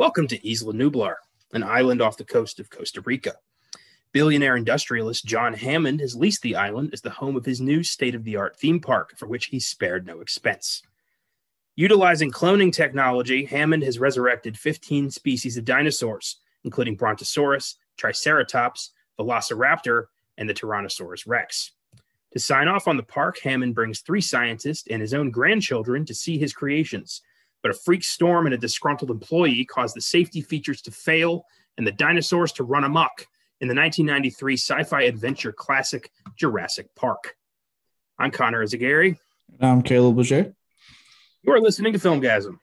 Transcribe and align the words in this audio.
Welcome 0.00 0.28
to 0.28 0.50
Isla 0.50 0.72
Nublar, 0.72 1.16
an 1.52 1.62
island 1.62 2.00
off 2.00 2.16
the 2.16 2.24
coast 2.24 2.58
of 2.58 2.70
Costa 2.70 3.02
Rica. 3.02 3.34
Billionaire 4.12 4.56
industrialist 4.56 5.26
John 5.26 5.52
Hammond 5.52 6.00
has 6.00 6.16
leased 6.16 6.40
the 6.40 6.56
island 6.56 6.94
as 6.94 7.02
the 7.02 7.10
home 7.10 7.36
of 7.36 7.44
his 7.44 7.60
new 7.60 7.82
state 7.82 8.14
of 8.14 8.24
the 8.24 8.34
art 8.34 8.58
theme 8.58 8.80
park, 8.80 9.18
for 9.18 9.26
which 9.26 9.48
he 9.48 9.60
spared 9.60 10.06
no 10.06 10.22
expense. 10.22 10.80
Utilizing 11.76 12.30
cloning 12.30 12.72
technology, 12.72 13.44
Hammond 13.44 13.82
has 13.82 13.98
resurrected 13.98 14.56
15 14.56 15.10
species 15.10 15.58
of 15.58 15.66
dinosaurs, 15.66 16.38
including 16.64 16.96
Brontosaurus, 16.96 17.74
Triceratops, 17.98 18.92
Velociraptor, 19.18 20.06
and 20.38 20.48
the 20.48 20.54
Tyrannosaurus 20.54 21.26
rex. 21.26 21.72
To 22.32 22.38
sign 22.38 22.68
off 22.68 22.88
on 22.88 22.96
the 22.96 23.02
park, 23.02 23.38
Hammond 23.40 23.74
brings 23.74 24.00
three 24.00 24.22
scientists 24.22 24.88
and 24.90 25.02
his 25.02 25.12
own 25.12 25.30
grandchildren 25.30 26.06
to 26.06 26.14
see 26.14 26.38
his 26.38 26.54
creations. 26.54 27.20
But 27.62 27.72
a 27.72 27.74
freak 27.74 28.04
storm 28.04 28.46
and 28.46 28.54
a 28.54 28.58
disgruntled 28.58 29.10
employee 29.10 29.64
caused 29.64 29.94
the 29.96 30.00
safety 30.00 30.40
features 30.40 30.80
to 30.82 30.90
fail 30.90 31.44
and 31.76 31.86
the 31.86 31.92
dinosaurs 31.92 32.52
to 32.52 32.64
run 32.64 32.84
amok 32.84 33.26
in 33.60 33.68
the 33.68 33.74
1993 33.74 34.56
sci 34.56 34.82
fi 34.84 35.02
adventure 35.02 35.52
classic 35.52 36.10
Jurassic 36.36 36.94
Park. 36.94 37.36
I'm 38.18 38.30
Connor 38.30 38.64
Eyzaguirre. 38.64 39.16
I'm 39.60 39.82
Caleb 39.82 40.18
Leger. 40.18 40.54
You 41.42 41.52
are 41.52 41.60
listening 41.60 41.92
to 41.92 41.98
Filmgazm. 41.98 42.58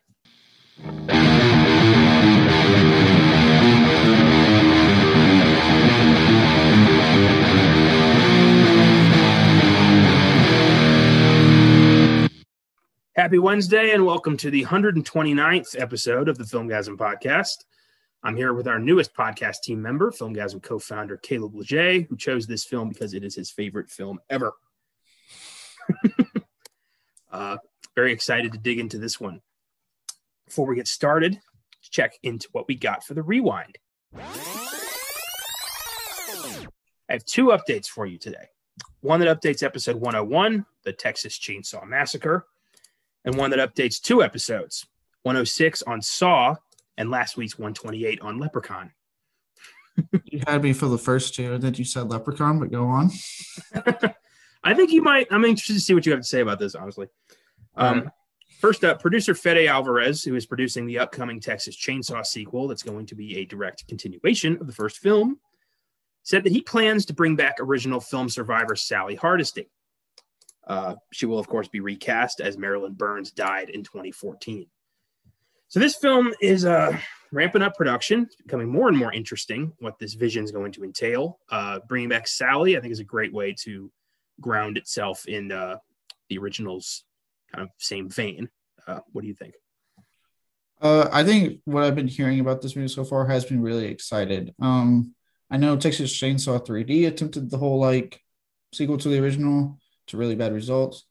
Happy 13.17 13.39
Wednesday 13.39 13.93
and 13.93 14.05
welcome 14.05 14.37
to 14.37 14.51
the 14.51 14.63
129th 14.63 15.81
episode 15.81 16.29
of 16.29 16.37
the 16.37 16.43
Filmgazm 16.43 16.97
podcast. 16.97 17.65
I'm 18.21 18.35
here 18.35 18.53
with 18.53 18.67
our 18.67 18.77
newest 18.77 19.15
podcast 19.15 19.61
team 19.63 19.81
member, 19.81 20.11
Filmgazm 20.11 20.61
co 20.61 20.77
founder 20.77 21.17
Caleb 21.17 21.55
Leger, 21.55 22.01
who 22.01 22.15
chose 22.15 22.45
this 22.45 22.63
film 22.63 22.89
because 22.89 23.15
it 23.15 23.23
is 23.23 23.33
his 23.33 23.49
favorite 23.49 23.89
film 23.89 24.19
ever. 24.29 24.53
uh, 27.31 27.57
very 27.95 28.13
excited 28.13 28.51
to 28.51 28.59
dig 28.59 28.77
into 28.77 28.99
this 28.99 29.19
one. 29.19 29.41
Before 30.45 30.67
we 30.67 30.75
get 30.75 30.87
started, 30.87 31.33
let's 31.33 31.89
check 31.89 32.13
into 32.21 32.47
what 32.51 32.67
we 32.67 32.75
got 32.75 33.03
for 33.03 33.15
the 33.15 33.23
rewind. 33.23 33.79
I 34.15 34.27
have 37.09 37.25
two 37.25 37.47
updates 37.47 37.87
for 37.87 38.05
you 38.05 38.19
today. 38.19 38.49
One 39.01 39.19
that 39.21 39.41
updates 39.41 39.63
episode 39.63 39.95
101, 39.95 40.67
the 40.83 40.93
Texas 40.93 41.39
Chainsaw 41.39 41.83
Massacre, 41.83 42.45
and 43.27 43.35
one 43.35 43.51
that 43.51 43.59
updates 43.59 44.01
two 44.01 44.23
episodes 44.23 44.87
106 45.23 45.83
on 45.83 46.01
Saw 46.01 46.55
and 46.97 47.11
last 47.11 47.35
week's 47.35 47.59
128 47.59 48.21
on 48.21 48.39
Leprechaun. 48.39 48.91
you 50.23 50.41
had 50.47 50.63
me 50.63 50.71
for 50.71 50.87
the 50.87 50.97
first 50.97 51.35
two, 51.35 51.57
that 51.57 51.77
you 51.77 51.83
said 51.83 52.09
Leprechaun, 52.09 52.57
but 52.59 52.71
go 52.71 52.85
on. 52.85 53.11
I 54.63 54.73
think 54.73 54.91
you 54.91 55.01
might. 55.01 55.27
I'm 55.29 55.43
interested 55.43 55.73
to 55.73 55.79
see 55.81 55.93
what 55.93 56.05
you 56.05 56.13
have 56.13 56.21
to 56.21 56.27
say 56.27 56.39
about 56.39 56.57
this, 56.57 56.73
honestly. 56.73 57.07
Um, 57.75 57.99
right. 57.99 58.11
First 58.59 58.85
up, 58.85 59.01
producer 59.01 59.35
Fede 59.35 59.67
Alvarez, 59.67 60.23
who 60.23 60.35
is 60.35 60.45
producing 60.45 60.87
the 60.87 60.99
upcoming 60.99 61.39
Texas 61.39 61.75
Chainsaw 61.75 62.25
sequel 62.25 62.67
that's 62.67 62.83
going 62.83 63.05
to 63.07 63.15
be 63.15 63.37
a 63.37 63.45
direct 63.45 63.87
continuation 63.87 64.57
of 64.59 64.67
the 64.67 64.73
first 64.73 64.99
film, 64.99 65.39
said 66.23 66.43
that 66.45 66.53
he 66.53 66.61
plans 66.61 67.05
to 67.07 67.13
bring 67.13 67.35
back 67.35 67.57
original 67.59 67.99
film 67.99 68.29
survivor 68.29 68.75
Sally 68.75 69.15
Hardesty. 69.15 69.69
Uh, 70.67 70.95
she 71.11 71.25
will, 71.25 71.39
of 71.39 71.47
course, 71.47 71.67
be 71.67 71.79
recast 71.79 72.41
as 72.41 72.57
Marilyn 72.57 72.93
Burns 72.93 73.31
died 73.31 73.69
in 73.69 73.83
2014. 73.83 74.67
So 75.69 75.79
this 75.79 75.95
film 75.95 76.33
is 76.41 76.65
uh, 76.65 76.97
ramping 77.31 77.61
up 77.61 77.75
production. 77.75 78.23
It's 78.23 78.35
becoming 78.35 78.69
more 78.69 78.89
and 78.89 78.97
more 78.97 79.13
interesting 79.13 79.73
what 79.79 79.97
this 79.99 80.13
vision 80.13 80.43
is 80.43 80.51
going 80.51 80.73
to 80.73 80.83
entail. 80.83 81.39
Uh, 81.49 81.79
bringing 81.87 82.09
back 82.09 82.27
Sally, 82.27 82.77
I 82.77 82.81
think, 82.81 82.91
is 82.91 82.99
a 82.99 83.05
great 83.05 83.33
way 83.33 83.55
to 83.63 83.91
ground 84.39 84.77
itself 84.77 85.25
in 85.25 85.51
uh, 85.51 85.77
the 86.29 86.37
original's 86.37 87.03
kind 87.53 87.63
of 87.63 87.69
same 87.77 88.09
vein. 88.09 88.49
Uh, 88.85 88.99
what 89.11 89.21
do 89.21 89.27
you 89.27 89.33
think? 89.33 89.55
Uh, 90.79 91.09
I 91.11 91.23
think 91.23 91.59
what 91.65 91.83
I've 91.83 91.95
been 91.95 92.07
hearing 92.07 92.39
about 92.39 92.61
this 92.61 92.75
movie 92.75 92.87
so 92.87 93.03
far 93.03 93.25
has 93.25 93.45
been 93.45 93.61
really 93.61 93.87
excited. 93.87 94.53
Um, 94.61 95.15
I 95.49 95.57
know 95.57 95.75
Texas 95.75 96.13
Chainsaw 96.13 96.65
3D 96.65 97.07
attempted 97.07 97.49
the 97.49 97.57
whole 97.57 97.79
like 97.79 98.21
sequel 98.73 98.97
to 98.97 99.09
the 99.09 99.19
original, 99.19 99.79
to 100.07 100.17
really 100.17 100.35
bad 100.35 100.53
results. 100.53 101.05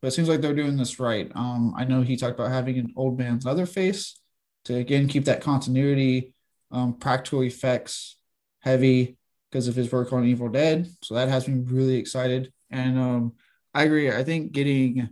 But 0.00 0.08
it 0.08 0.10
seems 0.12 0.28
like 0.28 0.40
they're 0.40 0.54
doing 0.54 0.76
this 0.76 0.98
right. 0.98 1.30
Um, 1.34 1.74
I 1.76 1.84
know 1.84 2.02
he 2.02 2.16
talked 2.16 2.38
about 2.38 2.50
having 2.50 2.78
an 2.78 2.92
old 2.96 3.18
man's 3.18 3.44
Leatherface 3.44 4.20
to 4.64 4.76
again 4.76 5.08
keep 5.08 5.26
that 5.26 5.40
continuity, 5.40 6.34
um, 6.70 6.94
practical 6.94 7.42
effects 7.42 8.16
heavy 8.60 9.16
because 9.50 9.68
of 9.68 9.76
his 9.76 9.92
work 9.92 10.12
on 10.12 10.24
Evil 10.24 10.48
Dead. 10.48 10.88
So 11.02 11.14
that 11.14 11.28
has 11.28 11.46
me 11.46 11.62
really 11.66 11.96
excited. 11.96 12.52
And 12.70 12.98
um, 12.98 13.32
I 13.74 13.84
agree. 13.84 14.10
I 14.10 14.24
think 14.24 14.52
getting 14.52 15.10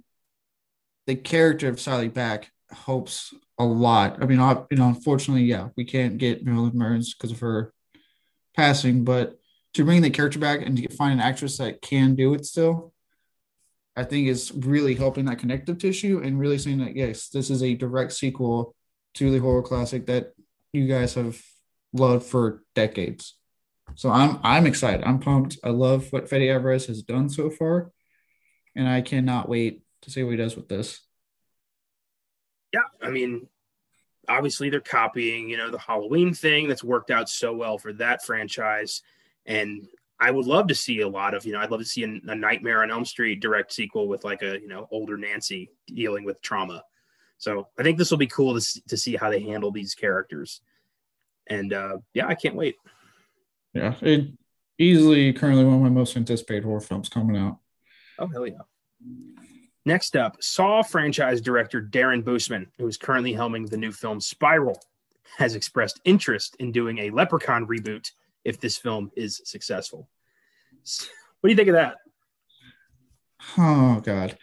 the 1.07 1.17
character 1.17 1.69
of 1.69 1.81
Sally 1.81 2.09
back 2.09 2.51
helps 2.71 3.35
a 3.59 3.65
lot. 3.65 4.23
I 4.23 4.27
mean, 4.27 4.39
you 4.71 4.79
know, 4.79 4.89
unfortunately, 4.89 5.45
yeah, 5.45 5.69
we 5.77 5.85
can't 5.85 6.19
get 6.19 6.45
Marilyn 6.45 6.79
Burns 6.79 7.15
because 7.15 7.33
of 7.33 7.41
her 7.41 7.73
passing, 8.57 9.05
but 9.05 9.39
to 9.75 9.85
bring 9.85 10.03
the 10.03 10.11
character 10.11 10.39
back 10.39 10.63
and 10.63 10.77
to 10.77 10.97
find 10.97 11.13
an 11.13 11.21
actress 11.21 11.59
that 11.59 11.83
can 11.83 12.15
do 12.15 12.35
it 12.35 12.47
still, 12.47 12.93
I 14.01 14.05
think 14.05 14.29
is 14.29 14.51
really 14.55 14.95
helping 14.95 15.27
that 15.27 15.39
connective 15.39 15.77
tissue 15.77 16.23
and 16.25 16.41
really 16.41 16.57
saying 16.57 16.79
that 16.79 16.97
yes, 16.97 17.29
this 17.29 17.51
is 17.51 17.63
a 17.63 17.75
direct 17.75 18.15
sequel 18.15 18.75
to 19.15 19.31
the 19.31 19.39
horror 19.39 19.63
classic 19.63 20.07
that 20.07 20.33
you 20.73 20.87
guys 20.87 21.13
have 21.15 21.39
loved 21.93 22.25
for 22.25 22.63
decades. 22.75 23.37
So 23.97 24.09
I'm 24.09 24.41
I'm 24.43 24.67
excited. 24.67 25.05
I'm 25.05 25.19
pumped. 25.19 25.59
I 25.63 25.69
love 25.69 26.11
what 26.15 26.31
Fede 26.31 26.51
Alvarez 26.51 26.87
has 26.87 27.03
done 27.03 27.29
so 27.29 27.51
far, 27.51 27.93
and 28.75 28.89
I 28.89 29.03
cannot 29.03 29.51
wait 29.51 29.83
to 30.03 30.11
see 30.11 30.23
what 30.23 30.31
he 30.31 30.37
does 30.39 30.57
with 30.57 30.69
this. 30.69 31.03
Yeah, 32.73 32.89
I 33.03 33.11
mean, 33.11 33.49
obviously 34.27 34.71
they're 34.71 34.81
copying, 34.81 35.51
you 35.51 35.59
know, 35.59 35.71
the 35.71 35.79
Halloween 35.79 36.33
thing 36.33 36.69
that's 36.69 36.85
worked 36.85 37.11
out 37.11 37.29
so 37.29 37.53
well 37.53 37.77
for 37.77 37.93
that 37.95 38.25
franchise, 38.25 39.03
and 39.45 39.87
I 40.21 40.31
would 40.31 40.47
love 40.47 40.69
to 40.69 40.75
see 40.75 41.01
a 41.01 41.09
lot 41.09 41.33
of, 41.35 41.47
you 41.47 41.53
know, 41.53 41.61
I'd 41.61 41.71
love 41.71 41.81
to 41.81 41.87
see 41.87 42.05
a, 42.05 42.31
a, 42.31 42.35
Nightmare 42.35 42.83
on 42.83 42.91
Elm 42.91 43.07
Street 43.07 43.41
direct 43.41 43.73
sequel 43.73 44.07
with 44.07 44.23
like 44.23 44.43
a, 44.43 44.61
you 44.61 44.69
know, 44.69 44.87
older 44.91 45.17
Nancy 45.17 45.71
dealing 45.87 46.25
with 46.25 46.43
trauma. 46.43 46.85
So 47.39 47.69
I 47.79 47.83
think 47.83 47.97
this 47.97 48.11
will 48.11 48.19
be 48.19 48.27
cool 48.27 48.59
to, 48.59 48.83
to 48.89 48.97
see 48.99 49.17
how 49.17 49.31
they 49.31 49.41
handle 49.41 49.73
these 49.73 49.95
characters. 49.95 50.61
And 51.49 51.73
uh, 51.73 51.99
yeah, 52.13 52.27
I 52.27 52.35
can't 52.35 52.55
wait. 52.55 52.77
Yeah, 53.73 53.95
it 54.03 54.29
easily 54.79 55.33
currently 55.33 55.65
one 55.65 55.75
of 55.75 55.81
my 55.81 55.89
most 55.89 56.17
anticipated 56.17 56.65
horror 56.65 56.81
films 56.81 57.09
coming 57.09 57.37
out. 57.37 57.59
Oh 58.19 58.27
hell 58.27 58.47
yeah! 58.47 58.59
Next 59.87 60.17
up, 60.17 60.37
Saw 60.43 60.83
franchise 60.83 61.41
director 61.41 61.81
Darren 61.81 62.23
Bousman, 62.23 62.67
who 62.79 62.87
is 62.87 62.99
currently 62.99 63.33
helming 63.33 63.69
the 63.71 63.77
new 63.77 63.93
film 63.93 64.21
Spiral, 64.21 64.79
has 65.39 65.55
expressed 65.55 66.01
interest 66.05 66.57
in 66.59 66.73
doing 66.73 66.99
a 66.99 67.11
Leprechaun 67.11 67.67
reboot 67.67 68.11
if 68.45 68.61
this 68.61 68.77
film 68.77 69.11
is 69.17 69.41
successful. 69.45 70.09
What 71.41 71.49
do 71.49 71.51
you 71.51 71.57
think 71.57 71.69
of 71.69 71.75
that? 71.75 71.97
Oh 73.59 74.01
God. 74.01 74.37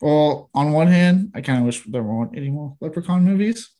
Well, 0.00 0.48
on 0.54 0.72
one 0.72 0.86
hand, 0.86 1.32
I 1.34 1.40
kind 1.40 1.58
of 1.58 1.64
wish 1.64 1.82
there 1.84 2.02
weren't 2.02 2.36
any 2.36 2.50
more 2.50 2.76
Leprechaun 2.80 3.24
movies, 3.24 3.70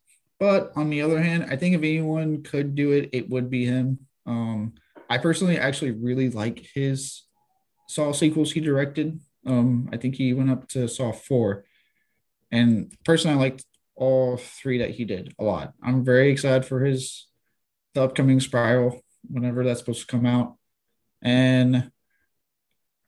but 0.41 0.73
on 0.75 0.91
the 0.91 1.03
other 1.03 1.23
hand, 1.23 1.47
I 1.49 1.57
think 1.57 1.75
if 1.75 1.81
anyone 1.81 2.43
could 2.43 2.75
do 2.75 2.93
it, 2.93 3.11
it 3.13 3.29
would 3.29 3.51
be 3.51 3.65
him. 3.65 4.01
Um, 4.27 4.75
I 5.09 5.19
personally 5.19 5.59
actually 5.59 5.93
really 5.93 6.29
like 6.29 6.67
his 6.75 7.23
Saw 7.89 8.13
sequels 8.13 8.53
he 8.53 8.61
directed. 8.61 9.19
Um, 9.47 9.89
I 9.93 9.97
think 9.97 10.17
he 10.17 10.35
went 10.35 10.51
up 10.51 10.69
to 10.71 10.89
Saw 10.89 11.13
four, 11.13 11.65
and 12.51 12.93
personally, 13.05 13.37
I 13.37 13.41
liked 13.41 13.65
all 13.95 14.37
three 14.37 14.79
that 14.79 14.91
he 14.91 15.05
did 15.05 15.35
a 15.39 15.45
lot. 15.45 15.73
I'm 15.83 16.05
very 16.05 16.31
excited 16.31 16.65
for 16.65 16.85
his 16.85 17.27
the 17.95 18.03
upcoming 18.03 18.41
Spiral 18.41 19.01
whenever 19.31 19.65
that's 19.65 19.81
supposed 19.81 20.01
to 20.01 20.07
come 20.07 20.27
out. 20.27 20.57
And 21.23 21.91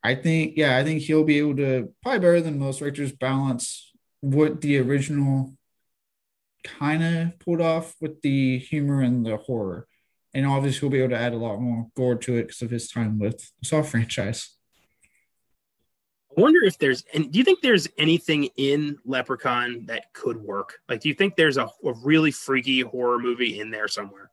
I 0.02 0.14
think, 0.14 0.54
yeah, 0.56 0.76
I 0.76 0.84
think 0.84 1.02
he'll 1.02 1.24
be 1.24 1.38
able 1.38 1.56
to 1.56 1.92
probably 2.02 2.20
better 2.20 2.40
than 2.40 2.58
most 2.58 2.78
directors 2.78 3.12
balance 3.12 3.92
what 4.20 4.60
the 4.60 4.78
original 4.78 5.54
kind 6.64 7.02
of 7.02 7.38
pulled 7.38 7.60
off 7.60 7.94
with 8.00 8.20
the 8.22 8.58
humor 8.58 9.00
and 9.00 9.24
the 9.24 9.36
horror. 9.36 9.86
And 10.32 10.46
obviously, 10.46 10.80
he'll 10.80 10.90
be 10.90 10.98
able 10.98 11.10
to 11.10 11.20
add 11.20 11.32
a 11.32 11.36
lot 11.36 11.60
more 11.60 11.88
gore 11.96 12.14
to 12.14 12.36
it 12.36 12.42
because 12.42 12.62
of 12.62 12.70
his 12.70 12.88
time 12.88 13.18
with 13.18 13.38
the 13.60 13.66
Saw 13.66 13.82
franchise. 13.82 14.56
I 16.36 16.40
wonder 16.40 16.62
if 16.62 16.78
there's, 16.78 17.04
and 17.12 17.32
do 17.32 17.38
you 17.38 17.44
think 17.44 17.60
there's 17.60 17.88
anything 17.98 18.44
in 18.56 18.98
Leprechaun 19.04 19.86
that 19.86 20.12
could 20.12 20.36
work? 20.36 20.78
Like, 20.88 21.00
do 21.00 21.08
you 21.08 21.14
think 21.14 21.34
there's 21.34 21.56
a, 21.56 21.64
a 21.84 21.92
really 22.04 22.30
freaky 22.30 22.82
horror 22.82 23.18
movie 23.18 23.58
in 23.58 23.72
there 23.72 23.88
somewhere? 23.88 24.30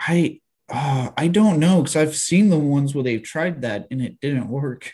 I 0.00 0.40
uh, 0.70 1.10
I 1.16 1.28
don't 1.28 1.58
know 1.58 1.82
because 1.82 1.96
I've 1.96 2.16
seen 2.16 2.50
the 2.50 2.58
ones 2.58 2.94
where 2.94 3.04
they've 3.04 3.22
tried 3.22 3.62
that 3.62 3.86
and 3.90 4.02
it 4.02 4.20
didn't 4.20 4.48
work. 4.48 4.92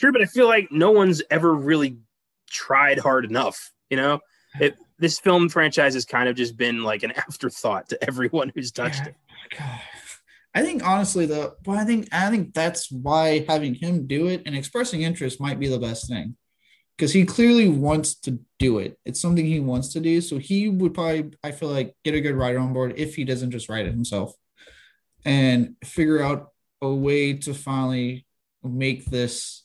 Sure, 0.00 0.12
but 0.12 0.22
I 0.22 0.26
feel 0.26 0.46
like 0.46 0.70
no 0.70 0.90
one's 0.90 1.22
ever 1.30 1.52
really 1.54 1.98
tried 2.50 2.98
hard 2.98 3.24
enough. 3.24 3.72
You 3.90 3.96
know, 3.96 4.20
it 4.60 4.76
this 4.98 5.18
film 5.18 5.48
franchise 5.48 5.94
has 5.94 6.04
kind 6.04 6.28
of 6.28 6.36
just 6.36 6.56
been 6.56 6.82
like 6.82 7.02
an 7.02 7.12
afterthought 7.16 7.88
to 7.90 8.04
everyone 8.04 8.52
who's 8.54 8.72
touched 8.72 9.02
Yeah. 9.02 9.08
it. 9.08 9.14
God. 9.58 9.80
I 10.56 10.62
think 10.62 10.86
honestly 10.86 11.26
though, 11.26 11.54
well, 11.66 11.78
I 11.78 11.84
think 11.84 12.08
I 12.12 12.30
think 12.30 12.54
that's 12.54 12.90
why 12.90 13.44
having 13.48 13.74
him 13.74 14.06
do 14.06 14.28
it 14.28 14.42
and 14.46 14.54
expressing 14.56 15.02
interest 15.02 15.40
might 15.40 15.58
be 15.58 15.68
the 15.68 15.78
best 15.80 16.08
thing. 16.08 16.36
Because 16.96 17.12
he 17.12 17.24
clearly 17.24 17.68
wants 17.68 18.14
to 18.20 18.38
do 18.58 18.78
it. 18.78 18.98
It's 19.04 19.20
something 19.20 19.44
he 19.44 19.60
wants 19.60 19.92
to 19.94 20.00
do. 20.00 20.20
So 20.20 20.38
he 20.38 20.68
would 20.68 20.94
probably, 20.94 21.32
I 21.42 21.50
feel 21.50 21.68
like, 21.68 21.96
get 22.04 22.14
a 22.14 22.20
good 22.20 22.36
writer 22.36 22.58
on 22.58 22.72
board 22.72 22.94
if 22.96 23.16
he 23.16 23.24
doesn't 23.24 23.50
just 23.50 23.68
write 23.68 23.86
it 23.86 23.92
himself 23.92 24.32
and 25.24 25.74
figure 25.84 26.22
out 26.22 26.50
a 26.80 26.92
way 26.92 27.32
to 27.32 27.54
finally 27.54 28.26
make 28.62 29.06
this 29.06 29.64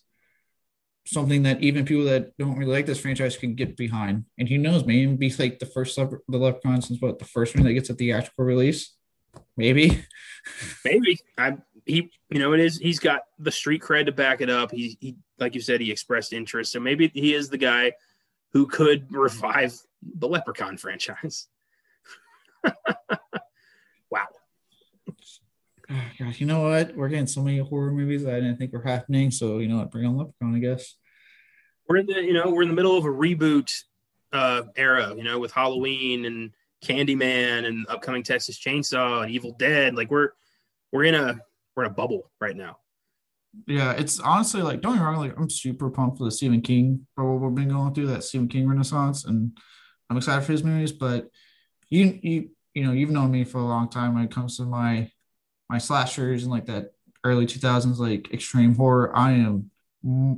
something 1.06 1.44
that 1.44 1.62
even 1.62 1.86
people 1.86 2.06
that 2.06 2.38
don't 2.38 2.58
really 2.58 2.72
like 2.72 2.86
this 2.86 3.00
franchise 3.00 3.36
can 3.36 3.56
get 3.56 3.76
behind. 3.76 4.26
And 4.38 4.48
who 4.48 4.58
knows, 4.58 4.86
maybe 4.86 5.16
be 5.16 5.34
like 5.38 5.60
the 5.60 5.66
first 5.66 5.96
the 5.96 6.20
Leprechaun 6.28 6.82
since 6.82 7.02
what 7.02 7.20
the 7.20 7.26
first 7.26 7.56
one 7.56 7.66
that 7.66 7.74
gets 7.74 7.90
a 7.90 7.96
theatrical 7.96 8.46
release. 8.46 8.96
Maybe. 9.58 10.04
Maybe 10.86 11.20
I 11.38 11.58
he 11.86 12.12
you 12.30 12.40
know 12.40 12.54
it 12.54 12.60
is 12.60 12.78
he's 12.78 13.00
got 13.00 13.22
the 13.40 13.52
street 13.52 13.82
cred 13.82 14.06
to 14.06 14.12
back 14.12 14.42
it 14.42 14.50
up. 14.50 14.72
He 14.72 14.98
he 15.00 15.16
like 15.40 15.56
you 15.56 15.62
said 15.62 15.82
he 15.82 15.92
expressed 15.92 16.34
interest, 16.34 16.72
so 16.72 16.80
maybe 16.80 17.10
he 17.14 17.34
is 17.34 17.50
the 17.50 17.58
guy 17.58 17.94
who 18.52 18.66
could 18.66 19.12
revive 19.14 19.80
the 20.02 20.28
Leprechaun 20.28 20.78
franchise. 20.78 21.48
wow. 24.10 24.28
Oh, 25.92 25.96
God, 26.20 26.40
you 26.40 26.46
know 26.46 26.62
what? 26.62 26.96
We're 26.96 27.10
getting 27.10 27.26
so 27.26 27.42
many 27.42 27.58
horror 27.58 27.92
movies 27.92 28.24
that 28.24 28.36
I 28.36 28.40
didn't 28.40 28.58
think 28.58 28.74
were 28.74 28.84
happening. 28.84 29.32
So 29.32 29.58
you 29.58 29.68
know 29.68 29.78
what? 29.78 29.90
Bring 29.90 30.06
on 30.06 30.18
Leprechaun, 30.18 30.56
I 30.56 30.60
guess. 30.60 30.96
We're 31.88 31.98
in 31.98 32.06
the 32.06 32.22
you 32.22 32.34
know 32.34 32.52
we're 32.52 32.62
in 32.62 32.68
the 32.68 32.76
middle 32.76 32.96
of 32.96 33.06
a 33.06 33.10
reboot 33.10 33.74
uh 34.32 34.66
era, 34.76 35.16
you 35.18 35.24
know, 35.24 35.40
with 35.40 35.52
Halloween 35.52 36.26
and 36.26 36.52
Candyman 36.86 37.66
and 37.66 37.88
upcoming 37.90 38.22
Texas 38.22 38.60
Chainsaw 38.60 39.24
and 39.24 39.32
Evil 39.32 39.56
Dead. 39.58 39.96
Like 39.96 40.12
we're 40.12 40.30
we're 40.92 41.06
in 41.06 41.16
a 41.16 41.40
we're 41.76 41.86
in 41.86 41.92
a 41.92 41.94
bubble 41.96 42.30
right 42.40 42.56
now. 42.56 42.78
Yeah, 43.68 43.92
it's 43.94 44.20
honestly 44.20 44.62
like 44.62 44.82
don't 44.82 44.96
get 44.96 45.04
wrong. 45.04 45.18
Like 45.18 45.38
I'm 45.38 45.50
super 45.50 45.90
pumped 45.90 46.18
for 46.18 46.26
the 46.26 46.32
Stephen 46.32 46.62
King 46.62 47.08
for 47.16 47.32
what 47.32 47.48
we've 47.48 47.56
been 47.56 47.74
going 47.74 47.94
through 47.94 48.08
that 48.08 48.24
Stephen 48.24 48.48
King 48.48 48.68
Renaissance, 48.68 49.26
and 49.26 49.58
I'm 50.10 50.18
excited 50.18 50.46
for 50.46 50.52
his 50.52 50.64
movies. 50.64 50.92
But 50.92 51.30
you 51.90 52.20
you 52.22 52.50
you 52.74 52.84
know 52.84 52.92
you've 52.92 53.10
known 53.10 53.32
me 53.32 53.44
for 53.44 53.58
a 53.58 53.66
long 53.66 53.90
time 53.90 54.14
when 54.14 54.24
it 54.24 54.32
comes 54.32 54.58
to 54.58 54.66
my 54.66 55.12
my 55.70 55.78
slashers 55.80 56.44
and 56.44 56.52
like 56.52 56.66
that 56.68 56.92
early 57.24 57.46
2000s 57.46 57.98
like 57.98 58.32
extreme 58.34 58.76
horror. 58.76 59.16
I 59.16 59.32
am 59.32 59.72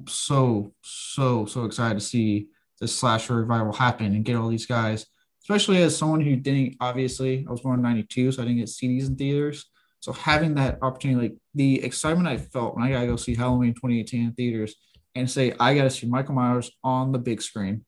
so 0.07 0.73
so 0.81 1.45
so 1.45 1.65
excited 1.65 1.95
to 1.95 2.05
see 2.05 2.47
this 2.79 2.95
slasher 2.95 3.35
revival 3.35 3.73
happen 3.73 4.07
and 4.15 4.25
get 4.25 4.35
all 4.35 4.47
these 4.47 4.65
guys, 4.65 5.05
especially 5.43 5.81
as 5.83 5.95
someone 5.97 6.21
who 6.21 6.35
didn't 6.37 6.77
obviously 6.79 7.45
I 7.47 7.51
was 7.51 7.61
born 7.61 7.79
in 7.79 7.83
'92, 7.83 8.31
so 8.31 8.41
I 8.41 8.45
didn't 8.45 8.59
get 8.59 8.69
CDs 8.69 9.07
in 9.07 9.15
theaters. 9.15 9.70
So 10.01 10.11
having 10.13 10.55
that 10.55 10.79
opportunity, 10.81 11.29
like 11.29 11.37
the 11.53 11.83
excitement 11.83 12.27
I 12.27 12.37
felt 12.37 12.75
when 12.75 12.83
I 12.83 12.91
gotta 12.91 13.07
go 13.07 13.15
see 13.15 13.35
Halloween 13.35 13.73
2018 13.73 14.25
in 14.25 14.33
theaters 14.33 14.75
and 15.15 15.29
say 15.29 15.53
I 15.59 15.75
gotta 15.75 15.91
see 15.91 16.07
Michael 16.07 16.33
Myers 16.33 16.71
on 16.83 17.11
the 17.11 17.19
big 17.19 17.41
screen. 17.41 17.85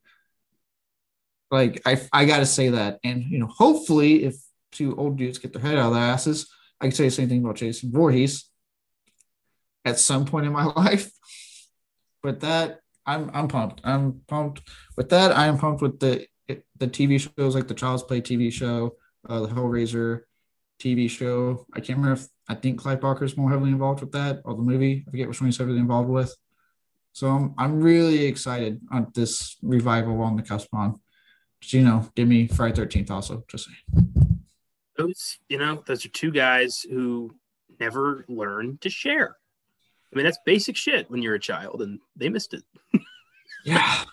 Like 1.50 1.82
I, 1.86 2.00
I 2.14 2.26
gotta 2.26 2.46
say 2.46 2.70
that, 2.70 3.00
and 3.04 3.24
you 3.24 3.40
know, 3.40 3.48
hopefully, 3.48 4.24
if 4.24 4.36
two 4.72 4.96
old 4.96 5.18
dudes 5.18 5.40
get 5.40 5.54
their 5.54 5.62
head 5.62 5.78
out 5.78 5.88
of 5.88 5.94
their 5.94 6.04
asses, 6.04 6.48
I 6.80 6.86
can 6.86 6.96
say 6.96 7.06
the 7.06 7.12
same 7.12 7.30
thing 7.30 7.44
about 7.44 7.58
Jason 7.58 7.92
Voorhees 7.92 8.50
at 9.84 10.00
some 10.00 10.26
point 10.26 10.46
in 10.46 10.52
my 10.52 10.66
life. 10.76 11.12
But 12.22 12.42
that 12.42 12.80
I'm 13.08 13.32
I'm 13.34 13.48
pumped. 13.48 13.82
I'm 13.84 14.22
pumped 14.28 14.62
with 14.98 15.10
that. 15.10 15.36
I 15.36 15.48
am 15.48 15.58
pumped 15.58 15.82
with 15.82 16.00
the 16.00 16.28
the 16.48 16.88
TV 16.88 17.20
shows 17.20 17.56
like 17.56 17.68
the 17.68 17.74
Child's 17.74 18.04
Play 18.04 18.22
TV 18.22 18.52
show, 18.52 18.98
uh, 19.28 19.42
the 19.42 19.48
Hellraiser 19.48 20.22
TV 20.84 21.10
show. 21.10 21.66
I 21.74 21.80
can't 21.80 22.00
remember 22.00 22.22
if 22.22 22.28
I 22.50 22.56
think 22.56 22.80
Clive 22.80 23.00
Barker 23.02 23.24
is 23.24 23.38
more 23.38 23.50
heavily 23.50 23.72
involved 23.72 24.02
with 24.02 24.12
that 24.12 24.42
or 24.44 24.56
the 24.56 24.62
movie. 24.62 25.04
I 25.08 25.12
forget 25.12 25.28
which 25.28 25.40
one 25.40 25.48
he's 25.48 25.58
heavily 25.58 25.78
involved 25.78 26.10
with. 26.10 26.36
So 27.14 27.30
I'm 27.30 27.54
I'm 27.58 27.82
really 27.82 28.26
excited 28.26 28.82
on 28.92 29.12
this 29.14 29.58
revival 29.62 30.22
on 30.22 30.36
the 30.36 30.44
cusp 30.44 30.74
on. 30.74 31.00
Just, 31.62 31.74
you 31.74 31.84
know, 31.84 32.10
give 32.16 32.28
me 32.28 32.48
Friday 32.48 32.76
Thirteenth 32.76 33.12
also. 33.12 33.44
Just 33.48 33.68
saying. 33.68 34.46
Those 34.98 35.38
you 35.48 35.58
know 35.58 35.84
those 35.88 36.06
are 36.06 36.10
two 36.10 36.32
guys 36.32 36.82
who 36.82 37.34
never 37.80 38.26
learned 38.28 38.82
to 38.82 38.90
share. 38.90 39.38
I 40.12 40.16
mean 40.16 40.26
that's 40.26 40.40
basic 40.46 40.76
shit 40.76 41.10
when 41.10 41.22
you're 41.22 41.36
a 41.36 41.40
child, 41.40 41.82
and 41.82 42.00
they 42.16 42.30
missed 42.30 42.54
it. 42.54 42.64
Yeah. 43.66 44.04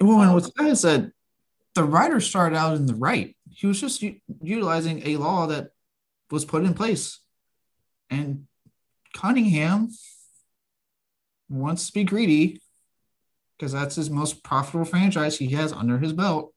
well, 0.00 0.22
and 0.22 0.32
what's 0.32 0.50
sad 0.56 0.66
is 0.68 0.82
that 0.82 1.12
the 1.74 1.84
writer 1.84 2.20
started 2.20 2.56
out 2.56 2.76
in 2.76 2.86
the 2.86 2.94
right. 2.94 3.36
He 3.54 3.66
was 3.66 3.80
just 3.80 4.02
u- 4.02 4.20
utilizing 4.42 5.06
a 5.06 5.16
law 5.16 5.46
that 5.46 5.70
was 6.30 6.44
put 6.44 6.64
in 6.64 6.74
place. 6.74 7.20
And 8.10 8.46
Cunningham 9.14 9.90
wants 11.48 11.86
to 11.86 11.92
be 11.92 12.04
greedy 12.04 12.60
because 13.56 13.72
that's 13.72 13.94
his 13.94 14.10
most 14.10 14.42
profitable 14.42 14.84
franchise 14.84 15.38
he 15.38 15.48
has 15.50 15.72
under 15.72 15.98
his 15.98 16.12
belt 16.12 16.52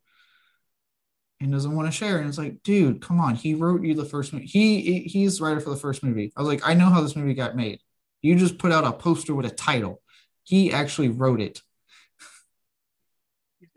and 1.40 1.52
doesn't 1.52 1.76
want 1.76 1.88
to 1.88 1.92
share. 1.92 2.18
And 2.18 2.28
it's 2.28 2.38
like, 2.38 2.64
dude, 2.64 3.02
come 3.02 3.20
on. 3.20 3.36
He 3.36 3.54
wrote 3.54 3.84
you 3.84 3.94
the 3.94 4.06
first 4.06 4.34
movie. 4.34 4.46
He 4.46 5.04
he's 5.04 5.38
the 5.38 5.46
writer 5.46 5.60
for 5.60 5.70
the 5.70 5.76
first 5.76 6.04
movie. 6.04 6.32
I 6.36 6.42
was 6.42 6.48
like, 6.48 6.68
I 6.68 6.74
know 6.74 6.88
how 6.88 7.02
this 7.02 7.16
movie 7.16 7.34
got 7.34 7.56
made. 7.56 7.80
You 8.22 8.36
just 8.36 8.58
put 8.58 8.72
out 8.72 8.86
a 8.86 8.92
poster 8.92 9.36
with 9.36 9.46
a 9.46 9.52
title. 9.52 10.02
He 10.44 10.72
actually 10.72 11.10
wrote 11.10 11.42
it. 11.42 11.62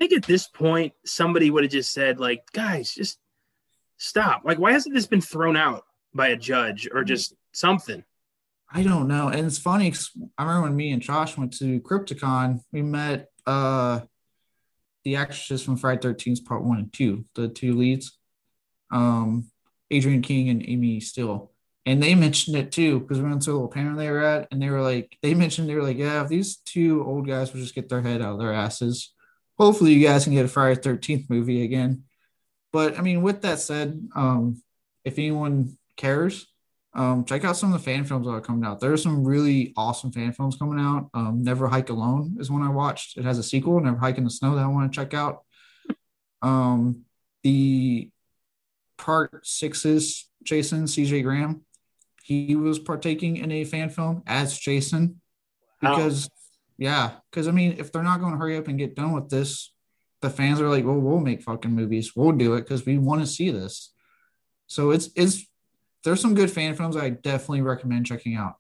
I 0.01 0.07
think 0.07 0.13
at 0.17 0.27
this 0.27 0.49
point 0.49 0.95
somebody 1.05 1.51
would 1.51 1.63
have 1.65 1.73
just 1.73 1.93
said 1.93 2.19
like, 2.19 2.51
guys, 2.53 2.95
just 2.95 3.19
stop. 3.99 4.43
Like, 4.45 4.59
why 4.59 4.73
hasn't 4.73 4.95
this 4.95 5.07
been 5.07 5.21
thrown 5.21 5.57
out 5.59 5.85
by 6.15 6.29
a 6.29 6.37
judge 6.37 6.89
or 6.91 7.05
just 7.05 7.35
something? 7.53 8.03
I 8.73 8.83
don't 8.83 9.09
know. 9.09 9.29
And 9.29 9.47
it's 9.47 9.59
funny 9.59 9.91
'cause 9.91 10.11
I 10.39 10.45
remember 10.45 10.69
when 10.69 10.77
me 10.77 10.93
and 10.93 11.03
Josh 11.03 11.37
went 11.37 11.53
to 11.59 11.81
Crypticon, 11.81 12.61
we 12.73 12.83
met 12.83 13.29
uh 13.47 14.01
the 15.05 15.17
actresses 15.17 15.63
from 15.63 15.77
Friday 15.77 16.01
13th 16.01 16.45
part 16.45 16.63
one 16.63 16.79
and 16.79 16.93
two, 16.93 17.25
the 17.35 17.49
two 17.49 17.75
leads. 17.75 18.17
Um 18.91 19.51
Adrienne 19.93 20.23
King 20.23 20.49
and 20.49 20.67
Amy 20.67 21.01
Steel. 21.01 21.53
And 21.85 22.03
they 22.03 22.15
mentioned 22.15 22.57
it 22.57 22.71
too, 22.73 23.01
because 23.01 23.21
we 23.21 23.29
went 23.29 23.43
to 23.43 23.51
a 23.51 23.53
little 23.55 23.69
panel 23.69 23.97
they 23.97 24.11
were 24.11 24.23
at, 24.23 24.47
and 24.53 24.63
they 24.63 24.71
were 24.71 24.83
like, 24.83 25.19
they 25.23 25.35
mentioned 25.35 25.69
they 25.69 25.75
were 25.75 25.83
like, 25.83 25.99
Yeah, 25.99 26.23
if 26.23 26.29
these 26.29 26.57
two 26.57 27.05
old 27.05 27.27
guys 27.27 27.53
would 27.53 27.61
just 27.61 27.75
get 27.75 27.89
their 27.91 28.01
head 28.03 28.23
out 28.23 28.35
of 28.35 28.39
their 28.39 28.53
asses, 28.55 29.13
hopefully 29.61 29.93
you 29.93 30.07
guys 30.07 30.25
can 30.25 30.33
get 30.33 30.47
a 30.47 30.49
Friday 30.49 30.81
13th 30.81 31.29
movie 31.29 31.63
again. 31.63 32.05
But 32.73 32.99
I 32.99 33.03
mean, 33.03 33.21
with 33.21 33.43
that 33.43 33.61
said, 33.61 34.09
um, 34.17 34.63
if 35.05 35.19
anyone 35.19 35.77
cares, 35.97 36.47
um, 36.95 37.25
check 37.25 37.45
out 37.45 37.57
some 37.57 37.73
of 37.73 37.79
the 37.79 37.85
fan 37.85 38.05
films 38.05 38.27
that 38.27 38.33
are 38.33 38.41
coming 38.41 38.65
out. 38.65 38.81
There 38.81 38.93
are 38.93 38.97
some 38.97 39.23
really 39.23 39.75
awesome 39.77 40.13
fan 40.13 40.33
films 40.33 40.57
coming 40.57 40.81
out. 40.81 41.11
Um, 41.13 41.43
Never 41.45 41.69
Hike 41.69 41.91
Alone 41.91 42.37
is 42.41 42.51
one 42.51 42.63
I 42.63 42.71
watched. 42.71 43.19
It 43.19 43.25
has 43.25 43.39
a 43.39 43.43
sequel, 43.43 43.79
Never 43.81 43.99
Hike 43.99 44.19
in 44.19 44.25
the 44.25 44.31
Snow, 44.31 44.55
that 44.55 44.65
I 44.65 44.67
want 44.67 44.91
to 44.91 44.97
check 44.97 45.13
out. 45.15 45.43
Um, 46.43 47.03
the 47.43 48.11
part 48.97 49.47
sixes, 49.47 50.29
Jason 50.43 50.85
CJ 50.85 51.23
Graham, 51.23 51.65
he 52.25 52.57
was 52.57 52.79
partaking 52.79 53.37
in 53.37 53.53
a 53.53 53.65
fan 53.65 53.91
film 53.91 54.23
as 54.27 54.59
Jason 54.59 55.21
because, 55.81 56.29
yeah, 56.81 57.11
because 57.31 57.47
I 57.47 57.51
mean, 57.51 57.77
if 57.79 57.93
they're 57.93 58.03
not 58.03 58.21
going 58.21 58.33
to 58.33 58.39
hurry 58.39 58.57
up 58.57 58.67
and 58.67 58.79
get 58.79 58.97
done 58.97 59.13
with 59.13 59.29
this, 59.29 59.71
the 60.23 60.31
fans 60.31 60.63
are 60.63 60.69
like, 60.71 60.87
well, 60.87 60.99
we'll 60.99 61.21
make 61.21 61.43
fucking 61.43 61.71
movies. 61.71 62.17
We'll 62.17 62.33
do 62.33 62.55
it 62.55 62.63
because 62.63 62.87
we 62.87 62.97
want 62.97 63.21
to 63.21 63.27
see 63.27 63.51
this. 63.51 63.93
So 64.67 64.91
it's 64.91 65.11
it's 65.15 65.45
there's 66.05 66.23
some 66.23 66.35
good 66.35 66.51
fan 66.51 66.75
films 66.75 66.97
I 66.97 67.11
definitely 67.11 67.61
recommend 67.61 68.07
checking 68.07 68.35
out 68.35 68.55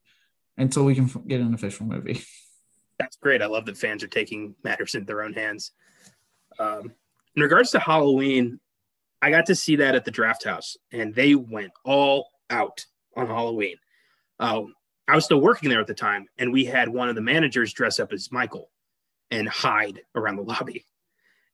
until 0.58 0.84
we 0.84 0.94
can 0.94 1.06
get 1.26 1.40
an 1.40 1.54
official 1.54 1.86
movie. 1.86 2.22
That's 2.98 3.16
great. 3.16 3.40
I 3.40 3.46
love 3.46 3.64
that 3.64 3.78
fans 3.78 4.04
are 4.04 4.08
taking 4.08 4.54
matters 4.62 4.94
in 4.94 5.06
their 5.06 5.22
own 5.22 5.32
hands. 5.32 5.72
Um, 6.58 6.92
in 7.34 7.42
regards 7.42 7.70
to 7.70 7.78
Halloween, 7.78 8.60
I 9.22 9.30
got 9.30 9.46
to 9.46 9.54
see 9.54 9.76
that 9.76 9.94
at 9.94 10.04
the 10.04 10.10
Draft 10.10 10.44
House, 10.44 10.76
and 10.92 11.14
they 11.14 11.34
went 11.34 11.72
all 11.86 12.28
out 12.50 12.84
on 13.16 13.28
Halloween. 13.28 13.76
Uh, 14.38 14.64
I 15.08 15.14
was 15.14 15.24
still 15.24 15.40
working 15.40 15.68
there 15.68 15.80
at 15.80 15.86
the 15.86 15.94
time, 15.94 16.26
and 16.38 16.52
we 16.52 16.64
had 16.64 16.88
one 16.88 17.08
of 17.08 17.14
the 17.14 17.20
managers 17.20 17.72
dress 17.72 17.98
up 17.98 18.12
as 18.12 18.30
Michael 18.30 18.70
and 19.30 19.48
hide 19.48 20.00
around 20.14 20.36
the 20.36 20.42
lobby. 20.42 20.84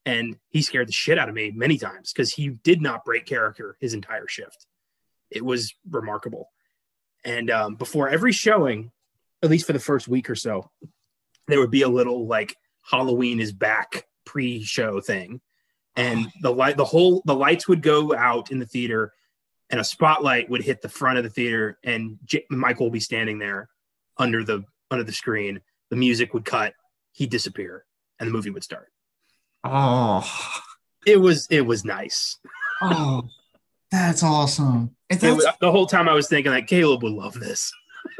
And 0.04 0.36
he 0.50 0.62
scared 0.62 0.88
the 0.88 0.92
shit 0.92 1.18
out 1.18 1.28
of 1.28 1.34
me 1.34 1.50
many 1.50 1.78
times 1.78 2.12
because 2.12 2.32
he 2.32 2.48
did 2.48 2.80
not 2.80 3.04
break 3.04 3.26
character 3.26 3.76
his 3.80 3.94
entire 3.94 4.28
shift. 4.28 4.66
It 5.30 5.44
was 5.44 5.74
remarkable. 5.90 6.50
And 7.24 7.50
um, 7.50 7.74
before 7.74 8.08
every 8.08 8.32
showing, 8.32 8.92
at 9.42 9.50
least 9.50 9.66
for 9.66 9.72
the 9.72 9.80
first 9.80 10.06
week 10.06 10.30
or 10.30 10.36
so, 10.36 10.70
there 11.48 11.58
would 11.58 11.72
be 11.72 11.82
a 11.82 11.88
little 11.88 12.26
like 12.26 12.56
Halloween 12.88 13.40
is 13.40 13.52
back 13.52 14.06
pre-show 14.24 15.00
thing, 15.00 15.40
and 15.96 16.30
the 16.42 16.52
light, 16.52 16.76
the 16.76 16.84
whole, 16.84 17.22
the 17.24 17.34
lights 17.34 17.66
would 17.66 17.82
go 17.82 18.14
out 18.14 18.50
in 18.50 18.58
the 18.58 18.66
theater, 18.66 19.12
and 19.70 19.80
a 19.80 19.84
spotlight 19.84 20.48
would 20.50 20.62
hit 20.62 20.80
the 20.82 20.88
front 20.88 21.18
of 21.18 21.24
the 21.24 21.30
theater, 21.30 21.78
and 21.84 22.18
J- 22.24 22.46
Michael 22.50 22.86
would 22.86 22.92
be 22.92 23.00
standing 23.00 23.38
there 23.38 23.68
under 24.18 24.44
the 24.44 24.64
under 24.90 25.04
the 25.04 25.12
screen. 25.12 25.60
The 25.90 25.96
music 25.96 26.34
would 26.34 26.44
cut, 26.44 26.74
he'd 27.12 27.30
disappear, 27.30 27.84
and 28.20 28.28
the 28.28 28.32
movie 28.32 28.50
would 28.50 28.64
start. 28.64 28.92
Oh, 29.64 30.24
It 31.06 31.20
was 31.20 31.46
it 31.50 31.62
was 31.62 31.84
nice. 31.84 32.38
oh, 32.82 33.28
that's 33.90 34.22
awesome. 34.22 34.94
And 35.10 35.18
It 35.18 35.20
that's, 35.20 35.36
was- 35.36 35.46
the 35.60 35.70
whole 35.72 35.86
time 35.86 36.08
I 36.08 36.12
was 36.14 36.28
thinking 36.28 36.52
that 36.52 36.66
Caleb 36.66 37.02
would 37.02 37.12
love 37.12 37.34
this. 37.34 37.72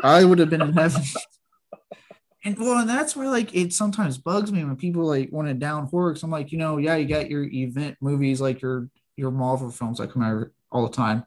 I 0.03 0.25
would 0.25 0.39
have 0.41 0.51
been 0.51 0.63
in 0.63 0.73
heaven. 0.73 1.03
And 2.45 2.57
well, 2.59 2.79
and 2.79 2.89
that's 2.89 3.17
where 3.17 3.29
like 3.29 3.53
it 3.57 3.73
sometimes 3.73 4.19
bugs 4.19 4.53
me 4.53 4.63
when 4.63 4.77
people 4.77 5.05
like 5.05 5.33
want 5.33 5.49
to 5.49 5.55
down 5.55 5.87
horror. 5.87 6.13
Cause 6.13 6.23
I'm 6.23 6.31
like, 6.31 6.53
you 6.53 6.59
know, 6.59 6.77
yeah, 6.79 6.95
you 6.95 7.09
got 7.09 7.29
your 7.29 7.43
event 7.43 7.97
movies 8.01 8.41
like 8.41 8.63
your 8.63 8.89
your 9.17 9.33
Marvel 9.33 9.69
films 9.69 9.99
that 9.99 10.13
come 10.13 10.23
out 10.23 10.47
all 10.71 10.87
the 10.87 10.95
time, 10.95 11.25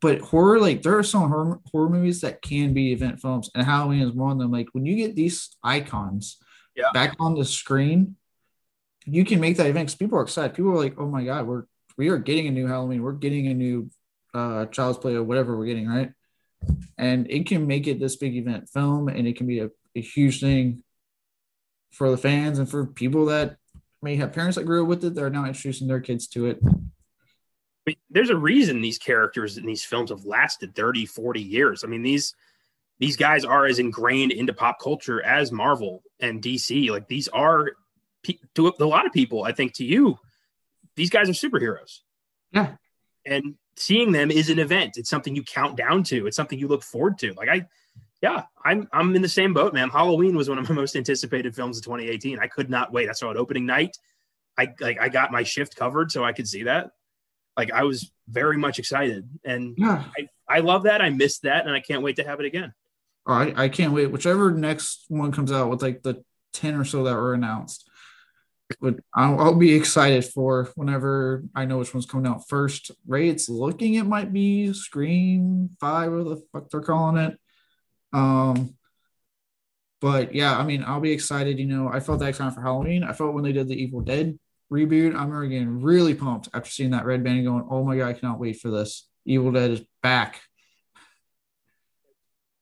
but 0.00 0.20
horror 0.20 0.58
like 0.60 0.82
there 0.82 0.96
are 0.98 1.02
some 1.02 1.28
horror, 1.28 1.60
horror 1.70 1.88
movies 1.90 2.20
that 2.22 2.42
can 2.42 2.72
be 2.72 2.92
event 2.92 3.20
films, 3.20 3.50
and 3.54 3.64
Halloween 3.64 4.02
is 4.02 4.12
one 4.12 4.32
of 4.32 4.38
them. 4.38 4.50
Like 4.50 4.68
when 4.72 4.86
you 4.86 4.96
get 4.96 5.14
these 5.16 5.56
icons 5.62 6.38
Yeah. 6.76 6.90
back 6.94 7.16
on 7.20 7.34
the 7.34 7.44
screen, 7.44 8.16
you 9.06 9.24
can 9.24 9.40
make 9.40 9.56
that 9.56 9.66
event 9.66 9.86
because 9.88 9.96
people 9.96 10.18
are 10.18 10.22
excited. 10.22 10.54
People 10.54 10.72
are 10.72 10.76
like, 10.76 10.94
oh 10.98 11.08
my 11.08 11.24
god, 11.24 11.46
we're 11.46 11.64
we 11.98 12.08
are 12.08 12.18
getting 12.18 12.46
a 12.46 12.50
new 12.50 12.66
Halloween, 12.66 13.02
we're 13.02 13.12
getting 13.12 13.46
a 13.48 13.54
new 13.54 13.90
uh 14.32 14.66
Child's 14.66 14.98
Play 14.98 15.14
or 15.14 15.22
whatever 15.24 15.56
we're 15.56 15.66
getting, 15.66 15.88
right? 15.88 16.12
and 16.98 17.30
it 17.30 17.46
can 17.46 17.66
make 17.66 17.86
it 17.86 17.98
this 17.98 18.16
big 18.16 18.36
event 18.36 18.68
film 18.68 19.08
and 19.08 19.26
it 19.26 19.34
can 19.34 19.46
be 19.46 19.60
a, 19.60 19.70
a 19.96 20.00
huge 20.00 20.40
thing 20.40 20.82
for 21.90 22.10
the 22.10 22.18
fans 22.18 22.58
and 22.58 22.68
for 22.70 22.84
people 22.84 23.24
that 23.26 23.56
may 24.02 24.14
have 24.16 24.34
parents 24.34 24.56
that 24.56 24.64
grew 24.66 24.82
up 24.82 24.88
with 24.88 25.02
it 25.02 25.14
that 25.14 25.24
are 25.24 25.30
now 25.30 25.46
introducing 25.46 25.88
their 25.88 26.00
kids 26.00 26.26
to 26.28 26.44
it 26.46 26.60
mean, 27.90 27.96
there's 28.10 28.30
a 28.30 28.36
reason 28.36 28.80
these 28.80 28.98
characters 28.98 29.58
in 29.58 29.66
these 29.66 29.84
films 29.84 30.10
have 30.10 30.24
lasted 30.24 30.74
30, 30.74 31.06
40 31.06 31.40
years. 31.40 31.84
I 31.84 31.86
mean, 31.86 32.02
these 32.02 32.34
these 32.98 33.16
guys 33.16 33.44
are 33.44 33.66
as 33.66 33.78
ingrained 33.78 34.32
into 34.32 34.52
pop 34.52 34.78
culture 34.80 35.22
as 35.22 35.50
Marvel 35.50 36.02
and 36.20 36.42
DC. 36.42 36.90
Like 36.90 37.08
these 37.08 37.28
are 37.28 37.70
to 38.54 38.74
a 38.78 38.84
lot 38.84 39.06
of 39.06 39.12
people, 39.12 39.44
I 39.44 39.52
think 39.52 39.74
to 39.74 39.84
you, 39.84 40.18
these 40.96 41.10
guys 41.10 41.28
are 41.28 41.32
superheroes. 41.32 42.00
Yeah. 42.52 42.74
And 43.24 43.54
seeing 43.76 44.12
them 44.12 44.30
is 44.30 44.50
an 44.50 44.58
event. 44.58 44.98
It's 44.98 45.08
something 45.08 45.34
you 45.34 45.42
count 45.42 45.76
down 45.76 46.02
to. 46.04 46.26
It's 46.26 46.36
something 46.36 46.58
you 46.58 46.68
look 46.68 46.82
forward 46.82 47.18
to. 47.18 47.32
Like 47.32 47.48
I 47.48 47.66
yeah, 48.22 48.42
I'm 48.62 48.86
I'm 48.92 49.16
in 49.16 49.22
the 49.22 49.28
same 49.28 49.54
boat, 49.54 49.72
man. 49.72 49.88
Halloween 49.88 50.36
was 50.36 50.48
one 50.48 50.58
of 50.58 50.68
my 50.68 50.74
most 50.82 50.94
anticipated 50.94 51.56
films 51.56 51.78
of 51.78 51.84
2018. 51.84 52.38
I 52.38 52.46
could 52.46 52.68
not 52.68 52.92
wait. 52.92 53.08
I 53.08 53.12
saw 53.12 53.30
it 53.30 53.36
opening 53.36 53.66
night. 53.66 53.96
I 54.58 54.74
like 54.80 55.00
I 55.00 55.08
got 55.08 55.32
my 55.32 55.42
shift 55.42 55.74
covered 55.76 56.12
so 56.12 56.22
I 56.22 56.32
could 56.32 56.46
see 56.46 56.64
that. 56.64 56.90
Like 57.60 57.72
I 57.72 57.84
was 57.84 58.10
very 58.28 58.56
much 58.56 58.78
excited, 58.78 59.28
and 59.44 59.74
yeah 59.76 60.04
I, 60.18 60.56
I 60.56 60.60
love 60.60 60.84
that. 60.84 61.02
I 61.02 61.10
missed 61.10 61.42
that, 61.42 61.66
and 61.66 61.74
I 61.74 61.80
can't 61.80 62.02
wait 62.02 62.16
to 62.16 62.24
have 62.24 62.40
it 62.40 62.46
again. 62.46 62.72
oh, 63.26 63.34
I, 63.34 63.64
I 63.64 63.68
can't 63.68 63.92
wait 63.92 64.06
whichever 64.06 64.50
next 64.50 65.04
one 65.08 65.30
comes 65.30 65.52
out 65.52 65.68
with 65.70 65.82
like 65.82 66.02
the 66.02 66.24
10 66.54 66.74
or 66.74 66.84
so 66.84 67.04
that 67.04 67.14
were 67.14 67.34
announced 67.34 67.88
but 68.80 68.96
I'll, 69.14 69.38
I'll 69.40 69.54
be 69.54 69.74
excited 69.74 70.24
for 70.24 70.70
whenever 70.76 71.44
I 71.54 71.64
know 71.64 71.78
which 71.78 71.92
one's 71.92 72.06
coming 72.06 72.30
out 72.30 72.48
first. 72.48 72.90
Ray, 73.06 73.28
it's 73.28 73.48
looking 73.48 73.94
it 73.94 74.06
might 74.06 74.32
be 74.32 74.72
Scream 74.72 75.70
Five, 75.80 76.12
or 76.12 76.22
the 76.22 76.42
fuck 76.52 76.70
they're 76.70 76.80
calling 76.80 77.16
it. 77.16 77.38
Um, 78.12 78.76
but 80.00 80.34
yeah, 80.34 80.56
I 80.56 80.64
mean, 80.64 80.84
I'll 80.86 81.00
be 81.00 81.12
excited. 81.12 81.58
You 81.58 81.66
know, 81.66 81.88
I 81.88 82.00
felt 82.00 82.20
that 82.20 82.28
excited 82.28 82.54
for 82.54 82.62
Halloween. 82.62 83.04
I 83.04 83.12
felt 83.12 83.34
when 83.34 83.44
they 83.44 83.52
did 83.52 83.68
the 83.68 83.80
Evil 83.80 84.00
Dead 84.00 84.38
reboot. 84.70 85.14
I 85.14 85.22
remember 85.24 85.46
getting 85.46 85.82
really 85.82 86.14
pumped 86.14 86.48
after 86.54 86.70
seeing 86.70 86.90
that 86.90 87.04
red 87.04 87.24
band 87.24 87.38
and 87.38 87.46
going, 87.46 87.66
"Oh 87.70 87.84
my 87.84 87.96
god, 87.96 88.08
I 88.08 88.12
cannot 88.12 88.38
wait 88.38 88.60
for 88.60 88.70
this! 88.70 89.08
Evil 89.24 89.52
Dead 89.52 89.70
is 89.70 89.82
back." 90.02 90.40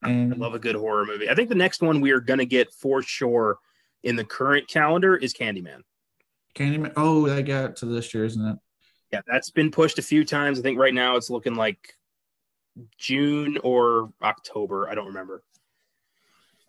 And 0.03 0.33
I 0.33 0.37
love 0.37 0.55
a 0.55 0.59
good 0.59 0.77
horror 0.77 1.05
movie. 1.05 1.29
I 1.29 1.35
think 1.35 1.49
the 1.49 1.55
next 1.55 1.83
one 1.83 2.01
we 2.01 2.13
are 2.13 2.21
gonna 2.21 2.45
get 2.45 2.73
for 2.73 3.03
sure 3.03 3.59
in 4.03 4.17
the 4.17 4.25
current 4.25 4.69
calendar 4.69 5.17
is 5.17 5.35
Candyman. 5.35 5.83
Candyman. 6.55 6.93
Oh, 6.97 7.27
that 7.29 7.43
got 7.43 7.77
to 7.77 7.87
this 7.87 8.15
year, 8.15 8.25
isn't 8.25 8.45
it? 8.45 8.59
Yeah, 9.13 9.21
that's 9.27 9.51
been 9.51 9.71
pushed 9.71 9.99
a 9.99 10.03
few 10.03 10.25
times. 10.25 10.59
I 10.59 10.63
think 10.63 10.79
right 10.79 10.95
now 10.95 11.17
it's 11.17 11.31
looking 11.31 11.55
like 11.55 11.95
June 12.97 13.59
or 13.63 14.13
October. 14.23 14.89
I 14.89 14.95
don't 14.95 15.09
remember. 15.09 15.43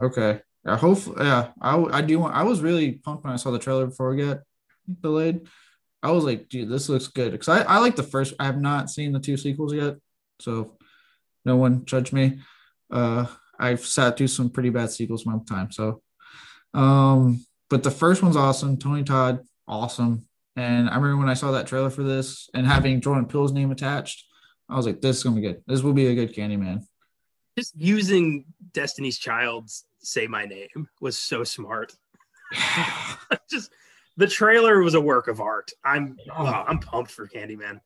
Okay. 0.02 0.42
Yeah, 0.66 0.78
hopefully, 0.78 1.26
yeah. 1.26 1.52
I, 1.62 1.78
I 1.78 2.02
do 2.02 2.20
want. 2.20 2.36
I 2.36 2.44
was 2.44 2.62
really 2.62 2.94
pumped 2.94 3.24
when 3.24 3.34
I 3.34 3.38
saw 3.38 3.52
the 3.52 3.60
trailer 3.60 3.86
before 3.86 4.14
we 4.14 4.24
got 4.24 4.40
delayed. 5.02 5.48
I 6.02 6.12
was 6.12 6.24
like, 6.24 6.50
dude, 6.50 6.70
this 6.70 6.90
looks 6.90 7.08
good 7.08 7.32
because 7.32 7.50
I, 7.50 7.62
I 7.62 7.80
like 7.80 7.96
the 7.96 8.04
first. 8.04 8.34
I 8.40 8.46
have 8.46 8.60
not 8.60 8.90
seen 8.90 9.12
the 9.12 9.20
two 9.20 9.38
sequels 9.38 9.74
yet, 9.74 9.98
so 10.40 10.78
no 11.46 11.58
one 11.58 11.86
judge 11.86 12.14
me. 12.14 12.40
Uh, 12.92 13.26
I've 13.60 13.86
sat 13.86 14.18
through 14.18 14.28
some 14.28 14.50
pretty 14.50 14.70
bad 14.70 14.92
sequels 14.92 15.26
my 15.26 15.38
time, 15.48 15.72
so 15.72 16.02
um, 16.74 17.46
but 17.70 17.84
the 17.84 17.92
first 17.92 18.24
one's 18.24 18.38
awesome. 18.38 18.78
Tony 18.78 19.04
Todd, 19.04 19.42
awesome. 19.68 20.26
And 20.56 20.90
I 20.90 20.96
remember 20.96 21.18
when 21.18 21.30
I 21.30 21.36
saw 21.36 21.52
that 21.52 21.68
trailer 21.68 21.90
for 21.90 22.04
this 22.04 22.50
and 22.54 22.66
having 22.66 23.02
Jordan 23.02 23.26
Peele's 23.26 23.52
name 23.52 23.72
attached, 23.72 24.26
I 24.68 24.76
was 24.76 24.86
like, 24.86 25.02
this 25.02 25.18
is 25.18 25.24
gonna 25.24 25.36
be 25.36 25.42
good. 25.42 25.62
This 25.68 25.82
will 25.82 25.94
be 25.94 26.08
a 26.08 26.16
good 26.16 26.34
Candyman. 26.34 26.84
Just 27.58 27.76
using 27.76 28.46
Destiny's 28.74 29.18
Child's 29.18 29.86
"Say 30.00 30.28
My 30.28 30.46
Name" 30.46 30.88
was 31.02 31.18
so 31.18 31.44
smart. 31.44 31.94
Just 33.50 33.72
the 34.20 34.28
trailer 34.28 34.82
was 34.82 34.96
a 34.96 35.02
work 35.02 35.30
of 35.30 35.40
art. 35.40 35.72
I'm 35.84 36.18
oh, 36.38 36.46
I'm 36.46 36.80
pumped 36.80 37.10
for 37.10 37.26
Candyman. 37.26 37.80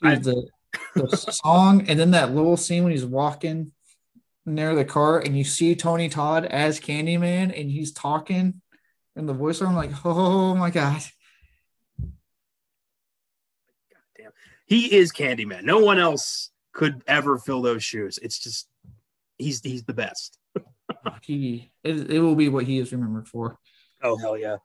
I- 0.00 0.14
the, 0.14 0.46
the 0.94 1.16
song 1.16 1.88
and 1.88 1.98
then 1.98 2.12
that 2.12 2.32
little 2.32 2.56
scene 2.56 2.84
when 2.84 2.92
he's 2.92 3.04
walking 3.04 3.72
near 4.46 4.76
the 4.76 4.84
car 4.84 5.18
and 5.18 5.36
you 5.36 5.42
see 5.42 5.74
Tony 5.74 6.08
Todd 6.08 6.44
as 6.44 6.78
Candyman 6.78 7.58
and 7.58 7.70
he's 7.70 7.92
talking 7.92 8.60
and 9.16 9.28
the 9.28 9.32
voice 9.32 9.60
I'm 9.60 9.74
like, 9.74 9.90
oh 10.04 10.54
my 10.54 10.70
god. 10.70 11.02
He 14.66 14.94
is 14.94 15.12
Candyman. 15.12 15.64
No 15.64 15.80
one 15.80 15.98
else 15.98 16.50
could 16.72 17.02
ever 17.08 17.38
fill 17.38 17.60
those 17.60 17.82
shoes. 17.82 18.18
It's 18.22 18.38
just 18.38 18.68
he's 19.36 19.60
he's 19.62 19.82
the 19.82 19.94
best. 19.94 20.38
He 21.22 21.72
it, 21.82 22.10
it 22.10 22.20
will 22.20 22.36
be 22.36 22.48
what 22.48 22.64
he 22.64 22.78
is 22.78 22.92
remembered 22.92 23.26
for. 23.26 23.58
Oh 24.02 24.16
hell 24.16 24.38
yeah. 24.38 24.58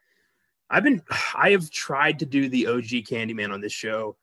I've 0.69 0.83
been 0.83 1.01
I 1.35 1.51
have 1.51 1.69
tried 1.69 2.19
to 2.19 2.25
do 2.25 2.49
the 2.49 2.67
OG 2.67 3.05
Candyman 3.07 3.53
on 3.53 3.61
this 3.61 3.73
show 3.73 4.17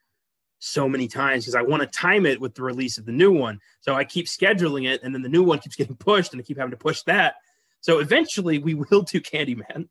so 0.58 0.88
many 0.88 1.08
times 1.08 1.44
because 1.44 1.54
I 1.54 1.62
want 1.62 1.82
to 1.82 1.86
time 1.86 2.24
it 2.24 2.40
with 2.40 2.54
the 2.54 2.62
release 2.62 2.96
of 2.96 3.04
the 3.04 3.12
new 3.12 3.32
one. 3.32 3.60
So 3.80 3.94
I 3.94 4.04
keep 4.04 4.26
scheduling 4.26 4.88
it 4.88 5.02
and 5.02 5.14
then 5.14 5.22
the 5.22 5.28
new 5.28 5.42
one 5.42 5.58
keeps 5.58 5.76
getting 5.76 5.96
pushed 5.96 6.32
and 6.32 6.40
I 6.40 6.44
keep 6.44 6.56
having 6.56 6.70
to 6.70 6.76
push 6.76 7.02
that. 7.02 7.34
So 7.80 7.98
eventually 7.98 8.58
we 8.58 8.74
will 8.74 9.02
do 9.02 9.20
Candyman. 9.20 9.88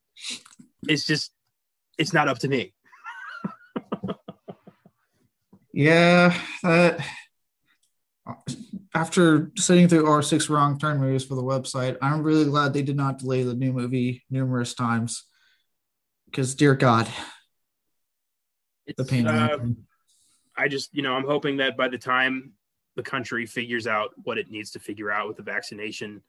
It's 0.88 1.05
just 1.05 1.31
it's 1.98 2.13
not 2.13 2.27
up 2.27 2.39
to 2.39 2.48
me. 2.48 2.74
Yeah, 5.74 6.39
that 6.62 7.03
after 8.93 9.51
sitting 9.57 9.88
through 9.88 10.05
our 10.05 10.22
six 10.22 10.48
wrong 10.48 10.77
turn 10.77 11.00
movies 11.00 11.25
for 11.25 11.33
the 11.33 11.41
website, 11.41 11.98
I'm 12.00 12.22
really 12.22 12.45
glad 12.45 12.74
they 12.74 12.83
did 12.83 12.95
not 12.95 13.17
delay 13.17 13.41
the 13.41 13.55
new 13.55 13.74
movie 13.74 14.24
numerous 14.29 14.75
times. 14.75 15.25
Because 16.34 16.56
dear 16.56 16.74
God, 16.74 17.08
It's, 18.88 18.98
the 18.98 19.06
pain. 19.06 19.28
uh, 19.28 19.56
I 20.58 20.68
just, 20.68 20.90
you 20.92 21.04
know, 21.04 21.13
I'm 21.13 21.28
hoping 21.28 21.58
that 21.58 21.78
by 21.78 21.90
the 21.90 21.98
time 22.00 22.54
the 22.96 23.04
country 23.04 23.46
figures 23.46 23.86
out 23.86 24.13
what 24.24 24.40
it 24.40 24.50
needs 24.50 24.72
to 24.72 24.80
figure 24.80 25.12
out 25.12 25.28
with 25.28 25.38
the 25.38 25.44
vaccination, 25.44 26.24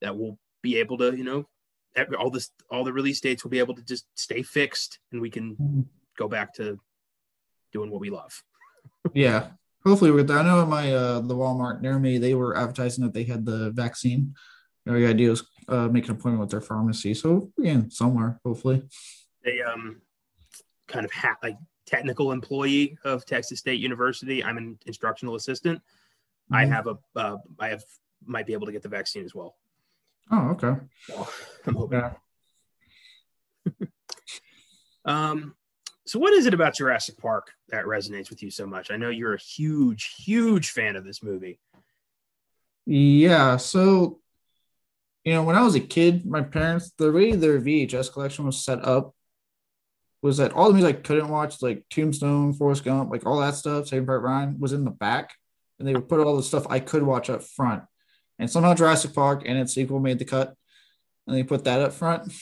that 0.00 0.16
we'll 0.16 0.38
be 0.62 0.76
able 0.76 0.96
to, 0.98 1.16
you 1.16 1.24
know, 1.24 1.48
all 2.16 2.30
this, 2.30 2.52
all 2.70 2.84
the 2.84 2.92
release 2.92 3.20
dates 3.20 3.42
will 3.42 3.50
be 3.50 3.58
able 3.58 3.74
to 3.74 3.82
just 3.82 4.06
stay 4.14 4.42
fixed, 4.42 5.00
and 5.10 5.20
we 5.20 5.28
can 5.28 5.88
go 6.16 6.28
back 6.28 6.54
to 6.54 6.78
doing 7.72 7.90
what 7.90 8.00
we 8.00 8.10
love. 8.10 8.44
yeah. 9.12 9.48
Hopefully 9.84 10.22
there. 10.22 10.38
I 10.38 10.44
know 10.44 10.62
at 10.62 10.68
my 10.68 10.94
uh 10.94 11.20
the 11.20 11.34
Walmart 11.34 11.80
near 11.80 11.98
me, 11.98 12.18
they 12.18 12.34
were 12.34 12.56
advertising 12.56 13.02
that 13.02 13.12
they 13.12 13.24
had 13.24 13.44
the 13.44 13.72
vaccine. 13.72 14.34
The 14.86 15.04
idea 15.04 15.30
was 15.30 15.44
uh 15.66 15.88
make 15.88 16.04
an 16.04 16.12
appointment 16.12 16.38
with 16.42 16.50
their 16.50 16.60
pharmacy. 16.60 17.14
So 17.14 17.50
again, 17.58 17.90
somewhere, 17.90 18.40
hopefully. 18.44 18.84
A 19.46 19.62
um, 19.62 20.00
kind 20.88 21.04
of 21.04 21.12
ha- 21.12 21.36
like 21.42 21.56
technical 21.86 22.32
employee 22.32 22.96
of 23.04 23.24
Texas 23.26 23.58
State 23.58 23.80
University. 23.80 24.42
I'm 24.44 24.56
an 24.58 24.78
instructional 24.86 25.34
assistant. 25.34 25.80
I 26.50 26.64
Mhm. 26.64 26.68
have 26.70 26.86
a, 26.86 26.98
uh, 27.16 27.36
I 27.58 27.68
have 27.68 27.84
might 28.24 28.46
be 28.46 28.52
able 28.52 28.66
to 28.66 28.72
get 28.72 28.82
the 28.82 28.88
vaccine 28.88 29.24
as 29.24 29.34
well. 29.34 29.56
Oh, 30.30 30.50
okay. 30.50 30.74
So 31.06 31.28
I'm 31.66 31.74
hoping. 31.74 32.00
Yeah. 32.00 32.12
Um, 35.04 35.56
so 36.06 36.20
what 36.20 36.32
is 36.32 36.46
it 36.46 36.54
about 36.54 36.76
Jurassic 36.76 37.18
Park 37.18 37.50
that 37.70 37.86
resonates 37.86 38.30
with 38.30 38.40
you 38.40 38.50
so 38.52 38.66
much? 38.66 38.90
I 38.92 38.96
know 38.96 39.08
you're 39.08 39.34
a 39.34 39.40
huge, 39.40 40.14
huge 40.24 40.70
fan 40.70 40.94
of 40.94 41.04
this 41.04 41.24
movie. 41.24 41.58
Yeah. 42.86 43.56
So, 43.56 44.20
you 45.24 45.32
know, 45.32 45.42
when 45.42 45.56
I 45.56 45.62
was 45.62 45.74
a 45.74 45.80
kid, 45.80 46.24
my 46.24 46.42
parents, 46.42 46.92
the 46.96 47.10
way 47.10 47.32
their 47.32 47.60
VHS 47.60 48.12
collection 48.12 48.44
was 48.46 48.64
set 48.64 48.84
up 48.84 49.14
was 50.22 50.36
that 50.36 50.52
all 50.52 50.68
the 50.68 50.74
movies 50.74 50.86
I 50.86 50.92
couldn't 50.92 51.28
watch, 51.28 51.60
like 51.60 51.84
Tombstone, 51.90 52.52
Forrest 52.52 52.84
Gump, 52.84 53.10
like 53.10 53.26
all 53.26 53.40
that 53.40 53.56
stuff, 53.56 53.88
Saving 53.88 54.06
Private 54.06 54.20
Ryan, 54.20 54.60
was 54.60 54.72
in 54.72 54.84
the 54.84 54.90
back. 54.90 55.34
And 55.78 55.88
they 55.88 55.94
would 55.94 56.08
put 56.08 56.20
all 56.20 56.36
the 56.36 56.44
stuff 56.44 56.66
I 56.70 56.78
could 56.78 57.02
watch 57.02 57.28
up 57.28 57.42
front. 57.42 57.82
And 58.38 58.48
somehow 58.48 58.74
Jurassic 58.74 59.14
Park 59.14 59.42
and 59.44 59.58
its 59.58 59.74
sequel 59.74 59.98
made 59.98 60.20
the 60.20 60.24
cut. 60.24 60.54
And 61.26 61.36
they 61.36 61.42
put 61.42 61.64
that 61.64 61.80
up 61.80 61.92
front. 61.92 62.32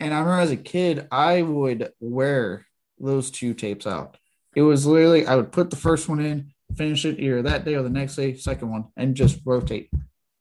And 0.00 0.12
I 0.12 0.18
remember 0.18 0.40
as 0.40 0.50
a 0.50 0.56
kid, 0.56 1.06
I 1.10 1.42
would 1.42 1.92
wear 2.00 2.66
those 2.98 3.30
two 3.30 3.54
tapes 3.54 3.86
out. 3.86 4.16
It 4.54 4.62
was 4.62 4.86
literally 4.86 5.26
I 5.26 5.36
would 5.36 5.52
put 5.52 5.70
the 5.70 5.76
first 5.76 6.08
one 6.08 6.18
in, 6.18 6.52
finish 6.76 7.04
it 7.04 7.20
either 7.20 7.42
that 7.42 7.64
day 7.64 7.74
or 7.74 7.82
the 7.82 7.90
next 7.90 8.16
day, 8.16 8.34
second 8.36 8.70
one, 8.70 8.86
and 8.96 9.14
just 9.14 9.40
rotate 9.44 9.90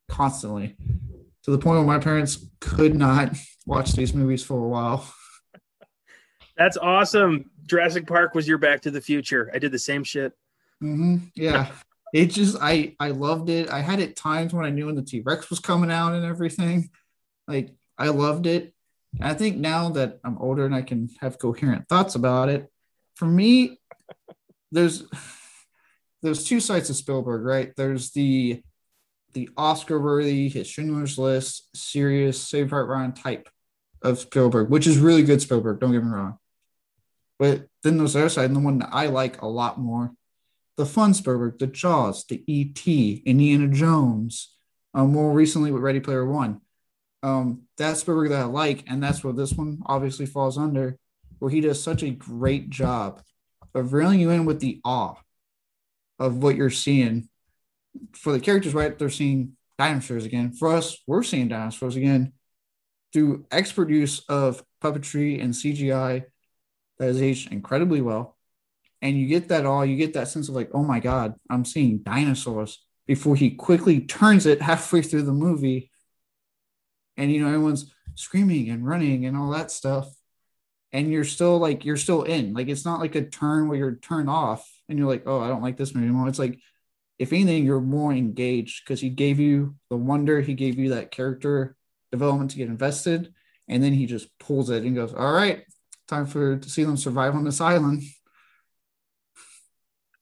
constantly 0.09 0.75
to 1.43 1.51
the 1.51 1.57
point 1.59 1.77
where 1.77 1.97
my 1.97 1.99
parents 1.99 2.47
could 2.59 2.95
not 2.95 3.35
watch 3.65 3.93
these 3.93 4.13
movies 4.13 4.43
for 4.43 4.57
a 4.57 4.67
while. 4.67 5.07
That's 6.57 6.77
awesome. 6.77 7.49
Jurassic 7.65 8.07
Park 8.07 8.35
was 8.35 8.47
your 8.47 8.57
Back 8.57 8.81
to 8.81 8.91
the 8.91 9.01
Future. 9.01 9.49
I 9.53 9.59
did 9.59 9.71
the 9.71 9.79
same 9.79 10.03
shit. 10.03 10.33
Mm-hmm. 10.81 11.17
Yeah. 11.35 11.71
it 12.13 12.27
just 12.27 12.57
I 12.61 12.95
I 12.99 13.09
loved 13.09 13.49
it. 13.49 13.69
I 13.69 13.81
had 13.81 13.99
it 13.99 14.15
times 14.15 14.53
when 14.53 14.65
I 14.65 14.69
knew 14.69 14.85
when 14.85 14.95
the 14.95 15.01
T 15.01 15.21
Rex 15.21 15.49
was 15.49 15.59
coming 15.59 15.91
out 15.91 16.13
and 16.13 16.25
everything. 16.25 16.89
Like 17.47 17.71
I 17.97 18.09
loved 18.09 18.45
it. 18.45 18.73
And 19.19 19.27
I 19.27 19.33
think 19.33 19.57
now 19.57 19.89
that 19.89 20.19
I'm 20.23 20.37
older 20.37 20.65
and 20.65 20.75
I 20.75 20.81
can 20.81 21.09
have 21.21 21.39
coherent 21.39 21.87
thoughts 21.87 22.15
about 22.15 22.49
it, 22.49 22.69
for 23.15 23.25
me, 23.25 23.79
there's 24.71 25.03
there's 26.21 26.43
two 26.43 26.59
sides 26.59 26.89
of 26.89 26.95
Spielberg, 26.95 27.43
right? 27.43 27.73
There's 27.75 28.11
the 28.11 28.61
the 29.33 29.49
Oscar 29.57 29.99
worthy, 29.99 30.47
his 30.47 30.67
Schindler's 30.67 31.17
List, 31.17 31.75
serious, 31.75 32.41
Save 32.41 32.69
Private 32.69 32.87
Ryan 32.87 33.11
type 33.11 33.49
of 34.01 34.19
Spielberg, 34.19 34.69
which 34.69 34.87
is 34.87 34.97
really 34.97 35.23
good 35.23 35.41
Spielberg. 35.41 35.79
Don't 35.79 35.91
get 35.91 36.03
me 36.03 36.09
wrong. 36.09 36.37
But 37.37 37.67
then 37.83 37.97
there's 37.97 38.13
the 38.13 38.21
other 38.21 38.29
side, 38.29 38.45
and 38.45 38.55
the 38.55 38.61
one 38.61 38.79
that 38.79 38.89
I 38.91 39.07
like 39.07 39.41
a 39.41 39.47
lot 39.47 39.79
more, 39.79 40.13
the 40.77 40.85
fun 40.85 41.13
Spielberg, 41.13 41.59
the 41.59 41.67
Jaws, 41.67 42.25
the 42.25 42.43
E.T., 42.47 43.23
Indiana 43.25 43.67
Jones, 43.67 44.55
um, 44.93 45.11
more 45.11 45.31
recently 45.31 45.71
with 45.71 45.83
Ready 45.83 45.99
Player 45.99 46.25
One. 46.25 46.61
Um, 47.23 47.63
that's 47.77 48.01
Spielberg 48.01 48.29
that 48.29 48.41
I 48.41 48.45
like, 48.45 48.83
and 48.87 49.01
that's 49.01 49.23
where 49.23 49.33
this 49.33 49.53
one 49.53 49.79
obviously 49.85 50.25
falls 50.25 50.57
under, 50.57 50.97
where 51.39 51.51
he 51.51 51.61
does 51.61 51.81
such 51.81 52.03
a 52.03 52.11
great 52.11 52.69
job 52.69 53.21
of 53.73 53.93
reeling 53.93 54.19
you 54.19 54.29
in 54.29 54.45
with 54.45 54.59
the 54.59 54.79
awe 54.85 55.15
of 56.19 56.41
what 56.41 56.55
you're 56.55 56.69
seeing. 56.69 57.29
For 58.13 58.33
the 58.33 58.39
characters, 58.39 58.73
right? 58.73 58.97
They're 58.97 59.09
seeing 59.09 59.53
dinosaurs 59.77 60.25
again. 60.25 60.51
For 60.53 60.73
us, 60.73 60.97
we're 61.07 61.23
seeing 61.23 61.47
dinosaurs 61.47 61.95
again 61.95 62.33
through 63.13 63.45
expert 63.51 63.89
use 63.89 64.21
of 64.27 64.63
puppetry 64.81 65.41
and 65.41 65.53
CGI 65.53 66.25
that 66.99 67.09
is 67.09 67.21
aged 67.21 67.51
incredibly 67.51 68.01
well. 68.01 68.37
And 69.01 69.17
you 69.17 69.27
get 69.27 69.49
that 69.49 69.65
all, 69.65 69.85
you 69.85 69.97
get 69.97 70.13
that 70.13 70.29
sense 70.29 70.49
of 70.49 70.55
like, 70.55 70.69
oh 70.73 70.83
my 70.83 70.99
God, 70.99 71.35
I'm 71.49 71.65
seeing 71.65 71.99
dinosaurs 71.99 72.83
before 73.05 73.35
he 73.35 73.51
quickly 73.51 74.01
turns 74.01 74.45
it 74.45 74.61
halfway 74.61 75.01
through 75.01 75.23
the 75.23 75.33
movie. 75.33 75.91
And, 77.17 77.31
you 77.31 77.41
know, 77.41 77.47
everyone's 77.47 77.93
screaming 78.15 78.69
and 78.69 78.85
running 78.85 79.25
and 79.25 79.37
all 79.37 79.51
that 79.51 79.71
stuff. 79.71 80.11
And 80.91 81.11
you're 81.11 81.25
still 81.25 81.59
like, 81.59 81.85
you're 81.85 81.97
still 81.97 82.23
in. 82.23 82.53
Like, 82.53 82.67
it's 82.67 82.85
not 82.85 82.99
like 82.99 83.15
a 83.15 83.25
turn 83.25 83.67
where 83.67 83.77
you're 83.77 83.95
turned 83.95 84.29
off 84.29 84.67
and 84.87 84.97
you're 84.97 85.09
like, 85.09 85.23
oh, 85.25 85.41
I 85.41 85.49
don't 85.49 85.61
like 85.61 85.77
this 85.77 85.93
movie 85.93 86.07
anymore. 86.07 86.27
It's 86.27 86.39
like, 86.39 86.59
if 87.19 87.31
anything, 87.31 87.65
you're 87.65 87.81
more 87.81 88.11
engaged 88.11 88.83
because 88.83 89.01
he 89.01 89.09
gave 89.09 89.39
you 89.39 89.75
the 89.89 89.97
wonder, 89.97 90.41
he 90.41 90.53
gave 90.53 90.77
you 90.79 90.89
that 90.89 91.11
character 91.11 91.75
development 92.11 92.51
to 92.51 92.57
get 92.57 92.67
invested. 92.67 93.33
And 93.67 93.83
then 93.83 93.93
he 93.93 94.05
just 94.05 94.27
pulls 94.39 94.69
it 94.69 94.83
and 94.83 94.95
goes, 94.95 95.13
all 95.13 95.31
right, 95.31 95.63
time 96.07 96.25
for 96.25 96.57
to 96.57 96.69
see 96.69 96.83
them 96.83 96.97
survive 96.97 97.35
on 97.35 97.43
this 97.43 97.61
island. 97.61 98.01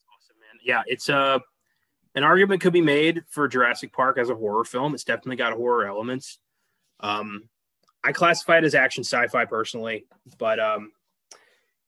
Awesome, 0.09 0.37
man. 0.39 0.59
Yeah, 0.63 0.83
it's 0.87 1.09
uh 1.09 1.39
an 2.15 2.23
argument 2.23 2.61
could 2.61 2.73
be 2.73 2.81
made 2.81 3.23
for 3.29 3.47
Jurassic 3.47 3.91
Park 3.91 4.17
as 4.17 4.29
a 4.29 4.35
horror 4.35 4.65
film. 4.65 4.93
It's 4.93 5.03
definitely 5.03 5.37
got 5.37 5.53
horror 5.53 5.87
elements. 5.87 6.37
Um, 6.99 7.49
I 8.03 8.11
classify 8.11 8.59
it 8.59 8.63
as 8.63 8.75
action 8.75 9.03
sci-fi 9.03 9.45
personally, 9.45 10.05
but 10.37 10.59
um, 10.59 10.91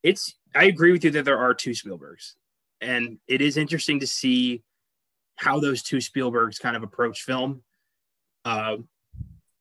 it's 0.01 0.35
I 0.55 0.65
agree 0.65 0.91
with 0.91 1.03
you 1.03 1.11
that 1.11 1.25
there 1.25 1.37
are 1.37 1.53
two 1.53 1.71
Spielbergs, 1.71 2.33
and 2.81 3.19
it 3.27 3.41
is 3.41 3.57
interesting 3.57 3.99
to 3.99 4.07
see 4.07 4.63
how 5.35 5.59
those 5.59 5.83
two 5.83 5.97
Spielbergs 5.97 6.59
kind 6.59 6.75
of 6.75 6.83
approach 6.83 7.21
film. 7.21 7.61
Uh, 8.45 8.77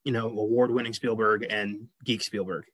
you 0.05 0.13
know, 0.13 0.29
award-winning 0.29 0.93
Spielberg 0.93 1.47
and 1.49 1.89
geek 2.05 2.23
Spielberg. 2.23 2.65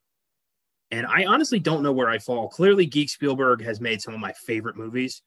And 0.90 1.06
I 1.06 1.24
honestly 1.26 1.60
don't 1.60 1.82
know 1.82 1.92
where 1.92 2.10
I 2.10 2.18
fall. 2.18 2.48
Clearly, 2.48 2.86
Geek 2.86 3.10
Spielberg 3.10 3.62
has 3.62 3.80
made 3.80 4.02
some 4.02 4.14
of 4.14 4.20
my 4.20 4.32
favorite 4.32 4.76
movies, 4.76 5.22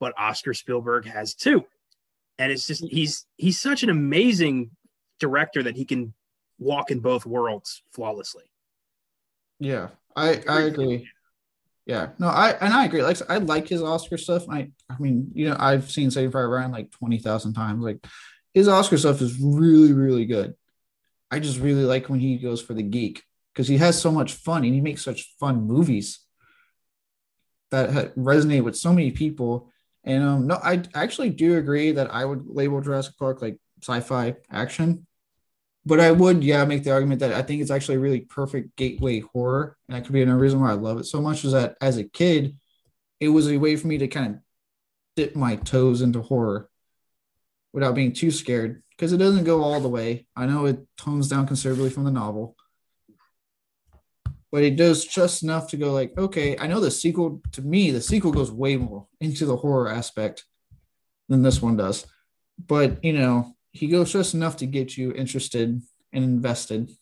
but 0.00 0.14
Oscar 0.16 0.54
Spielberg 0.54 1.06
has 1.06 1.34
too. 1.34 1.64
And 2.38 2.50
it's 2.50 2.66
just 2.66 2.82
mm-hmm. 2.82 2.96
he's 2.96 3.26
he's 3.36 3.60
such 3.60 3.82
an 3.82 3.90
amazing 3.90 4.70
director 5.20 5.62
that 5.62 5.76
he 5.76 5.84
can 5.84 6.14
walk 6.58 6.90
in 6.90 7.00
both 7.00 7.26
worlds 7.26 7.82
flawlessly. 7.92 8.44
Yeah, 9.60 9.88
I 10.16 10.42
I 10.48 10.62
agree. 10.62 11.08
Yeah, 11.86 12.10
no, 12.18 12.28
I 12.28 12.52
and 12.52 12.72
I 12.72 12.86
agree. 12.86 13.02
Like 13.02 13.18
I 13.28 13.38
like 13.38 13.68
his 13.68 13.82
Oscar 13.82 14.16
stuff. 14.16 14.48
I 14.48 14.70
I 14.88 14.98
mean, 14.98 15.30
you 15.34 15.50
know, 15.50 15.56
I've 15.58 15.90
seen 15.90 16.10
Saving 16.10 16.32
Private 16.32 16.48
Ryan 16.48 16.72
like 16.72 16.90
twenty 16.90 17.18
thousand 17.18 17.52
times. 17.52 17.84
Like 17.84 18.04
his 18.54 18.68
Oscar 18.68 18.96
stuff 18.96 19.20
is 19.20 19.38
really 19.38 19.92
really 19.92 20.24
good. 20.24 20.54
I 21.30 21.40
just 21.40 21.60
really 21.60 21.84
like 21.84 22.08
when 22.08 22.20
he 22.20 22.38
goes 22.38 22.62
for 22.62 22.72
the 22.72 22.82
geek 22.82 23.22
because 23.54 23.68
he 23.68 23.78
has 23.78 24.00
so 24.00 24.10
much 24.10 24.32
fun 24.32 24.64
and 24.64 24.74
he 24.74 24.80
makes 24.80 25.04
such 25.04 25.34
fun 25.38 25.62
movies 25.62 26.20
that 27.70 28.14
resonate 28.16 28.64
with 28.64 28.76
so 28.76 28.92
many 28.92 29.12
people. 29.12 29.70
And 30.02 30.22
um, 30.22 30.46
no, 30.46 30.58
I 30.62 30.82
actually 30.94 31.30
do 31.30 31.56
agree 31.56 31.92
that 31.92 32.12
I 32.12 32.24
would 32.24 32.46
label 32.46 32.80
Jurassic 32.80 33.16
Park 33.16 33.40
like 33.40 33.58
sci-fi 33.80 34.34
action, 34.50 35.06
but 35.86 36.00
I 36.00 36.10
would, 36.10 36.42
yeah, 36.42 36.64
make 36.64 36.84
the 36.84 36.92
argument 36.92 37.20
that 37.20 37.32
I 37.32 37.42
think 37.42 37.62
it's 37.62 37.70
actually 37.70 37.96
a 37.96 38.00
really 38.00 38.20
perfect 38.20 38.76
gateway 38.76 39.20
horror, 39.20 39.76
and 39.88 39.96
that 39.96 40.04
could 40.04 40.12
be 40.12 40.22
another 40.22 40.40
reason 40.40 40.60
why 40.60 40.70
I 40.70 40.74
love 40.74 40.98
it 40.98 41.04
so 41.04 41.20
much. 41.20 41.44
Is 41.44 41.52
that 41.52 41.76
as 41.80 41.96
a 41.96 42.04
kid, 42.04 42.56
it 43.20 43.28
was 43.28 43.48
a 43.48 43.56
way 43.56 43.76
for 43.76 43.86
me 43.86 43.98
to 43.98 44.08
kind 44.08 44.34
of 44.34 44.40
dip 45.16 45.36
my 45.36 45.56
toes 45.56 46.02
into 46.02 46.22
horror 46.22 46.68
without 47.72 47.94
being 47.94 48.12
too 48.12 48.30
scared 48.30 48.82
because 48.90 49.12
it 49.12 49.18
doesn't 49.18 49.44
go 49.44 49.62
all 49.62 49.80
the 49.80 49.88
way. 49.88 50.26
I 50.36 50.46
know 50.46 50.66
it 50.66 50.86
tones 50.96 51.28
down 51.28 51.46
considerably 51.46 51.90
from 51.90 52.04
the 52.04 52.10
novel, 52.10 52.56
but 54.54 54.62
it 54.62 54.76
does 54.76 55.04
just 55.04 55.42
enough 55.42 55.66
to 55.66 55.76
go 55.76 55.92
like, 55.92 56.16
okay, 56.16 56.56
I 56.56 56.68
know 56.68 56.78
the 56.78 56.88
sequel 56.88 57.42
to 57.50 57.60
me, 57.60 57.90
the 57.90 58.00
sequel 58.00 58.30
goes 58.30 58.52
way 58.52 58.76
more 58.76 59.08
into 59.20 59.46
the 59.46 59.56
horror 59.56 59.88
aspect 59.88 60.44
than 61.28 61.42
this 61.42 61.60
one 61.60 61.76
does. 61.76 62.06
But 62.64 63.04
you 63.04 63.14
know, 63.14 63.56
he 63.72 63.88
goes 63.88 64.12
just 64.12 64.32
enough 64.32 64.58
to 64.58 64.66
get 64.66 64.96
you 64.96 65.12
interested 65.12 65.82
and 66.12 66.24
invested. 66.24 66.92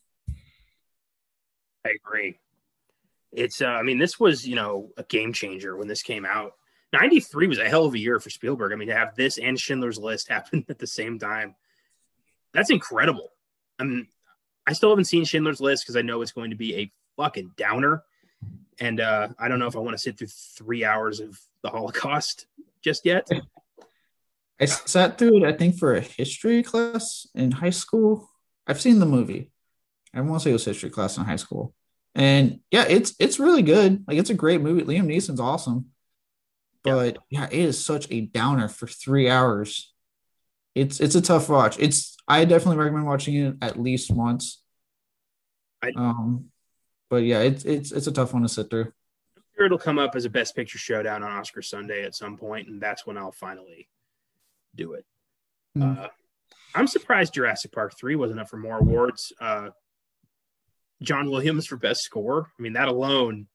I 1.85 1.91
agree. 2.03 2.39
It's 3.33 3.61
uh, 3.61 3.67
I 3.67 3.83
mean, 3.83 3.99
this 3.99 4.19
was, 4.19 4.49
you 4.49 4.57
know, 4.57 4.89
a 4.97 5.03
game 5.03 5.35
changer 5.35 5.77
when 5.77 5.89
this 5.89 6.03
came 6.03 6.25
out. 6.25 6.53
93 6.95 7.49
was 7.49 7.59
a 7.59 7.69
hell 7.69 7.85
of 7.85 7.93
a 7.93 7.99
year 7.99 8.19
for 8.19 8.31
Spielberg. 8.31 8.73
I 8.73 8.77
mean, 8.77 8.89
to 8.89 8.97
have 8.97 9.15
this 9.15 9.37
and 9.37 9.61
Schindler's 9.61 9.99
List 9.99 10.27
happen 10.31 10.65
at 10.71 10.79
the 10.79 10.87
same 10.87 11.19
time, 11.19 11.55
that's 12.55 12.71
incredible. 12.71 13.29
I 13.79 13.85
mean, 13.85 14.09
I 14.67 14.73
still 14.73 14.89
haven't 14.89 15.05
seen 15.05 15.27
Schindler's 15.27 15.61
List 15.61 15.85
because 15.85 15.97
I 15.97 16.03
know 16.03 16.23
it's 16.23 16.33
going 16.33 16.49
to 16.49 16.57
be 16.57 16.77
a 16.77 16.93
fucking 17.17 17.53
downer. 17.57 18.03
And 18.81 19.01
uh, 19.01 19.29
I 19.39 19.49
don't 19.49 19.59
know 19.59 19.67
if 19.67 19.77
I 19.77 19.81
want 19.81 19.97
to 19.97 20.03
sit 20.03 20.19
through 20.19 20.29
three 20.29 20.85
hours 20.85 21.21
of 21.21 21.39
the 21.63 21.71
Holocaust 21.71 22.47
just 22.83 23.05
yet. 23.07 23.29
I 24.61 24.67
sat 24.67 25.19
through 25.19 25.39
it, 25.39 25.45
I 25.45 25.53
think, 25.53 25.77
for 25.77 25.95
a 25.95 26.01
history 26.01 26.63
class 26.63 27.27
in 27.35 27.51
high 27.51 27.71
school. 27.71 28.31
I've 28.67 28.81
seen 28.81 28.99
the 28.99 29.07
movie. 29.07 29.51
I 30.15 30.21
want 30.21 30.41
to 30.41 30.45
say 30.45 30.51
it 30.51 30.55
was 30.55 30.65
history 30.65 30.91
class 30.91 31.17
in 31.17 31.25
high 31.25 31.37
school. 31.37 31.75
And 32.15 32.61
yeah, 32.71 32.85
it's 32.89 33.15
it's 33.19 33.41
really 33.41 33.63
good. 33.63 34.05
Like 34.07 34.19
it's 34.19 34.31
a 34.31 34.35
great 34.35 34.61
movie. 34.61 34.83
Liam 34.83 35.07
Neeson's 35.07 35.41
awesome. 35.41 35.87
But 36.85 37.19
yeah, 37.31 37.41
yeah 37.41 37.47
it 37.47 37.59
is 37.69 37.85
such 37.85 38.07
a 38.11 38.21
downer 38.21 38.69
for 38.69 38.87
three 38.87 39.31
hours. 39.31 39.93
It's 40.75 41.01
it's 41.01 41.15
a 41.15 41.23
tough 41.23 41.49
watch. 41.49 41.77
It's 41.79 42.17
I 42.29 42.45
definitely 42.45 42.77
recommend 42.77 43.07
watching 43.07 43.35
it 43.35 43.57
at 43.63 43.81
least 43.81 44.11
once. 44.11 44.63
I, 45.83 45.93
um 45.97 46.52
but 47.13 47.25
yeah, 47.25 47.41
it's 47.41 47.67
it's 47.67 47.93
it's 47.93 48.07
a 48.07 48.11
tough 48.11 48.33
one 48.33 48.41
to 48.41 48.49
sit 48.49 48.71
through. 48.71 48.91
Sure 49.55 49.67
it'll 49.67 49.77
come 49.77 49.99
up 49.99 50.17
as 50.17 50.25
a 50.25 50.31
best 50.31 50.57
picture 50.57 50.79
showdown 50.79 51.23
on 51.23 51.31
Oscar 51.31 51.61
Sunday 51.61 52.05
at 52.07 52.15
some 52.15 52.39
point, 52.39 52.69
and 52.69 52.81
that's 52.81 53.07
when 53.07 53.19
I'll 53.19 53.33
finally 53.33 53.87
do 54.75 54.95
it. 54.95 55.05
Mm. 55.77 56.05
Uh, 56.05 56.09
I'm 56.75 56.87
surprised 56.87 57.35
Jurassic 57.35 57.71
Park 57.71 57.93
3 57.99 58.17
wasn't 58.17 58.41
up 58.41 58.49
for 58.49 58.57
more 58.57 58.79
awards. 58.79 59.31
Uh, 59.39 59.69
John 61.03 61.31
Williams 61.31 61.67
for 61.67 61.77
best 61.77 62.01
score. 62.01 62.47
I 62.59 62.63
mean, 62.63 62.73
that 62.73 62.89
alone. 62.89 63.47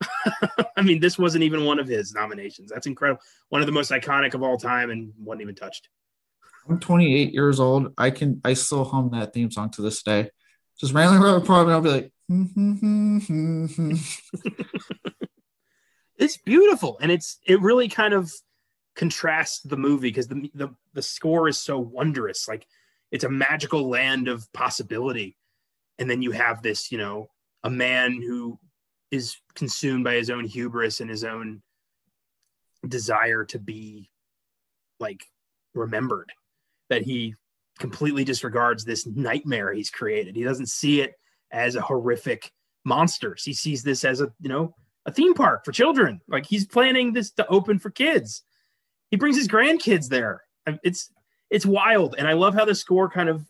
I 0.74 0.80
mean, 0.80 0.98
this 0.98 1.18
wasn't 1.18 1.44
even 1.44 1.66
one 1.66 1.78
of 1.78 1.88
his 1.88 2.14
nominations. 2.14 2.70
That's 2.70 2.86
incredible. 2.86 3.20
One 3.50 3.60
of 3.60 3.66
the 3.66 3.72
most 3.72 3.90
iconic 3.90 4.32
of 4.32 4.42
all 4.42 4.56
time 4.56 4.88
and 4.88 5.12
wasn't 5.22 5.42
even 5.42 5.54
touched. 5.54 5.90
I'm 6.66 6.80
28 6.80 7.34
years 7.34 7.60
old. 7.60 7.92
I 7.98 8.08
can 8.08 8.40
I 8.46 8.54
still 8.54 8.84
hum 8.84 9.10
that 9.12 9.34
theme 9.34 9.50
song 9.50 9.68
to 9.72 9.82
this 9.82 10.02
day. 10.02 10.30
Just 10.80 10.94
randomly 10.94 11.36
apartment, 11.36 11.74
I'll 11.74 11.82
be 11.82 11.90
like, 11.90 12.12
it's 16.18 16.36
beautiful, 16.44 16.98
and 17.00 17.10
it's 17.10 17.38
it 17.46 17.60
really 17.62 17.88
kind 17.88 18.12
of 18.12 18.30
contrasts 18.94 19.60
the 19.60 19.78
movie 19.78 20.08
because 20.08 20.28
the, 20.28 20.50
the 20.54 20.68
the 20.92 21.00
score 21.00 21.48
is 21.48 21.58
so 21.58 21.78
wondrous. 21.78 22.46
Like 22.46 22.66
it's 23.10 23.24
a 23.24 23.30
magical 23.30 23.88
land 23.88 24.28
of 24.28 24.46
possibility, 24.52 25.38
and 25.98 26.10
then 26.10 26.20
you 26.20 26.32
have 26.32 26.60
this, 26.60 26.92
you 26.92 26.98
know, 26.98 27.30
a 27.64 27.70
man 27.70 28.20
who 28.20 28.58
is 29.10 29.38
consumed 29.54 30.04
by 30.04 30.14
his 30.14 30.28
own 30.28 30.44
hubris 30.44 31.00
and 31.00 31.08
his 31.08 31.24
own 31.24 31.62
desire 32.86 33.46
to 33.46 33.58
be 33.58 34.10
like 35.00 35.24
remembered 35.74 36.30
that 36.90 37.02
he 37.02 37.34
completely 37.78 38.24
disregards 38.24 38.84
this 38.84 39.06
nightmare 39.06 39.72
he's 39.72 39.90
created 39.90 40.36
he 40.36 40.42
doesn't 40.44 40.68
see 40.68 41.00
it 41.00 41.14
as 41.50 41.74
a 41.74 41.80
horrific 41.80 42.52
monsters 42.84 43.44
he 43.44 43.52
sees 43.52 43.82
this 43.82 44.04
as 44.04 44.20
a 44.20 44.32
you 44.40 44.48
know 44.48 44.74
a 45.08 45.10
theme 45.10 45.34
park 45.34 45.64
for 45.64 45.72
children. 45.72 46.20
Like 46.28 46.46
he's 46.46 46.66
planning 46.66 47.14
this 47.14 47.30
to 47.32 47.46
open 47.48 47.78
for 47.78 47.90
kids. 47.90 48.42
He 49.10 49.16
brings 49.16 49.36
his 49.36 49.48
grandkids 49.48 50.08
there. 50.08 50.42
It's 50.84 51.10
it's 51.50 51.64
wild. 51.64 52.14
And 52.18 52.28
i 52.28 52.34
love 52.34 52.54
how 52.54 52.66
the 52.66 52.74
score 52.74 53.08
kind 53.08 53.28
of 53.28 53.44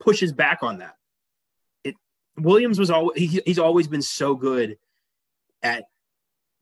pushes 0.00 0.32
back 0.32 0.62
on 0.62 0.78
that. 0.78 0.96
It 1.84 1.94
williams 2.36 2.78
was 2.78 2.90
always 2.90 3.18
he, 3.18 3.42
he's 3.44 3.58
always 3.58 3.88
been 3.88 4.02
so 4.02 4.34
good 4.34 4.78
at 5.62 5.84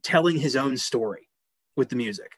telling 0.02 0.36
his 0.36 0.56
own 0.56 0.76
story 0.76 1.28
with 1.76 1.88
the 1.88 1.96
music. 1.96 2.32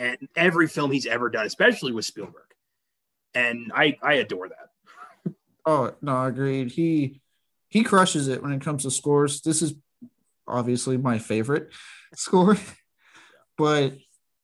And 0.00 0.28
every 0.34 0.66
film 0.66 0.90
he's 0.90 1.06
ever 1.06 1.30
done 1.30 1.46
especially 1.46 1.92
with 1.92 2.04
spielberg. 2.04 2.50
And 3.32 3.70
i 3.74 3.96
i 4.02 4.14
adore 4.14 4.48
that. 4.48 5.34
Oh 5.64 5.94
no 6.02 6.16
I 6.16 6.28
agreed 6.28 6.72
he 6.72 7.20
he 7.72 7.82
crushes 7.82 8.28
it 8.28 8.42
when 8.42 8.52
it 8.52 8.60
comes 8.60 8.82
to 8.82 8.90
scores 8.90 9.40
this 9.42 9.62
is 9.62 9.74
obviously 10.46 10.96
my 10.96 11.18
favorite 11.18 11.68
score 12.14 12.56
but 13.58 13.94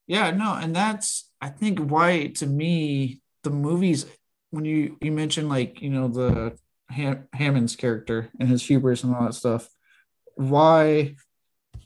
yeah 0.07 0.31
no 0.31 0.53
and 0.53 0.75
that's 0.75 1.29
i 1.41 1.49
think 1.49 1.79
why 1.79 2.27
to 2.27 2.45
me 2.45 3.21
the 3.43 3.49
movies 3.49 4.05
when 4.51 4.65
you 4.65 4.97
you 5.01 5.11
mentioned 5.11 5.49
like 5.49 5.81
you 5.81 5.89
know 5.89 6.07
the 6.07 6.57
Ham- 6.89 7.27
hammond's 7.33 7.75
character 7.75 8.29
and 8.39 8.49
his 8.49 8.65
hubris 8.65 9.03
and 9.03 9.13
all 9.13 9.23
that 9.23 9.33
stuff 9.33 9.69
why 10.35 11.15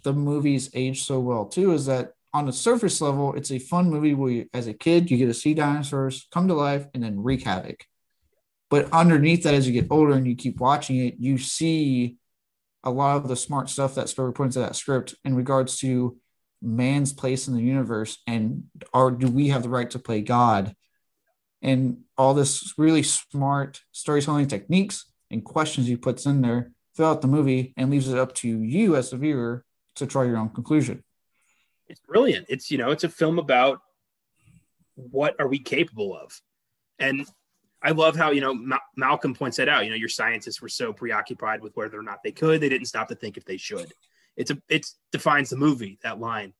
the 0.03 0.13
movies 0.13 0.69
age 0.73 1.03
so 1.03 1.19
well 1.19 1.45
too 1.45 1.73
is 1.73 1.87
that 1.87 2.13
on 2.33 2.47
the 2.47 2.53
surface 2.53 2.99
level, 2.99 3.33
it's 3.33 3.51
a 3.51 3.59
fun 3.59 3.89
movie 3.89 4.15
where 4.15 4.31
you, 4.31 4.49
as 4.53 4.67
a 4.67 4.73
kid 4.73 5.11
you 5.11 5.17
get 5.17 5.27
to 5.27 5.33
see 5.33 5.53
dinosaurs 5.53 6.27
come 6.31 6.47
to 6.47 6.53
life 6.53 6.87
and 6.93 7.03
then 7.03 7.21
wreak 7.21 7.43
havoc. 7.43 7.85
But 8.73 8.91
underneath 8.91 9.43
that, 9.43 9.53
as 9.53 9.67
you 9.67 9.73
get 9.79 9.91
older 9.91 10.13
and 10.13 10.25
you 10.25 10.35
keep 10.35 10.59
watching 10.59 10.95
it, 10.95 11.17
you 11.19 11.37
see 11.37 12.17
a 12.83 12.89
lot 12.89 13.17
of 13.17 13.27
the 13.27 13.35
smart 13.35 13.69
stuff 13.69 13.93
that 13.93 14.09
Spielberg 14.09 14.33
put 14.33 14.45
into 14.45 14.57
that 14.61 14.75
script 14.75 15.13
in 15.23 15.35
regards 15.35 15.77
to 15.81 16.17
man's 16.59 17.13
place 17.13 17.47
in 17.47 17.53
the 17.53 17.61
universe 17.61 18.17
and 18.25 18.63
are 18.91 19.11
do 19.11 19.27
we 19.27 19.49
have 19.49 19.61
the 19.61 19.69
right 19.69 19.91
to 19.91 19.99
play 19.99 20.21
God? 20.21 20.75
And 21.61 21.99
all 22.17 22.33
this 22.33 22.73
really 22.75 23.03
smart 23.03 23.79
storytelling 23.91 24.47
techniques 24.47 25.05
and 25.29 25.45
questions 25.45 25.85
he 25.85 25.95
puts 25.95 26.25
in 26.25 26.41
there 26.41 26.71
throughout 26.95 27.21
the 27.21 27.27
movie 27.27 27.75
and 27.77 27.91
leaves 27.91 28.09
it 28.09 28.17
up 28.17 28.33
to 28.37 28.47
you 28.47 28.95
as 28.95 29.11
the 29.11 29.17
viewer 29.17 29.63
to 29.97 30.07
draw 30.07 30.23
your 30.23 30.37
own 30.37 30.49
conclusion. 30.49 31.03
It's 31.85 31.99
brilliant. 31.99 32.47
It's 32.49 32.71
you 32.71 32.79
know, 32.79 32.89
it's 32.89 33.03
a 33.03 33.09
film 33.09 33.37
about 33.37 33.81
what 34.95 35.35
are 35.39 35.47
we 35.47 35.59
capable 35.59 36.17
of, 36.17 36.41
and 36.97 37.27
I 37.83 37.91
love 37.91 38.15
how 38.15 38.31
you 38.31 38.41
know 38.41 38.53
Ma- 38.53 38.77
Malcolm 38.95 39.33
points 39.33 39.57
that 39.57 39.67
out. 39.67 39.83
You 39.83 39.91
know, 39.91 39.97
your 39.97 40.09
scientists 40.09 40.61
were 40.61 40.69
so 40.69 40.93
preoccupied 40.93 41.61
with 41.61 41.75
whether 41.75 41.99
or 41.99 42.03
not 42.03 42.23
they 42.23 42.31
could, 42.31 42.61
they 42.61 42.69
didn't 42.69 42.87
stop 42.87 43.09
to 43.09 43.15
think 43.15 43.37
if 43.37 43.45
they 43.45 43.57
should. 43.57 43.91
It's 44.37 44.51
a 44.51 44.57
it 44.69 44.87
defines 45.11 45.49
the 45.49 45.57
movie 45.57 45.99
that 46.03 46.19
line. 46.19 46.53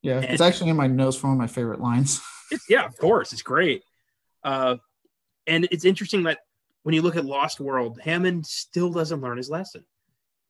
Yeah, 0.00 0.16
and 0.16 0.24
it's 0.24 0.40
actually 0.40 0.70
in 0.70 0.76
my 0.76 0.86
notes 0.86 1.16
for 1.16 1.28
one 1.28 1.36
of 1.36 1.38
my 1.38 1.46
favorite 1.46 1.80
lines. 1.80 2.20
yeah, 2.68 2.84
of 2.84 2.96
course, 2.96 3.32
it's 3.32 3.42
great. 3.42 3.84
Uh, 4.42 4.76
and 5.46 5.68
it's 5.70 5.84
interesting 5.84 6.24
that 6.24 6.38
when 6.82 6.94
you 6.94 7.02
look 7.02 7.16
at 7.16 7.24
Lost 7.24 7.60
World, 7.60 8.00
Hammond 8.02 8.46
still 8.46 8.90
doesn't 8.90 9.20
learn 9.20 9.36
his 9.36 9.50
lesson. 9.50 9.84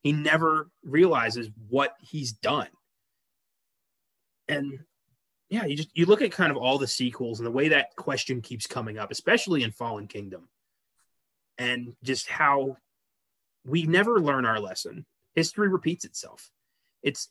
He 0.03 0.13
never 0.13 0.71
realizes 0.83 1.51
what 1.69 1.95
he's 2.01 2.33
done. 2.33 2.69
And 4.49 4.81
yeah, 5.53 5.67
you 5.67 5.77
just 5.77 5.91
you 5.93 6.07
look 6.07 6.23
at 6.23 6.33
kind 6.33 6.51
of 6.51 6.57
all 6.57 6.79
the 6.79 6.87
sequels 6.87 7.39
and 7.39 7.47
the 7.47 7.51
way 7.51 7.69
that 7.69 7.95
question 7.95 8.41
keeps 8.41 8.67
coming 8.67 8.97
up, 8.97 9.11
especially 9.11 9.63
in 9.63 9.71
Fallen 9.71 10.09
Kingdom, 10.09 10.49
and 11.59 11.95
just 12.03 12.27
how 12.27 12.79
we 13.63 13.83
never 13.83 14.19
learn 14.19 14.47
our 14.47 14.59
lesson. 14.59 15.05
History 15.35 15.69
repeats 15.69 16.07
itself. 16.07 16.51
It's 17.03 17.29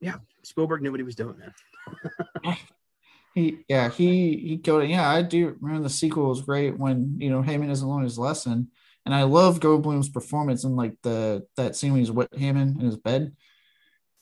yeah, 0.00 0.18
Spielberg 0.44 0.82
knew 0.82 0.92
what 0.92 1.00
he 1.00 1.04
was 1.04 1.16
doing, 1.16 1.34
man. 1.36 2.56
he 3.34 3.58
yeah 3.68 3.90
he 3.90 4.36
he 4.36 4.58
killed 4.58 4.84
it. 4.84 4.90
Yeah, 4.90 5.10
I 5.10 5.22
do 5.22 5.56
remember 5.60 5.82
the 5.82 5.90
sequel 5.90 6.28
was 6.28 6.42
great 6.42 6.78
when 6.78 7.16
you 7.18 7.28
know 7.28 7.42
Hammond 7.42 7.70
doesn't 7.70 7.88
learn 7.88 8.04
his 8.04 8.20
lesson, 8.20 8.70
and 9.04 9.12
I 9.12 9.24
love 9.24 9.58
Goldblum's 9.58 10.10
performance 10.10 10.62
in 10.62 10.76
like 10.76 10.94
the 11.02 11.44
that 11.56 11.74
scene 11.74 11.90
when 11.90 12.02
he's 12.02 12.12
with 12.12 12.32
Hammond 12.38 12.78
in 12.78 12.86
his 12.86 12.96
bed, 12.96 13.34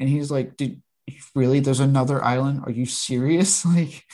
and 0.01 0.09
he's 0.09 0.31
like, 0.31 0.57
"Did 0.57 0.81
really? 1.35 1.61
There's 1.61 1.81
another 1.81 2.23
island? 2.23 2.62
Are 2.64 2.73
you 2.73 2.87
serious? 2.87 3.64
Like, 3.75 4.05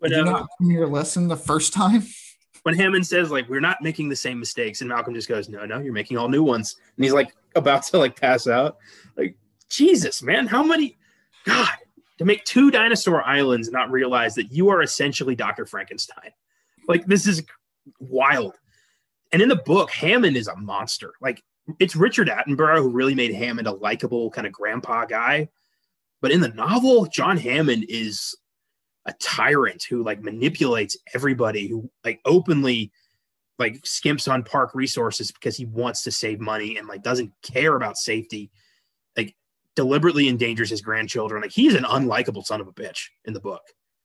but, 0.00 0.08
did 0.08 0.16
you 0.16 0.22
um, 0.22 0.32
not 0.32 0.48
learn 0.60 0.70
your 0.70 0.86
lesson 0.86 1.28
the 1.28 1.36
first 1.36 1.72
time?" 1.72 2.06
When 2.62 2.74
Hammond 2.74 3.06
says 3.06 3.30
like 3.30 3.48
we're 3.48 3.60
not 3.60 3.80
making 3.80 4.10
the 4.10 4.16
same 4.16 4.38
mistakes, 4.38 4.82
and 4.82 4.88
Malcolm 4.88 5.14
just 5.14 5.28
goes, 5.28 5.48
"No, 5.48 5.64
no, 5.64 5.78
you're 5.78 5.94
making 5.94 6.18
all 6.18 6.28
new 6.28 6.42
ones," 6.42 6.76
and 6.94 7.04
he's 7.04 7.14
like 7.14 7.34
about 7.54 7.84
to 7.84 7.96
like 7.96 8.20
pass 8.20 8.46
out, 8.46 8.76
like 9.16 9.34
Jesus, 9.70 10.22
man, 10.22 10.46
how 10.46 10.62
many? 10.62 10.98
God, 11.46 11.70
to 12.18 12.26
make 12.26 12.44
two 12.44 12.70
dinosaur 12.70 13.22
islands 13.22 13.68
and 13.68 13.72
not 13.72 13.90
realize 13.90 14.34
that 14.34 14.52
you 14.52 14.68
are 14.68 14.82
essentially 14.82 15.34
Dr. 15.34 15.64
Frankenstein. 15.64 16.32
Like, 16.86 17.06
this 17.06 17.26
is 17.26 17.42
wild. 17.98 18.56
And 19.32 19.40
in 19.40 19.48
the 19.48 19.56
book, 19.56 19.90
Hammond 19.90 20.36
is 20.36 20.46
a 20.46 20.56
monster. 20.56 21.14
Like, 21.22 21.42
it's 21.78 21.96
Richard 21.96 22.28
Attenborough 22.28 22.82
who 22.82 22.90
really 22.90 23.14
made 23.14 23.32
Hammond 23.32 23.68
a 23.68 23.72
likable 23.72 24.30
kind 24.30 24.46
of 24.46 24.52
grandpa 24.52 25.06
guy. 25.06 25.48
But 26.20 26.32
in 26.32 26.40
the 26.40 26.48
novel, 26.48 27.06
John 27.06 27.36
Hammond 27.36 27.86
is 27.88 28.36
a 29.06 29.14
tyrant 29.14 29.84
who 29.84 30.04
like 30.04 30.22
manipulates 30.22 30.96
everybody, 31.14 31.66
who 31.68 31.90
like 32.04 32.20
openly 32.24 32.92
like 33.58 33.82
skimps 33.82 34.30
on 34.30 34.42
park 34.42 34.74
resources 34.74 35.30
because 35.32 35.56
he 35.56 35.66
wants 35.66 36.02
to 36.02 36.10
save 36.10 36.40
money 36.40 36.76
and 36.76 36.88
like 36.88 37.02
doesn't 37.02 37.32
care 37.42 37.76
about 37.76 37.96
safety 37.96 38.50
like 39.16 39.34
deliberately 39.76 40.28
endangers 40.28 40.70
his 40.70 40.80
grandchildren. 40.80 41.42
Like 41.42 41.52
he's 41.52 41.74
an 41.74 41.84
unlikable 41.84 42.44
son 42.44 42.60
of 42.60 42.68
a 42.68 42.72
bitch 42.72 43.08
in 43.24 43.32
the 43.32 43.40
book. 43.40 43.62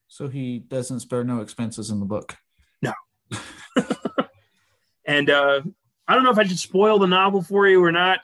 So 0.08 0.28
he 0.28 0.60
doesn't 0.60 1.02
spare 1.02 1.24
no 1.24 1.42
expenses 1.42 1.90
in 1.90 2.00
the 2.00 2.06
book. 2.06 2.38
No. 2.82 2.94
and 5.06 5.30
uh, 5.30 5.62
I 6.08 6.16
don't 6.16 6.24
know 6.24 6.32
if 6.32 6.38
I 6.38 6.44
should 6.44 6.60
spoil 6.60 7.00
the 7.00 7.08
novel 7.08 7.42
for 7.42 7.68
you 7.68 7.84
or 7.84 7.92
not. 7.92 8.20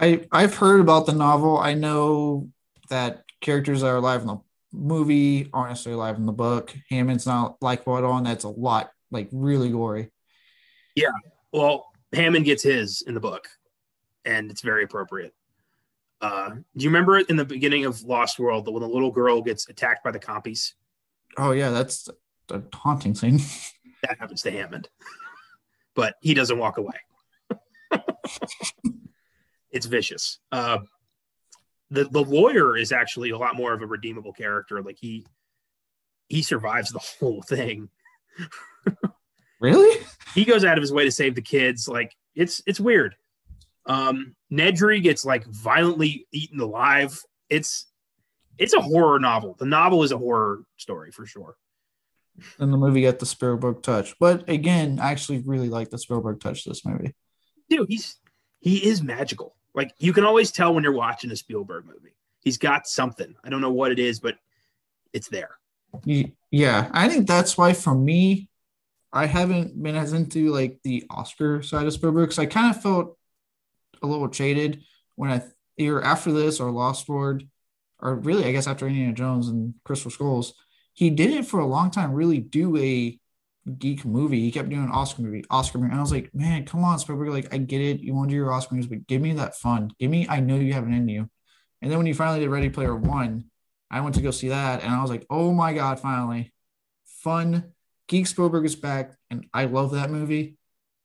I 0.00 0.26
I've 0.32 0.56
heard 0.56 0.80
about 0.80 1.06
the 1.06 1.12
novel. 1.12 1.58
I 1.58 1.74
know 1.74 2.50
that 2.88 3.24
characters 3.40 3.80
that 3.80 3.88
are 3.88 3.96
alive 3.96 4.20
in 4.20 4.26
the 4.26 4.38
movie 4.72 5.48
aren't 5.52 5.70
necessarily 5.70 6.00
alive 6.00 6.16
in 6.16 6.26
the 6.26 6.32
book. 6.32 6.74
Hammond's 6.90 7.26
not 7.26 7.56
like 7.60 7.86
at 7.86 8.04
on 8.04 8.24
that's 8.24 8.44
a 8.44 8.48
lot, 8.48 8.90
like 9.10 9.28
really 9.32 9.70
gory. 9.70 10.10
Yeah. 10.94 11.12
Well, 11.52 11.86
Hammond 12.12 12.44
gets 12.44 12.62
his 12.62 13.02
in 13.02 13.14
the 13.14 13.20
book, 13.20 13.48
and 14.24 14.50
it's 14.50 14.62
very 14.62 14.84
appropriate. 14.84 15.34
Uh, 16.20 16.50
do 16.50 16.84
you 16.84 16.88
remember 16.88 17.18
in 17.18 17.36
the 17.36 17.44
beginning 17.44 17.84
of 17.84 18.02
Lost 18.02 18.38
World 18.38 18.72
when 18.72 18.80
the 18.80 18.88
little 18.88 19.10
girl 19.10 19.42
gets 19.42 19.68
attacked 19.68 20.02
by 20.04 20.10
the 20.10 20.18
compies? 20.18 20.72
Oh 21.36 21.50
yeah, 21.52 21.70
that's 21.70 22.08
a 22.50 22.62
haunting 22.72 23.14
scene. 23.14 23.40
That 24.02 24.18
happens 24.18 24.42
to 24.42 24.50
Hammond, 24.50 24.90
but 25.94 26.16
he 26.20 26.34
doesn't 26.34 26.58
walk 26.58 26.76
away. 26.76 26.92
it's 29.70 29.86
vicious. 29.86 30.40
Uh, 30.52 30.80
the 31.94 32.04
the 32.04 32.22
lawyer 32.22 32.76
is 32.76 32.92
actually 32.92 33.30
a 33.30 33.38
lot 33.38 33.56
more 33.56 33.72
of 33.72 33.82
a 33.82 33.86
redeemable 33.86 34.32
character. 34.32 34.82
Like 34.82 34.98
he 34.98 35.26
he 36.28 36.42
survives 36.42 36.90
the 36.90 36.98
whole 37.20 37.42
thing. 37.42 37.88
really? 39.60 40.04
He 40.34 40.44
goes 40.44 40.64
out 40.64 40.76
of 40.76 40.82
his 40.82 40.92
way 40.92 41.04
to 41.04 41.12
save 41.12 41.34
the 41.34 41.42
kids. 41.42 41.88
Like 41.88 42.14
it's 42.34 42.62
it's 42.66 42.80
weird. 42.80 43.14
Um, 43.86 44.34
Nedry 44.52 45.02
gets 45.02 45.24
like 45.24 45.44
violently 45.46 46.26
eaten 46.32 46.60
alive. 46.60 47.20
It's 47.48 47.86
it's 48.58 48.74
a 48.74 48.80
horror 48.80 49.18
novel. 49.18 49.56
The 49.58 49.66
novel 49.66 50.02
is 50.02 50.12
a 50.12 50.18
horror 50.18 50.64
story 50.76 51.10
for 51.10 51.26
sure. 51.26 51.56
And 52.58 52.72
the 52.72 52.76
movie 52.76 53.02
got 53.02 53.20
the 53.20 53.26
Spielberg 53.26 53.82
touch. 53.82 54.18
But 54.18 54.48
again, 54.48 54.98
I 55.00 55.12
actually 55.12 55.42
really 55.46 55.68
like 55.68 55.90
the 55.90 55.98
Spielberg 55.98 56.40
touch 56.40 56.64
this 56.64 56.84
movie. 56.84 57.14
Dude, 57.68 57.88
he's 57.88 58.16
he 58.60 58.84
is 58.88 59.02
magical. 59.02 59.54
Like 59.74 59.92
you 59.98 60.12
can 60.12 60.24
always 60.24 60.52
tell 60.52 60.74
when 60.74 60.84
you're 60.84 60.92
watching 60.92 61.30
a 61.30 61.36
Spielberg 61.36 61.86
movie. 61.86 62.14
He's 62.40 62.58
got 62.58 62.86
something. 62.86 63.34
I 63.42 63.48
don't 63.48 63.60
know 63.60 63.72
what 63.72 63.90
it 63.90 63.98
is, 63.98 64.20
but 64.20 64.36
it's 65.12 65.28
there. 65.28 65.56
Yeah, 66.50 66.90
I 66.92 67.08
think 67.08 67.26
that's 67.26 67.56
why 67.56 67.72
for 67.72 67.94
me, 67.94 68.48
I 69.12 69.26
haven't 69.26 69.80
been 69.80 69.96
as 69.96 70.12
into 70.12 70.50
like 70.50 70.80
the 70.82 71.04
Oscar 71.08 71.62
side 71.62 71.86
of 71.86 71.92
Spielberg 71.92 72.28
because 72.28 72.38
I 72.38 72.46
kind 72.46 72.74
of 72.74 72.82
felt 72.82 73.16
a 74.02 74.06
little 74.06 74.28
jaded 74.28 74.82
when 75.14 75.30
I 75.30 75.42
either 75.78 76.02
after 76.02 76.32
this 76.32 76.60
or 76.60 76.70
Lost 76.70 77.08
World, 77.08 77.44
or 78.00 78.16
really 78.16 78.44
I 78.44 78.52
guess 78.52 78.66
after 78.66 78.86
Indiana 78.86 79.12
Jones 79.12 79.48
and 79.48 79.74
Crystal 79.84 80.10
Skulls, 80.10 80.54
he 80.92 81.10
didn't 81.10 81.44
for 81.44 81.60
a 81.60 81.66
long 81.66 81.90
time. 81.90 82.12
Really 82.12 82.38
do 82.38 82.76
a 82.76 83.18
geek 83.78 84.04
movie. 84.04 84.40
He 84.40 84.50
kept 84.50 84.68
doing 84.68 84.88
Oscar 84.90 85.22
movie, 85.22 85.44
Oscar 85.50 85.78
movie. 85.78 85.90
And 85.90 85.98
I 85.98 86.02
was 86.02 86.12
like, 86.12 86.34
man, 86.34 86.64
come 86.64 86.84
on, 86.84 86.98
Spielberg. 86.98 87.28
Like, 87.28 87.52
I 87.54 87.58
get 87.58 87.80
it. 87.80 88.00
You 88.00 88.14
want 88.14 88.28
to 88.28 88.32
do 88.32 88.36
your 88.36 88.52
Oscar 88.52 88.74
movies, 88.74 88.88
but 88.88 89.06
give 89.06 89.22
me 89.22 89.32
that 89.34 89.56
fun. 89.56 89.92
Give 89.98 90.10
me, 90.10 90.26
I 90.28 90.40
know 90.40 90.56
you 90.56 90.72
have 90.72 90.84
it 90.84 90.92
in 90.92 91.08
you. 91.08 91.28
And 91.82 91.90
then 91.90 91.98
when 91.98 92.06
you 92.06 92.14
finally 92.14 92.40
did 92.40 92.48
Ready 92.48 92.70
Player 92.70 92.94
One, 92.94 93.44
I 93.90 94.00
went 94.00 94.14
to 94.16 94.22
go 94.22 94.30
see 94.30 94.48
that 94.48 94.82
and 94.82 94.92
I 94.92 95.00
was 95.02 95.10
like, 95.10 95.26
oh 95.30 95.52
my 95.52 95.72
God, 95.72 96.00
finally. 96.00 96.52
Fun. 97.04 97.72
Geek 98.08 98.26
Spielberg 98.26 98.64
is 98.64 98.76
back. 98.76 99.16
And 99.30 99.46
I 99.52 99.64
love 99.66 99.92
that 99.92 100.10
movie. 100.10 100.56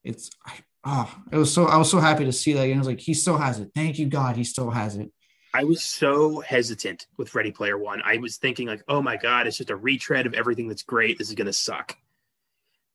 It's, 0.04 0.30
I, 0.46 0.54
oh, 0.84 1.16
it 1.32 1.38
was 1.38 1.54
so, 1.54 1.66
I 1.66 1.78
was 1.78 1.90
so 1.90 2.00
happy 2.00 2.26
to 2.26 2.34
see 2.34 2.54
that. 2.54 2.64
And 2.64 2.76
I 2.76 2.78
was 2.78 2.88
like, 2.88 3.00
he 3.00 3.14
still 3.14 3.38
has 3.38 3.60
it. 3.60 3.72
Thank 3.76 4.00
you, 4.00 4.08
God. 4.08 4.36
He 4.36 4.44
still 4.44 4.70
has 4.70 4.96
it. 4.96 5.12
I 5.54 5.64
was 5.64 5.84
so 5.84 6.42
hesitant 6.42 7.08
with 7.18 7.34
Ready 7.34 7.52
Player 7.52 7.78
One. 7.78 8.02
I 8.06 8.18
was 8.18 8.38
thinking 8.38 8.68
like, 8.68 8.84
oh 8.88 9.02
my 9.02 9.18
god, 9.18 9.48
it's 9.48 9.58
just 9.58 9.72
a 9.72 9.76
retread 9.76 10.28
of 10.28 10.36
everything 10.36 10.68
that's 10.68 10.84
great. 10.84 11.18
This 11.18 11.30
is 11.30 11.36
gonna 11.36 11.54
suck. 11.54 11.98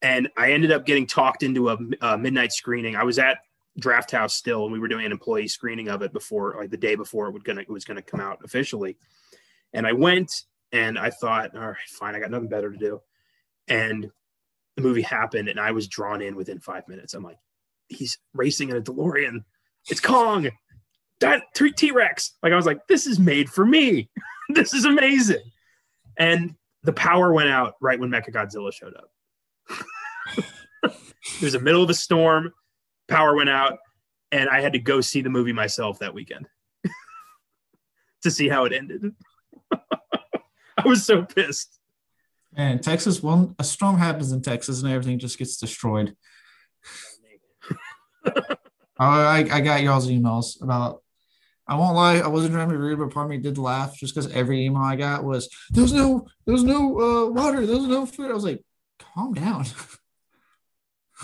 And 0.05 0.29
I 0.37 0.53
ended 0.53 0.71
up 0.71 0.85
getting 0.85 1.07
talked 1.07 1.43
into 1.43 1.71
a, 1.71 1.79
a 2.03 2.19
midnight 2.19 2.53
screening. 2.53 2.95
I 2.95 3.05
was 3.05 3.19
at 3.19 3.39
Draft 3.79 4.11
House 4.11 4.35
still, 4.35 4.65
and 4.65 4.73
we 4.73 4.79
were 4.79 4.87
doing 4.87 5.07
an 5.07 5.13
employee 5.13 5.49
screening 5.49 5.89
of 5.89 6.03
it 6.03 6.13
before, 6.13 6.55
like 6.59 6.69
the 6.69 6.77
day 6.77 6.95
before 6.95 7.27
it 7.27 7.33
would 7.33 7.43
gonna 7.43 7.63
it 7.63 7.71
was 7.71 7.87
gonna 7.87 8.03
come 8.03 8.21
out 8.21 8.39
officially. 8.45 8.99
And 9.73 9.87
I 9.87 9.93
went, 9.93 10.31
and 10.73 10.99
I 10.99 11.09
thought, 11.09 11.57
all 11.57 11.69
right, 11.69 11.89
fine, 11.89 12.15
I 12.15 12.21
got 12.21 12.31
nothing 12.31 12.49
better 12.49 12.71
to 12.71 12.77
do. 12.77 13.01
And 13.67 14.11
the 14.77 14.83
movie 14.83 15.01
happened, 15.01 15.49
and 15.49 15.59
I 15.59 15.71
was 15.71 15.89
drawn 15.89 16.21
in 16.21 16.37
within 16.37 16.61
five 16.61 16.87
minutes. 16.87 17.15
I'm 17.15 17.25
like, 17.25 17.39
he's 17.89 18.19
racing 18.35 18.69
in 18.69 18.77
a 18.77 18.83
DeLorean. 18.83 19.43
It's 19.89 20.01
Kong. 20.01 20.51
that 21.21 21.45
T 21.55 21.93
Rex. 21.93 22.33
Like 22.43 22.53
I 22.53 22.57
was 22.57 22.67
like, 22.67 22.87
this 22.89 23.07
is 23.07 23.19
made 23.19 23.49
for 23.49 23.65
me. 23.65 24.11
this 24.51 24.75
is 24.75 24.85
amazing. 24.85 25.51
And 26.19 26.57
the 26.83 26.93
power 26.93 27.33
went 27.33 27.49
out 27.49 27.77
right 27.81 27.99
when 27.99 28.11
Mecha 28.11 28.31
Godzilla 28.31 28.71
showed 28.71 28.95
up. 28.97 29.09
It 31.25 31.43
was 31.43 31.53
the 31.53 31.61
middle 31.61 31.83
of 31.83 31.91
a 31.91 31.95
storm. 31.95 32.53
Power 33.09 33.35
went 33.35 33.51
out, 33.51 33.79
and 34.33 34.49
I 34.49 34.61
had 34.61 34.73
to 34.73 34.79
go 34.79 35.01
see 35.01 35.21
the 35.21 35.31
movie 35.31 35.53
myself 35.53 35.99
that 35.99 36.15
weekend 36.15 36.47
to 38.23 38.31
see 38.31 38.49
how 38.49 38.65
it 38.65 38.73
ended. 38.73 39.13
I 39.73 40.87
was 40.87 41.05
so 41.05 41.25
pissed. 41.25 41.79
And 42.57 42.83
Texas, 42.83 43.23
one 43.23 43.55
a 43.59 43.65
storm 43.65 43.99
happens 43.99 44.33
in 44.33 44.43
Texas, 44.43 44.83
and 44.83 44.93
everything 44.93 45.19
just 45.19 45.39
gets 45.39 45.57
destroyed. 45.57 46.17
I, 48.99 49.49
I 49.51 49.61
got 49.61 49.83
y'all's 49.83 50.09
emails 50.09 50.63
about 50.63 51.03
I 51.67 51.77
won't 51.77 51.97
lie, 51.97 52.19
I 52.19 52.29
wasn't 52.29 52.53
trying 52.53 52.69
to 52.69 52.75
be 52.75 52.79
rude, 52.79 52.99
but 52.99 53.11
part 53.11 53.27
of 53.27 53.31
me 53.31 53.39
did 53.39 53.57
laugh 53.57 53.97
just 53.97 54.15
because 54.15 54.31
every 54.33 54.65
email 54.65 54.83
I 54.83 54.97
got 54.97 55.25
was 55.25 55.49
there's 55.71 55.93
no 55.93 56.27
there's 56.47 56.63
no 56.63 57.01
uh, 57.01 57.31
water, 57.31 57.67
there's 57.67 57.87
no 57.87 58.07
food. 58.07 58.31
I 58.31 58.35
was 58.35 58.45
like, 58.45 58.63
calm 58.99 59.33
down. 59.33 59.65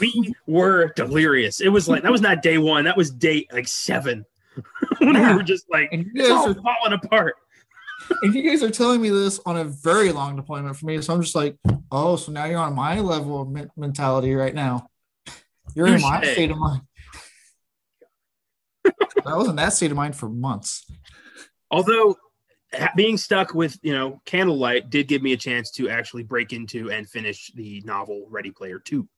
We 0.01 0.35
were 0.47 0.93
delirious. 0.97 1.61
It 1.61 1.69
was 1.69 1.89
like 1.89 2.03
that 2.03 2.13
was 2.13 2.21
not 2.21 2.43
day 2.43 2.59
one, 2.59 2.85
that 2.85 2.97
was 2.97 3.11
day 3.11 3.47
like 3.53 3.69
seven. 3.69 4.25
when 4.99 5.15
yeah. 5.15 5.31
we 5.31 5.37
were 5.37 5.43
just 5.43 5.67
like 5.71 5.89
it's 5.93 6.31
all 6.31 6.51
are, 6.51 6.55
falling 6.55 6.93
apart. 6.93 7.37
and 8.23 8.35
you 8.35 8.43
guys 8.43 8.63
are 8.63 8.71
telling 8.71 9.01
me 9.01 9.11
this 9.11 9.41
on 9.47 9.57
a 9.57 9.65
very 9.65 10.11
long 10.13 10.37
deployment 10.37 10.77
for 10.77 10.87
me, 10.87 11.01
so 11.01 11.15
I'm 11.15 11.23
just 11.23 11.35
like, 11.35 11.57
oh, 11.93 12.17
so 12.17 12.33
now 12.33 12.47
you're 12.47 12.59
on 12.59 12.75
my 12.75 12.99
level 13.01 13.43
of 13.43 13.69
mentality 13.77 14.35
right 14.35 14.55
now. 14.55 14.89
You're 15.75 15.87
in 15.87 16.01
my 16.01 16.23
state 16.23 16.51
of 16.51 16.59
mind. 16.59 16.83
I 19.27 19.37
was 19.37 19.49
in 19.49 19.57
that 19.57 19.73
state 19.73 19.91
of 19.91 19.97
mind 19.97 20.17
for 20.17 20.29
months. 20.29 20.91
Although 21.71 22.17
being 22.97 23.17
stuck 23.17 23.55
with 23.55 23.79
you 23.83 23.93
know 23.93 24.21
candlelight 24.25 24.91
did 24.91 25.09
give 25.09 25.23
me 25.23 25.33
a 25.33 25.37
chance 25.37 25.71
to 25.73 25.89
actually 25.89 26.23
break 26.23 26.53
into 26.53 26.91
and 26.91 27.09
finish 27.09 27.51
the 27.55 27.83
novel 27.85 28.27
Ready 28.29 28.51
Player 28.51 28.79
Two. 28.79 29.09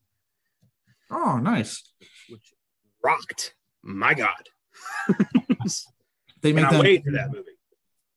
Oh, 1.12 1.38
nice! 1.38 1.82
Which 2.28 2.54
rocked. 3.04 3.54
My 3.82 4.14
God. 4.14 4.48
they 6.40 6.52
make 6.52 6.70
that 6.70 6.80
wait 6.80 7.04
for 7.04 7.12
that 7.12 7.30
movie. 7.30 7.50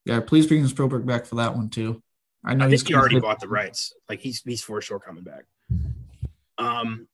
Yeah, 0.05 0.19
please 0.21 0.47
bring 0.47 0.65
Spielberg 0.67 1.05
back 1.05 1.25
for 1.25 1.35
that 1.35 1.55
one 1.55 1.69
too. 1.69 2.01
I 2.43 2.53
know 2.53 2.65
I 2.65 2.69
he's 2.69 2.87
he 2.87 2.93
already 2.93 3.19
bought 3.19 3.39
the 3.39 3.47
rights. 3.47 3.93
Like 4.07 4.19
he's 4.19 4.41
he's 4.41 4.61
for 4.61 4.81
sure 4.81 4.99
coming 4.99 5.23
back. 5.23 5.45
Um. 6.57 7.07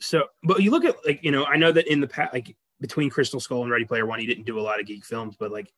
So, 0.00 0.24
but 0.42 0.62
you 0.62 0.72
look 0.72 0.84
at 0.84 0.96
like 1.06 1.22
you 1.22 1.30
know, 1.30 1.44
I 1.44 1.56
know 1.56 1.70
that 1.70 1.90
in 1.90 2.00
the 2.00 2.08
past, 2.08 2.34
like 2.34 2.56
between 2.80 3.08
Crystal 3.08 3.40
Skull 3.40 3.62
and 3.62 3.70
Ready 3.70 3.84
Player 3.84 4.04
One, 4.04 4.18
he 4.18 4.26
didn't 4.26 4.44
do 4.44 4.58
a 4.58 4.62
lot 4.62 4.80
of 4.80 4.86
geek 4.86 5.04
films, 5.04 5.36
but 5.38 5.52
like 5.52 5.72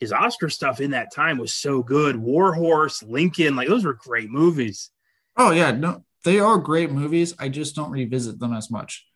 his 0.00 0.12
Oscar 0.12 0.48
stuff 0.48 0.80
in 0.80 0.92
that 0.92 1.12
time 1.12 1.36
was 1.38 1.54
so 1.54 1.82
good. 1.82 2.16
War 2.16 2.54
Horse, 2.54 3.02
Lincoln, 3.02 3.54
like 3.54 3.68
those 3.68 3.84
were 3.84 3.94
great 3.94 4.30
movies. 4.30 4.90
Oh 5.36 5.50
yeah, 5.50 5.70
no, 5.70 6.02
they 6.24 6.38
are 6.38 6.58
great 6.58 6.90
movies. 6.90 7.34
I 7.38 7.48
just 7.48 7.74
don't 7.74 7.90
revisit 7.90 8.38
them 8.38 8.52
as 8.52 8.70
much. 8.70 9.06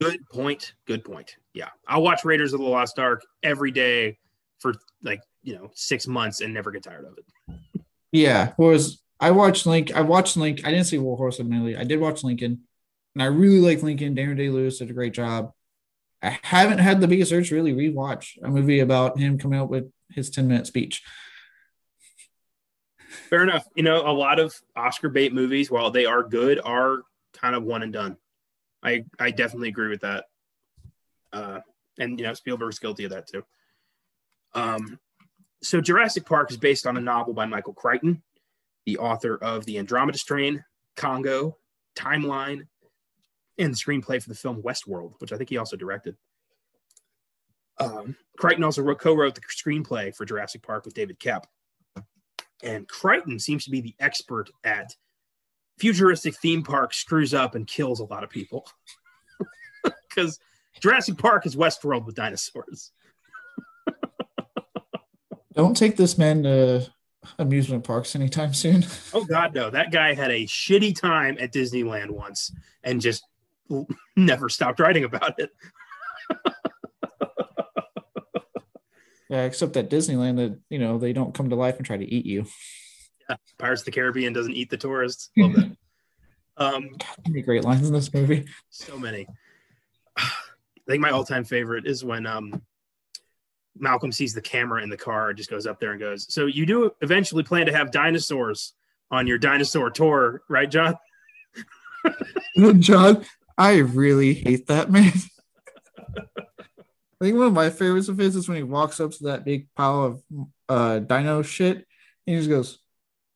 Good 0.00 0.20
point. 0.30 0.74
Good 0.86 1.04
point. 1.04 1.36
Yeah, 1.52 1.68
I'll 1.86 2.02
watch 2.02 2.24
Raiders 2.24 2.52
of 2.52 2.60
the 2.60 2.66
Lost 2.66 2.98
Ark 2.98 3.22
every 3.42 3.70
day 3.70 4.18
for 4.58 4.74
like 5.02 5.22
you 5.42 5.54
know 5.54 5.70
six 5.74 6.06
months 6.06 6.40
and 6.40 6.54
never 6.54 6.70
get 6.70 6.82
tired 6.82 7.04
of 7.04 7.18
it. 7.18 7.82
yeah, 8.12 8.52
whereas 8.56 9.00
I 9.18 9.32
watched 9.32 9.66
Link. 9.66 9.94
I 9.94 10.00
watched 10.00 10.36
Link. 10.36 10.62
I 10.64 10.70
didn't 10.70 10.86
see 10.86 10.98
War 10.98 11.16
Horse 11.16 11.40
admittedly. 11.40 11.76
I 11.76 11.84
did 11.84 12.00
watch 12.00 12.24
Lincoln, 12.24 12.62
and 13.14 13.22
I 13.22 13.26
really 13.26 13.60
like 13.60 13.82
Lincoln. 13.82 14.14
Daniel 14.14 14.36
Day 14.36 14.48
Lewis 14.48 14.78
did 14.78 14.90
a 14.90 14.94
great 14.94 15.12
job. 15.12 15.52
I 16.22 16.38
haven't 16.42 16.78
had 16.78 17.00
the 17.00 17.08
biggest 17.08 17.32
urge 17.32 17.48
to 17.48 17.54
really 17.54 17.72
rewatch 17.72 18.36
a 18.42 18.48
movie 18.48 18.80
about 18.80 19.18
him 19.18 19.38
coming 19.38 19.58
out 19.58 19.70
with 19.70 19.90
his 20.10 20.30
10 20.30 20.48
minute 20.48 20.66
speech. 20.66 21.02
Fair 23.30 23.44
enough. 23.44 23.64
You 23.76 23.84
know, 23.84 24.02
a 24.06 24.12
lot 24.12 24.40
of 24.40 24.52
Oscar 24.74 25.08
bait 25.08 25.32
movies, 25.32 25.70
while 25.70 25.90
they 25.90 26.04
are 26.04 26.22
good, 26.22 26.60
are 26.62 27.02
kind 27.32 27.54
of 27.54 27.62
one 27.62 27.82
and 27.82 27.92
done. 27.92 28.16
I 28.82 29.04
I 29.18 29.30
definitely 29.30 29.68
agree 29.68 29.88
with 29.88 30.00
that. 30.00 30.24
Uh, 31.32 31.60
and 31.98 32.18
you 32.18 32.26
know, 32.26 32.34
Spielberg's 32.34 32.80
guilty 32.80 33.04
of 33.04 33.12
that 33.12 33.28
too. 33.28 33.44
Um, 34.54 34.98
so 35.62 35.80
Jurassic 35.80 36.26
Park 36.26 36.50
is 36.50 36.56
based 36.56 36.86
on 36.86 36.96
a 36.96 37.00
novel 37.00 37.32
by 37.32 37.46
Michael 37.46 37.72
Crichton, 37.74 38.22
the 38.84 38.98
author 38.98 39.36
of 39.36 39.64
The 39.64 39.78
Andromeda 39.78 40.18
Strain, 40.18 40.64
Congo, 40.96 41.56
Timeline, 41.94 42.66
and 43.58 43.72
the 43.72 43.76
screenplay 43.78 44.20
for 44.20 44.28
the 44.28 44.34
film 44.34 44.62
Westworld, 44.62 45.12
which 45.18 45.32
I 45.32 45.36
think 45.36 45.50
he 45.50 45.58
also 45.58 45.76
directed. 45.76 46.16
Um, 47.78 48.16
Crichton 48.38 48.64
also 48.64 48.82
wrote, 48.82 48.98
co-wrote 48.98 49.34
the 49.34 49.42
screenplay 49.42 50.14
for 50.14 50.24
Jurassic 50.24 50.62
Park 50.62 50.84
with 50.84 50.94
David 50.94 51.20
Koepp. 51.20 51.44
And 52.62 52.88
Crichton 52.88 53.38
seems 53.38 53.64
to 53.64 53.70
be 53.70 53.80
the 53.80 53.94
expert 53.98 54.50
at 54.64 54.94
futuristic 55.78 56.36
theme 56.36 56.62
park 56.62 56.92
screws 56.92 57.32
up 57.34 57.54
and 57.54 57.66
kills 57.66 58.00
a 58.00 58.04
lot 58.04 58.24
of 58.24 58.30
people. 58.30 58.66
Because 59.82 60.38
Jurassic 60.80 61.16
Park 61.16 61.46
is 61.46 61.56
Westworld 61.56 62.04
with 62.04 62.16
dinosaurs. 62.16 62.90
Don't 65.54 65.76
take 65.76 65.96
this 65.96 66.18
man 66.18 66.42
to 66.42 66.86
amusement 67.38 67.84
parks 67.84 68.14
anytime 68.14 68.54
soon. 68.54 68.84
Oh 69.12 69.24
God, 69.24 69.54
no! 69.54 69.70
That 69.70 69.90
guy 69.90 70.14
had 70.14 70.30
a 70.30 70.46
shitty 70.46 71.00
time 71.00 71.36
at 71.40 71.52
Disneyland 71.52 72.10
once, 72.10 72.52
and 72.84 73.00
just 73.00 73.24
never 74.16 74.48
stopped 74.48 74.78
writing 74.80 75.04
about 75.04 75.38
it. 75.40 75.50
Yeah, 79.30 79.44
except 79.44 79.76
at 79.76 79.88
Disneyland, 79.88 80.36
that 80.36 80.58
you 80.68 80.78
know 80.78 80.98
they 80.98 81.12
don't 81.12 81.32
come 81.32 81.48
to 81.50 81.56
life 81.56 81.76
and 81.76 81.86
try 81.86 81.96
to 81.96 82.04
eat 82.04 82.26
you. 82.26 82.46
Yeah, 83.28 83.36
Pirates 83.58 83.82
of 83.82 83.86
the 83.86 83.92
Caribbean 83.92 84.32
doesn't 84.32 84.54
eat 84.54 84.70
the 84.70 84.76
tourists. 84.76 85.30
Love 85.38 85.54
that. 85.54 85.76
Um, 86.56 86.90
many 87.26 87.40
great 87.40 87.64
lines 87.64 87.88
in 87.88 87.94
this 87.94 88.12
movie. 88.12 88.44
So 88.68 88.98
many. 88.98 89.26
I 90.18 90.28
think 90.86 91.00
my 91.00 91.08
all-time 91.08 91.42
favorite 91.42 91.86
is 91.86 92.04
when 92.04 92.26
um, 92.26 92.60
Malcolm 93.78 94.12
sees 94.12 94.34
the 94.34 94.42
camera 94.42 94.82
in 94.82 94.90
the 94.90 94.96
car, 94.96 95.32
just 95.32 95.48
goes 95.48 95.66
up 95.66 95.80
there 95.80 95.92
and 95.92 96.00
goes, 96.00 96.30
"So 96.30 96.44
you 96.44 96.66
do 96.66 96.90
eventually 97.00 97.44
plan 97.44 97.64
to 97.64 97.72
have 97.72 97.90
dinosaurs 97.90 98.74
on 99.10 99.26
your 99.26 99.38
dinosaur 99.38 99.88
tour, 99.88 100.42
right, 100.50 100.70
John?" 100.70 100.96
John, 102.80 103.24
I 103.56 103.78
really 103.78 104.34
hate 104.34 104.66
that 104.66 104.90
man. 104.90 105.12
I 107.20 107.26
think 107.26 107.36
one 107.36 107.48
of 107.48 107.52
my 107.52 107.68
favorites 107.68 108.08
of 108.08 108.16
his 108.16 108.34
is 108.34 108.48
when 108.48 108.56
he 108.56 108.62
walks 108.62 108.98
up 108.98 109.10
to 109.12 109.24
that 109.24 109.44
big 109.44 109.68
pile 109.74 110.04
of 110.04 110.22
uh, 110.68 111.00
dino 111.00 111.42
shit 111.42 111.76
and 111.76 111.84
he 112.24 112.36
just 112.36 112.48
goes, 112.48 112.78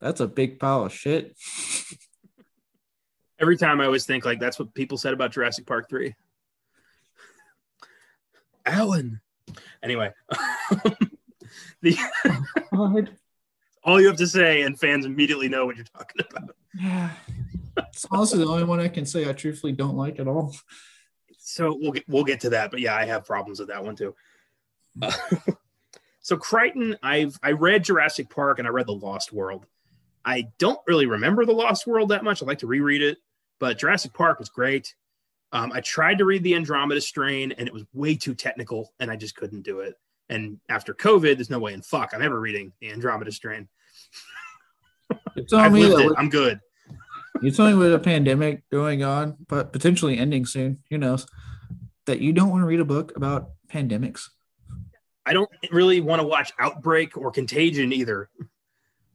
That's 0.00 0.20
a 0.20 0.26
big 0.26 0.58
pile 0.58 0.86
of 0.86 0.92
shit. 0.92 1.36
Every 3.38 3.58
time 3.58 3.80
I 3.80 3.84
always 3.84 4.06
think 4.06 4.24
like 4.24 4.40
that's 4.40 4.58
what 4.58 4.72
people 4.72 4.96
said 4.96 5.12
about 5.12 5.32
Jurassic 5.32 5.66
Park 5.66 5.90
3. 5.90 6.14
Alan. 8.64 9.20
Anyway, 9.82 10.10
the 11.82 11.98
all 13.82 14.00
you 14.00 14.06
have 14.06 14.16
to 14.16 14.26
say, 14.26 14.62
and 14.62 14.78
fans 14.80 15.04
immediately 15.04 15.48
know 15.48 15.66
what 15.66 15.76
you're 15.76 15.84
talking 15.84 16.24
about. 16.30 16.56
Yeah. 16.74 17.10
It's 17.76 18.06
honestly 18.08 18.38
the 18.38 18.46
only 18.46 18.62
one 18.62 18.78
I 18.78 18.86
can 18.86 19.04
say 19.04 19.28
I 19.28 19.32
truthfully 19.32 19.72
don't 19.72 19.96
like 19.96 20.20
at 20.20 20.28
all. 20.28 20.54
So 21.46 21.78
we'll 21.78 21.92
get 21.92 22.08
we'll 22.08 22.24
get 22.24 22.40
to 22.40 22.50
that, 22.50 22.70
but 22.70 22.80
yeah, 22.80 22.96
I 22.96 23.04
have 23.04 23.26
problems 23.26 23.58
with 23.58 23.68
that 23.68 23.84
one 23.84 23.94
too. 23.94 24.14
Uh, 25.00 25.12
so 26.20 26.38
Crichton, 26.38 26.96
I've 27.02 27.38
I 27.42 27.52
read 27.52 27.84
Jurassic 27.84 28.30
Park 28.30 28.58
and 28.58 28.66
I 28.66 28.70
read 28.70 28.86
The 28.86 28.92
Lost 28.92 29.30
World. 29.30 29.66
I 30.24 30.48
don't 30.58 30.80
really 30.86 31.04
remember 31.04 31.44
The 31.44 31.52
Lost 31.52 31.86
World 31.86 32.08
that 32.08 32.24
much. 32.24 32.42
I'd 32.42 32.48
like 32.48 32.60
to 32.60 32.66
reread 32.66 33.02
it. 33.02 33.18
But 33.60 33.78
Jurassic 33.78 34.14
Park 34.14 34.38
was 34.38 34.48
great. 34.48 34.94
Um, 35.52 35.70
I 35.70 35.80
tried 35.80 36.18
to 36.18 36.24
read 36.24 36.42
the 36.42 36.54
Andromeda 36.54 37.00
Strain, 37.00 37.52
and 37.52 37.68
it 37.68 37.74
was 37.74 37.84
way 37.92 38.16
too 38.16 38.34
technical, 38.34 38.92
and 38.98 39.10
I 39.10 39.16
just 39.16 39.36
couldn't 39.36 39.62
do 39.62 39.80
it. 39.80 39.94
And 40.30 40.58
after 40.70 40.94
COVID, 40.94 41.36
there's 41.36 41.50
no 41.50 41.58
way 41.58 41.74
in 41.74 41.82
fuck 41.82 42.12
I'm 42.14 42.22
ever 42.22 42.40
reading 42.40 42.72
the 42.80 42.90
Andromeda 42.90 43.30
Strain. 43.30 43.68
You're 45.36 45.44
telling 45.44 45.74
me 45.74 45.84
that 45.84 46.06
with, 46.06 46.18
I'm 46.18 46.30
good. 46.30 46.58
You're 47.40 47.52
telling 47.52 47.74
me 47.74 47.78
with 47.78 47.94
a 47.94 47.98
pandemic 47.98 48.62
going 48.70 49.02
on, 49.02 49.36
but 49.48 49.72
potentially 49.72 50.18
ending 50.18 50.46
soon, 50.46 50.82
who 50.90 50.98
knows, 50.98 51.26
that 52.06 52.20
you 52.20 52.32
don't 52.32 52.50
want 52.50 52.62
to 52.62 52.66
read 52.66 52.80
a 52.80 52.84
book 52.84 53.12
about 53.16 53.50
pandemics? 53.68 54.28
I 55.26 55.32
don't 55.32 55.50
really 55.70 56.00
want 56.00 56.20
to 56.20 56.26
watch 56.26 56.52
Outbreak 56.58 57.16
or 57.16 57.30
Contagion 57.30 57.92
either. 57.92 58.28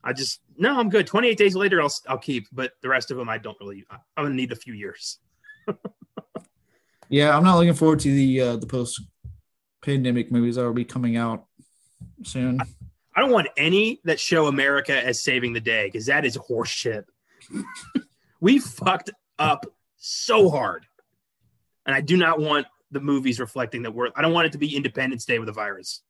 I 0.03 0.13
just 0.13 0.41
no, 0.57 0.79
I'm 0.79 0.89
good. 0.89 1.07
28 1.07 1.37
days 1.37 1.55
later, 1.55 1.81
I'll 1.81 1.93
I'll 2.07 2.17
keep, 2.17 2.47
but 2.51 2.71
the 2.81 2.89
rest 2.89 3.11
of 3.11 3.17
them 3.17 3.29
I 3.29 3.37
don't 3.37 3.57
really. 3.59 3.85
I'm 3.89 4.25
gonna 4.25 4.35
need 4.35 4.51
a 4.51 4.55
few 4.55 4.73
years. 4.73 5.19
yeah, 7.09 7.35
I'm 7.35 7.43
not 7.43 7.57
looking 7.57 7.73
forward 7.73 7.99
to 8.01 8.13
the 8.13 8.41
uh, 8.41 8.55
the 8.57 8.67
post 8.67 9.01
pandemic 9.81 10.31
movies 10.31 10.55
that 10.55 10.63
will 10.63 10.73
be 10.73 10.85
coming 10.85 11.17
out 11.17 11.45
soon. 12.23 12.59
I 13.15 13.21
don't 13.21 13.31
want 13.31 13.47
any 13.57 13.99
that 14.05 14.19
show 14.19 14.47
America 14.47 14.93
as 15.05 15.23
saving 15.23 15.53
the 15.53 15.59
day 15.59 15.87
because 15.87 16.05
that 16.05 16.25
is 16.25 16.37
horseshit. 16.37 17.03
we 18.39 18.59
fucked 18.59 19.11
up 19.37 19.65
so 19.97 20.49
hard, 20.49 20.85
and 21.85 21.95
I 21.95 22.01
do 22.01 22.17
not 22.17 22.39
want 22.39 22.67
the 22.91 22.99
movies 22.99 23.39
reflecting 23.39 23.83
that 23.83 23.91
we're. 23.91 24.09
I 24.15 24.21
don't 24.21 24.33
want 24.33 24.47
it 24.47 24.51
to 24.53 24.57
be 24.57 24.75
Independence 24.75 25.25
Day 25.25 25.39
with 25.39 25.49
a 25.49 25.53
virus. 25.53 26.01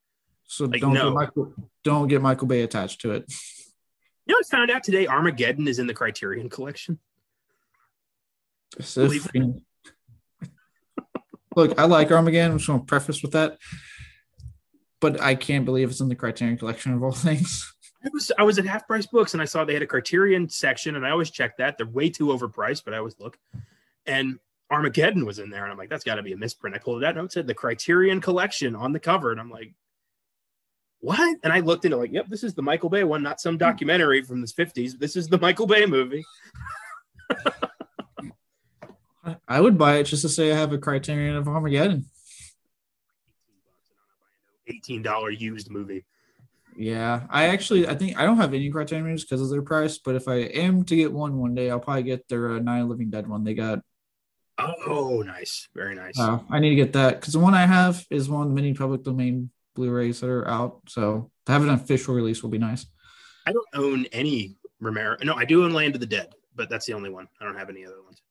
So 0.46 0.66
like, 0.66 0.82
don't 0.82 0.94
no. 0.94 1.10
get 1.10 1.14
Michael, 1.14 1.54
don't 1.84 2.08
get 2.08 2.22
Michael 2.22 2.48
Bay 2.48 2.62
attached 2.62 3.02
to 3.02 3.12
it. 3.12 3.32
You 4.26 4.36
know, 4.36 4.42
I 4.46 4.58
found 4.58 4.70
out 4.70 4.84
today 4.84 5.08
Armageddon 5.08 5.68
is 5.68 5.80
in 5.80 5.88
the 5.88 5.94
Criterion 5.96 6.50
Collection. 6.50 7.00
Look, 11.56 11.80
I 11.80 11.86
like 11.86 12.12
Armageddon. 12.12 12.52
I'm 12.52 12.58
just 12.60 12.68
going 12.68 12.82
to 12.82 12.86
preface 12.86 13.24
with 13.24 13.32
that, 13.32 13.58
but 15.00 15.20
I 15.20 15.34
can't 15.34 15.66
believe 15.66 15.90
it's 15.90 16.00
in 16.00 16.10
the 16.10 16.16
Criterion 16.16 16.60
Collection 16.60 16.94
of 16.94 17.02
all 17.02 17.12
things. 17.12 17.74
I 18.04 18.10
was 18.14 18.32
I 18.38 18.44
was 18.44 18.58
at 18.60 18.66
Half 18.66 18.88
Price 18.88 19.06
Books 19.06 19.34
and 19.34 19.42
I 19.42 19.46
saw 19.46 19.66
they 19.66 19.74
had 19.74 19.84
a 19.84 19.88
Criterion 19.88 20.50
section, 20.50 20.96
and 20.96 21.06
I 21.06 21.12
always 21.12 21.30
check 21.30 21.58
that. 21.58 21.78
They're 21.78 21.88
way 21.88 22.10
too 22.10 22.28
overpriced, 22.28 22.86
but 22.86 22.94
I 22.94 22.98
always 22.98 23.20
look. 23.20 23.38
And 24.06 24.40
Armageddon 24.72 25.26
was 25.26 25.40
in 25.40 25.50
there, 25.50 25.64
and 25.64 25.72
I'm 25.72 25.78
like, 25.78 25.90
that's 25.90 26.04
got 26.04 26.16
to 26.16 26.24
be 26.24 26.34
a 26.34 26.38
misprint. 26.38 26.76
I 26.76 26.80
pulled 26.80 27.04
it 27.04 27.06
out, 27.06 27.18
and 27.18 27.26
it 27.26 27.32
said 27.32 27.48
the 27.48 27.54
Criterion 27.54 28.22
Collection 28.22 28.76
on 28.76 28.94
the 28.94 29.00
cover, 29.00 29.32
and 29.32 29.40
I'm 29.40 29.50
like, 29.50 29.74
what? 31.02 31.40
And 31.44 31.52
I 31.52 31.60
looked 31.62 31.86
into 31.86 31.98
like, 31.98 32.12
yep, 32.12 32.28
this 32.28 32.44
is 32.44 32.54
the 32.54 32.62
Michael 32.62 32.90
Bay 32.90 33.04
one, 33.04 33.24
not 33.24 33.42
some 33.42 33.58
documentary 33.58 34.22
from 34.22 34.42
the 34.42 34.48
50s. 34.48 35.00
This 35.00 35.16
is 35.16 35.28
the 35.28 35.40
Michael 35.40 35.68
Bay 35.68 35.86
movie. 35.86 36.24
I 39.48 39.62
would 39.62 39.78
buy 39.78 39.98
it 39.98 40.06
just 40.06 40.24
to 40.24 40.30
say 40.30 40.52
I 40.52 40.56
have 40.56 40.74
a 40.74 40.78
Criterion 40.78 41.36
of 41.36 41.48
Armageddon. 41.48 42.06
Eighteen 44.68 45.02
dollar 45.02 45.32
used 45.32 45.72
movie. 45.72 46.06
Yeah, 46.80 47.24
I 47.30 47.48
actually 47.48 47.90
I 47.90 47.96
think 47.96 48.18
I 48.18 48.24
don't 48.24 48.38
have 48.38 48.54
any 48.54 48.70
Criterion 48.70 49.06
movies 49.06 49.26
because 49.26 49.42
of 49.42 49.50
their 49.50 49.62
price, 49.62 49.98
but 49.98 50.16
if 50.16 50.30
I 50.30 50.36
am 50.36 50.86
to 50.86 50.96
get 50.96 51.12
one 51.12 51.38
one 51.38 51.54
day, 51.54 51.70
I'll 51.70 51.82
probably 51.82 52.04
get 52.04 52.30
their 52.30 52.52
uh, 52.52 52.60
Nine 52.60 52.88
Living 52.88 53.10
Dead 53.10 53.28
one. 53.28 53.44
They 53.44 53.54
got. 53.54 53.82
Oh, 54.58 55.22
nice, 55.26 55.68
very 55.76 55.94
nice. 55.94 56.18
Uh, 56.18 56.40
I 56.50 56.60
need 56.60 56.70
to 56.70 56.76
get 56.76 56.94
that 56.94 57.20
because 57.20 57.34
the 57.34 57.40
one 57.40 57.54
I 57.54 57.66
have 57.66 58.06
is 58.10 58.30
one 58.30 58.44
of 58.44 58.48
the 58.48 58.56
many 58.56 58.74
public 58.74 59.04
domain 59.04 59.52
Blu-rays 59.76 60.22
that 60.22 60.30
are 60.30 60.48
out. 60.48 60.80
So 60.88 61.32
to 61.48 61.52
have 61.52 61.64
an 61.64 61.70
official 61.70 62.16
release 62.16 62.42
will 62.42 62.50
be 62.50 62.58
nice. 62.58 62.86
I 63.46 63.52
don't 63.52 63.68
own 63.74 64.06
any 64.14 64.56
Romero. 64.80 65.18
No, 65.22 65.36
I 65.36 65.44
do 65.44 65.66
own 65.66 65.74
Land 65.74 65.96
of 65.96 66.00
the 66.00 66.08
Dead, 66.08 66.34
but 66.56 66.70
that's 66.70 66.86
the 66.86 66.94
only 66.94 67.10
one. 67.10 67.28
I 67.42 67.44
don't 67.44 67.58
have 67.58 67.70
any 67.70 67.86
other 67.86 68.02
ones. 68.02 68.22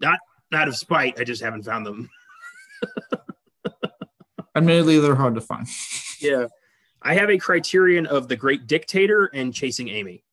Not 0.00 0.18
not 0.50 0.66
of 0.66 0.76
spite. 0.76 1.20
I 1.20 1.24
just 1.24 1.40
haven't 1.40 1.62
found 1.62 1.86
them. 1.86 2.10
Admittedly, 4.56 4.98
they're 4.98 5.14
hard 5.14 5.36
to 5.36 5.40
find. 5.40 5.68
yeah, 6.20 6.46
I 7.04 7.14
have 7.14 7.30
a 7.30 7.38
Criterion 7.38 8.06
of 8.06 8.28
The 8.28 8.36
Great 8.36 8.66
Dictator 8.66 9.30
and 9.34 9.52
Chasing 9.52 9.88
Amy. 9.88 10.24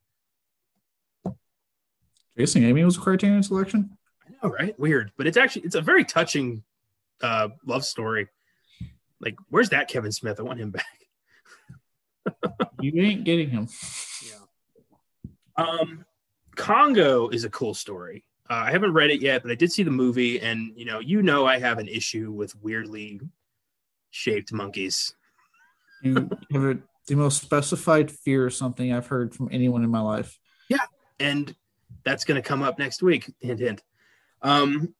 Chasing 2.38 2.64
Amy 2.64 2.84
was 2.84 2.98
a 2.98 3.02
Criterion 3.02 3.44
selection. 3.44 3.98
I 4.26 4.32
know, 4.42 4.54
right? 4.54 4.80
Weird, 4.80 5.12
but 5.18 5.28
it's 5.28 5.38
actually 5.38 5.64
it's 5.64 5.76
a 5.76 5.82
very 5.82 6.06
touching 6.06 6.64
uh, 7.22 7.50
love 7.66 7.84
story. 7.84 8.28
Like, 9.20 9.36
where's 9.50 9.70
that 9.70 9.90
Kevin 9.90 10.12
Smith? 10.12 10.40
I 10.40 10.44
want 10.44 10.60
him 10.60 10.72
back. 10.72 10.86
you 12.80 13.02
ain't 13.02 13.24
getting 13.26 13.50
him. 13.50 13.68
Yeah. 14.26 15.66
Um, 15.66 16.06
Congo 16.56 17.30
is 17.30 17.44
a 17.44 17.50
cool 17.50 17.74
story. 17.74 18.24
Uh, 18.50 18.64
I 18.66 18.72
haven't 18.72 18.94
read 18.94 19.10
it 19.10 19.22
yet, 19.22 19.42
but 19.44 19.52
I 19.52 19.56
did 19.56 19.72
see 19.72 19.84
the 19.84 19.92
movie, 19.92 20.40
and 20.40 20.72
you 20.76 20.86
know, 20.86 21.00
you 21.00 21.22
know, 21.22 21.46
I 21.46 21.60
have 21.60 21.80
an 21.80 21.88
issue 21.88 22.32
with 22.32 22.56
weirdly 22.62 23.20
shaped 24.12 24.54
monkeys. 24.54 25.14
You 26.02 26.30
have 26.52 26.64
a, 26.64 26.78
the 27.08 27.16
most 27.16 27.42
specified 27.42 28.12
fear 28.12 28.46
or 28.46 28.50
something 28.50 28.94
I've 28.94 29.08
heard 29.08 29.34
from 29.34 29.50
anyone 29.52 29.84
in 29.84 29.90
my 29.90 30.02
life. 30.02 30.38
Yeah, 30.70 30.86
and 31.20 31.54
that's 32.04 32.26
going 32.26 32.42
to 32.42 32.48
come 32.48 32.62
up 32.62 32.80
next 32.80 33.02
week. 33.02 33.32
Hint, 33.40 33.60
hint. 33.60 33.84
Um, 34.42 34.94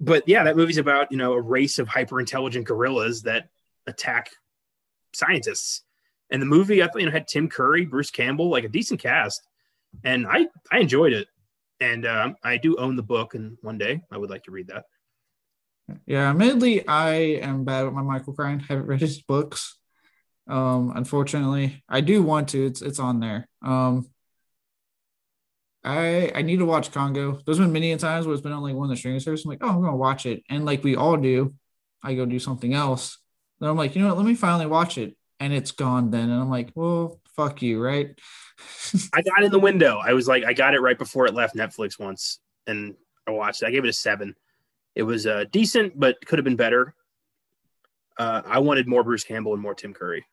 but 0.00 0.28
yeah, 0.28 0.44
that 0.44 0.56
movie's 0.56 0.78
about 0.78 1.10
you 1.10 1.18
know 1.18 1.32
a 1.32 1.40
race 1.40 1.78
of 1.78 1.88
hyper 1.88 2.20
intelligent 2.20 2.66
gorillas 2.66 3.22
that 3.22 3.48
attack 3.86 4.30
scientists. 5.12 5.82
And 6.30 6.42
the 6.42 6.46
movie, 6.46 6.82
I 6.82 6.86
thought, 6.86 7.00
you 7.00 7.06
know, 7.06 7.12
had 7.12 7.26
Tim 7.26 7.48
Curry, 7.48 7.86
Bruce 7.86 8.10
Campbell, 8.10 8.50
like 8.50 8.64
a 8.64 8.68
decent 8.68 9.00
cast, 9.00 9.42
and 10.04 10.26
I 10.26 10.46
I 10.70 10.78
enjoyed 10.78 11.12
it. 11.12 11.28
And 11.80 12.06
um, 12.06 12.36
I 12.42 12.56
do 12.56 12.76
own 12.76 12.96
the 12.96 13.02
book, 13.02 13.34
and 13.34 13.56
one 13.62 13.78
day 13.78 14.02
I 14.10 14.18
would 14.18 14.30
like 14.30 14.44
to 14.44 14.50
read 14.50 14.68
that. 14.68 14.84
Yeah, 16.06 16.30
admittedly, 16.30 16.86
I 16.86 17.12
am 17.42 17.64
bad 17.64 17.84
with 17.84 17.94
my 17.94 18.02
Michael 18.02 18.34
Crichton. 18.34 18.60
Haven't 18.68 18.86
read 18.86 19.00
his 19.00 19.22
books. 19.22 19.77
Um, 20.48 20.92
unfortunately, 20.94 21.82
I 21.88 22.00
do 22.00 22.22
want 22.22 22.48
to. 22.50 22.66
It's 22.66 22.82
it's 22.82 22.98
on 22.98 23.20
there. 23.20 23.48
Um, 23.62 24.08
I 25.84 26.32
I 26.34 26.42
need 26.42 26.58
to 26.58 26.64
watch 26.64 26.90
Congo. 26.90 27.40
There's 27.44 27.58
been 27.58 27.72
many 27.72 27.94
times 27.96 28.26
where 28.26 28.34
it's 28.34 28.42
been 28.42 28.52
on 28.52 28.62
like 28.62 28.74
one 28.74 28.86
of 28.86 28.90
the 28.90 28.96
streaming 28.96 29.20
services. 29.20 29.44
I'm 29.44 29.50
like, 29.50 29.62
oh, 29.62 29.68
I'm 29.68 29.82
gonna 29.82 29.96
watch 29.96 30.26
it, 30.26 30.42
and 30.48 30.64
like 30.64 30.82
we 30.82 30.96
all 30.96 31.16
do, 31.16 31.54
I 32.02 32.14
go 32.14 32.24
do 32.26 32.38
something 32.38 32.74
else, 32.74 33.18
then 33.60 33.68
I'm 33.68 33.76
like, 33.76 33.94
you 33.94 34.02
know 34.02 34.08
what? 34.08 34.16
Let 34.16 34.26
me 34.26 34.34
finally 34.34 34.66
watch 34.66 34.98
it, 34.98 35.16
and 35.40 35.52
it's 35.52 35.72
gone. 35.72 36.10
Then, 36.10 36.30
and 36.30 36.40
I'm 36.40 36.50
like, 36.50 36.70
well, 36.74 37.20
fuck 37.36 37.62
you, 37.62 37.82
right? 37.82 38.18
I 39.12 39.22
got 39.22 39.42
in 39.42 39.52
the 39.52 39.58
window. 39.58 40.00
I 40.02 40.12
was 40.12 40.28
like, 40.28 40.44
I 40.44 40.52
got 40.52 40.74
it 40.74 40.80
right 40.80 40.98
before 40.98 41.26
it 41.26 41.34
left 41.34 41.56
Netflix 41.56 41.98
once, 41.98 42.40
and 42.66 42.94
I 43.26 43.32
watched 43.32 43.62
it. 43.62 43.66
I 43.66 43.70
gave 43.70 43.84
it 43.84 43.88
a 43.88 43.92
seven. 43.92 44.34
It 44.94 45.02
was 45.02 45.26
uh, 45.26 45.44
decent, 45.50 45.98
but 45.98 46.16
could 46.26 46.38
have 46.38 46.44
been 46.44 46.56
better. 46.56 46.94
Uh, 48.18 48.42
I 48.44 48.58
wanted 48.58 48.88
more 48.88 49.04
Bruce 49.04 49.24
Campbell 49.24 49.52
and 49.52 49.62
more 49.62 49.74
Tim 49.74 49.94
Curry. 49.94 50.24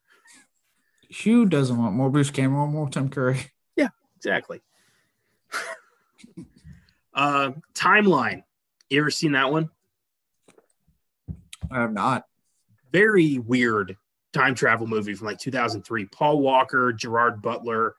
Who 1.24 1.46
doesn't 1.46 1.78
want 1.78 1.96
more 1.96 2.10
Bruce 2.10 2.32
and 2.38 2.52
more 2.52 2.90
Tim 2.90 3.10
Curry? 3.10 3.40
Yeah, 3.78 3.90
exactly. 4.16 4.62
uh, 7.14 7.52
timeline. 7.74 8.44
You 8.90 9.02
ever 9.02 9.12
seen 9.12 9.34
that 9.34 9.52
one? 9.52 9.70
I 11.70 11.82
have 11.82 11.92
not 11.92 12.24
very 12.94 13.40
weird 13.40 13.98
time 14.32 14.56
travel 14.56 14.88
movie 14.88 15.14
from 15.14 15.28
like 15.28 15.40
2003. 15.40 16.06
Paul 16.06 16.40
Walker, 16.40 16.94
Gerard 16.94 17.42
Butler, 17.42 17.96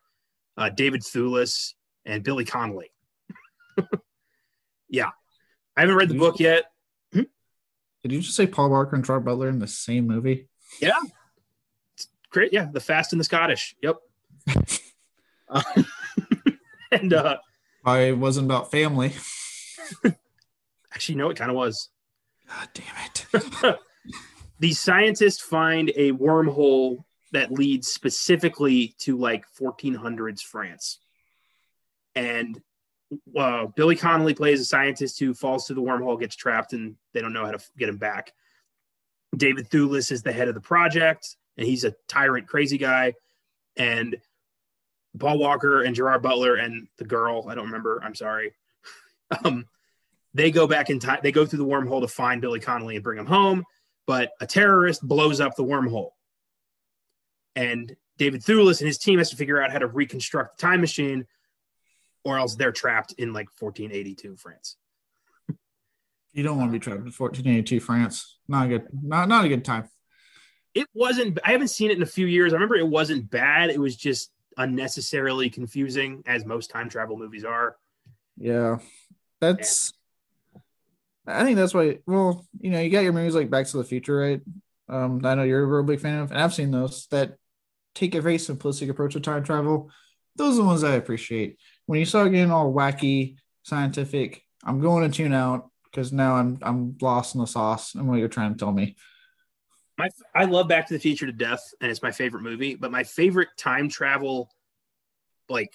uh, 0.56 0.70
David 0.70 1.02
Thewlis, 1.02 1.74
and 2.06 2.24
Billy 2.24 2.46
Connolly. 2.46 2.90
yeah, 4.88 5.10
I 5.76 5.80
haven't 5.82 5.96
read 5.96 6.08
the 6.08 6.18
book 6.18 6.40
yet. 6.40 6.64
Did 7.12 8.12
you 8.12 8.20
just 8.20 8.36
say 8.36 8.46
Paul 8.46 8.70
Walker 8.70 8.94
and 8.94 9.04
Gerard 9.04 9.24
Butler 9.24 9.48
in 9.48 9.58
the 9.58 9.66
same 9.66 10.06
movie? 10.06 10.48
Yeah, 10.80 10.92
great. 12.30 12.52
Yeah, 12.52 12.68
The 12.72 12.80
Fast 12.80 13.12
and 13.12 13.20
the 13.20 13.24
Scottish. 13.24 13.74
Yep. 13.82 13.96
um, 15.48 15.62
and 16.92 17.12
uh, 17.12 17.36
I 17.84 18.12
wasn't 18.12 18.46
about 18.46 18.70
family. 18.70 19.12
Actually, 20.94 21.16
no, 21.16 21.30
it 21.30 21.36
kind 21.36 21.50
of 21.50 21.56
was. 21.56 21.90
God 22.48 22.68
damn 22.74 23.44
it. 23.64 23.78
these 24.58 24.78
scientists 24.78 25.40
find 25.40 25.90
a 25.96 26.12
wormhole 26.12 27.04
that 27.32 27.52
leads 27.52 27.88
specifically 27.88 28.94
to 28.98 29.18
like 29.18 29.44
1400s 29.60 30.40
France. 30.40 31.00
And 32.14 32.60
uh, 33.36 33.66
Billy 33.66 33.96
Connolly 33.96 34.34
plays 34.34 34.60
a 34.60 34.64
scientist 34.64 35.18
who 35.18 35.34
falls 35.34 35.66
through 35.66 35.76
the 35.76 35.82
wormhole, 35.82 36.18
gets 36.18 36.36
trapped, 36.36 36.72
and 36.72 36.96
they 37.12 37.20
don't 37.20 37.32
know 37.32 37.44
how 37.44 37.52
to 37.52 37.62
get 37.76 37.88
him 37.88 37.98
back. 37.98 38.32
David 39.36 39.68
Thewlis 39.68 40.10
is 40.10 40.22
the 40.22 40.32
head 40.32 40.48
of 40.48 40.54
the 40.54 40.60
project, 40.60 41.36
and 41.56 41.66
he's 41.66 41.84
a 41.84 41.94
tyrant, 42.08 42.46
crazy 42.46 42.78
guy. 42.78 43.14
And 43.76 44.16
Paul 45.18 45.38
Walker 45.38 45.82
and 45.82 45.94
Gerard 45.94 46.22
Butler 46.22 46.56
and 46.56 46.88
the 46.98 47.04
girl, 47.04 47.46
I 47.48 47.54
don't 47.54 47.66
remember, 47.66 48.00
I'm 48.02 48.14
sorry. 48.14 48.54
um, 49.44 49.66
they 50.34 50.50
go 50.50 50.66
back 50.66 50.90
in 50.90 50.98
time, 50.98 51.20
they 51.22 51.32
go 51.32 51.46
through 51.46 51.60
the 51.60 51.66
wormhole 51.66 52.02
to 52.02 52.08
find 52.08 52.40
Billy 52.40 52.60
Connolly 52.60 52.96
and 52.96 53.04
bring 53.04 53.18
him 53.18 53.26
home 53.26 53.64
but 54.06 54.32
a 54.40 54.46
terrorist 54.46 55.06
blows 55.06 55.40
up 55.40 55.56
the 55.56 55.64
wormhole. 55.64 56.10
And 57.54 57.96
David 58.18 58.42
Thewlis 58.42 58.80
and 58.80 58.86
his 58.86 58.98
team 58.98 59.18
has 59.18 59.30
to 59.30 59.36
figure 59.36 59.60
out 59.60 59.72
how 59.72 59.78
to 59.78 59.86
reconstruct 59.86 60.58
the 60.58 60.62
time 60.62 60.80
machine 60.80 61.26
or 62.24 62.38
else 62.38 62.54
they're 62.54 62.72
trapped 62.72 63.14
in 63.18 63.32
like 63.32 63.48
1482 63.58 64.36
France. 64.36 64.76
You 66.32 66.42
don't 66.42 66.58
want 66.58 66.68
to 66.68 66.72
be 66.72 66.78
trapped 66.78 66.98
in 66.98 67.04
1482 67.06 67.80
France. 67.80 68.38
Not 68.46 68.66
a 68.66 68.68
good, 68.68 68.86
not 68.92 69.28
not 69.28 69.44
a 69.44 69.48
good 69.48 69.64
time. 69.64 69.88
It 70.76 70.88
wasn't. 70.92 71.38
I 71.42 71.52
haven't 71.52 71.68
seen 71.68 71.90
it 71.90 71.96
in 71.96 72.02
a 72.02 72.06
few 72.06 72.26
years. 72.26 72.52
I 72.52 72.56
remember 72.56 72.76
it 72.76 72.86
wasn't 72.86 73.30
bad. 73.30 73.70
It 73.70 73.80
was 73.80 73.96
just 73.96 74.30
unnecessarily 74.58 75.48
confusing, 75.48 76.22
as 76.26 76.44
most 76.44 76.68
time 76.70 76.90
travel 76.90 77.16
movies 77.16 77.46
are. 77.46 77.76
Yeah, 78.36 78.76
that's. 79.40 79.94
I 81.26 81.44
think 81.44 81.56
that's 81.56 81.72
why. 81.72 82.00
Well, 82.06 82.46
you 82.60 82.70
know, 82.70 82.78
you 82.78 82.90
got 82.90 83.04
your 83.04 83.14
movies 83.14 83.34
like 83.34 83.48
Back 83.48 83.66
to 83.68 83.78
the 83.78 83.84
Future, 83.84 84.16
right? 84.18 84.42
Um, 84.86 85.24
I 85.24 85.34
know 85.34 85.44
you're 85.44 85.62
a 85.62 85.66
real 85.66 85.82
big 85.82 86.00
fan 86.00 86.18
of, 86.18 86.30
and 86.30 86.38
I've 86.38 86.52
seen 86.52 86.72
those 86.72 87.06
that 87.06 87.38
take 87.94 88.14
a 88.14 88.20
very 88.20 88.36
simplistic 88.36 88.90
approach 88.90 89.14
to 89.14 89.20
time 89.20 89.44
travel. 89.44 89.90
Those 90.36 90.58
are 90.58 90.62
the 90.62 90.68
ones 90.68 90.84
I 90.84 90.96
appreciate. 90.96 91.58
When 91.86 91.98
you 91.98 92.04
start 92.04 92.30
getting 92.32 92.50
all 92.50 92.70
wacky, 92.70 93.36
scientific, 93.62 94.42
I'm 94.62 94.80
going 94.80 95.10
to 95.10 95.16
tune 95.16 95.32
out 95.32 95.70
because 95.84 96.12
now 96.12 96.34
I'm 96.34 96.58
I'm 96.60 96.98
lost 97.00 97.34
in 97.34 97.40
the 97.40 97.46
sauce 97.46 97.94
and 97.94 98.06
what 98.06 98.18
you're 98.18 98.28
trying 98.28 98.52
to 98.52 98.58
tell 98.58 98.72
me. 98.72 98.96
My, 99.98 100.08
I 100.34 100.44
love 100.44 100.68
Back 100.68 100.86
to 100.88 100.94
the 100.94 101.00
Future 101.00 101.26
to 101.26 101.32
death, 101.32 101.72
and 101.80 101.90
it's 101.90 102.02
my 102.02 102.10
favorite 102.10 102.42
movie. 102.42 102.74
But 102.74 102.90
my 102.90 103.02
favorite 103.02 103.48
time 103.56 103.88
travel, 103.88 104.50
like 105.48 105.72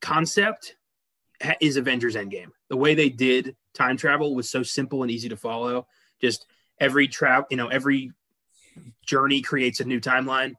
concept, 0.00 0.76
is 1.60 1.76
Avengers 1.76 2.16
Endgame. 2.16 2.50
The 2.68 2.76
way 2.76 2.94
they 2.94 3.08
did 3.08 3.54
time 3.74 3.96
travel 3.96 4.34
was 4.34 4.50
so 4.50 4.62
simple 4.62 5.02
and 5.02 5.10
easy 5.10 5.28
to 5.28 5.36
follow. 5.36 5.86
Just 6.20 6.46
every 6.80 7.06
travel, 7.06 7.46
you 7.50 7.56
know, 7.56 7.68
every 7.68 8.12
journey 9.06 9.40
creates 9.40 9.78
a 9.80 9.84
new 9.84 10.00
timeline. 10.00 10.54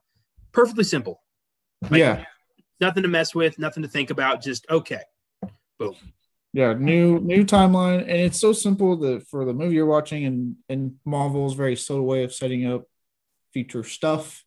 Perfectly 0.52 0.84
simple. 0.84 1.20
Like, 1.82 2.00
yeah. 2.00 2.24
Nothing 2.80 3.02
to 3.02 3.10
mess 3.10 3.34
with, 3.34 3.58
nothing 3.58 3.82
to 3.82 3.88
think 3.90 4.08
about. 4.08 4.42
Just 4.42 4.64
okay. 4.70 5.02
Boom 5.78 5.96
yeah 6.52 6.72
new 6.72 7.18
new 7.20 7.44
timeline. 7.44 8.00
And 8.00 8.10
it's 8.10 8.40
so 8.40 8.52
simple 8.52 8.96
that 8.98 9.26
for 9.28 9.44
the 9.44 9.52
movie 9.52 9.76
you're 9.76 9.86
watching 9.86 10.24
and 10.24 10.56
and 10.68 10.96
marvel's 11.04 11.54
very 11.54 11.76
subtle 11.76 12.04
way 12.04 12.24
of 12.24 12.34
setting 12.34 12.66
up 12.66 12.84
future 13.52 13.84
stuff. 13.84 14.44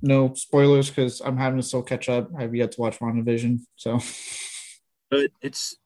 No 0.00 0.34
spoilers 0.34 0.88
because 0.88 1.20
i'm 1.20 1.36
having 1.36 1.58
to 1.58 1.66
still 1.66 1.82
catch 1.82 2.08
up. 2.08 2.30
I 2.36 2.42
have 2.42 2.54
yet 2.54 2.72
to 2.72 2.80
watch 2.80 2.98
WandaVision 2.98 3.60
so. 3.76 4.00
But 5.10 5.30
it's 5.42 5.76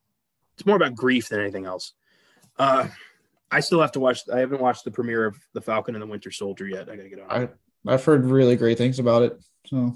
it's 0.55 0.65
more 0.65 0.77
about 0.77 0.95
grief 0.95 1.29
than 1.29 1.41
anything 1.41 1.67
else. 1.67 1.93
Uh 2.59 2.89
i 3.51 3.61
still 3.61 3.81
have 3.81 3.93
to 3.93 4.01
watch 4.01 4.23
i 4.33 4.39
haven't 4.39 4.61
watched 4.61 4.85
the 4.85 4.91
premiere 4.91 5.25
of 5.25 5.37
the 5.55 5.61
falcon 5.61 5.95
and 5.95 6.03
the 6.03 6.07
winter 6.07 6.31
soldier 6.31 6.67
yet. 6.67 6.89
I 6.89 6.97
gotta 6.97 7.09
get 7.09 7.21
on 7.21 7.31
I, 7.31 7.93
i've 7.93 8.05
heard 8.05 8.25
really 8.25 8.57
great 8.57 8.79
things 8.79 8.99
about 8.99 9.23
it 9.23 9.41
so 9.67 9.95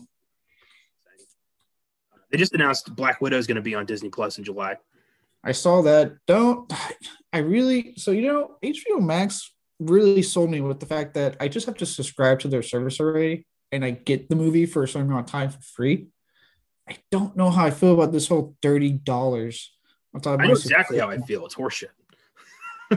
they 2.31 2.39
just 2.39 2.55
announced 2.55 2.95
Black 2.95 3.21
Widow 3.21 3.39
is 3.39 3.47
going 3.47 3.57
to 3.57 3.63
be 3.63 3.75
on 3.75 3.87
Disney 3.87 4.09
Plus 4.09 4.39
in 4.39 4.45
July. 4.45 4.77
I 5.43 5.53
saw 5.53 5.83
that. 5.83 6.17
Don't 6.27 6.73
I 7.33 7.39
really? 7.39 7.95
So 7.97 8.11
you 8.11 8.23
know, 8.23 8.57
HBO 8.63 9.01
Max 9.01 9.53
really 9.79 10.23
sold 10.23 10.51
me 10.51 10.61
with 10.61 10.81
the 10.81 10.87
fact 10.87 11.15
that 11.15 11.37
I 11.41 11.49
just 11.49 11.67
have 11.67 11.77
to 11.79 11.87
subscribe 11.87 12.41
to 12.41 12.49
their 12.49 12.63
service 12.63 13.01
already, 13.01 13.47
and 13.73 13.85
I 13.85 13.91
get 13.91 14.29
the 14.29 14.37
movie 14.37 14.67
for 14.67 14.83
a 14.83 14.89
certain 14.89 15.09
amount 15.09 15.29
of 15.29 15.33
time 15.33 15.51
for 15.51 15.61
free. 15.63 16.09
I 16.89 16.97
don't 17.11 17.37
know 17.37 17.51
how 17.51 17.67
I 17.67 17.71
feel 17.71 17.95
about 17.95 18.13
this 18.13 18.29
whole 18.29 18.57
thirty 18.63 18.93
dollars. 18.93 19.73
I 20.15 20.37
know 20.37 20.53
exactly 20.53 20.99
how 20.99 21.09
I 21.09 21.19
feel. 21.19 21.47
It's 21.47 21.55
horseshit. 21.55 21.91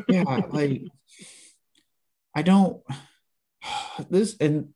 yeah, 0.09 0.23
like 0.49 0.81
I 2.35 2.41
don't. 2.41 2.81
This 4.09 4.35
and 4.41 4.73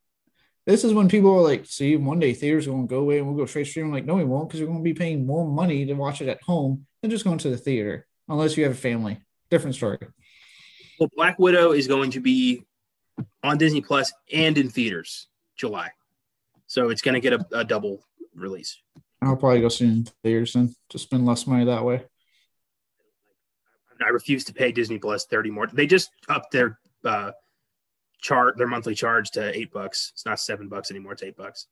this 0.68 0.84
is 0.84 0.94
when 0.94 1.08
people 1.08 1.34
are 1.34 1.42
like, 1.42 1.66
see, 1.66 1.96
one 1.96 2.20
day 2.20 2.34
theaters 2.34 2.68
are 2.68 2.72
going 2.72 2.88
to 2.88 2.94
go 2.94 3.00
away 3.00 3.20
and 3.20 3.26
we'll 3.26 3.38
go 3.38 3.46
straight 3.46 3.68
stream. 3.68 3.86
I'm 3.86 3.92
like, 3.94 4.04
no, 4.04 4.16
we 4.16 4.26
won't 4.26 4.50
because 4.50 4.60
we're 4.60 4.68
going 4.68 4.80
to 4.80 4.84
be 4.84 4.94
paying 4.94 5.26
more 5.26 5.48
money 5.48 5.86
to 5.86 5.94
watch 5.94 6.22
it 6.22 6.28
at 6.28 6.44
home 6.44 6.86
than 7.02 7.10
just 7.10 7.24
going 7.24 7.38
to 7.38 7.50
the 7.50 7.58
theater, 7.58 8.06
unless 8.28 8.58
you 8.58 8.66
have 8.66 8.74
a 8.74 8.76
family. 8.76 9.18
Different 9.50 9.76
story. 9.76 9.98
Well, 11.00 11.10
Black 11.16 11.40
Widow 11.40 11.72
is 11.72 11.88
going 11.88 12.12
to 12.12 12.20
be 12.20 12.66
on 13.44 13.58
Disney 13.58 13.80
Plus 13.80 14.12
and 14.34 14.58
in 14.58 14.70
theaters 14.70 15.30
July. 15.56 15.90
So 16.66 16.90
it's 16.90 17.02
going 17.02 17.16
to 17.16 17.22
get 17.22 17.32
a, 17.32 17.48
a 17.54 17.64
double 17.64 18.04
release. 18.36 18.78
I'll 19.22 19.38
probably 19.38 19.62
go 19.62 19.70
see 19.70 19.86
it 19.86 19.88
in 19.88 20.08
theaters 20.22 20.56
and 20.56 20.76
to 20.90 21.00
spend 21.00 21.26
less 21.26 21.48
money 21.48 21.64
that 21.64 21.86
way. 21.86 22.04
I 24.06 24.10
refuse 24.10 24.44
to 24.44 24.54
pay 24.54 24.74
Disney 24.74 25.00
Plus 25.00 25.26
30 25.28 25.50
more. 25.50 25.68
They 25.68 25.88
just 25.88 26.10
upped 26.28 26.52
their 26.52 26.78
uh, 27.06 27.32
chart 28.20 28.58
their 28.58 28.68
monthly 28.68 28.96
charge 28.96 29.32
to 29.32 29.58
eight 29.58 29.72
bucks. 29.72 30.12
It's 30.14 30.26
not 30.26 30.40
seven 30.40 30.68
bucks 30.68 30.92
anymore. 30.92 31.14
It's 31.14 31.24
eight 31.24 31.38
bucks. 31.38 31.68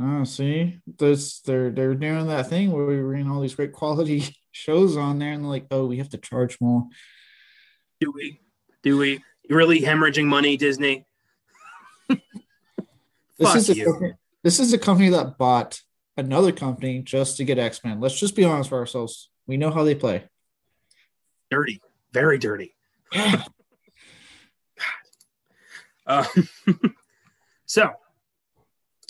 Oh, 0.00 0.24
see, 0.24 0.80
this 0.98 1.40
they're 1.40 1.70
they're 1.70 1.94
doing 1.94 2.26
that 2.26 2.48
thing 2.48 2.72
where 2.72 2.84
we 2.84 2.96
bring 2.96 3.30
all 3.30 3.40
these 3.40 3.54
great 3.54 3.72
quality 3.72 4.24
shows 4.52 4.96
on 4.96 5.18
there, 5.18 5.32
and 5.32 5.44
they're 5.44 5.50
like, 5.50 5.66
oh, 5.70 5.86
we 5.86 5.98
have 5.98 6.08
to 6.10 6.18
charge 6.18 6.60
more. 6.60 6.88
Do 8.00 8.12
we? 8.12 8.40
Do 8.82 8.98
we? 8.98 9.22
You're 9.48 9.58
really 9.58 9.80
hemorrhaging 9.80 10.26
money, 10.26 10.56
Disney? 10.56 11.06
this 12.08 13.54
is 13.54 13.70
a 13.70 13.84
company, 13.84 14.12
this 14.42 14.58
is 14.58 14.72
a 14.72 14.78
company 14.78 15.10
that 15.10 15.38
bought 15.38 15.80
another 16.16 16.50
company 16.50 17.00
just 17.00 17.36
to 17.36 17.44
get 17.44 17.58
X 17.58 17.84
Men. 17.84 18.00
Let's 18.00 18.18
just 18.18 18.34
be 18.34 18.44
honest 18.44 18.70
for 18.70 18.78
ourselves. 18.78 19.30
We 19.46 19.58
know 19.58 19.70
how 19.70 19.84
they 19.84 19.94
play. 19.94 20.24
Dirty, 21.50 21.80
very 22.12 22.38
dirty. 22.38 22.74
Uh, 26.06 26.24
so, 27.66 27.90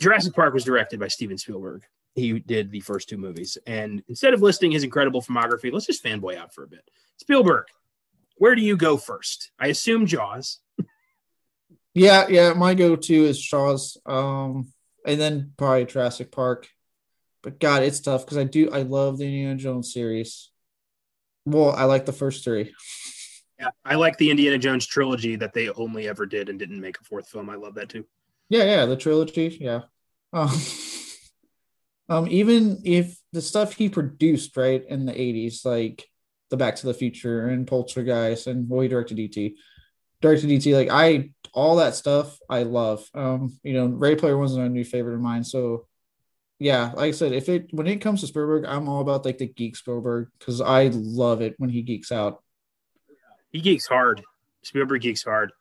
Jurassic 0.01 0.34
Park 0.34 0.55
was 0.55 0.64
directed 0.64 1.01
by 1.01 1.09
Steven 1.09 1.38
Spielberg. 1.38 1.82
He 2.14 2.38
did 2.38 2.70
the 2.70 2.80
first 2.80 3.09
two 3.09 3.16
movies. 3.16 3.59
And 3.66 4.03
instead 4.09 4.34
of 4.34 4.42
listing 4.42 4.70
his 4.70 4.84
incredible 4.84 5.20
filmography, 5.20 5.72
let's 5.72 5.86
just 5.86 6.05
fanboy 6.05 6.36
out 6.36 6.55
for 6.55 6.62
a 6.62 6.68
bit. 6.68 6.88
Spielberg, 7.16 7.66
where 8.36 8.55
do 8.55 8.62
you 8.62 8.76
go 8.76 8.97
first? 8.97 9.51
I 9.59 9.68
assume 9.68 10.07
Jaws. 10.07 10.61
yeah, 11.95 12.26
yeah. 12.28 12.53
My 12.53 12.74
go 12.74 12.97
to 12.97 13.24
is 13.24 13.40
Jaws. 13.40 13.97
Um, 14.07 14.72
and 15.05 15.20
then 15.20 15.53
probably 15.57 15.84
Jurassic 15.86 16.30
Park. 16.30 16.68
But 17.42 17.61
God, 17.61 17.82
it's 17.82 18.01
tough 18.01 18.24
because 18.24 18.38
I 18.38 18.45
do 18.45 18.70
I 18.70 18.82
love 18.82 19.18
the 19.18 19.26
Indiana 19.26 19.57
Jones 19.57 19.92
series. 19.92 20.51
Well, 21.45 21.70
I 21.70 21.84
like 21.84 22.07
the 22.07 22.12
first 22.12 22.45
three. 22.45 22.72
Yeah, 23.59 23.70
I 23.84 23.94
like 23.94 24.18
the 24.18 24.30
Indiana 24.30 24.59
Jones 24.59 24.86
trilogy 24.86 25.36
that 25.36 25.52
they 25.52 25.68
only 25.70 26.09
ever 26.09 26.26
did 26.26 26.48
and 26.48 26.59
didn't 26.59 26.80
make 26.80 27.00
a 27.00 27.05
fourth 27.05 27.28
film. 27.28 27.48
I 27.48 27.55
love 27.55 27.74
that 27.74 27.88
too. 27.88 28.05
Yeah, 28.48 28.64
yeah, 28.64 28.86
the 28.86 28.96
trilogy. 28.96 29.57
Yeah. 29.61 29.82
Um, 30.32 30.50
um, 32.09 32.28
even 32.28 32.82
if 32.84 33.16
the 33.32 33.42
stuff 33.42 33.74
he 33.74 33.88
produced 33.88 34.57
right 34.57 34.84
in 34.86 35.07
the 35.07 35.12
'80s, 35.12 35.64
like 35.64 36.05
the 36.50 36.57
Back 36.57 36.76
to 36.76 36.86
the 36.86 36.94
Future 36.94 37.48
and 37.48 37.66
Poltergeist 37.66 38.46
and 38.46 38.68
well, 38.68 38.80
he 38.80 38.88
directed 38.88 39.18
E.T., 39.18 39.57
directed 40.20 40.50
E.T., 40.50 40.74
like 40.74 40.88
I 40.90 41.30
all 41.52 41.76
that 41.76 41.94
stuff 41.94 42.38
I 42.48 42.64
love. 42.64 43.09
Um, 43.14 43.59
you 43.62 43.72
know, 43.72 43.86
Ready 43.86 44.16
Player 44.16 44.36
One's 44.36 44.55
a 44.55 44.68
new 44.68 44.84
favorite 44.84 45.14
of 45.14 45.20
mine. 45.20 45.44
So 45.44 45.86
yeah, 46.59 46.92
like 46.94 47.09
I 47.09 47.11
said, 47.11 47.32
if 47.32 47.48
it 47.48 47.68
when 47.72 47.86
it 47.86 48.00
comes 48.00 48.20
to 48.20 48.26
Spielberg, 48.26 48.64
I'm 48.64 48.88
all 48.88 49.00
about 49.00 49.24
like 49.24 49.38
the 49.38 49.46
geek 49.46 49.76
Spielberg 49.76 50.28
because 50.38 50.61
I 50.61 50.90
love 50.92 51.42
it 51.42 51.55
when 51.59 51.70
he 51.70 51.82
geeks 51.82 52.12
out. 52.12 52.43
He 53.55 53.61
geeks 53.61 53.86
hard. 53.86 54.20
Spielberg 54.64 55.02
geeks 55.02 55.22
hard. 55.22 55.52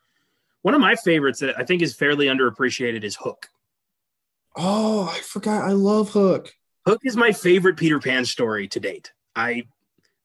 One 0.63 0.73
of 0.73 0.81
my 0.81 0.95
favorites 0.95 1.39
that 1.41 1.57
I 1.59 1.63
think 1.63 1.83
is 1.83 1.93
fairly 1.93 2.25
underappreciated 2.25 3.03
is 3.03 3.15
Hook. 3.15 3.49
Oh, 4.55 5.07
I 5.13 5.19
forgot. 5.19 5.63
I 5.63 5.73
love 5.73 6.09
Hook. 6.09 6.51
Hook 6.87 7.01
is 7.03 7.15
my 7.15 7.31
favorite 7.31 7.77
Peter 7.77 7.99
Pan 7.99 8.25
story 8.25 8.67
to 8.69 8.79
date. 8.79 9.13
I 9.35 9.61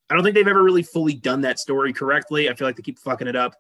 I 0.09 0.15
don't 0.15 0.23
think 0.23 0.35
they've 0.35 0.49
ever 0.49 0.63
really 0.63 0.83
fully 0.83 1.13
done 1.13 1.43
that 1.43 1.59
story 1.59 1.93
correctly. 1.93 2.49
I 2.49 2.55
feel 2.55 2.67
like 2.67 2.77
they 2.77 2.83
keep 2.83 2.99
fucking 3.01 3.29
it 3.29 3.37
up. 3.37 3.55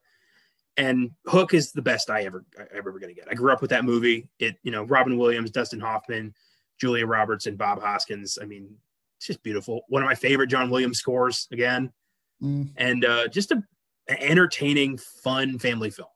And 0.78 1.10
Hook 1.26 1.52
is 1.52 1.72
the 1.72 1.82
best 1.82 2.08
I 2.08 2.22
ever 2.22 2.46
I 2.58 2.64
ever 2.78 2.98
gonna 2.98 3.12
get. 3.12 3.28
I 3.30 3.34
grew 3.34 3.52
up 3.52 3.60
with 3.60 3.70
that 3.70 3.84
movie. 3.84 4.26
It, 4.38 4.56
you 4.62 4.70
know, 4.70 4.84
Robin 4.84 5.18
Williams, 5.18 5.50
Dustin 5.50 5.80
Hoffman, 5.80 6.34
Julia 6.80 7.04
Roberts, 7.04 7.46
and 7.46 7.58
Bob 7.58 7.82
Hoskins. 7.82 8.38
I 8.40 8.46
mean, 8.46 8.74
it's 9.18 9.26
just 9.26 9.42
beautiful. 9.42 9.82
One 9.88 10.02
of 10.02 10.06
my 10.06 10.14
favorite 10.14 10.46
John 10.46 10.70
Williams 10.70 10.98
scores 10.98 11.46
again. 11.52 11.92
Mm. 12.42 12.70
And 12.78 13.04
uh, 13.04 13.28
just 13.28 13.52
a 13.52 13.62
entertaining, 14.08 14.98
fun 14.98 15.58
family 15.58 15.90
film. 15.90 16.08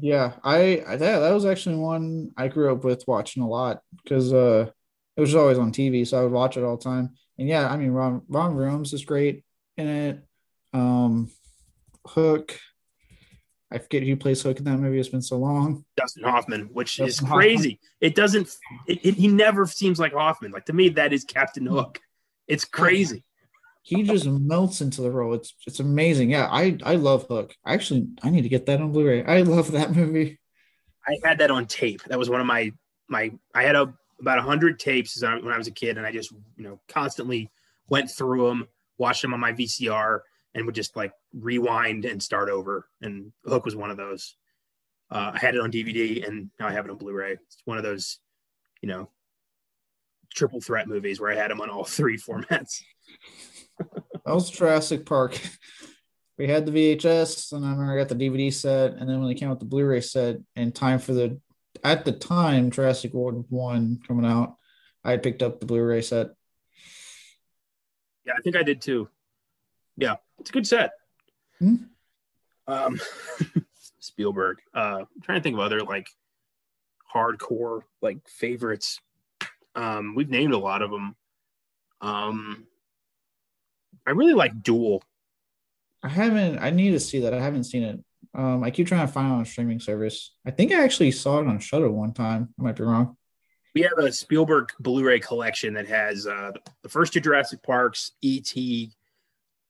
Yeah, 0.00 0.34
I, 0.44 0.84
I 0.86 0.96
that, 0.96 1.18
that 1.20 1.32
was 1.32 1.46
actually 1.46 1.76
one 1.76 2.30
I 2.36 2.48
grew 2.48 2.72
up 2.72 2.84
with 2.84 3.04
watching 3.06 3.42
a 3.42 3.48
lot 3.48 3.80
because 4.02 4.32
uh 4.32 4.70
it 5.16 5.20
was 5.20 5.34
always 5.34 5.58
on 5.58 5.72
TV, 5.72 6.06
so 6.06 6.18
I 6.18 6.22
would 6.22 6.32
watch 6.32 6.56
it 6.56 6.62
all 6.62 6.76
the 6.76 6.84
time. 6.84 7.14
And 7.38 7.48
yeah, 7.48 7.68
I 7.68 7.76
mean 7.76 7.90
Ron 7.90 8.22
Ron 8.28 8.56
Williams 8.56 8.92
is 8.92 9.04
great 9.04 9.44
in 9.76 9.86
it. 9.88 10.24
Um 10.72 11.30
Hook. 12.06 12.58
I 13.70 13.78
forget 13.78 14.04
who 14.04 14.16
plays 14.16 14.42
Hook 14.42 14.58
in 14.58 14.64
that 14.64 14.78
movie. 14.78 15.00
It's 15.00 15.08
been 15.08 15.22
so 15.22 15.38
long. 15.38 15.84
Dustin 15.96 16.22
Hoffman, 16.22 16.68
which 16.72 16.98
Dustin 16.98 17.26
is 17.26 17.32
crazy. 17.32 17.80
Hoffman. 17.82 17.96
It 18.00 18.14
doesn't. 18.14 18.48
It, 18.86 19.04
it, 19.04 19.14
he 19.14 19.26
never 19.28 19.66
seems 19.66 19.98
like 19.98 20.12
Hoffman. 20.12 20.52
Like 20.52 20.66
to 20.66 20.72
me, 20.72 20.90
that 20.90 21.12
is 21.12 21.24
Captain 21.24 21.66
Hook. 21.66 22.00
It's 22.46 22.64
crazy 22.64 23.24
he 23.86 24.02
just 24.02 24.26
melts 24.26 24.80
into 24.80 25.00
the 25.00 25.12
role. 25.12 25.34
It's 25.34 25.54
it's 25.64 25.78
amazing. 25.78 26.30
Yeah, 26.30 26.48
I 26.50 26.76
I 26.82 26.96
love 26.96 27.28
Hook. 27.28 27.54
Actually, 27.64 28.08
I 28.20 28.30
need 28.30 28.42
to 28.42 28.48
get 28.48 28.66
that 28.66 28.80
on 28.80 28.90
Blu-ray. 28.90 29.24
I 29.24 29.42
love 29.42 29.70
that 29.70 29.94
movie. 29.94 30.40
I 31.06 31.16
had 31.22 31.38
that 31.38 31.52
on 31.52 31.66
tape. 31.66 32.02
That 32.02 32.18
was 32.18 32.28
one 32.28 32.40
of 32.40 32.48
my 32.48 32.72
my. 33.08 33.30
I 33.54 33.62
had 33.62 33.76
a 33.76 33.94
about 34.20 34.40
hundred 34.40 34.80
tapes 34.80 35.22
when 35.22 35.52
I 35.52 35.56
was 35.56 35.68
a 35.68 35.70
kid, 35.70 35.98
and 35.98 36.06
I 36.06 36.10
just 36.10 36.32
you 36.56 36.64
know 36.64 36.80
constantly 36.88 37.48
went 37.88 38.10
through 38.10 38.48
them, 38.48 38.66
watched 38.98 39.22
them 39.22 39.32
on 39.32 39.38
my 39.38 39.52
VCR, 39.52 40.18
and 40.56 40.66
would 40.66 40.74
just 40.74 40.96
like 40.96 41.12
rewind 41.32 42.06
and 42.06 42.20
start 42.20 42.48
over. 42.48 42.88
And 43.02 43.30
Hook 43.44 43.64
was 43.64 43.76
one 43.76 43.92
of 43.92 43.96
those. 43.96 44.34
Uh, 45.12 45.30
I 45.34 45.38
had 45.38 45.54
it 45.54 45.60
on 45.60 45.70
DVD, 45.70 46.26
and 46.26 46.50
now 46.58 46.66
I 46.66 46.72
have 46.72 46.86
it 46.86 46.90
on 46.90 46.98
Blu-ray. 46.98 47.34
It's 47.34 47.62
one 47.66 47.78
of 47.78 47.84
those, 47.84 48.18
you 48.82 48.88
know, 48.88 49.10
triple 50.34 50.60
threat 50.60 50.88
movies 50.88 51.20
where 51.20 51.30
I 51.30 51.36
had 51.36 51.52
them 51.52 51.60
on 51.60 51.70
all 51.70 51.84
three 51.84 52.18
formats. 52.18 52.82
That 53.78 54.34
was 54.34 54.50
Jurassic 54.50 55.06
Park. 55.06 55.40
We 56.38 56.48
had 56.48 56.66
the 56.66 56.72
VHS, 56.72 57.52
and 57.52 57.64
I 57.64 57.70
remember 57.70 57.94
I 57.94 57.96
got 57.96 58.08
the 58.08 58.14
DVD 58.14 58.52
set, 58.52 58.92
and 58.92 59.08
then 59.08 59.20
when 59.20 59.28
they 59.28 59.34
came 59.34 59.50
out 59.50 59.58
the 59.58 59.64
Blu-ray 59.64 60.02
set, 60.02 60.36
in 60.54 60.72
time 60.72 60.98
for 60.98 61.14
the 61.14 61.40
at 61.82 62.04
the 62.04 62.12
time 62.12 62.70
Jurassic 62.70 63.12
World 63.14 63.46
One 63.48 64.00
coming 64.06 64.26
out, 64.26 64.56
I 65.02 65.12
had 65.12 65.22
picked 65.22 65.42
up 65.42 65.60
the 65.60 65.66
Blu-ray 65.66 66.02
set. 66.02 66.28
Yeah, 68.26 68.34
I 68.36 68.40
think 68.42 68.56
I 68.56 68.62
did 68.62 68.82
too. 68.82 69.08
Yeah, 69.96 70.16
it's 70.38 70.50
a 70.50 70.52
good 70.52 70.66
set. 70.66 70.92
Hmm? 71.58 71.76
Um, 72.66 73.00
Spielberg. 74.00 74.58
Uh, 74.74 75.04
I'm 75.14 75.22
trying 75.22 75.38
to 75.38 75.42
think 75.42 75.54
of 75.54 75.60
other 75.60 75.80
like 75.80 76.08
hardcore 77.14 77.80
like 78.02 78.18
favorites. 78.28 79.00
Um, 79.74 80.14
we've 80.14 80.30
named 80.30 80.52
a 80.52 80.58
lot 80.58 80.82
of 80.82 80.90
them. 80.90 81.16
Um, 82.00 82.66
I 84.06 84.12
really 84.12 84.34
like 84.34 84.62
Duel. 84.62 85.02
I 86.02 86.08
haven't. 86.08 86.58
I 86.58 86.70
need 86.70 86.92
to 86.92 87.00
see 87.00 87.20
that. 87.20 87.34
I 87.34 87.40
haven't 87.40 87.64
seen 87.64 87.82
it. 87.82 88.00
Um, 88.34 88.62
I 88.62 88.70
keep 88.70 88.86
trying 88.86 89.06
to 89.06 89.12
find 89.12 89.28
it 89.28 89.34
on 89.34 89.42
a 89.42 89.46
streaming 89.46 89.80
service. 89.80 90.32
I 90.44 90.50
think 90.50 90.72
I 90.72 90.84
actually 90.84 91.10
saw 91.10 91.40
it 91.40 91.46
on 91.46 91.58
Shudder 91.58 91.90
one 91.90 92.12
time. 92.12 92.54
I 92.58 92.62
might 92.62 92.76
be 92.76 92.84
wrong. 92.84 93.16
We 93.74 93.82
have 93.82 93.98
a 93.98 94.12
Spielberg 94.12 94.72
Blu-ray 94.80 95.20
collection 95.20 95.74
that 95.74 95.86
has 95.88 96.26
uh, 96.26 96.52
the 96.82 96.88
first 96.88 97.12
two 97.12 97.20
Jurassic 97.20 97.62
Parks, 97.62 98.12
E.T., 98.22 98.92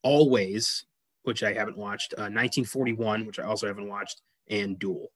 Always, 0.02 0.84
which 1.24 1.42
I 1.42 1.52
haven't 1.52 1.76
watched, 1.76 2.12
uh, 2.12 2.30
1941, 2.30 3.26
which 3.26 3.40
I 3.40 3.42
also 3.42 3.66
haven't 3.66 3.88
watched, 3.88 4.22
and 4.48 4.78
Duel. 4.78 5.10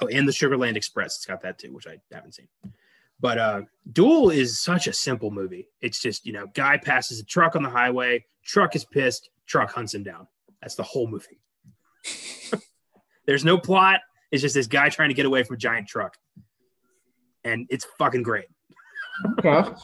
Oh, 0.00 0.08
and 0.08 0.26
the 0.26 0.32
Sugarland 0.32 0.74
Express. 0.74 1.16
It's 1.16 1.26
got 1.26 1.42
that 1.42 1.58
too, 1.58 1.72
which 1.72 1.86
I 1.86 1.98
haven't 2.12 2.34
seen. 2.34 2.48
But 3.20 3.38
uh, 3.38 3.62
Duel 3.92 4.30
is 4.30 4.60
such 4.60 4.86
a 4.86 4.92
simple 4.92 5.30
movie. 5.30 5.68
It's 5.80 6.00
just, 6.00 6.26
you 6.26 6.32
know, 6.32 6.46
guy 6.54 6.78
passes 6.78 7.20
a 7.20 7.24
truck 7.24 7.54
on 7.54 7.62
the 7.62 7.68
highway, 7.68 8.24
truck 8.44 8.74
is 8.74 8.84
pissed, 8.84 9.28
truck 9.46 9.72
hunts 9.72 9.94
him 9.94 10.02
down. 10.02 10.26
That's 10.62 10.74
the 10.74 10.82
whole 10.82 11.06
movie. 11.06 11.40
There's 13.26 13.44
no 13.44 13.58
plot. 13.58 14.00
It's 14.30 14.42
just 14.42 14.54
this 14.54 14.66
guy 14.66 14.88
trying 14.88 15.08
to 15.08 15.14
get 15.14 15.26
away 15.26 15.42
from 15.42 15.54
a 15.54 15.58
giant 15.58 15.88
truck. 15.88 16.16
And 17.44 17.66
it's 17.70 17.86
fucking 17.98 18.22
great. 18.22 18.46
Okay. 19.38 19.50
All 19.50 19.74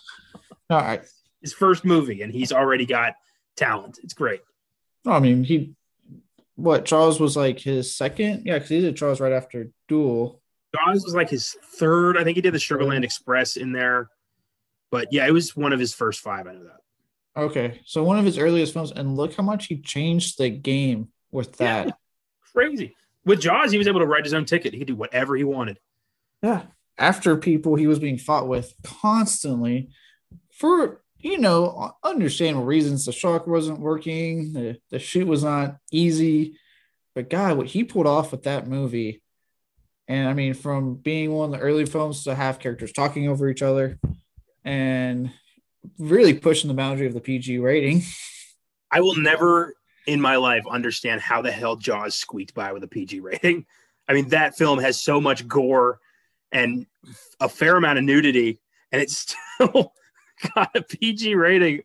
right. 0.70 1.02
His 1.42 1.52
first 1.52 1.84
movie, 1.84 2.22
and 2.22 2.32
he's 2.32 2.52
already 2.52 2.86
got 2.86 3.14
talent. 3.56 3.98
It's 4.02 4.14
great. 4.14 4.40
I 5.06 5.20
mean, 5.20 5.44
he 5.44 5.74
what 6.56 6.86
Jaws 6.86 7.20
was 7.20 7.36
like 7.36 7.60
his 7.60 7.94
second, 7.94 8.42
yeah, 8.46 8.54
because 8.54 8.70
he 8.70 8.80
did 8.80 8.96
Jaws 8.96 9.20
right 9.20 9.32
after 9.32 9.70
Duel. 9.88 10.40
Jaws 10.76 11.04
was 11.04 11.14
like 11.14 11.30
his 11.30 11.56
third. 11.78 12.16
I 12.16 12.24
think 12.24 12.36
he 12.36 12.42
did 12.42 12.54
the 12.54 12.58
Sugarland 12.58 13.04
Express 13.04 13.56
in 13.56 13.72
there, 13.72 14.10
but 14.90 15.12
yeah, 15.12 15.26
it 15.26 15.32
was 15.32 15.56
one 15.56 15.72
of 15.72 15.80
his 15.80 15.94
first 15.94 16.20
five. 16.20 16.46
I 16.46 16.52
know 16.52 16.64
that. 16.64 17.40
Okay, 17.40 17.80
so 17.84 18.02
one 18.02 18.18
of 18.18 18.24
his 18.24 18.38
earliest 18.38 18.72
films, 18.72 18.92
and 18.92 19.16
look 19.16 19.34
how 19.34 19.42
much 19.42 19.66
he 19.66 19.78
changed 19.78 20.38
the 20.38 20.50
game 20.50 21.08
with 21.30 21.56
that. 21.58 21.86
Yeah, 21.86 21.92
crazy. 22.52 22.96
With 23.24 23.40
Jaws, 23.40 23.72
he 23.72 23.78
was 23.78 23.88
able 23.88 24.00
to 24.00 24.06
write 24.06 24.24
his 24.24 24.34
own 24.34 24.44
ticket. 24.44 24.72
He 24.72 24.78
could 24.78 24.88
do 24.88 24.94
whatever 24.94 25.36
he 25.36 25.44
wanted. 25.44 25.78
Yeah. 26.42 26.62
After 26.96 27.36
people 27.36 27.74
he 27.74 27.86
was 27.86 27.98
being 27.98 28.18
fought 28.18 28.48
with 28.48 28.72
constantly 28.84 29.90
for 30.50 31.02
you 31.26 31.38
know, 31.38 31.92
understandable 32.04 32.64
reasons. 32.64 33.04
The 33.04 33.12
shark 33.12 33.46
wasn't 33.46 33.80
working, 33.80 34.52
the, 34.52 34.78
the 34.90 34.98
shoot 34.98 35.26
was 35.26 35.42
not 35.42 35.78
easy. 35.90 36.56
But 37.14 37.30
God, 37.30 37.56
what 37.56 37.66
he 37.66 37.82
pulled 37.82 38.06
off 38.06 38.30
with 38.30 38.44
that 38.44 38.68
movie, 38.68 39.22
and 40.08 40.28
I 40.28 40.34
mean, 40.34 40.54
from 40.54 40.94
being 40.94 41.32
one 41.32 41.52
of 41.52 41.58
the 41.58 41.64
early 41.64 41.86
films 41.86 42.24
to 42.24 42.34
have 42.34 42.58
characters 42.58 42.92
talking 42.92 43.28
over 43.28 43.48
each 43.48 43.62
other 43.62 43.98
and 44.64 45.30
really 45.98 46.34
pushing 46.34 46.68
the 46.68 46.74
boundary 46.74 47.06
of 47.06 47.14
the 47.14 47.20
PG 47.20 47.58
rating. 47.58 48.02
I 48.90 49.00
will 49.00 49.16
never 49.16 49.74
in 50.06 50.20
my 50.20 50.36
life 50.36 50.64
understand 50.70 51.20
how 51.20 51.42
the 51.42 51.50
hell 51.50 51.76
Jaws 51.76 52.14
squeaked 52.14 52.54
by 52.54 52.72
with 52.72 52.84
a 52.84 52.88
PG 52.88 53.20
rating. 53.20 53.66
I 54.08 54.12
mean, 54.12 54.28
that 54.28 54.56
film 54.56 54.78
has 54.78 55.00
so 55.00 55.20
much 55.20 55.46
gore 55.48 55.98
and 56.52 56.86
a 57.40 57.48
fair 57.48 57.76
amount 57.76 57.98
of 57.98 58.04
nudity, 58.04 58.60
and 58.92 59.02
it's 59.02 59.34
still 59.54 59.92
got 60.54 60.74
a 60.76 60.82
PG 60.82 61.34
rating. 61.34 61.82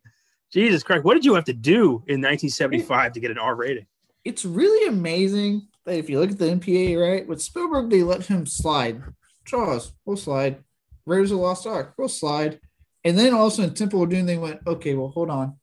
Jesus 0.52 0.84
Christ, 0.84 1.04
what 1.04 1.16
did 1.16 1.26
you 1.26 1.34
have 1.36 1.46
to 1.46 1.54
do 1.54 2.04
in 2.08 2.22
1975 2.22 3.14
to 3.14 3.20
get 3.20 3.32
an 3.32 3.38
R 3.38 3.56
rating? 3.56 3.88
It's 4.24 4.46
really 4.46 4.88
amazing 4.88 5.68
if 5.86 6.10
you 6.10 6.20
look 6.20 6.32
at 6.32 6.40
the 6.40 6.46
MPA, 6.46 7.00
right, 7.00 7.28
with 7.28 7.42
Spielberg, 7.42 7.90
they 7.90 8.04
let 8.04 8.26
him 8.26 8.46
slide. 8.46 9.02
Jaws, 9.46 9.94
we'll 10.06 10.18
slide. 10.18 10.64
Raiders 11.06 11.32
of 11.32 11.38
the 11.38 11.44
Lost 11.44 11.66
Ark, 11.66 11.94
we'll 11.98 12.10
slide. 12.10 12.60
And 13.04 13.18
then 13.18 13.34
all 13.34 13.48
of 13.48 13.54
a 13.54 13.56
sudden, 13.56 13.74
Temple 13.74 14.04
of 14.04 14.10
Doom, 14.10 14.26
they 14.26 14.38
went, 14.38 14.62
okay, 14.68 14.94
well, 14.94 15.10
hold 15.10 15.30
on. 15.30 15.58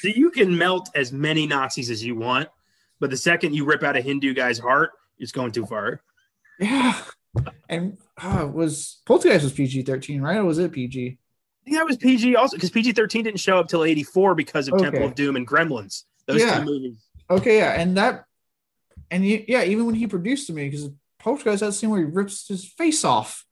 So 0.00 0.08
you 0.08 0.30
can 0.30 0.58
melt 0.58 0.90
as 0.94 1.12
many 1.12 1.46
Nazis 1.46 1.88
as 1.88 2.04
you 2.04 2.16
want, 2.16 2.48
but 2.98 3.10
the 3.10 3.16
second 3.16 3.54
you 3.54 3.64
rip 3.64 3.82
out 3.82 3.96
a 3.96 4.00
Hindu 4.00 4.34
guy's 4.34 4.58
heart, 4.58 4.90
it's 5.18 5.32
going 5.32 5.52
too 5.52 5.64
far. 5.64 6.02
Yeah. 6.58 7.00
And 7.68 7.98
uh, 8.20 8.48
was 8.52 9.00
Poltergeist 9.06 9.44
was 9.44 9.52
PG 9.52 9.82
13, 9.82 10.20
right? 10.20 10.36
Or 10.38 10.44
was 10.44 10.58
it 10.58 10.72
PG? 10.72 11.18
I 11.62 11.64
think 11.64 11.76
that 11.76 11.86
was 11.86 11.96
PG 11.96 12.34
also 12.36 12.56
because 12.56 12.70
PG 12.70 12.92
13 12.92 13.24
didn't 13.24 13.40
show 13.40 13.58
up 13.58 13.68
till 13.68 13.84
84 13.84 14.34
because 14.34 14.68
of 14.68 14.74
okay. 14.74 14.84
Temple 14.84 15.04
of 15.04 15.14
Doom 15.14 15.36
and 15.36 15.46
Gremlins. 15.46 16.04
Those 16.26 16.40
yeah. 16.40 16.58
two 16.58 16.64
movies. 16.64 17.06
Okay, 17.30 17.58
yeah. 17.58 17.80
And 17.80 17.96
that, 17.96 18.24
and 19.12 19.22
he, 19.22 19.44
yeah, 19.46 19.62
even 19.62 19.84
when 19.84 19.94
he 19.94 20.06
produced 20.06 20.46
to 20.46 20.54
me, 20.54 20.64
because 20.64 20.84
the 20.84 20.88
movie, 20.88 20.98
because 20.98 21.18
Poltergeist 21.18 21.60
that 21.60 21.72
scene 21.74 21.90
where 21.90 22.00
he 22.00 22.06
rips 22.06 22.48
his 22.48 22.64
face 22.64 23.04
off. 23.04 23.44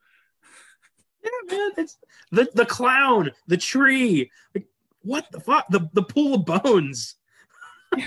Yeah, 1.23 1.31
man. 1.57 1.71
It's 1.77 1.99
the, 2.33 2.49
the 2.55 2.65
clown, 2.65 3.31
the 3.47 3.59
tree. 3.59 4.31
Like, 4.55 4.67
what 5.03 5.27
the 5.31 5.41
fuck? 5.41 5.67
The, 5.69 5.89
the 5.93 6.03
pool 6.03 6.35
of 6.35 6.47
bones. 6.47 7.15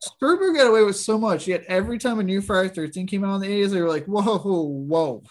Spielberg 0.00 0.56
got 0.56 0.68
away 0.68 0.84
with 0.84 0.96
so 0.96 1.18
much, 1.18 1.48
yet 1.48 1.64
every 1.66 1.98
time 1.98 2.20
a 2.20 2.22
new 2.22 2.40
Friday 2.40 2.68
13 2.68 3.06
came 3.08 3.24
out 3.24 3.34
in 3.34 3.40
the 3.42 3.48
80s, 3.48 3.70
they 3.70 3.82
were 3.82 3.88
like, 3.88 4.06
whoa, 4.06 4.38
whoa. 4.38 5.22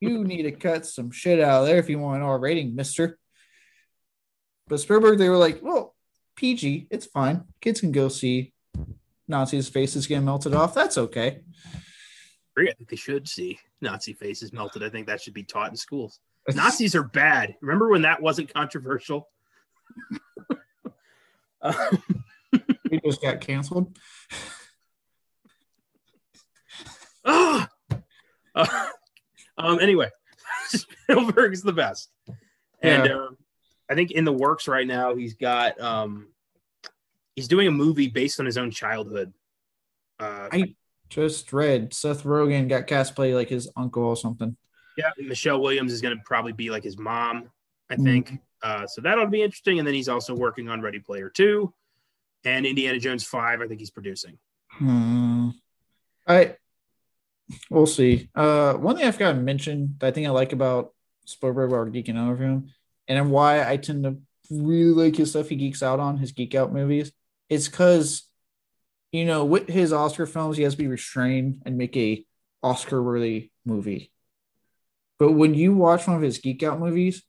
you 0.00 0.24
need 0.24 0.42
to 0.42 0.52
cut 0.52 0.86
some 0.86 1.12
shit 1.12 1.40
out 1.40 1.62
of 1.62 1.66
there 1.66 1.78
if 1.78 1.88
you 1.88 2.00
want 2.00 2.16
an 2.16 2.28
R 2.28 2.38
rating, 2.38 2.74
mister. 2.74 3.16
But 4.66 4.80
Spielberg, 4.80 5.18
they 5.18 5.28
were 5.28 5.36
like, 5.36 5.60
well, 5.62 5.94
PG, 6.36 6.88
it's 6.90 7.06
fine. 7.06 7.44
Kids 7.60 7.80
can 7.80 7.92
go 7.92 8.08
see 8.08 8.52
Nazis' 9.28 9.68
faces 9.68 10.06
getting 10.06 10.24
melted 10.24 10.54
off. 10.54 10.74
That's 10.74 10.98
okay. 10.98 11.40
I 12.66 12.72
think 12.76 12.88
they 12.88 12.96
should 12.96 13.28
see 13.28 13.58
Nazi 13.80 14.12
faces 14.12 14.52
melted. 14.52 14.82
I 14.82 14.88
think 14.88 15.06
that 15.06 15.20
should 15.20 15.34
be 15.34 15.44
taught 15.44 15.70
in 15.70 15.76
schools. 15.76 16.18
Nazis 16.54 16.96
are 16.96 17.04
bad. 17.04 17.54
Remember 17.60 17.88
when 17.88 18.02
that 18.02 18.20
wasn't 18.20 18.52
controversial? 18.52 19.28
um, 21.62 22.02
we 22.90 23.00
just 23.04 23.22
got 23.22 23.40
canceled. 23.40 23.96
Ah, 27.24 27.68
uh, 28.54 28.86
um, 29.58 29.78
anyway, 29.80 30.08
Spielberg's 30.68 31.62
the 31.62 31.72
best, 31.72 32.10
and 32.80 33.06
yeah. 33.06 33.12
um, 33.12 33.36
I 33.90 33.94
think 33.94 34.12
in 34.12 34.24
the 34.24 34.32
works 34.32 34.66
right 34.66 34.86
now 34.86 35.14
he's 35.14 35.34
got 35.34 35.78
um, 35.78 36.28
he's 37.38 37.46
doing 37.46 37.68
a 37.68 37.70
movie 37.70 38.08
based 38.08 38.40
on 38.40 38.46
his 38.46 38.58
own 38.58 38.68
childhood. 38.68 39.32
Uh, 40.18 40.48
I 40.50 40.74
just 41.08 41.52
read 41.52 41.94
Seth 41.94 42.24
Rogen 42.24 42.68
got 42.68 42.88
cast 42.88 43.14
play 43.14 43.32
like 43.32 43.48
his 43.48 43.70
uncle 43.76 44.02
or 44.02 44.16
something. 44.16 44.56
Yeah, 44.96 45.10
Michelle 45.18 45.60
Williams 45.60 45.92
is 45.92 46.00
going 46.00 46.16
to 46.16 46.22
probably 46.24 46.50
be 46.50 46.70
like 46.70 46.82
his 46.82 46.98
mom, 46.98 47.48
I 47.88 47.94
think. 47.94 48.26
Mm-hmm. 48.26 48.36
Uh, 48.60 48.86
so 48.88 49.00
that'll 49.00 49.28
be 49.28 49.40
interesting. 49.40 49.78
And 49.78 49.86
then 49.86 49.94
he's 49.94 50.08
also 50.08 50.34
working 50.34 50.68
on 50.68 50.80
Ready 50.80 50.98
Player 50.98 51.30
Two 51.30 51.72
and 52.44 52.66
Indiana 52.66 52.98
Jones 52.98 53.22
Five. 53.22 53.60
I 53.60 53.68
think 53.68 53.78
he's 53.78 53.92
producing. 53.92 54.36
Hmm. 54.70 55.50
I 56.26 56.56
we'll 57.70 57.86
see. 57.86 58.30
Uh, 58.34 58.74
one 58.74 58.96
thing 58.96 59.06
I 59.06 59.12
forgot 59.12 59.34
to 59.34 59.38
mention 59.38 59.94
that 60.00 60.08
I 60.08 60.10
think 60.10 60.26
I 60.26 60.30
like 60.30 60.52
about 60.52 60.92
Spielberg 61.24 61.70
while 61.70 61.86
geeking 61.86 62.18
out 62.18 62.32
over 62.32 62.42
him, 62.42 62.72
and 63.06 63.30
why 63.30 63.64
I 63.64 63.76
tend 63.76 64.02
to 64.02 64.16
really 64.50 65.04
like 65.04 65.16
his 65.16 65.30
stuff 65.30 65.48
he 65.48 65.56
geeks 65.56 65.84
out 65.84 66.00
on, 66.00 66.18
his 66.18 66.32
geek 66.32 66.56
out 66.56 66.72
movies, 66.72 67.12
is 67.48 67.68
because, 67.68 68.24
you 69.12 69.24
know, 69.24 69.44
with 69.44 69.68
his 69.68 69.92
Oscar 69.92 70.26
films, 70.26 70.56
he 70.56 70.62
has 70.62 70.74
to 70.74 70.78
be 70.78 70.86
restrained 70.86 71.62
and 71.64 71.78
make 71.78 71.96
a 71.96 72.24
Oscar 72.62 73.02
worthy 73.02 73.50
movie. 73.64 74.12
But 75.18 75.32
when 75.32 75.54
you 75.54 75.74
watch 75.74 76.06
one 76.06 76.16
of 76.16 76.22
his 76.22 76.38
geek 76.38 76.62
out 76.62 76.78
movies, 76.78 77.22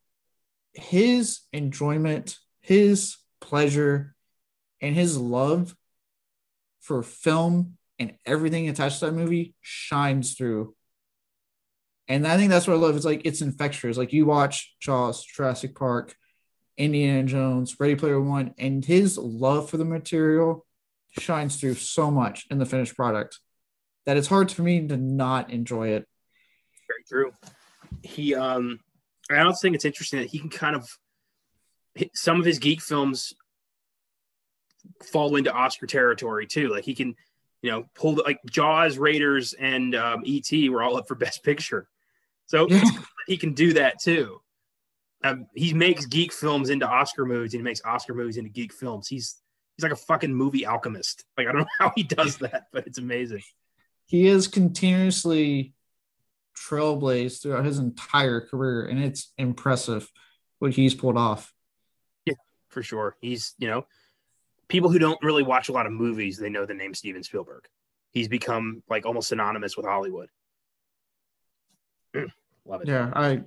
his 0.73 1.39
enjoyment, 1.51 2.37
his 2.61 3.17
pleasure, 3.41 4.15
and 4.81 4.95
his 4.95 5.17
love 5.17 5.75
for 6.81 7.03
film 7.03 7.77
and 7.97 8.13
everything 8.25 8.69
attached 8.69 8.99
to 8.99 9.07
that 9.07 9.13
movie 9.13 9.53
shines 9.61 10.35
through. 10.35 10.75
And 12.07 12.25
I 12.25 12.37
think 12.37 12.49
that's 12.49 12.67
what 12.67 12.75
I 12.75 12.77
love. 12.77 12.95
It's 12.95 13.05
like 13.05 13.21
it's 13.25 13.41
infectious. 13.41 13.97
Like 13.97 14.13
you 14.13 14.25
watch 14.25 14.75
Jaws, 14.79 15.23
Jurassic 15.23 15.75
Park, 15.75 16.15
Indiana 16.79 17.23
Jones, 17.23 17.75
Ready 17.79 17.95
Player 17.95 18.19
One, 18.19 18.55
and 18.57 18.83
his 18.83 19.17
love 19.17 19.69
for 19.69 19.77
the 19.77 19.85
material 19.85 20.65
shines 21.19 21.57
through 21.57 21.75
so 21.75 22.09
much 22.09 22.47
in 22.49 22.57
the 22.57 22.65
finished 22.65 22.95
product 22.95 23.39
that 24.05 24.17
it's 24.17 24.27
hard 24.27 24.51
for 24.51 24.63
me 24.63 24.87
to 24.87 24.97
not 24.97 25.51
enjoy 25.51 25.89
it. 25.89 26.07
Very 26.87 27.03
true. 27.07 27.31
He, 28.01 28.33
um, 28.33 28.79
I 29.29 29.41
also 29.41 29.59
think 29.61 29.75
it's 29.75 29.85
interesting 29.85 30.19
that 30.19 30.29
he 30.29 30.39
can 30.39 30.49
kind 30.49 30.75
of 30.75 30.89
some 32.13 32.39
of 32.39 32.45
his 32.45 32.59
geek 32.59 32.81
films 32.81 33.33
fall 35.03 35.35
into 35.35 35.51
Oscar 35.51 35.85
territory 35.85 36.47
too. 36.47 36.69
Like 36.69 36.85
he 36.85 36.95
can, 36.95 37.15
you 37.61 37.71
know, 37.71 37.85
pull 37.93 38.15
the, 38.15 38.23
like 38.23 38.39
Jaws, 38.49 38.97
Raiders, 38.97 39.53
and 39.53 39.93
um, 39.95 40.21
E.T. 40.23 40.69
were 40.69 40.81
all 40.81 40.95
up 40.95 41.07
for 41.09 41.15
Best 41.15 41.43
Picture, 41.43 41.89
so 42.45 42.67
yeah. 42.69 42.83
he 43.27 43.35
can 43.35 43.53
do 43.53 43.73
that 43.73 43.99
too. 44.01 44.39
Um, 45.23 45.47
he 45.53 45.73
makes 45.73 46.05
geek 46.05 46.31
films 46.31 46.69
into 46.69 46.87
Oscar 46.87 47.25
movies, 47.25 47.53
and 47.53 47.59
he 47.59 47.63
makes 47.63 47.81
Oscar 47.83 48.13
movies 48.13 48.37
into 48.37 48.49
geek 48.49 48.71
films. 48.71 49.07
He's 49.07 49.41
he's 49.75 49.83
like 49.83 49.91
a 49.91 49.97
fucking 49.97 50.33
movie 50.33 50.65
alchemist. 50.65 51.25
Like 51.37 51.47
I 51.47 51.51
don't 51.51 51.61
know 51.61 51.67
how 51.79 51.91
he 51.95 52.03
does 52.03 52.37
that, 52.37 52.67
but 52.71 52.87
it's 52.87 52.97
amazing. 52.97 53.43
He 54.05 54.27
is 54.27 54.47
continuously 54.47 55.73
trailblazed 56.57 57.41
throughout 57.41 57.65
his 57.65 57.79
entire 57.79 58.41
career, 58.41 58.85
and 58.85 59.03
it's 59.03 59.31
impressive 59.37 60.09
what 60.59 60.73
he's 60.73 60.95
pulled 60.95 61.17
off. 61.17 61.53
Yeah, 62.25 62.35
for 62.69 62.81
sure. 62.81 63.17
He's 63.19 63.55
you 63.57 63.67
know, 63.67 63.85
people 64.69 64.89
who 64.89 64.99
don't 64.99 65.21
really 65.21 65.43
watch 65.43 65.67
a 65.67 65.73
lot 65.73 65.85
of 65.85 65.91
movies, 65.91 66.37
they 66.37 66.49
know 66.49 66.65
the 66.65 66.73
name 66.73 66.93
Steven 66.93 67.23
Spielberg. 67.23 67.67
He's 68.11 68.29
become 68.29 68.83
like 68.89 69.05
almost 69.05 69.27
synonymous 69.27 69.75
with 69.75 69.85
Hollywood. 69.85 70.29
love 72.65 72.81
it. 72.81 72.87
Yeah, 72.87 73.11
I 73.13 73.41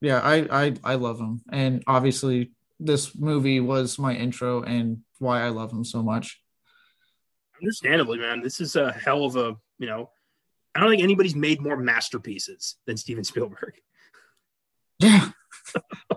yeah, 0.00 0.20
I, 0.20 0.66
I 0.66 0.74
I 0.84 0.94
love 0.94 1.18
him. 1.18 1.42
And 1.50 1.82
obviously 1.86 2.52
this 2.78 3.14
movie 3.14 3.60
was 3.60 3.98
my 3.98 4.14
intro 4.14 4.62
and 4.62 4.98
why 5.18 5.42
I 5.42 5.48
love 5.48 5.72
him 5.72 5.84
so 5.84 6.02
much. 6.02 6.40
Understandably, 7.60 8.18
man. 8.18 8.42
This 8.42 8.60
is 8.60 8.76
a 8.76 8.92
hell 8.92 9.24
of 9.24 9.36
a, 9.36 9.56
you 9.78 9.86
know, 9.86 10.10
I 10.74 10.80
don't 10.80 10.90
think 10.90 11.02
anybody's 11.02 11.34
made 11.34 11.62
more 11.62 11.76
masterpieces 11.76 12.76
than 12.86 12.96
Steven 12.96 13.24
Spielberg. 13.24 13.74
Yeah. 14.98 15.30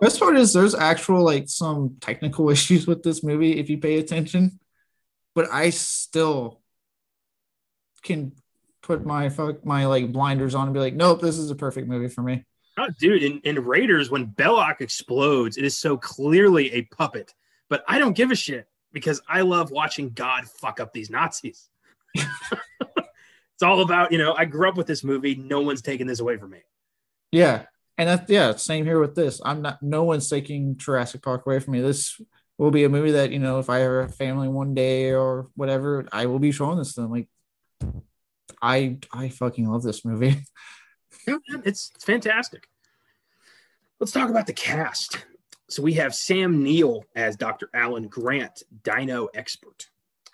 Best 0.02 0.20
part 0.20 0.38
is 0.38 0.54
there's 0.54 0.76
actual 0.76 1.24
like 1.24 1.48
some 1.48 1.98
technical 2.02 2.50
issues 2.52 2.88
with 2.88 3.04
this 3.04 3.24
movie 3.24 3.58
if 3.58 3.70
you 3.70 3.78
pay 3.78 3.98
attention, 3.98 4.60
but 5.34 5.50
I 5.52 5.70
still 5.70 6.62
can 8.04 8.34
put 8.82 9.06
my 9.06 9.30
fuck 9.30 9.66
my 9.66 9.86
like 9.86 10.12
blinders 10.12 10.56
on 10.56 10.68
and 10.68 10.74
be 10.74 10.80
like, 10.80 10.94
nope, 10.94 11.22
this 11.22 11.38
is 11.38 11.52
a 11.52 11.56
perfect 11.56 11.88
movie 11.88 12.08
for 12.08 12.22
me. 12.22 12.46
Oh, 12.80 12.88
dude, 12.98 13.24
in, 13.24 13.42
in 13.44 13.66
Raiders, 13.66 14.10
when 14.10 14.28
Belloq 14.28 14.80
explodes, 14.80 15.58
it 15.58 15.66
is 15.66 15.78
so 15.78 15.98
clearly 15.98 16.72
a 16.72 16.84
puppet. 16.84 17.34
But 17.70 17.84
I 17.90 18.00
don't 18.00 18.16
give 18.16 18.32
a 18.32 18.36
shit 18.36 18.68
because 18.94 19.22
I 19.28 19.42
love 19.42 19.70
watching 19.70 20.12
God 20.12 20.48
fuck 20.48 20.80
up 20.80 20.94
these 20.94 21.10
Nazis. 21.10 21.70
it's 22.16 23.64
all 23.64 23.82
about, 23.82 24.14
you 24.14 24.18
know, 24.18 24.34
I 24.34 24.46
grew 24.46 24.70
up 24.70 24.78
with 24.78 24.88
this 24.88 25.04
movie. 25.04 25.36
No 25.36 25.60
one's 25.60 25.82
taking 25.82 26.08
this 26.08 26.22
away 26.22 26.38
from 26.38 26.52
me. 26.52 26.60
Yeah. 27.34 27.66
And 27.98 28.08
that, 28.08 28.30
yeah, 28.30 28.56
same 28.56 28.86
here 28.86 29.02
with 29.02 29.14
this. 29.14 29.42
I'm 29.44 29.62
not, 29.62 29.84
no 29.84 30.06
one's 30.06 30.30
taking 30.30 30.78
Jurassic 30.78 31.22
Park 31.22 31.46
away 31.46 31.60
from 31.60 31.74
me. 31.74 31.82
This 31.82 32.20
will 32.58 32.72
be 32.72 32.86
a 32.86 32.90
movie 32.90 33.12
that, 33.12 33.32
you 33.32 33.40
know, 33.40 33.60
if 33.60 33.70
I 33.70 33.80
have 33.80 33.92
a 33.92 34.08
family 34.08 34.48
one 34.48 34.74
day 34.74 35.12
or 35.12 35.50
whatever, 35.56 36.08
I 36.14 36.28
will 36.28 36.40
be 36.40 36.54
showing 36.54 36.78
this 36.78 36.94
to 36.94 37.02
them. 37.02 37.12
Like, 37.12 37.28
I, 38.62 39.00
I 39.12 39.28
fucking 39.28 39.70
love 39.70 39.84
this 39.84 40.06
movie. 40.06 40.38
it's, 41.66 41.92
it's 41.96 42.04
fantastic. 42.04 42.68
Let's 44.00 44.12
talk 44.12 44.30
about 44.30 44.48
the 44.48 44.54
cast. 44.54 45.26
So 45.70 45.84
we 45.84 45.94
have 45.94 46.16
Sam 46.16 46.64
Neill 46.64 47.04
as 47.16 47.36
Dr. 47.36 47.70
Alan 47.74 48.08
Grant, 48.08 48.64
dino 48.84 49.28
expert. 49.36 49.90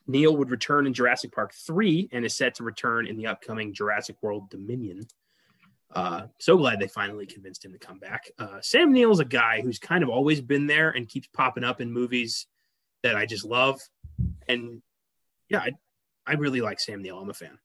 Neill 0.07 0.37
would 0.37 0.51
return 0.51 0.87
in 0.87 0.93
Jurassic 0.93 1.31
Park 1.33 1.53
3 1.53 2.09
and 2.11 2.23
is 2.23 2.37
set 2.37 2.55
to 2.55 2.63
return 2.63 3.07
in 3.07 3.17
the 3.17 3.27
upcoming 3.27 3.73
Jurassic 3.73 4.17
World 4.21 4.49
Dominion. 4.49 5.07
Uh, 5.93 6.27
so 6.39 6.57
glad 6.57 6.79
they 6.79 6.87
finally 6.87 7.25
convinced 7.25 7.63
him 7.63 7.71
to 7.71 7.79
come 7.79 7.99
back. 7.99 8.29
Uh, 8.37 8.59
Sam 8.61 8.91
Neill 8.91 9.11
is 9.11 9.19
a 9.19 9.25
guy 9.25 9.61
who's 9.61 9.79
kind 9.79 10.03
of 10.03 10.09
always 10.09 10.41
been 10.41 10.67
there 10.67 10.91
and 10.91 11.07
keeps 11.07 11.27
popping 11.33 11.63
up 11.63 11.81
in 11.81 11.91
movies 11.91 12.47
that 13.01 13.15
I 13.15 13.25
just 13.25 13.45
love. 13.45 13.79
And 14.47 14.81
yeah, 15.49 15.59
I, 15.59 15.71
I 16.27 16.33
really 16.33 16.61
like 16.61 16.79
Sam 16.79 17.01
Neill. 17.01 17.19
I'm 17.19 17.29
a 17.29 17.33
fan. 17.33 17.57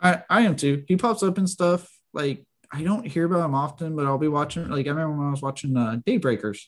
I, 0.00 0.22
I 0.30 0.42
am 0.42 0.56
too. 0.56 0.84
He 0.88 0.96
pops 0.96 1.22
up 1.22 1.38
in 1.38 1.46
stuff 1.46 1.88
like 2.12 2.44
I 2.70 2.82
don't 2.82 3.06
hear 3.06 3.24
about 3.24 3.44
him 3.44 3.54
often, 3.54 3.96
but 3.96 4.06
I'll 4.06 4.18
be 4.18 4.28
watching. 4.28 4.68
Like 4.68 4.86
I 4.86 4.90
remember 4.90 5.16
when 5.16 5.28
I 5.28 5.30
was 5.30 5.42
watching 5.42 5.76
uh, 5.76 5.98
Daybreakers. 6.06 6.60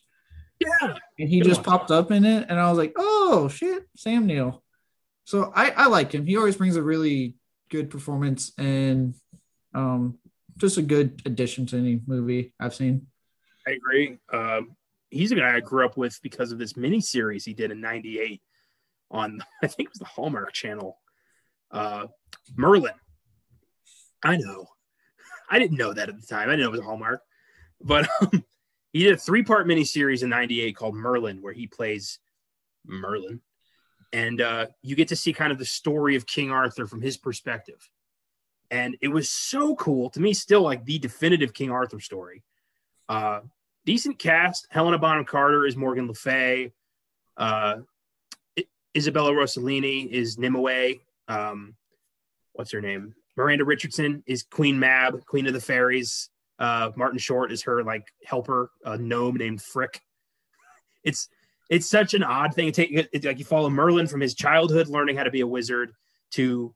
Yeah, 0.59 0.97
and 1.19 1.29
he 1.29 1.41
just 1.41 1.63
popped 1.63 1.91
up 1.91 2.11
in 2.11 2.25
it, 2.25 2.47
and 2.49 2.59
I 2.59 2.69
was 2.69 2.79
like, 2.79 2.93
"Oh 2.97 3.49
shit, 3.49 3.85
Sam 3.97 4.27
Neill." 4.27 4.63
So 5.25 5.53
I 5.55 5.71
I 5.71 5.87
like 5.87 6.13
him. 6.13 6.27
He 6.27 6.37
always 6.37 6.57
brings 6.57 6.77
a 6.77 6.83
really 6.83 7.35
good 7.71 7.89
performance 7.89 8.53
and 8.59 9.15
um 9.75 10.19
just 10.57 10.77
a 10.77 10.83
good 10.83 11.23
addition 11.25 11.65
to 11.65 11.79
any 11.79 12.01
movie 12.07 12.53
I've 12.61 12.75
seen. 12.75 13.07
I 13.67 13.73
agree. 13.73 14.19
Um, 14.33 14.77
he's 15.11 15.33
a 15.33 15.37
guy 15.37 15.55
I 15.55 15.61
grew 15.61 15.85
up 15.85 15.97
with 15.97 16.19
because 16.23 16.53
of 16.53 16.59
this 16.59 16.77
mini 16.77 17.01
series 17.01 17.45
he 17.45 17.55
did 17.55 17.71
in 17.71 17.81
'98 17.81 18.43
on 19.11 19.41
I 19.63 19.67
think 19.67 19.89
it 19.89 19.93
was 19.93 19.99
the 19.99 20.05
Hallmark 20.07 20.53
Channel. 20.53 20.99
Uh, 21.71 22.07
Merlin. 22.57 22.95
I 24.23 24.37
know 24.37 24.67
I 25.51 25.59
didn't 25.59 25.77
know 25.77 25.93
that 25.93 26.09
at 26.09 26.21
the 26.21 26.27
time. 26.27 26.49
I 26.49 26.53
didn't 26.53 26.61
know 26.61 26.69
it 26.69 26.73
was 26.73 26.81
a 26.81 26.85
Hallmark, 26.85 27.23
but 27.81 28.09
um, 28.21 28.45
he 28.93 29.03
did 29.05 29.15
a 29.15 29.19
three 29.19 29.43
part 29.43 29.67
miniseries 29.67 30.23
in 30.23 30.31
'98 30.31 30.77
called 30.77 30.95
Merlin, 30.95 31.43
where 31.43 31.53
he 31.53 31.67
plays 31.67 32.19
Merlin, 32.87 33.41
and 34.13 34.41
uh, 34.41 34.67
you 34.83 34.97
get 34.97 35.09
to 35.09 35.17
see 35.17 35.33
kind 35.33 35.53
of 35.53 35.59
the 35.59 35.65
story 35.65 36.17
of 36.17 36.27
King 36.27 36.51
Arthur 36.51 36.87
from 36.87 37.03
his 37.03 37.17
perspective. 37.17 37.91
And 38.71 38.97
it 39.01 39.09
was 39.09 39.29
so 39.29 39.75
cool 39.75 40.11
to 40.11 40.21
me, 40.21 40.33
still 40.33 40.63
like 40.63 40.85
the 40.85 40.99
definitive 40.99 41.53
King 41.53 41.73
Arthur 41.73 41.99
story. 41.99 42.45
Uh, 43.09 43.41
decent 43.85 44.19
cast. 44.21 44.69
Helena 44.71 44.97
Bonham 44.97 45.25
Carter 45.25 45.67
is 45.67 45.77
Morgan 45.77 46.07
Le 46.07 46.15
Fay. 46.15 46.73
Uh, 47.37 47.79
Isabella 48.97 49.33
Rossellini 49.33 50.09
is 50.09 50.39
Nimue. 50.39 51.01
Um, 51.27 51.75
what's 52.53 52.71
her 52.73 52.81
name? 52.81 53.15
Miranda 53.37 53.65
Richardson 53.65 54.23
is 54.27 54.43
Queen 54.43 54.79
Mab, 54.79 55.25
Queen 55.27 55.47
of 55.47 55.53
the 55.53 55.61
Fairies. 55.61 56.31
Uh, 56.59 56.91
Martin 56.97 57.19
Short 57.19 57.53
is 57.53 57.63
her 57.63 57.83
like 57.83 58.07
helper, 58.25 58.71
a 58.85 58.99
gnome 58.99 59.37
named 59.37 59.63
Frick. 59.63 60.01
It's 61.03 61.31
it's 61.71 61.89
such 61.89 62.13
an 62.13 62.23
odd 62.23 62.53
thing. 62.53 62.69
It 62.77 63.09
it's 63.11 63.25
like 63.25 63.39
you 63.39 63.45
follow 63.47 63.71
Merlin 63.71 64.07
from 64.07 64.21
his 64.21 64.35
childhood, 64.35 64.89
learning 64.89 65.17
how 65.17 65.23
to 65.23 65.31
be 65.31 65.41
a 65.41 65.47
wizard, 65.47 65.93
to 66.33 66.75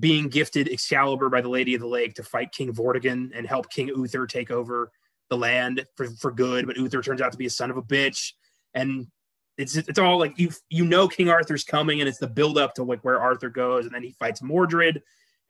being 0.00 0.28
gifted 0.28 0.68
Excalibur 0.68 1.28
by 1.28 1.40
the 1.40 1.48
Lady 1.48 1.74
of 1.74 1.80
the 1.80 1.86
Lake 1.86 2.14
to 2.14 2.22
fight 2.22 2.50
King 2.50 2.72
Vortigern 2.72 3.30
and 3.34 3.46
help 3.46 3.70
King 3.70 3.88
Uther 3.88 4.26
take 4.26 4.50
over 4.50 4.90
the 5.28 5.36
land 5.36 5.86
for, 5.96 6.08
for 6.10 6.30
good. 6.32 6.66
But 6.66 6.76
Uther 6.76 7.02
turns 7.02 7.20
out 7.20 7.32
to 7.32 7.38
be 7.38 7.46
a 7.46 7.50
son 7.50 7.70
of 7.70 7.76
a 7.76 7.82
bitch, 7.82 8.32
and 8.74 9.06
it's 9.58 9.76
it's 9.76 9.98
all 9.98 10.18
like 10.18 10.38
you 10.38 10.50
you 10.70 10.84
know 10.84 11.08
King 11.08 11.28
Arthur's 11.28 11.64
coming, 11.64 12.00
and 12.00 12.08
it's 12.08 12.18
the 12.18 12.26
build 12.26 12.58
up 12.58 12.74
to 12.74 12.82
like 12.82 13.04
where 13.04 13.20
Arthur 13.20 13.50
goes, 13.50 13.84
and 13.84 13.94
then 13.94 14.02
he 14.02 14.12
fights 14.12 14.42
Mordred, 14.42 15.02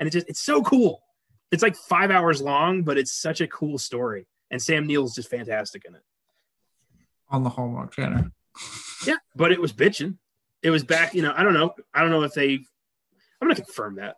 and 0.02 0.08
it 0.08 0.10
just 0.10 0.28
it's 0.28 0.40
so 0.40 0.62
cool. 0.62 1.00
It's 1.52 1.62
like 1.62 1.76
five 1.76 2.10
hours 2.10 2.42
long, 2.42 2.82
but 2.82 2.98
it's 2.98 3.12
such 3.12 3.40
a 3.40 3.46
cool 3.46 3.78
story. 3.78 4.26
And 4.50 4.60
Sam 4.60 4.84
Neill's 4.84 5.14
just 5.14 5.30
fantastic 5.30 5.84
in 5.84 5.94
it. 5.94 6.02
On 7.30 7.44
the 7.44 7.50
Hallmark 7.50 7.94
Channel. 7.94 8.24
yeah, 9.06 9.18
but 9.36 9.52
it 9.52 9.60
was 9.60 9.72
bitching. 9.72 10.18
It 10.60 10.70
was 10.70 10.82
back, 10.82 11.14
you 11.14 11.22
know, 11.22 11.32
I 11.36 11.44
don't 11.44 11.54
know. 11.54 11.72
I 11.94 12.00
don't 12.00 12.10
know 12.10 12.24
if 12.24 12.34
they 12.34 12.54
I'm 13.40 13.48
gonna 13.48 13.54
confirm 13.54 13.94
that. 13.96 14.16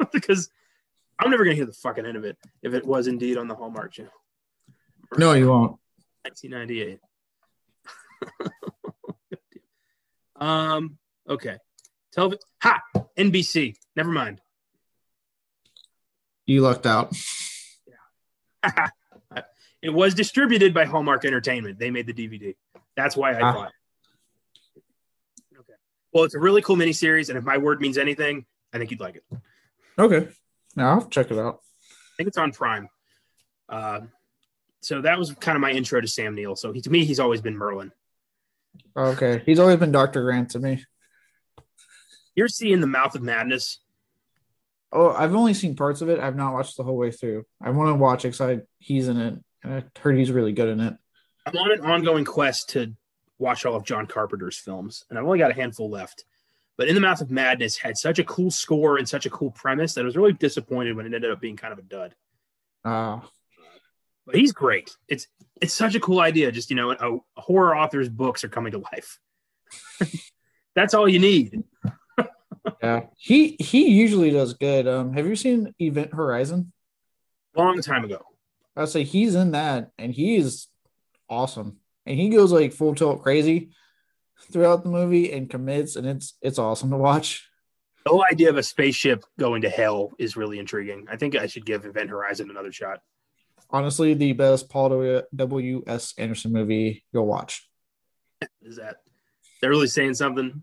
because 0.12 0.50
I'm 1.20 1.30
never 1.30 1.44
gonna 1.44 1.54
hear 1.54 1.64
the 1.64 1.72
fucking 1.72 2.04
end 2.04 2.16
of 2.16 2.24
it 2.24 2.36
if 2.60 2.74
it 2.74 2.84
was 2.84 3.06
indeed 3.06 3.38
on 3.38 3.46
the 3.46 3.54
Hallmark 3.54 3.92
channel. 3.92 4.10
No, 5.16 5.34
you 5.34 5.50
won't. 5.50 5.76
1998. 6.22 6.98
um, 10.40 10.98
okay. 11.28 11.58
Television. 12.12 12.40
Ha! 12.62 12.82
NBC. 13.16 13.76
Never 13.94 14.10
mind. 14.10 14.40
You 16.48 16.62
lucked 16.62 16.86
out. 16.86 17.14
Yeah. 18.64 18.88
it 19.82 19.90
was 19.90 20.14
distributed 20.14 20.72
by 20.72 20.86
Hallmark 20.86 21.26
Entertainment. 21.26 21.78
They 21.78 21.90
made 21.90 22.06
the 22.06 22.14
DVD. 22.14 22.56
That's 22.96 23.16
why 23.16 23.34
I 23.34 23.40
ah. 23.40 23.52
thought. 23.52 23.72
Okay. 25.58 25.74
Well, 26.12 26.24
it's 26.24 26.34
a 26.34 26.38
really 26.38 26.62
cool 26.62 26.76
miniseries, 26.76 27.28
and 27.28 27.36
if 27.36 27.44
my 27.44 27.58
word 27.58 27.82
means 27.82 27.98
anything, 27.98 28.46
I 28.72 28.78
think 28.78 28.90
you'd 28.90 28.98
like 28.98 29.16
it. 29.16 29.24
Okay. 29.98 30.28
Now 30.74 30.94
I'll 30.94 31.06
check 31.06 31.30
it 31.30 31.38
out. 31.38 31.60
I 31.82 32.16
think 32.16 32.28
it's 32.28 32.38
on 32.38 32.52
Prime. 32.52 32.88
Uh, 33.68 34.00
so 34.80 35.02
that 35.02 35.18
was 35.18 35.34
kind 35.34 35.54
of 35.54 35.60
my 35.60 35.70
intro 35.70 36.00
to 36.00 36.08
Sam 36.08 36.34
Neill. 36.34 36.56
So 36.56 36.72
he, 36.72 36.80
to 36.80 36.90
me, 36.90 37.04
he's 37.04 37.20
always 37.20 37.42
been 37.42 37.58
Merlin. 37.58 37.92
Okay. 38.96 39.42
He's 39.44 39.58
always 39.58 39.76
been 39.76 39.92
Dr. 39.92 40.22
Grant 40.22 40.50
to 40.52 40.58
me 40.58 40.82
you're 42.38 42.46
seeing 42.46 42.80
the 42.80 42.86
mouth 42.86 43.16
of 43.16 43.22
madness 43.22 43.80
Oh, 44.90 45.10
I've 45.10 45.34
only 45.34 45.54
seen 45.54 45.76
parts 45.76 46.00
of 46.00 46.08
it. 46.08 46.18
I've 46.18 46.36
not 46.36 46.54
watched 46.54 46.76
the 46.76 46.84
whole 46.84 46.96
way 46.96 47.10
through. 47.10 47.44
I 47.60 47.70
want 47.70 47.88
to 47.88 47.94
watch 47.94 48.24
it 48.24 48.32
because 48.32 48.60
he's 48.78 49.08
in 49.08 49.18
it, 49.18 49.34
and 49.62 49.74
I 49.74 49.84
heard 50.00 50.16
he's 50.16 50.32
really 50.32 50.52
good 50.52 50.68
in 50.68 50.80
it. 50.80 50.94
I'm 51.46 51.56
on 51.56 51.72
an 51.72 51.80
ongoing 51.84 52.24
quest 52.24 52.70
to 52.70 52.94
watch 53.38 53.64
all 53.66 53.76
of 53.76 53.84
John 53.84 54.06
Carpenter's 54.06 54.58
films, 54.58 55.04
and 55.08 55.18
I've 55.18 55.24
only 55.24 55.38
got 55.38 55.50
a 55.50 55.54
handful 55.54 55.90
left. 55.90 56.24
But 56.76 56.88
In 56.88 56.94
the 56.94 57.00
Mouth 57.00 57.20
of 57.20 57.30
Madness 57.30 57.76
had 57.76 57.96
such 57.96 58.18
a 58.18 58.24
cool 58.24 58.50
score 58.50 58.98
and 58.98 59.08
such 59.08 59.26
a 59.26 59.30
cool 59.30 59.50
premise 59.50 59.94
that 59.94 60.02
I 60.02 60.04
was 60.04 60.16
really 60.16 60.32
disappointed 60.32 60.96
when 60.96 61.06
it 61.06 61.14
ended 61.14 61.30
up 61.30 61.40
being 61.40 61.56
kind 61.56 61.72
of 61.72 61.78
a 61.78 61.82
dud. 61.82 62.14
Uh, 62.84 63.20
but 64.24 64.36
he's 64.36 64.52
great. 64.52 64.90
It's 65.08 65.26
it's 65.60 65.74
such 65.74 65.96
a 65.96 66.00
cool 66.00 66.20
idea. 66.20 66.52
Just 66.52 66.70
you 66.70 66.76
know, 66.76 66.90
a, 66.92 67.16
a 67.16 67.40
horror 67.40 67.76
author's 67.76 68.08
books 68.08 68.44
are 68.44 68.48
coming 68.48 68.72
to 68.72 68.78
life. 68.78 69.18
That's 70.74 70.94
all 70.94 71.08
you 71.08 71.18
need. 71.18 71.64
Yeah, 72.82 73.06
he 73.16 73.56
he 73.58 73.88
usually 73.88 74.30
does 74.30 74.54
good. 74.54 74.86
Um, 74.86 75.12
have 75.14 75.26
you 75.26 75.36
seen 75.36 75.74
Event 75.80 76.14
Horizon? 76.14 76.72
Long 77.56 77.80
time 77.80 78.04
ago. 78.04 78.22
I 78.76 78.84
say 78.84 79.02
he's 79.02 79.34
in 79.34 79.52
that, 79.52 79.90
and 79.98 80.12
he's 80.12 80.68
awesome. 81.28 81.78
And 82.06 82.16
he 82.16 82.28
goes 82.28 82.52
like 82.52 82.72
full 82.72 82.94
tilt 82.94 83.22
crazy 83.22 83.70
throughout 84.52 84.84
the 84.84 84.90
movie 84.90 85.32
and 85.32 85.50
commits, 85.50 85.96
and 85.96 86.06
it's 86.06 86.34
it's 86.40 86.58
awesome 86.58 86.90
to 86.90 86.96
watch. 86.96 87.48
The 88.04 88.10
whole 88.10 88.24
idea 88.30 88.48
of 88.48 88.56
a 88.56 88.62
spaceship 88.62 89.24
going 89.38 89.62
to 89.62 89.68
hell 89.68 90.12
is 90.18 90.36
really 90.36 90.58
intriguing. 90.58 91.06
I 91.10 91.16
think 91.16 91.36
I 91.36 91.46
should 91.46 91.66
give 91.66 91.84
Event 91.84 92.10
Horizon 92.10 92.48
another 92.48 92.72
shot. 92.72 93.00
Honestly, 93.70 94.14
the 94.14 94.32
best 94.32 94.70
Paul 94.70 95.22
W. 95.34 95.82
S. 95.86 96.14
Anderson 96.16 96.52
movie 96.52 97.04
you'll 97.12 97.26
watch. 97.26 97.68
Is 98.62 98.76
that 98.76 98.98
they're 99.60 99.70
really 99.70 99.88
saying 99.88 100.14
something? 100.14 100.62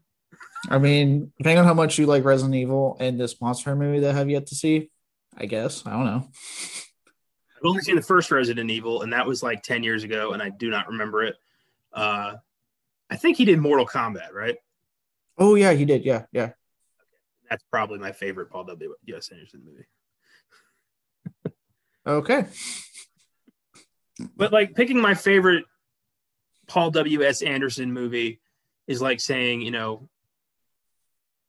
I 0.69 0.77
mean, 0.77 1.31
depending 1.37 1.59
on 1.59 1.65
how 1.65 1.73
much 1.73 1.97
you 1.97 2.05
like 2.05 2.23
Resident 2.23 2.55
Evil 2.55 2.97
and 2.99 3.19
this 3.19 3.39
monster 3.41 3.75
movie 3.75 3.99
that 3.99 4.11
I 4.11 4.17
have 4.17 4.29
yet 4.29 4.47
to 4.47 4.55
see, 4.55 4.89
I 5.37 5.45
guess 5.45 5.85
I 5.85 5.91
don't 5.91 6.05
know. 6.05 6.27
I've 7.57 7.65
only 7.65 7.81
seen 7.81 7.95
the 7.95 8.01
first 8.01 8.31
Resident 8.31 8.69
Evil, 8.69 9.01
and 9.01 9.13
that 9.13 9.25
was 9.27 9.43
like 9.43 9.63
ten 9.63 9.83
years 9.83 10.03
ago, 10.03 10.33
and 10.33 10.41
I 10.41 10.49
do 10.49 10.69
not 10.69 10.87
remember 10.87 11.23
it. 11.23 11.35
Uh, 11.93 12.35
I 13.09 13.15
think 13.15 13.37
he 13.37 13.45
did 13.45 13.59
Mortal 13.59 13.85
Kombat, 13.85 14.33
right? 14.33 14.57
Oh 15.37 15.55
yeah, 15.55 15.73
he 15.73 15.85
did. 15.85 16.05
Yeah, 16.05 16.25
yeah. 16.31 16.51
That's 17.49 17.63
probably 17.71 17.99
my 17.99 18.11
favorite 18.11 18.49
Paul 18.49 18.63
W. 18.65 18.95
S. 19.15 19.29
Anderson 19.29 19.61
movie. 19.65 21.53
okay. 22.07 22.45
But 24.35 24.51
like 24.51 24.75
picking 24.75 24.99
my 24.99 25.13
favorite 25.13 25.65
Paul 26.67 26.91
W. 26.91 27.23
S. 27.23 27.41
Anderson 27.41 27.91
movie 27.93 28.39
is 28.87 29.01
like 29.01 29.19
saying, 29.19 29.61
you 29.61 29.71
know, 29.71 30.09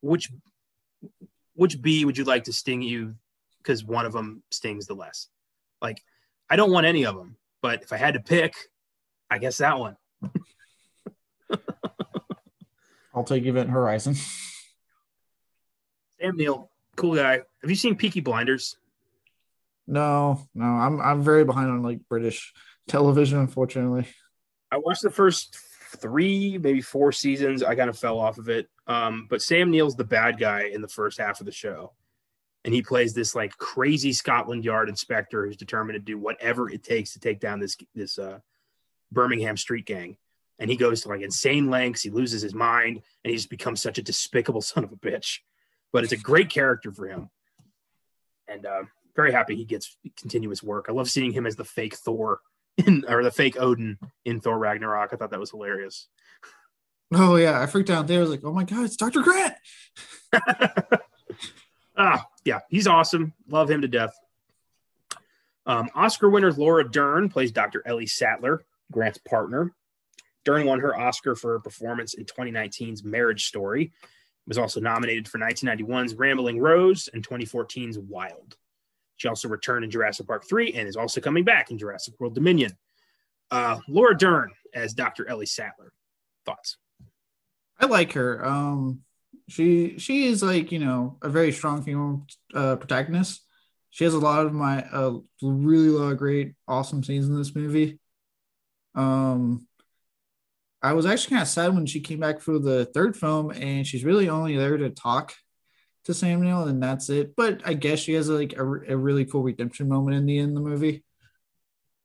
which 0.06 0.30
which 1.54 1.80
bee 1.80 2.04
would 2.04 2.18
you 2.18 2.24
like 2.24 2.44
to 2.44 2.52
sting 2.52 2.82
you 2.82 3.14
because 3.58 3.84
one 3.84 4.06
of 4.06 4.12
them 4.12 4.42
stings 4.50 4.86
the 4.86 4.94
less? 4.94 5.28
Like, 5.80 6.02
I 6.48 6.56
don't 6.56 6.70
want 6.70 6.86
any 6.86 7.04
of 7.04 7.16
them, 7.16 7.36
but 7.62 7.82
if 7.82 7.92
I 7.92 7.96
had 7.96 8.14
to 8.14 8.20
pick, 8.20 8.54
I 9.30 9.38
guess 9.38 9.58
that 9.58 9.78
one. 9.78 9.96
I'll 13.14 13.24
take 13.24 13.44
Event 13.46 13.70
Horizon. 13.70 14.14
Sam 16.20 16.36
Neill, 16.36 16.70
cool 16.96 17.14
guy. 17.16 17.40
Have 17.62 17.70
you 17.70 17.76
seen 17.76 17.96
Peaky 17.96 18.20
Blinders? 18.20 18.76
No, 19.86 20.46
no. 20.54 20.64
I'm 20.64 21.00
I'm 21.00 21.22
very 21.22 21.44
behind 21.44 21.70
on 21.70 21.82
like 21.82 22.00
British 22.08 22.52
television, 22.88 23.38
unfortunately. 23.38 24.06
I 24.70 24.78
watched 24.78 25.02
the 25.02 25.10
first 25.10 25.58
three, 26.00 26.58
maybe 26.58 26.80
four 26.80 27.12
seasons. 27.12 27.62
I 27.62 27.74
kind 27.74 27.90
of 27.90 27.98
fell 27.98 28.18
off 28.18 28.38
of 28.38 28.48
it. 28.48 28.68
Um, 28.86 29.26
but 29.28 29.42
Sam 29.42 29.70
Neill's 29.70 29.96
the 29.96 30.04
bad 30.04 30.38
guy 30.38 30.70
in 30.72 30.80
the 30.80 30.88
first 30.88 31.18
half 31.18 31.40
of 31.40 31.46
the 31.46 31.52
show. 31.52 31.92
And 32.64 32.74
he 32.74 32.82
plays 32.82 33.14
this 33.14 33.34
like 33.34 33.56
crazy 33.58 34.12
Scotland 34.12 34.64
Yard 34.64 34.88
inspector 34.88 35.46
who's 35.46 35.56
determined 35.56 35.94
to 35.94 36.00
do 36.00 36.18
whatever 36.18 36.68
it 36.70 36.82
takes 36.82 37.12
to 37.12 37.20
take 37.20 37.38
down 37.40 37.60
this 37.60 37.76
this 37.94 38.18
uh, 38.18 38.40
Birmingham 39.12 39.56
street 39.56 39.86
gang 39.86 40.16
and 40.58 40.70
he 40.70 40.76
goes 40.76 41.02
to 41.02 41.08
like 41.08 41.20
insane 41.20 41.70
lengths. 41.70 42.02
He 42.02 42.10
loses 42.10 42.42
his 42.42 42.54
mind, 42.54 43.02
and 43.24 43.30
he's 43.30 43.46
become 43.46 43.76
such 43.76 43.98
a 43.98 44.02
despicable 44.02 44.62
son 44.62 44.84
of 44.84 44.92
a 44.92 44.96
bitch. 44.96 45.40
But 45.92 46.04
it's 46.04 46.12
a 46.12 46.18
great 46.18 46.50
character 46.50 46.92
for 46.92 47.06
him, 47.06 47.30
and 48.48 48.66
uh, 48.66 48.82
very 49.14 49.32
happy 49.32 49.56
he 49.56 49.64
gets 49.64 49.96
continuous 50.16 50.62
work. 50.62 50.86
I 50.88 50.92
love 50.92 51.08
seeing 51.08 51.32
him 51.32 51.46
as 51.46 51.56
the 51.56 51.64
fake 51.64 51.96
Thor 51.96 52.40
in, 52.78 53.04
or 53.08 53.22
the 53.22 53.30
fake 53.30 53.56
Odin 53.58 53.98
in 54.24 54.40
Thor 54.40 54.58
Ragnarok. 54.58 55.12
I 55.12 55.16
thought 55.16 55.30
that 55.30 55.40
was 55.40 55.50
hilarious. 55.50 56.08
Oh 57.14 57.36
yeah, 57.36 57.60
I 57.60 57.66
freaked 57.66 57.90
out 57.90 58.06
there. 58.06 58.18
I 58.18 58.22
was 58.22 58.30
like, 58.30 58.44
"Oh 58.44 58.52
my 58.52 58.64
god, 58.64 58.84
it's 58.84 58.96
Doctor 58.96 59.22
Grant!" 59.22 59.54
ah, 61.96 62.26
yeah, 62.44 62.60
he's 62.68 62.86
awesome. 62.86 63.32
Love 63.48 63.70
him 63.70 63.82
to 63.82 63.88
death. 63.88 64.14
Um, 65.66 65.88
Oscar 65.94 66.28
winner 66.28 66.52
Laura 66.52 66.88
Dern 66.88 67.28
plays 67.28 67.52
Dr. 67.52 67.82
Ellie 67.86 68.06
Sattler, 68.06 68.64
Grant's 68.90 69.18
partner. 69.18 69.72
Dern 70.44 70.66
won 70.66 70.80
her 70.80 70.96
Oscar 70.98 71.34
for 71.34 71.52
her 71.52 71.60
performance 71.60 72.14
in 72.14 72.24
2019's 72.24 73.02
Marriage 73.04 73.46
Story. 73.46 73.92
Was 74.46 74.58
also 74.58 74.78
nominated 74.80 75.26
for 75.26 75.38
1991's 75.38 76.14
Rambling 76.14 76.60
Rose 76.60 77.08
and 77.12 77.26
2014's 77.26 77.98
Wild. 77.98 78.56
She 79.16 79.28
also 79.28 79.48
returned 79.48 79.84
in 79.84 79.90
Jurassic 79.90 80.26
Park 80.26 80.46
3 80.48 80.72
and 80.74 80.88
is 80.88 80.96
also 80.96 81.20
coming 81.20 81.44
back 81.44 81.70
in 81.70 81.78
Jurassic 81.78 82.14
World 82.20 82.34
Dominion. 82.34 82.72
Uh, 83.50 83.78
Laura 83.88 84.16
Dern 84.16 84.50
as 84.74 84.92
Dr. 84.92 85.28
Ellie 85.28 85.46
Sattler. 85.46 85.92
Thoughts? 86.44 86.76
I 87.78 87.86
like 87.86 88.12
her. 88.12 88.44
Um, 88.44 89.00
she 89.48 89.98
she 89.98 90.26
is 90.26 90.42
like 90.42 90.72
you 90.72 90.78
know 90.78 91.18
a 91.22 91.28
very 91.28 91.52
strong 91.52 91.82
female 91.82 92.26
uh, 92.54 92.76
protagonist. 92.76 93.42
She 93.90 94.04
has 94.04 94.14
a 94.14 94.18
lot 94.18 94.44
of 94.44 94.52
my 94.52 94.82
uh, 94.92 95.18
really 95.42 95.88
lot 95.88 96.12
of 96.12 96.18
great 96.18 96.54
awesome 96.66 97.02
scenes 97.04 97.28
in 97.28 97.36
this 97.36 97.54
movie. 97.54 97.98
Um, 98.94 99.66
I 100.82 100.92
was 100.92 101.06
actually 101.06 101.30
kind 101.30 101.42
of 101.42 101.48
sad 101.48 101.74
when 101.74 101.86
she 101.86 102.00
came 102.00 102.20
back 102.20 102.40
for 102.40 102.58
the 102.58 102.86
third 102.86 103.16
film, 103.16 103.50
and 103.50 103.86
she's 103.86 104.04
really 104.04 104.28
only 104.28 104.56
there 104.56 104.76
to 104.76 104.90
talk 104.90 105.34
to 106.06 106.14
Sam 106.14 106.42
and 106.42 106.82
that's 106.82 107.10
it. 107.10 107.36
But 107.36 107.60
I 107.64 107.74
guess 107.74 107.98
she 107.98 108.14
has 108.14 108.28
like 108.28 108.54
a, 108.54 108.62
a 108.62 108.96
really 108.96 109.24
cool 109.24 109.42
redemption 109.42 109.88
moment 109.88 110.16
in 110.16 110.26
the 110.26 110.38
end 110.38 110.56
of 110.56 110.62
the 110.62 110.68
movie. 110.68 111.04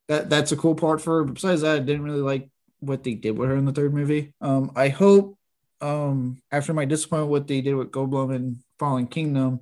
That 0.08 0.28
that's 0.28 0.52
a 0.52 0.56
cool 0.56 0.74
part 0.74 1.00
for 1.00 1.18
her. 1.18 1.24
But 1.24 1.34
besides 1.34 1.62
that, 1.62 1.76
I 1.76 1.78
didn't 1.78 2.02
really 2.02 2.20
like 2.20 2.50
what 2.80 3.04
they 3.04 3.14
did 3.14 3.38
with 3.38 3.48
her 3.48 3.56
in 3.56 3.64
the 3.64 3.72
third 3.72 3.94
movie. 3.94 4.34
Um, 4.40 4.72
I 4.76 4.88
hope 4.88 5.38
um 5.80 6.36
after 6.52 6.72
my 6.72 6.84
disappointment 6.84 7.30
what 7.30 7.46
they 7.46 7.60
did 7.60 7.74
with 7.74 7.90
Goldblum 7.90 8.34
and 8.34 8.56
Fallen 8.78 9.06
Kingdom, 9.06 9.60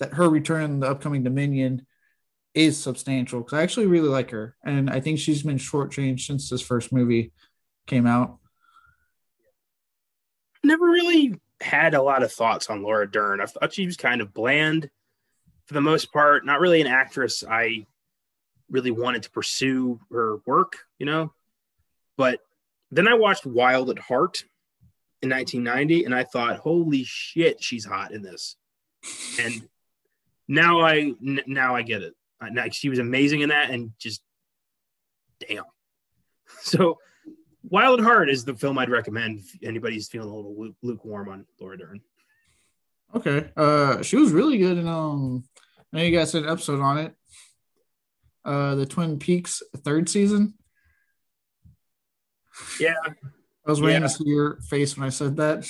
that 0.00 0.14
her 0.14 0.28
return 0.28 0.64
in 0.64 0.80
the 0.80 0.90
upcoming 0.90 1.22
Dominion 1.22 1.86
is 2.54 2.82
substantial 2.82 3.40
because 3.40 3.58
I 3.58 3.62
actually 3.62 3.86
really 3.86 4.08
like 4.08 4.30
her, 4.30 4.56
and 4.64 4.90
I 4.90 5.00
think 5.00 5.18
she's 5.18 5.42
been 5.42 5.58
shortchanged 5.58 6.20
since 6.20 6.50
this 6.50 6.62
first 6.62 6.92
movie 6.92 7.32
came 7.86 8.06
out 8.06 8.38
never 10.66 10.84
really 10.84 11.38
had 11.60 11.94
a 11.94 12.02
lot 12.02 12.22
of 12.22 12.32
thoughts 12.32 12.68
on 12.68 12.82
Laura 12.82 13.10
Dern. 13.10 13.40
I 13.40 13.46
thought 13.46 13.72
she 13.72 13.86
was 13.86 13.96
kind 13.96 14.20
of 14.20 14.34
bland 14.34 14.90
for 15.66 15.74
the 15.74 15.80
most 15.80 16.12
part, 16.12 16.46
not 16.46 16.60
really 16.60 16.80
an 16.80 16.86
actress 16.86 17.42
I 17.48 17.86
really 18.70 18.90
wanted 18.90 19.22
to 19.24 19.30
pursue 19.30 20.00
her 20.10 20.38
work, 20.46 20.76
you 20.98 21.06
know. 21.06 21.32
But 22.16 22.40
then 22.90 23.08
I 23.08 23.14
watched 23.14 23.46
Wild 23.46 23.90
at 23.90 23.98
Heart 23.98 24.44
in 25.22 25.30
1990 25.30 26.04
and 26.04 26.14
I 26.14 26.24
thought, 26.24 26.58
holy 26.58 27.04
shit, 27.04 27.62
she's 27.62 27.84
hot 27.84 28.12
in 28.12 28.22
this. 28.22 28.56
And 29.40 29.68
now 30.48 30.80
I 30.80 31.12
now 31.20 31.74
I 31.74 31.82
get 31.82 32.02
it. 32.02 32.14
Now, 32.40 32.66
she 32.70 32.88
was 32.88 32.98
amazing 32.98 33.40
in 33.40 33.48
that 33.48 33.70
and 33.70 33.92
just 33.98 34.22
damn. 35.40 35.64
So 36.60 36.98
Wild 37.68 38.00
Heart 38.00 38.30
is 38.30 38.44
the 38.44 38.54
film 38.54 38.78
I'd 38.78 38.90
recommend 38.90 39.40
if 39.40 39.68
anybody's 39.68 40.08
feeling 40.08 40.30
a 40.30 40.34
little 40.34 40.74
lukewarm 40.82 41.28
on 41.28 41.46
Laura 41.60 41.76
Dern. 41.76 42.00
Okay. 43.14 43.50
Uh, 43.56 44.02
she 44.02 44.16
was 44.16 44.32
really 44.32 44.58
good 44.58 44.78
in 44.78 44.88
um. 44.88 45.44
I 45.92 45.98
know 45.98 46.02
you 46.02 46.16
guys 46.16 46.32
did 46.32 46.44
an 46.44 46.50
episode 46.50 46.80
on 46.80 46.98
it. 46.98 47.14
Uh, 48.44 48.74
the 48.74 48.86
Twin 48.86 49.18
Peaks 49.18 49.62
third 49.78 50.08
season. 50.08 50.54
Yeah. 52.78 52.94
I 53.04 53.70
was 53.70 53.80
waiting 53.80 54.02
yeah. 54.02 54.08
to 54.08 54.14
see 54.14 54.24
your 54.26 54.60
face 54.62 54.96
when 54.96 55.06
I 55.06 55.10
said 55.10 55.36
that. 55.36 55.68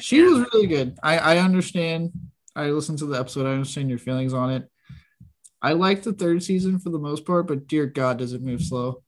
She 0.00 0.22
was 0.22 0.46
really 0.52 0.66
good. 0.66 0.96
I 1.02 1.18
I 1.18 1.38
understand. 1.38 2.12
I 2.56 2.66
listened 2.70 2.98
to 2.98 3.06
the 3.06 3.18
episode. 3.18 3.46
I 3.46 3.52
understand 3.52 3.90
your 3.90 3.98
feelings 3.98 4.34
on 4.34 4.50
it. 4.50 4.68
I 5.60 5.74
like 5.74 6.02
the 6.02 6.12
third 6.12 6.42
season 6.42 6.80
for 6.80 6.90
the 6.90 6.98
most 6.98 7.24
part, 7.24 7.46
but 7.46 7.68
dear 7.68 7.86
God, 7.86 8.18
does 8.18 8.32
it 8.32 8.42
move 8.42 8.62
slow? 8.62 9.02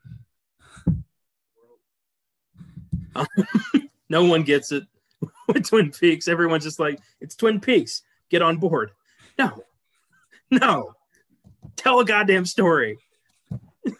no 4.08 4.24
one 4.24 4.42
gets 4.42 4.72
it 4.72 4.84
with 5.48 5.68
Twin 5.68 5.90
Peaks. 5.90 6.28
Everyone's 6.28 6.64
just 6.64 6.80
like, 6.80 6.98
it's 7.20 7.36
Twin 7.36 7.60
Peaks. 7.60 8.02
Get 8.30 8.42
on 8.42 8.56
board. 8.56 8.90
No, 9.38 9.64
no. 10.50 10.94
Tell 11.76 12.00
a 12.00 12.04
goddamn 12.04 12.46
story. 12.46 12.98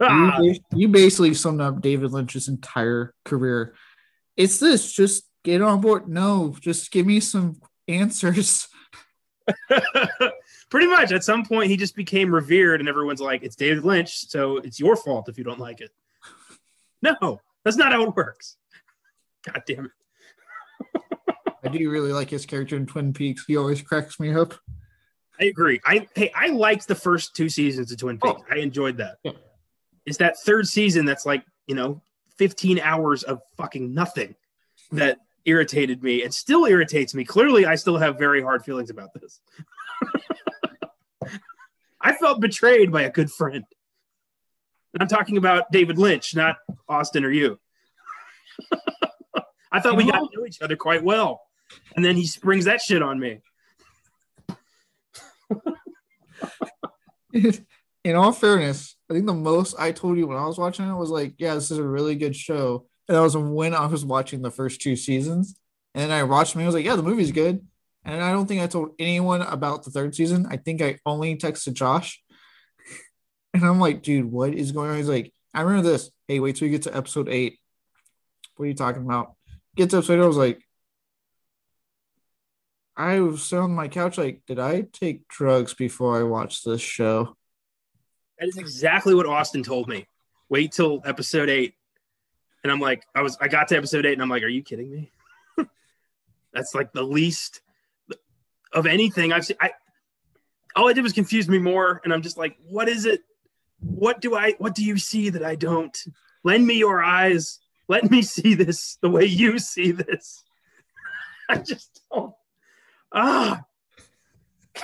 ah. 0.00 0.40
you, 0.40 0.56
you 0.74 0.88
basically 0.88 1.34
summed 1.34 1.60
up 1.60 1.80
David 1.80 2.12
Lynch's 2.12 2.48
entire 2.48 3.14
career. 3.24 3.74
It's 4.36 4.58
this. 4.58 4.92
Just 4.92 5.24
get 5.42 5.62
on 5.62 5.80
board. 5.80 6.08
No, 6.08 6.54
just 6.60 6.90
give 6.92 7.06
me 7.06 7.20
some 7.20 7.60
answers. 7.88 8.68
Pretty 10.70 10.86
much. 10.86 11.12
At 11.12 11.24
some 11.24 11.44
point, 11.44 11.70
he 11.70 11.76
just 11.76 11.96
became 11.96 12.32
revered, 12.32 12.80
and 12.80 12.88
everyone's 12.88 13.20
like, 13.20 13.42
"It's 13.42 13.56
David 13.56 13.84
Lynch, 13.84 14.28
so 14.28 14.58
it's 14.58 14.78
your 14.78 14.96
fault 14.96 15.28
if 15.28 15.38
you 15.38 15.44
don't 15.44 15.58
like 15.58 15.80
it." 15.80 15.90
No, 17.02 17.40
that's 17.68 17.76
not 17.76 17.92
how 17.92 18.02
it 18.04 18.16
works. 18.16 18.56
God 19.44 19.62
damn 19.66 19.86
it. 19.86 21.02
I 21.64 21.68
do 21.68 21.90
really 21.90 22.12
like 22.12 22.30
his 22.30 22.46
character 22.46 22.76
in 22.76 22.86
Twin 22.86 23.12
Peaks. 23.12 23.44
He 23.46 23.58
always 23.58 23.82
cracks 23.82 24.18
me 24.18 24.34
up. 24.34 24.54
I 25.38 25.44
agree. 25.44 25.78
I 25.84 26.08
hey, 26.14 26.32
I 26.34 26.48
liked 26.48 26.88
the 26.88 26.94
first 26.94 27.36
two 27.36 27.50
seasons 27.50 27.92
of 27.92 27.98
Twin 27.98 28.18
oh. 28.22 28.32
Peaks. 28.32 28.46
Oh. 28.50 28.54
I 28.54 28.58
enjoyed 28.60 28.96
that. 28.96 29.18
Yeah. 29.22 29.32
It's 30.06 30.16
that 30.16 30.38
third 30.38 30.66
season 30.66 31.04
that's 31.04 31.26
like 31.26 31.44
you 31.66 31.74
know, 31.74 32.00
15 32.38 32.80
hours 32.80 33.22
of 33.22 33.42
fucking 33.58 33.92
nothing 33.92 34.34
that 34.92 35.18
irritated 35.44 36.02
me 36.02 36.22
and 36.22 36.32
still 36.32 36.64
irritates 36.64 37.14
me. 37.14 37.24
Clearly, 37.24 37.66
I 37.66 37.74
still 37.74 37.98
have 37.98 38.18
very 38.18 38.40
hard 38.42 38.64
feelings 38.64 38.88
about 38.88 39.10
this. 39.14 39.40
I 42.00 42.14
felt 42.14 42.40
betrayed 42.40 42.90
by 42.90 43.02
a 43.02 43.10
good 43.10 43.30
friend. 43.30 43.64
And 44.94 45.02
I'm 45.02 45.08
talking 45.08 45.36
about 45.36 45.70
David 45.70 45.98
Lynch, 45.98 46.34
not 46.34 46.56
Austin 46.88 47.24
or 47.24 47.30
you. 47.30 47.58
I 49.72 49.80
thought 49.80 49.96
we 49.96 50.10
got 50.10 50.18
to 50.18 50.28
know 50.34 50.46
each 50.46 50.62
other 50.62 50.76
quite 50.76 51.04
well. 51.04 51.42
And 51.94 52.04
then 52.04 52.16
he 52.16 52.26
springs 52.26 52.64
that 52.64 52.80
shit 52.80 53.02
on 53.02 53.20
me. 53.20 53.40
in 58.04 58.14
all 58.14 58.32
fairness, 58.32 58.96
I 59.10 59.14
think 59.14 59.26
the 59.26 59.34
most 59.34 59.74
I 59.78 59.92
told 59.92 60.16
you 60.16 60.26
when 60.26 60.38
I 60.38 60.46
was 60.46 60.58
watching 60.58 60.88
it 60.88 60.94
was 60.94 61.10
like, 61.10 61.34
yeah, 61.38 61.54
this 61.54 61.70
is 61.70 61.78
a 61.78 61.82
really 61.82 62.16
good 62.16 62.34
show. 62.34 62.86
And 63.08 63.16
that 63.16 63.20
was 63.22 63.36
when 63.36 63.74
I 63.74 63.86
was 63.86 64.04
watching 64.04 64.42
the 64.42 64.50
first 64.50 64.80
two 64.80 64.96
seasons. 64.96 65.54
And 65.94 66.12
I 66.12 66.22
watched 66.22 66.56
me, 66.56 66.62
I 66.62 66.66
was 66.66 66.74
like, 66.74 66.84
yeah, 66.84 66.96
the 66.96 67.02
movie's 67.02 67.32
good. 67.32 67.66
And 68.04 68.22
I 68.22 68.32
don't 68.32 68.46
think 68.46 68.62
I 68.62 68.66
told 68.66 68.94
anyone 68.98 69.42
about 69.42 69.84
the 69.84 69.90
third 69.90 70.14
season. 70.14 70.46
I 70.48 70.56
think 70.56 70.80
I 70.80 70.98
only 71.04 71.36
texted 71.36 71.74
Josh. 71.74 72.22
And 73.54 73.64
I'm 73.64 73.80
like, 73.80 74.02
dude, 74.02 74.30
what 74.30 74.54
is 74.54 74.72
going 74.72 74.90
on? 74.90 74.96
He's 74.96 75.08
like, 75.08 75.32
I 75.54 75.62
remember 75.62 75.88
this. 75.88 76.10
Hey, 76.26 76.40
wait 76.40 76.56
till 76.56 76.68
you 76.68 76.72
get 76.72 76.82
to 76.82 76.96
episode 76.96 77.28
eight. 77.28 77.58
What 78.56 78.64
are 78.64 78.68
you 78.68 78.74
talking 78.74 79.02
about? 79.02 79.34
Get 79.76 79.90
to 79.90 79.98
episode 79.98 80.18
eight, 80.18 80.22
I 80.22 80.26
was 80.26 80.36
like, 80.36 80.62
I 82.96 83.20
was 83.20 83.44
sitting 83.44 83.62
on 83.62 83.70
my 83.74 83.86
couch, 83.86 84.18
like, 84.18 84.42
did 84.46 84.58
I 84.58 84.82
take 84.92 85.28
drugs 85.28 85.72
before 85.72 86.18
I 86.18 86.24
watched 86.24 86.64
this 86.64 86.80
show? 86.80 87.36
That 88.38 88.48
is 88.48 88.56
exactly 88.56 89.14
what 89.14 89.26
Austin 89.26 89.62
told 89.62 89.88
me. 89.88 90.06
Wait 90.48 90.72
till 90.72 91.00
episode 91.04 91.48
eight. 91.48 91.74
And 92.62 92.72
I'm 92.72 92.80
like, 92.80 93.04
I 93.14 93.22
was 93.22 93.36
I 93.40 93.48
got 93.48 93.68
to 93.68 93.76
episode 93.76 94.04
eight 94.04 94.14
and 94.14 94.22
I'm 94.22 94.28
like, 94.28 94.42
are 94.42 94.48
you 94.48 94.62
kidding 94.62 94.90
me? 94.90 95.12
That's 96.52 96.74
like 96.74 96.92
the 96.92 97.02
least 97.02 97.60
of 98.72 98.86
anything 98.86 99.32
I've 99.32 99.44
seen. 99.44 99.56
I 99.60 99.72
all 100.74 100.88
I 100.88 100.92
did 100.92 101.02
was 101.02 101.12
confuse 101.12 101.48
me 101.48 101.58
more, 101.58 102.00
and 102.04 102.12
I'm 102.12 102.22
just 102.22 102.36
like, 102.36 102.56
what 102.68 102.88
is 102.88 103.04
it? 103.04 103.22
What 103.80 104.20
do 104.20 104.34
I 104.34 104.52
what 104.58 104.74
do 104.74 104.84
you 104.84 104.98
see 104.98 105.30
that 105.30 105.44
I 105.44 105.54
don't? 105.54 105.96
Lend 106.44 106.66
me 106.66 106.74
your 106.74 107.02
eyes. 107.02 107.58
Let 107.88 108.10
me 108.10 108.22
see 108.22 108.54
this 108.54 108.98
the 109.00 109.10
way 109.10 109.24
you 109.24 109.58
see 109.58 109.92
this. 109.92 110.44
I 111.48 111.58
just 111.58 112.02
don't. 112.12 112.34
Ah. 113.12 113.62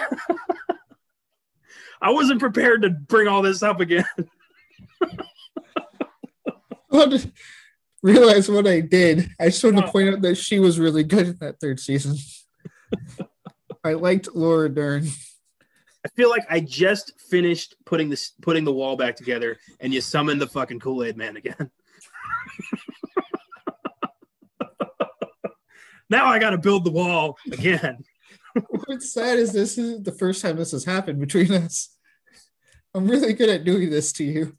I 2.02 2.10
wasn't 2.10 2.40
prepared 2.40 2.82
to 2.82 2.90
bring 2.90 3.28
all 3.28 3.42
this 3.42 3.62
up 3.62 3.80
again. 3.80 4.04
What 6.88 7.26
realize 8.04 8.48
what 8.48 8.68
I 8.68 8.78
did. 8.80 9.30
I 9.40 9.46
just 9.46 9.64
wanted 9.64 9.80
to 9.80 9.90
point 9.90 10.10
out 10.10 10.22
that 10.22 10.36
she 10.36 10.60
was 10.60 10.78
really 10.78 11.02
good 11.02 11.26
in 11.26 11.36
that 11.40 11.58
third 11.58 11.80
season. 11.80 12.16
I 13.82 13.94
liked 13.94 14.28
Laura 14.32 14.68
Dern. 14.68 15.08
I 16.04 16.08
feel 16.08 16.28
like 16.28 16.44
I 16.50 16.60
just 16.60 17.18
finished 17.18 17.76
putting 17.86 18.10
this 18.10 18.32
putting 18.42 18.64
the 18.64 18.72
wall 18.72 18.96
back 18.96 19.16
together, 19.16 19.56
and 19.80 19.94
you 19.94 20.02
summoned 20.02 20.40
the 20.40 20.46
fucking 20.46 20.80
Kool 20.80 21.02
Aid 21.02 21.16
Man 21.16 21.36
again. 21.36 21.70
now 26.10 26.26
I 26.26 26.38
got 26.38 26.50
to 26.50 26.58
build 26.58 26.84
the 26.84 26.90
wall 26.90 27.38
again. 27.50 28.04
What's 28.86 29.12
sad 29.12 29.38
is 29.38 29.52
this 29.52 29.78
is 29.78 30.02
the 30.02 30.12
first 30.12 30.42
time 30.42 30.56
this 30.56 30.72
has 30.72 30.84
happened 30.84 31.20
between 31.20 31.52
us. 31.52 31.96
I'm 32.94 33.08
really 33.08 33.32
good 33.32 33.48
at 33.48 33.64
doing 33.64 33.88
this 33.90 34.12
to 34.14 34.24
you. 34.24 34.56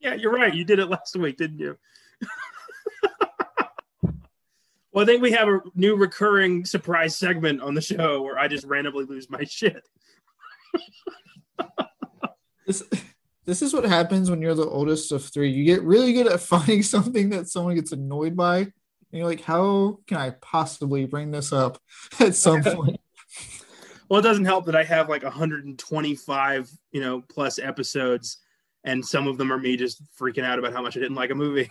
Yeah, 0.00 0.14
you're 0.14 0.32
right. 0.32 0.54
You 0.54 0.64
did 0.64 0.78
it 0.78 0.86
last 0.86 1.14
week, 1.16 1.36
didn't 1.36 1.58
you? 1.58 1.78
well, 4.92 5.02
I 5.02 5.04
think 5.04 5.22
we 5.22 5.32
have 5.32 5.48
a 5.48 5.60
new 5.74 5.94
recurring 5.94 6.64
surprise 6.64 7.16
segment 7.16 7.60
on 7.60 7.74
the 7.74 7.80
show 7.80 8.22
where 8.22 8.38
I 8.38 8.48
just 8.48 8.64
randomly 8.64 9.04
lose 9.04 9.30
my 9.30 9.44
shit. 9.44 9.86
This 12.66 12.82
this 13.44 13.62
is 13.62 13.72
what 13.72 13.84
happens 13.84 14.28
when 14.28 14.42
you're 14.42 14.54
the 14.54 14.66
oldest 14.66 15.12
of 15.12 15.24
three. 15.24 15.50
You 15.50 15.64
get 15.64 15.82
really 15.82 16.12
good 16.12 16.26
at 16.26 16.40
finding 16.52 16.82
something 16.82 17.30
that 17.30 17.48
someone 17.48 17.76
gets 17.76 17.92
annoyed 17.92 18.36
by. 18.36 18.58
And 18.58 18.72
you're 19.12 19.26
like, 19.26 19.42
how 19.42 20.00
can 20.08 20.18
I 20.18 20.30
possibly 20.30 21.06
bring 21.06 21.30
this 21.30 21.52
up 21.52 21.78
at 22.20 22.34
some 22.34 22.62
point? 22.64 23.00
Well, 24.08 24.20
it 24.20 24.24
doesn't 24.24 24.44
help 24.44 24.66
that 24.66 24.76
I 24.76 24.84
have 24.84 25.08
like 25.08 25.22
125, 25.22 26.70
you 26.92 27.00
know, 27.00 27.22
plus 27.22 27.58
episodes, 27.58 28.38
and 28.84 29.04
some 29.04 29.26
of 29.26 29.36
them 29.36 29.52
are 29.52 29.58
me 29.58 29.76
just 29.76 30.00
freaking 30.16 30.44
out 30.44 30.60
about 30.60 30.72
how 30.72 30.82
much 30.82 30.96
I 30.96 31.00
didn't 31.00 31.16
like 31.16 31.30
a 31.30 31.34
movie. 31.34 31.68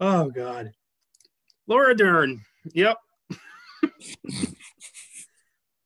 oh 0.00 0.30
God, 0.30 0.72
Laura 1.66 1.94
Dern. 1.94 2.40
Yep. 2.72 2.96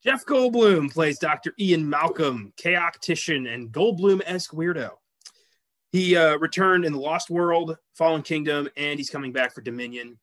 Jeff 0.05 0.25
Goldblum 0.25 0.93
plays 0.93 1.19
Dr. 1.19 1.53
Ian 1.59 1.89
Malcolm, 1.89 2.53
chaotician 2.57 3.53
and 3.53 3.73
Goldblum-esque 3.73 4.53
weirdo. 4.53 4.91
He 5.91 6.17
uh, 6.17 6.37
returned 6.37 6.85
in 6.85 6.93
the 6.93 7.01
Lost 7.01 7.31
World, 7.31 7.77
Fallen 7.95 8.23
Kingdom, 8.23 8.69
and 8.77 8.99
he's 8.99 9.11
coming 9.11 9.33
back 9.33 9.55
for 9.55 9.63
Dominion. 9.63 10.19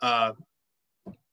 Uh, 0.00 0.32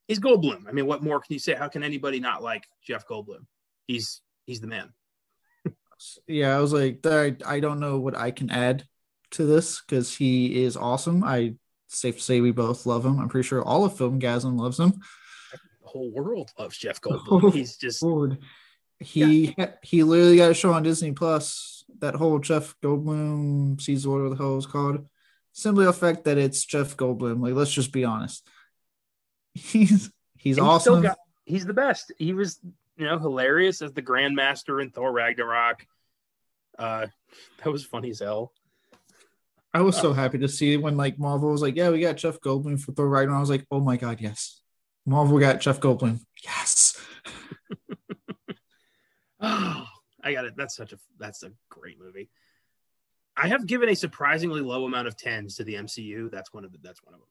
he's 0.07 0.19
Goldblum. 0.19 0.67
I 0.67 0.71
mean, 0.71 0.85
what 0.85 1.03
more 1.03 1.19
can 1.19 1.33
you 1.33 1.39
say? 1.39 1.55
How 1.55 1.67
can 1.67 1.83
anybody 1.83 2.19
not 2.19 2.43
like 2.43 2.67
Jeff 2.83 3.07
Goldblum? 3.07 3.45
He's 3.87 4.21
he's 4.45 4.61
the 4.61 4.67
man. 4.67 4.93
Yeah, 6.27 6.55
I 6.55 6.61
was 6.61 6.71
like, 6.71 7.05
I, 7.05 7.35
I 7.45 7.59
don't 7.59 7.79
know 7.79 7.99
what 7.99 8.15
I 8.15 8.31
can 8.31 8.49
add 8.49 8.85
to 9.31 9.45
this 9.45 9.81
because 9.81 10.15
he 10.15 10.63
is 10.63 10.77
awesome. 10.77 11.23
I 11.23 11.55
safe 11.87 12.17
to 12.17 12.23
say 12.23 12.41
we 12.41 12.51
both 12.51 12.85
love 12.85 13.05
him. 13.05 13.19
I'm 13.19 13.29
pretty 13.29 13.47
sure 13.47 13.63
all 13.63 13.83
of 13.83 13.93
Filmgazm 13.93 14.57
loves 14.57 14.79
him. 14.79 15.01
Whole 15.89 16.11
world 16.11 16.51
loves 16.57 16.77
Jeff 16.77 17.01
Goldblum. 17.01 17.53
He's 17.53 17.77
just 17.77 18.01
Lord. 18.03 18.37
He 18.99 19.55
he 19.81 20.03
literally 20.03 20.37
got 20.37 20.51
a 20.51 20.53
show 20.53 20.73
on 20.73 20.83
Disney 20.83 21.13
Plus. 21.13 21.83
That 21.99 22.15
whole 22.15 22.39
Jeff 22.39 22.75
Goldblum 22.83 23.81
sees 23.81 24.07
what 24.07 24.29
the 24.29 24.35
hell 24.35 24.57
it's 24.57 24.65
called. 24.65 25.05
Simply 25.53 25.85
the 25.85 25.93
fact 25.93 26.25
that 26.25 26.37
it's 26.37 26.63
Jeff 26.63 26.95
Goldblum. 26.95 27.41
Like, 27.41 27.53
let's 27.53 27.71
just 27.71 27.91
be 27.91 28.05
honest. 28.05 28.47
He's 29.53 30.11
he's 30.37 30.57
and 30.57 30.67
awesome. 30.67 31.01
got- 31.01 31.17
he's 31.45 31.65
the 31.65 31.73
best. 31.73 32.13
He 32.17 32.33
was 32.33 32.59
you 32.97 33.05
know 33.05 33.17
hilarious 33.17 33.81
as 33.81 33.91
the 33.93 34.01
Grandmaster 34.01 34.81
in 34.81 34.91
Thor 34.91 35.11
Ragnarok. 35.11 35.85
Uh, 36.77 37.07
that 37.63 37.69
was 37.71 37.83
funny 37.83 38.11
as 38.11 38.19
hell. 38.19 38.53
I 39.73 39.81
was 39.81 39.97
so 39.97 40.13
happy 40.13 40.39
to 40.39 40.47
see 40.47 40.77
when 40.77 40.97
like 40.97 41.19
Marvel 41.19 41.51
was 41.51 41.61
like, 41.61 41.75
yeah, 41.75 41.89
we 41.89 41.99
got 41.99 42.17
Jeff 42.17 42.39
Goldblum 42.39 42.79
for 42.79 42.91
Thor 42.91 43.07
Ragnarok. 43.07 43.37
I 43.37 43.41
was 43.41 43.49
like, 43.49 43.65
oh 43.69 43.79
my 43.79 43.97
god, 43.97 44.19
yes. 44.21 44.61
Marvel 45.09 45.39
got 45.39 45.59
Jeff 45.59 45.79
Goldblum. 45.79 46.19
Yes. 46.43 46.95
Oh, 49.41 49.85
I 50.21 50.33
got 50.33 50.43
it. 50.43 50.55
That's 50.57 50.75
such 50.75 50.91
a 50.91 50.97
that's 51.17 51.43
a 51.43 51.51
great 51.69 51.97
movie. 51.97 52.29
I 53.37 53.47
have 53.47 53.65
given 53.65 53.87
a 53.87 53.95
surprisingly 53.95 54.59
low 54.59 54.85
amount 54.85 55.07
of 55.07 55.15
tens 55.15 55.55
to 55.55 55.63
the 55.63 55.75
MCU. 55.75 56.29
That's 56.29 56.53
one 56.53 56.65
of 56.65 56.73
the, 56.73 56.77
that's 56.81 57.01
one 57.03 57.13
of 57.13 57.21
them. 57.21 57.29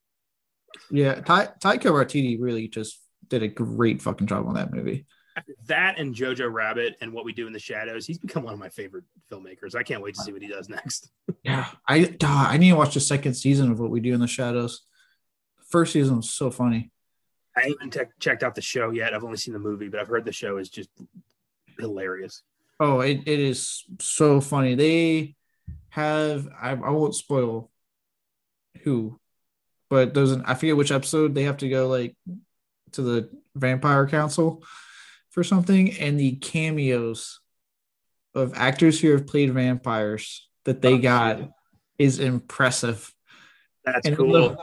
Yeah, 0.91 1.21
Taika 1.21 1.91
Waititi 1.91 2.39
really 2.41 2.67
just 2.67 2.99
did 3.29 3.43
a 3.43 3.49
great 3.49 4.01
fucking 4.01 4.27
job 4.27 4.47
on 4.47 4.55
that 4.55 4.73
movie. 4.73 5.05
After 5.37 5.53
that 5.67 5.99
and 5.99 6.15
Jojo 6.15 6.51
Rabbit 6.51 6.97
and 7.03 7.13
What 7.13 7.27
We 7.27 7.33
Do 7.35 7.47
in 7.47 7.53
the 7.53 7.59
Shadows, 7.59 8.07
he's 8.07 8.19
become 8.19 8.43
one 8.43 8.55
of 8.55 8.59
my 8.59 8.71
favorite 8.71 9.05
filmmakers. 9.31 9.75
I 9.75 9.83
can't 9.83 10.03
wait 10.03 10.15
to 10.15 10.23
see 10.23 10.33
what 10.33 10.43
he 10.43 10.49
does 10.49 10.69
next. 10.69 11.11
Yeah, 11.45 11.67
I 11.87 12.17
I 12.23 12.57
need 12.57 12.71
to 12.71 12.77
watch 12.77 12.95
the 12.95 13.01
second 13.01 13.35
season 13.35 13.71
of 13.71 13.79
What 13.79 13.91
We 13.91 14.01
Do 14.01 14.15
in 14.15 14.21
the 14.21 14.27
Shadows. 14.27 14.83
First 15.69 15.93
season 15.93 16.17
was 16.17 16.31
so 16.31 16.51
funny. 16.51 16.91
I 17.59 17.69
haven't 17.69 17.93
te- 17.93 18.15
checked 18.21 18.43
out 18.43 18.55
the 18.55 18.63
show 18.63 18.91
yet. 18.91 19.15
I've 19.15 19.25
only 19.25 19.37
seen 19.37 19.55
the 19.55 19.61
movie, 19.61 19.89
but 19.89 20.01
I've 20.01 20.09
heard 20.09 20.25
the 20.25 20.33
show 20.33 20.59
is 20.59 20.69
just 20.69 20.91
hilarious. 21.79 22.43
Oh, 22.81 23.01
it, 23.01 23.23
it 23.27 23.41
is 23.41 23.85
so 23.99 24.41
funny. 24.41 24.75
They 24.75 25.35
have 25.91 26.49
I, 26.61 26.71
I 26.71 26.91
won't 26.91 27.15
spoil 27.15 27.71
who, 28.83 29.19
but 29.91 30.15
there's 30.15 30.33
an 30.33 30.45
I 30.47 30.55
forget 30.55 30.77
which 30.77 30.93
episode 30.93 31.35
they 31.35 31.45
have 31.45 31.57
to 31.59 31.69
go 31.69 31.89
like 31.89 32.17
to 32.93 33.03
the 33.03 33.31
vampire 33.55 34.07
council 34.07 34.63
for 35.31 35.43
something, 35.43 35.93
and 35.99 36.19
the 36.19 36.37
cameos 36.37 37.41
of 38.35 38.55
actors 38.55 39.01
who 39.01 39.11
have 39.11 39.27
played 39.27 39.53
vampires 39.53 40.49
that 40.65 40.81
they 40.83 40.99
got 40.99 41.41
is 41.99 42.21
impressive. 42.21 43.13
That's 43.85 44.07
And 44.07 44.17
cool. 44.17 44.57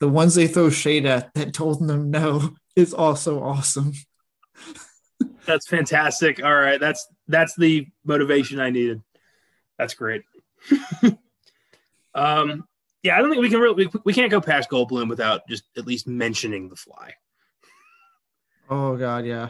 The, 0.00 0.08
ones 0.08 0.34
they 0.34 0.46
throw 0.46 0.70
shade 0.70 1.06
at 1.06 1.32
that 1.34 1.54
told 1.54 1.86
them 1.86 2.10
no 2.10 2.54
is 2.76 2.92
also 2.92 3.42
awesome. 3.42 3.92
That's 5.46 5.68
fantastic. 5.68 6.42
All 6.42 6.54
right, 6.54 6.80
that's 6.80 7.06
that's 7.28 7.54
the 7.56 7.86
motivation 8.04 8.60
I 8.60 8.70
needed. 8.70 9.02
That's 9.78 9.94
great. 9.94 10.22
um, 12.14 12.64
yeah, 13.02 13.16
I 13.16 13.20
don't 13.20 13.30
think 13.30 13.42
we 13.42 13.50
can 13.50 13.60
really 13.60 13.86
we, 13.86 14.00
we 14.04 14.12
can't 14.12 14.30
go 14.30 14.40
past 14.40 14.70
Goldblum 14.70 15.08
without 15.08 15.48
just 15.48 15.64
at 15.76 15.86
least 15.86 16.06
mentioning 16.06 16.68
The 16.68 16.76
Fly. 16.76 17.14
Oh 18.68 18.96
God, 18.96 19.24
yeah. 19.24 19.48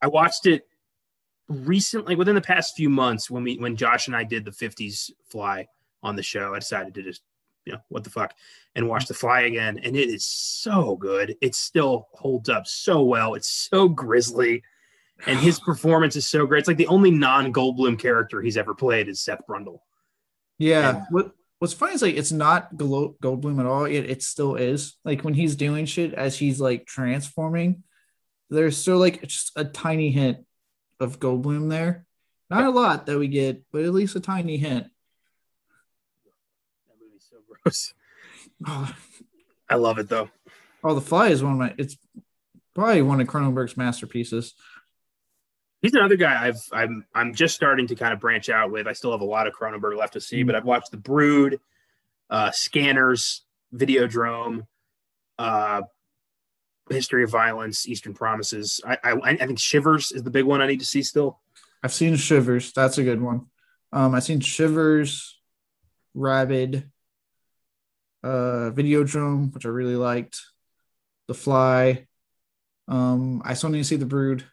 I 0.00 0.08
watched 0.08 0.46
it 0.46 0.66
recently 1.48 2.16
within 2.16 2.34
the 2.34 2.40
past 2.40 2.74
few 2.76 2.88
months 2.88 3.30
when 3.30 3.44
we 3.44 3.56
when 3.56 3.76
Josh 3.76 4.06
and 4.06 4.16
I 4.16 4.24
did 4.24 4.44
the 4.44 4.50
50s 4.50 5.10
Fly 5.28 5.68
on 6.02 6.16
the 6.16 6.22
show. 6.22 6.54
I 6.54 6.58
decided 6.58 6.94
to 6.94 7.02
just 7.02 7.22
you 7.64 7.72
know 7.72 7.80
what 7.88 8.04
the 8.04 8.10
fuck 8.10 8.34
and 8.74 8.88
watch 8.88 9.04
mm-hmm. 9.04 9.08
The 9.08 9.18
Fly 9.18 9.40
again, 9.42 9.78
and 9.82 9.96
it 9.96 10.08
is 10.08 10.24
so 10.24 10.96
good. 10.96 11.36
It 11.40 11.54
still 11.54 12.08
holds 12.12 12.48
up 12.48 12.66
so 12.66 13.02
well. 13.02 13.34
It's 13.34 13.48
so 13.48 13.88
grisly 13.88 14.62
and 15.26 15.38
his 15.38 15.60
performance 15.64 16.16
is 16.16 16.26
so 16.26 16.46
great. 16.46 16.60
It's 16.60 16.68
like 16.68 16.76
the 16.76 16.86
only 16.86 17.10
non 17.10 17.52
Goldblum 17.52 17.98
character 17.98 18.40
he's 18.40 18.56
ever 18.56 18.74
played 18.74 19.08
is 19.08 19.20
Seth 19.20 19.46
Brundle. 19.48 19.80
Yeah. 20.58 20.96
And, 20.96 21.06
what 21.10 21.32
What's 21.58 21.74
funny 21.74 21.94
is 21.94 22.02
like 22.02 22.16
it's 22.16 22.32
not 22.32 22.74
Goldblum 22.74 23.60
at 23.60 23.66
all. 23.66 23.84
It 23.84 24.00
it 24.10 24.20
still 24.20 24.56
is. 24.56 24.96
Like 25.04 25.22
when 25.22 25.32
he's 25.34 25.54
doing 25.54 25.86
shit 25.86 26.12
as 26.12 26.36
he's 26.36 26.60
like 26.60 26.86
transforming, 26.86 27.84
there's 28.50 28.76
still 28.76 28.98
like 28.98 29.22
just 29.22 29.52
a 29.54 29.64
tiny 29.64 30.10
hint 30.10 30.38
of 30.98 31.20
Goldblum 31.20 31.70
there. 31.70 32.04
Not 32.50 32.62
yeah. 32.62 32.68
a 32.68 32.70
lot 32.70 33.06
that 33.06 33.16
we 33.16 33.28
get, 33.28 33.62
but 33.70 33.84
at 33.84 33.94
least 33.94 34.16
a 34.16 34.20
tiny 34.20 34.56
hint. 34.56 34.88
That 37.64 37.70
movie's 37.70 37.78
so 37.78 37.94
gross. 38.64 38.64
Oh. 38.66 38.94
I 39.68 39.76
love 39.76 39.98
it 39.98 40.08
though. 40.08 40.28
Oh, 40.84 40.94
The 40.94 41.00
Fly 41.00 41.28
is 41.28 41.42
one 41.42 41.52
of 41.52 41.58
my. 41.58 41.74
It's 41.78 41.96
probably 42.74 43.00
one 43.00 43.20
of 43.20 43.26
Cronenberg's 43.26 43.76
masterpieces. 43.76 44.54
He's 45.80 45.94
another 45.94 46.16
guy 46.16 46.46
I've 46.46 46.60
I'm 46.72 47.06
I'm 47.14 47.34
just 47.34 47.54
starting 47.54 47.86
to 47.86 47.94
kind 47.94 48.12
of 48.12 48.20
branch 48.20 48.50
out 48.50 48.70
with. 48.70 48.86
I 48.86 48.92
still 48.92 49.12
have 49.12 49.22
a 49.22 49.24
lot 49.24 49.46
of 49.46 49.54
Cronenberg 49.54 49.96
left 49.96 50.12
to 50.12 50.20
see, 50.20 50.40
mm-hmm. 50.40 50.46
but 50.46 50.56
I've 50.56 50.64
watched 50.64 50.90
The 50.90 50.98
Brood, 50.98 51.58
uh, 52.28 52.50
Scanners, 52.50 53.42
Videodrome, 53.74 54.66
uh, 55.38 55.82
History 56.90 57.24
of 57.24 57.30
Violence, 57.30 57.88
Eastern 57.88 58.12
Promises. 58.12 58.80
I, 58.86 58.98
I 59.02 59.12
I 59.12 59.46
think 59.46 59.58
Shivers 59.58 60.12
is 60.12 60.22
the 60.22 60.30
big 60.30 60.44
one 60.44 60.60
I 60.60 60.66
need 60.66 60.80
to 60.80 60.86
see 60.86 61.02
still. 61.02 61.40
I've 61.82 61.94
seen 61.94 62.14
Shivers. 62.16 62.72
That's 62.74 62.98
a 62.98 63.04
good 63.04 63.22
one. 63.22 63.46
Um, 63.90 64.14
I've 64.14 64.24
seen 64.24 64.40
Shivers, 64.40 65.40
Rabid, 66.14 66.91
uh, 68.22 68.70
Videodrome, 68.72 69.52
which 69.54 69.66
I 69.66 69.70
really 69.70 69.96
liked, 69.96 70.40
The 71.28 71.34
Fly. 71.34 72.06
Um, 72.88 73.42
I 73.44 73.54
still 73.54 73.70
need 73.70 73.78
to 73.78 73.84
see 73.84 73.96
The 73.96 74.06
Brood 74.06 74.44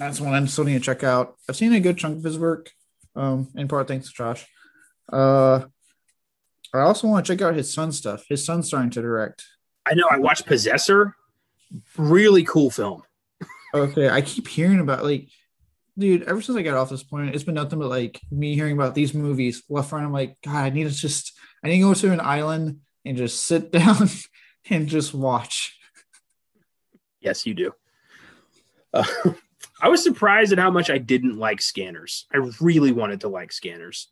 that's 0.00 0.18
one 0.18 0.32
I'm 0.32 0.48
still 0.48 0.64
need 0.64 0.78
to 0.78 0.80
check 0.80 1.04
out. 1.04 1.36
I've 1.46 1.56
seen 1.56 1.74
a 1.74 1.78
good 1.78 1.98
chunk 1.98 2.16
of 2.16 2.24
his 2.24 2.38
work, 2.38 2.70
um, 3.14 3.48
in 3.54 3.68
part 3.68 3.86
thanks 3.86 4.08
to 4.08 4.14
Josh. 4.14 4.46
Uh, 5.12 5.66
I 6.72 6.78
also 6.80 7.06
want 7.06 7.26
to 7.26 7.32
check 7.32 7.42
out 7.42 7.54
his 7.54 7.72
son 7.72 7.92
stuff. 7.92 8.24
His 8.26 8.44
son's 8.44 8.68
starting 8.68 8.90
to 8.90 9.02
direct. 9.02 9.44
I 9.84 9.92
know. 9.92 10.06
I 10.10 10.16
watched 10.16 10.46
Possessor. 10.46 11.14
Really 11.98 12.44
cool 12.44 12.70
film. 12.70 13.02
okay, 13.74 14.08
I 14.08 14.22
keep 14.22 14.48
hearing 14.48 14.80
about 14.80 15.04
like, 15.04 15.28
dude. 15.98 16.22
Ever 16.22 16.40
since 16.40 16.56
I 16.56 16.62
got 16.62 16.78
off 16.78 16.88
this 16.88 17.02
point, 17.02 17.34
it's 17.34 17.44
been 17.44 17.54
nothing 17.54 17.78
but 17.78 17.90
like 17.90 18.18
me 18.30 18.54
hearing 18.54 18.72
about 18.72 18.94
these 18.94 19.12
movies 19.12 19.62
left 19.68 19.92
right. 19.92 20.02
I'm 20.02 20.12
like, 20.12 20.38
God, 20.42 20.64
I 20.64 20.70
need 20.70 20.84
to 20.84 20.90
just, 20.90 21.38
I 21.62 21.68
need 21.68 21.76
to 21.76 21.88
go 21.88 21.94
to 21.94 22.12
an 22.12 22.20
island 22.20 22.78
and 23.04 23.16
just 23.16 23.44
sit 23.44 23.70
down 23.72 24.08
and 24.68 24.88
just 24.88 25.14
watch. 25.14 25.76
Yes, 27.20 27.46
you 27.46 27.54
do. 27.54 27.72
Uh, 28.92 29.04
I 29.82 29.88
was 29.88 30.02
surprised 30.02 30.52
at 30.52 30.58
how 30.58 30.70
much 30.70 30.90
I 30.90 30.98
didn't 30.98 31.38
like 31.38 31.62
scanners. 31.62 32.26
I 32.32 32.38
really 32.60 32.92
wanted 32.92 33.20
to 33.22 33.28
like 33.28 33.52
scanners. 33.52 34.08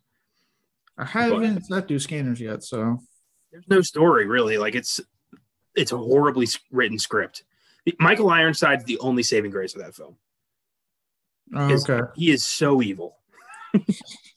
I 0.97 1.05
haven't 1.05 1.71
not 1.71 1.87
do 1.87 1.99
scanners 1.99 2.41
yet, 2.41 2.65
so 2.65 2.99
there's 3.53 3.69
no 3.69 3.83
story 3.83 4.27
really. 4.27 4.59
Like 4.59 4.75
it's 4.75 5.01
it's 5.75 5.93
a 5.93 5.97
horribly 5.97 6.49
written 6.73 6.99
script. 6.99 7.45
Michael 8.01 8.31
Ironside's 8.31 8.85
the 8.85 8.99
only 8.99 9.23
saving 9.23 9.51
grace 9.51 9.75
of 9.75 9.83
that 9.83 9.95
film. 9.95 10.17
Oh, 11.55 11.73
okay, 11.73 12.01
he 12.17 12.31
is 12.31 12.47
so 12.47 12.83
evil. 12.83 13.17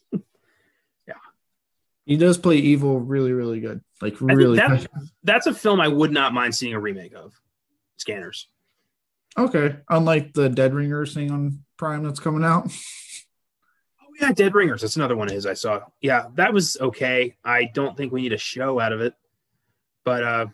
he 2.11 2.17
does 2.17 2.37
play 2.37 2.57
evil 2.57 2.99
really, 2.99 3.31
really 3.31 3.61
good. 3.61 3.79
Like 4.01 4.19
really, 4.19 4.57
that, 4.57 4.85
that's 5.23 5.47
a 5.47 5.53
film 5.53 5.79
I 5.79 5.87
would 5.87 6.11
not 6.11 6.33
mind 6.33 6.53
seeing 6.53 6.73
a 6.73 6.79
remake 6.79 7.13
of. 7.13 7.33
Scanners. 7.95 8.49
Okay, 9.37 9.77
unlike 9.87 10.33
the 10.33 10.49
Dead 10.49 10.73
Ringers 10.73 11.13
thing 11.13 11.31
on 11.31 11.63
Prime 11.77 12.03
that's 12.03 12.19
coming 12.19 12.43
out. 12.43 12.69
Oh 14.03 14.13
yeah, 14.19 14.33
Dead 14.33 14.53
Ringers. 14.53 14.81
That's 14.81 14.97
another 14.97 15.15
one 15.15 15.29
of 15.29 15.33
his 15.33 15.45
I 15.45 15.53
saw. 15.53 15.79
Yeah, 16.01 16.25
that 16.35 16.53
was 16.53 16.75
okay. 16.81 17.37
I 17.45 17.63
don't 17.63 17.95
think 17.95 18.11
we 18.11 18.21
need 18.21 18.33
a 18.33 18.37
show 18.37 18.77
out 18.77 18.91
of 18.91 18.99
it, 18.99 19.13
but 20.03 20.21
uh, 20.21 20.45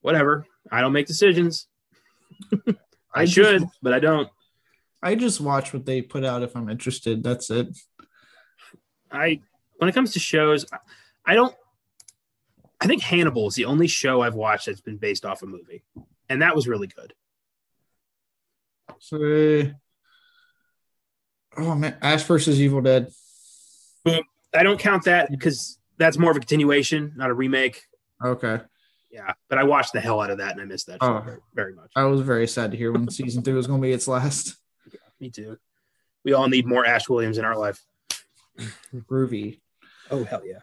whatever. 0.00 0.46
I 0.72 0.80
don't 0.80 0.94
make 0.94 1.06
decisions. 1.06 1.68
I, 2.66 2.74
I 3.14 3.24
should, 3.26 3.60
just, 3.60 3.74
but 3.82 3.92
I 3.92 3.98
don't. 3.98 4.30
I 5.02 5.14
just 5.14 5.42
watch 5.42 5.74
what 5.74 5.84
they 5.84 6.00
put 6.00 6.24
out 6.24 6.42
if 6.42 6.56
I'm 6.56 6.70
interested. 6.70 7.22
That's 7.22 7.50
it. 7.50 7.76
I 9.12 9.40
when 9.80 9.88
it 9.88 9.94
comes 9.94 10.12
to 10.12 10.20
shows, 10.20 10.66
I 11.24 11.34
don't. 11.34 11.54
I 12.82 12.86
think 12.86 13.02
Hannibal 13.02 13.48
is 13.48 13.54
the 13.54 13.64
only 13.64 13.86
show 13.86 14.20
I've 14.20 14.34
watched 14.34 14.66
that's 14.66 14.80
been 14.80 14.98
based 14.98 15.24
off 15.24 15.42
a 15.42 15.46
movie, 15.46 15.82
and 16.28 16.42
that 16.42 16.54
was 16.54 16.68
really 16.68 16.86
good. 16.86 17.14
So, 18.98 19.70
oh 21.56 21.74
man, 21.74 21.96
Ash 22.02 22.22
versus 22.24 22.60
Evil 22.60 22.82
Dead. 22.82 23.10
I 24.06 24.62
don't 24.62 24.78
count 24.78 25.04
that 25.04 25.30
because 25.30 25.78
that's 25.96 26.18
more 26.18 26.30
of 26.30 26.36
a 26.36 26.40
continuation, 26.40 27.14
not 27.16 27.30
a 27.30 27.34
remake. 27.34 27.82
Okay. 28.22 28.60
Yeah, 29.10 29.32
but 29.48 29.58
I 29.58 29.64
watched 29.64 29.92
the 29.92 30.00
hell 30.00 30.20
out 30.20 30.30
of 30.30 30.38
that 30.38 30.52
and 30.52 30.60
I 30.60 30.64
missed 30.64 30.86
that 30.86 30.98
oh, 31.00 31.20
very, 31.24 31.38
very, 31.54 31.74
much. 31.74 31.90
I 31.96 32.04
was 32.04 32.20
very 32.20 32.46
sad 32.46 32.70
to 32.70 32.76
hear 32.76 32.92
when 32.92 33.10
season 33.10 33.42
three 33.42 33.54
was 33.54 33.66
going 33.66 33.80
to 33.80 33.86
be 33.86 33.92
its 33.92 34.08
last. 34.08 34.56
Yeah, 34.92 34.98
me 35.20 35.30
too. 35.30 35.56
We 36.24 36.32
all 36.32 36.48
need 36.48 36.66
more 36.66 36.84
Ash 36.84 37.08
Williams 37.08 37.38
in 37.38 37.44
our 37.44 37.56
life. 37.56 37.84
Groovy. 38.94 39.60
Oh 40.10 40.24
hell 40.24 40.42
yeah. 40.44 40.60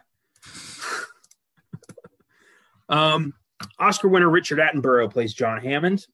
um, 2.88 3.34
Oscar 3.78 4.08
winner 4.08 4.28
Richard 4.28 4.58
Attenborough 4.58 5.12
plays 5.12 5.34
John 5.34 5.60
Hammond. 5.60 6.06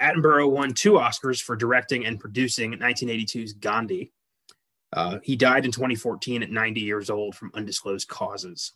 Attenborough 0.00 0.50
won 0.50 0.74
two 0.74 0.92
Oscars 0.92 1.40
for 1.40 1.54
directing 1.54 2.04
and 2.04 2.18
producing 2.18 2.72
1982's 2.72 3.52
Gandhi. 3.54 4.12
Uh, 4.92 5.18
he 5.22 5.36
died 5.36 5.64
in 5.64 5.70
2014 5.70 6.42
at 6.42 6.50
90 6.50 6.80
years 6.80 7.08
old 7.08 7.34
from 7.34 7.52
undisclosed 7.54 8.08
causes. 8.08 8.72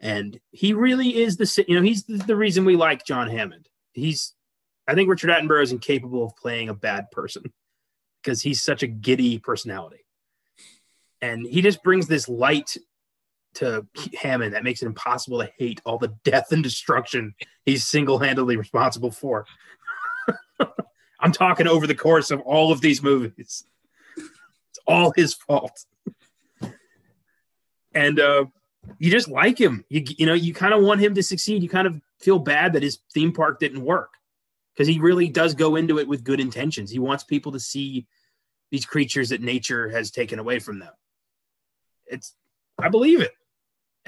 And 0.00 0.38
he 0.52 0.72
really 0.72 1.16
is 1.16 1.36
the, 1.36 1.64
you 1.66 1.74
know, 1.74 1.82
he's 1.82 2.04
the, 2.04 2.18
the 2.18 2.36
reason 2.36 2.64
we 2.64 2.76
like 2.76 3.04
John 3.04 3.28
Hammond. 3.28 3.68
He's, 3.92 4.34
I 4.86 4.94
think 4.94 5.08
Richard 5.08 5.30
Attenborough 5.30 5.62
is 5.62 5.72
incapable 5.72 6.24
of 6.24 6.36
playing 6.36 6.68
a 6.68 6.74
bad 6.74 7.10
person 7.10 7.52
because 8.22 8.42
he's 8.42 8.62
such 8.62 8.82
a 8.82 8.86
giddy 8.86 9.38
personality. 9.38 10.04
And 11.20 11.44
he 11.44 11.62
just 11.62 11.82
brings 11.82 12.06
this 12.06 12.28
light 12.28 12.76
to 13.54 13.86
Hammond 14.20 14.54
that 14.54 14.64
makes 14.64 14.82
it 14.82 14.86
impossible 14.86 15.40
to 15.40 15.50
hate 15.58 15.80
all 15.84 15.98
the 15.98 16.14
death 16.24 16.52
and 16.52 16.62
destruction 16.62 17.34
he's 17.64 17.86
single 17.86 18.18
handedly 18.18 18.56
responsible 18.56 19.10
for. 19.10 19.46
I'm 21.20 21.32
talking 21.32 21.66
over 21.66 21.86
the 21.86 21.94
course 21.94 22.30
of 22.30 22.40
all 22.40 22.72
of 22.72 22.80
these 22.80 23.02
movies. 23.02 23.64
It's 24.16 24.78
all 24.86 25.12
his 25.16 25.34
fault. 25.34 25.84
and 27.94 28.20
uh, 28.20 28.46
you 28.98 29.10
just 29.10 29.28
like 29.28 29.58
him. 29.58 29.84
You, 29.88 30.04
you 30.06 30.26
know, 30.26 30.34
you 30.34 30.54
kind 30.54 30.72
of 30.72 30.82
want 30.82 31.00
him 31.00 31.14
to 31.14 31.22
succeed. 31.22 31.62
You 31.62 31.68
kind 31.68 31.86
of 31.86 32.00
feel 32.20 32.38
bad 32.38 32.72
that 32.72 32.82
his 32.82 32.98
theme 33.12 33.32
park 33.32 33.58
didn't 33.60 33.84
work 33.84 34.10
because 34.74 34.88
he 34.88 35.00
really 35.00 35.28
does 35.28 35.54
go 35.54 35.76
into 35.76 35.98
it 35.98 36.08
with 36.08 36.24
good 36.24 36.40
intentions. 36.40 36.90
He 36.90 36.98
wants 36.98 37.24
people 37.24 37.52
to 37.52 37.60
see 37.60 38.06
these 38.70 38.86
creatures 38.86 39.30
that 39.30 39.42
nature 39.42 39.88
has 39.90 40.10
taken 40.10 40.38
away 40.38 40.58
from 40.58 40.78
them. 40.78 40.92
It's, 42.06 42.34
I 42.78 42.88
believe 42.88 43.20
it. 43.20 43.32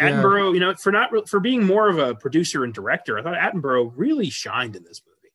Attenborough, 0.00 0.48
yeah. 0.48 0.54
you 0.54 0.60
know, 0.60 0.74
for 0.74 0.92
not 0.92 1.28
for 1.28 1.40
being 1.40 1.64
more 1.64 1.88
of 1.88 1.98
a 1.98 2.14
producer 2.14 2.64
and 2.64 2.72
director, 2.72 3.18
I 3.18 3.22
thought 3.22 3.34
Attenborough 3.34 3.92
really 3.94 4.30
shined 4.30 4.76
in 4.76 4.84
this 4.84 5.02
movie. 5.06 5.32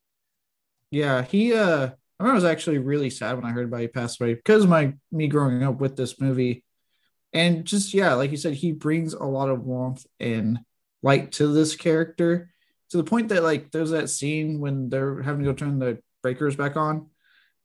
Yeah, 0.91 1.23
he 1.23 1.53
uh 1.53 1.89
I 2.19 2.33
was 2.33 2.45
actually 2.45 2.77
really 2.77 3.09
sad 3.09 3.35
when 3.35 3.45
I 3.45 3.51
heard 3.51 3.65
about 3.65 3.81
he 3.81 3.87
passed 3.87 4.21
away 4.21 4.33
because 4.33 4.63
of 4.63 4.69
my 4.69 4.93
me 5.11 5.27
growing 5.27 5.63
up 5.63 5.79
with 5.79 5.95
this 5.95 6.19
movie. 6.19 6.63
And 7.33 7.65
just 7.65 7.93
yeah, 7.93 8.13
like 8.13 8.31
you 8.31 8.37
said, 8.37 8.53
he 8.53 8.71
brings 8.71 9.13
a 9.13 9.25
lot 9.25 9.49
of 9.49 9.63
warmth 9.63 10.05
and 10.19 10.59
light 11.03 11.33
to 11.33 11.47
this 11.47 11.75
character 11.75 12.51
to 12.89 12.97
the 12.97 13.03
point 13.03 13.29
that 13.29 13.43
like 13.43 13.71
there's 13.71 13.91
that 13.91 14.09
scene 14.09 14.59
when 14.59 14.89
they're 14.89 15.21
having 15.21 15.43
to 15.43 15.51
go 15.51 15.53
turn 15.53 15.79
the 15.79 15.99
breakers 16.21 16.55
back 16.55 16.77
on 16.77 17.09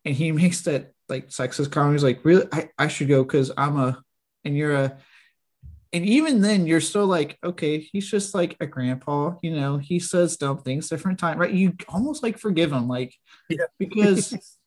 and 0.05 0.14
he 0.14 0.32
makes 0.32 0.62
that 0.62 0.92
like 1.09 1.28
sexist 1.28 1.70
comment. 1.70 1.94
He's 1.94 2.05
like, 2.05 2.24
really, 2.24 2.46
I, 2.53 2.70
I 2.78 2.88
should 2.88 3.09
go 3.09 3.22
because 3.22 3.51
I'm 3.57 3.78
a 3.78 4.03
and 4.44 4.57
you're 4.57 4.74
a 4.74 4.98
and 5.93 6.05
even 6.05 6.41
then 6.41 6.66
you're 6.66 6.80
still 6.80 7.07
like 7.07 7.38
okay 7.45 7.78
he's 7.78 8.09
just 8.09 8.34
like 8.34 8.57
a 8.61 8.66
grandpa 8.66 9.34
you 9.43 9.51
know 9.51 9.78
he 9.78 9.99
says 9.99 10.36
dumb 10.36 10.59
things 10.59 10.88
different 10.88 11.18
time 11.18 11.38
right? 11.38 11.53
You 11.53 11.74
almost 11.88 12.22
like 12.22 12.38
forgive 12.38 12.72
him 12.72 12.88
like 12.88 13.14
Yeah. 13.49 13.66
because 13.78 14.59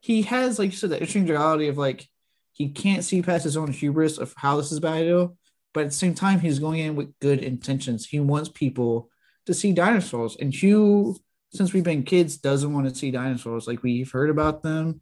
he 0.00 0.22
has 0.22 0.58
like 0.58 0.70
you 0.70 0.76
said 0.76 0.90
the 0.90 0.96
interesting 0.96 1.26
duality 1.26 1.68
of 1.68 1.78
like 1.78 2.06
he 2.52 2.68
can't 2.68 3.04
see 3.04 3.22
past 3.22 3.44
his 3.44 3.56
own 3.56 3.72
hubris 3.72 4.18
of 4.18 4.34
how 4.36 4.56
this 4.56 4.70
is 4.72 4.78
a 4.78 4.80
bad 4.80 5.02
idea 5.02 5.28
but 5.72 5.84
at 5.84 5.90
the 5.90 5.96
same 5.96 6.14
time 6.14 6.40
he's 6.40 6.58
going 6.58 6.80
in 6.80 6.96
with 6.96 7.18
good 7.20 7.40
intentions. 7.40 8.06
He 8.06 8.20
wants 8.20 8.48
people 8.48 9.08
to 9.46 9.54
see 9.54 9.72
dinosaurs 9.72 10.36
and 10.40 10.54
hugh 10.54 11.16
since 11.52 11.72
we've 11.72 11.84
been 11.84 12.04
kids 12.04 12.36
doesn't 12.36 12.72
want 12.72 12.88
to 12.88 12.94
see 12.94 13.10
dinosaurs 13.10 13.66
like 13.66 13.82
we've 13.82 14.10
heard 14.10 14.30
about 14.30 14.62
them. 14.62 15.00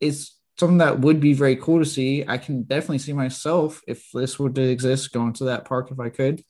It's 0.00 0.37
something 0.58 0.78
that 0.78 1.00
would 1.00 1.20
be 1.20 1.32
very 1.32 1.56
cool 1.56 1.78
to 1.78 1.84
see. 1.84 2.24
I 2.26 2.38
can 2.38 2.62
definitely 2.62 2.98
see 2.98 3.12
myself 3.12 3.80
if 3.86 4.10
this 4.12 4.38
were 4.38 4.50
to 4.50 4.62
exist 4.62 5.12
going 5.12 5.32
to 5.34 5.44
that 5.44 5.64
park 5.64 5.90
if 5.90 6.00
I 6.00 6.08
could. 6.08 6.42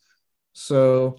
So 0.53 1.19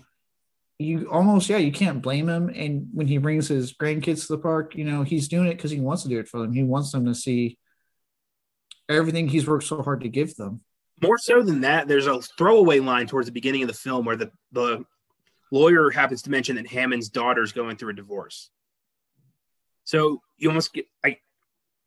you 0.82 1.10
almost 1.12 1.50
yeah 1.50 1.58
you 1.58 1.74
can't 1.74 2.02
blame 2.02 2.30
him 2.30 2.48
and 2.48 2.88
when 2.94 3.06
he 3.06 3.18
brings 3.18 3.50
his 3.50 3.74
grandkids 3.74 4.26
to 4.26 4.34
the 4.34 4.42
park 4.42 4.76
you 4.76 4.86
know 4.86 5.04
he's 5.04 5.28
doing 5.28 5.48
it 5.48 5.56
because 5.56 5.72
he 5.72 5.82
wants 5.82 6.04
to 6.04 6.10
do 6.10 6.18
it 6.20 6.28
for 6.30 6.40
them 6.40 6.54
he 6.54 6.64
wants 6.64 6.94
them 6.94 7.06
to 7.06 7.14
see 7.14 7.58
everything 8.88 9.28
he's 9.28 9.46
worked 9.46 9.66
so 9.66 9.84
hard 9.84 10.00
to 10.00 10.08
give 10.08 10.34
them 10.38 10.62
More 11.02 11.18
so 11.18 11.42
than 11.42 11.62
that, 11.62 11.88
there's 11.88 12.08
a 12.08 12.22
throwaway 12.22 12.80
line 12.80 13.08
towards 13.08 13.28
the 13.28 13.32
beginning 13.32 13.62
of 13.62 13.68
the 13.68 13.74
film 13.74 14.06
where 14.06 14.16
the, 14.16 14.32
the 14.52 14.84
lawyer 15.52 15.90
happens 15.90 16.24
to 16.24 16.30
mention 16.30 16.56
that 16.58 16.68
Hammond's 16.68 17.10
daughter's 17.10 17.52
going 17.52 17.78
through 17.78 17.92
a 17.92 17.96
divorce. 17.96 18.50
So 19.86 20.22
you 20.38 20.50
almost 20.50 20.74
get 20.74 20.86
I 21.04 21.18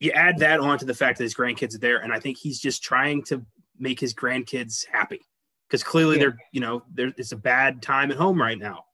you 0.05 0.11
add 0.12 0.38
that 0.38 0.61
on 0.61 0.78
to 0.78 0.84
the 0.84 0.94
fact 0.94 1.18
that 1.18 1.24
his 1.24 1.34
grandkids 1.34 1.74
are 1.74 1.78
there, 1.78 1.98
and 1.98 2.12
I 2.12 2.18
think 2.20 2.38
he's 2.38 2.61
just 2.61 2.82
trying 2.82 3.22
to 3.24 3.44
make 3.78 3.98
his 4.00 4.14
grandkids 4.14 4.86
happy 4.90 5.20
because 5.68 5.82
clearly 5.82 6.16
Yeah. 6.16 6.22
they're 6.22 6.38
you 6.53 6.61
know 6.61 6.82
there 6.92 7.12
it's 7.16 7.32
a 7.32 7.36
bad 7.36 7.82
time 7.82 8.11
at 8.11 8.16
home 8.16 8.40
right 8.40 8.59
now, 8.59 8.84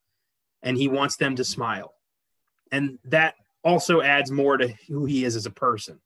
and 0.62 0.76
he 0.76 0.88
wants 0.88 1.16
them 1.16 1.36
to 1.36 1.44
smile, 1.44 1.92
and 2.72 2.98
that 3.04 3.34
also 3.64 4.00
adds 4.00 4.30
more 4.30 4.56
to 4.56 4.68
who 4.88 5.04
he 5.04 5.24
is 5.24 5.34
as 5.36 5.46
a 5.46 5.50
person. 5.50 6.00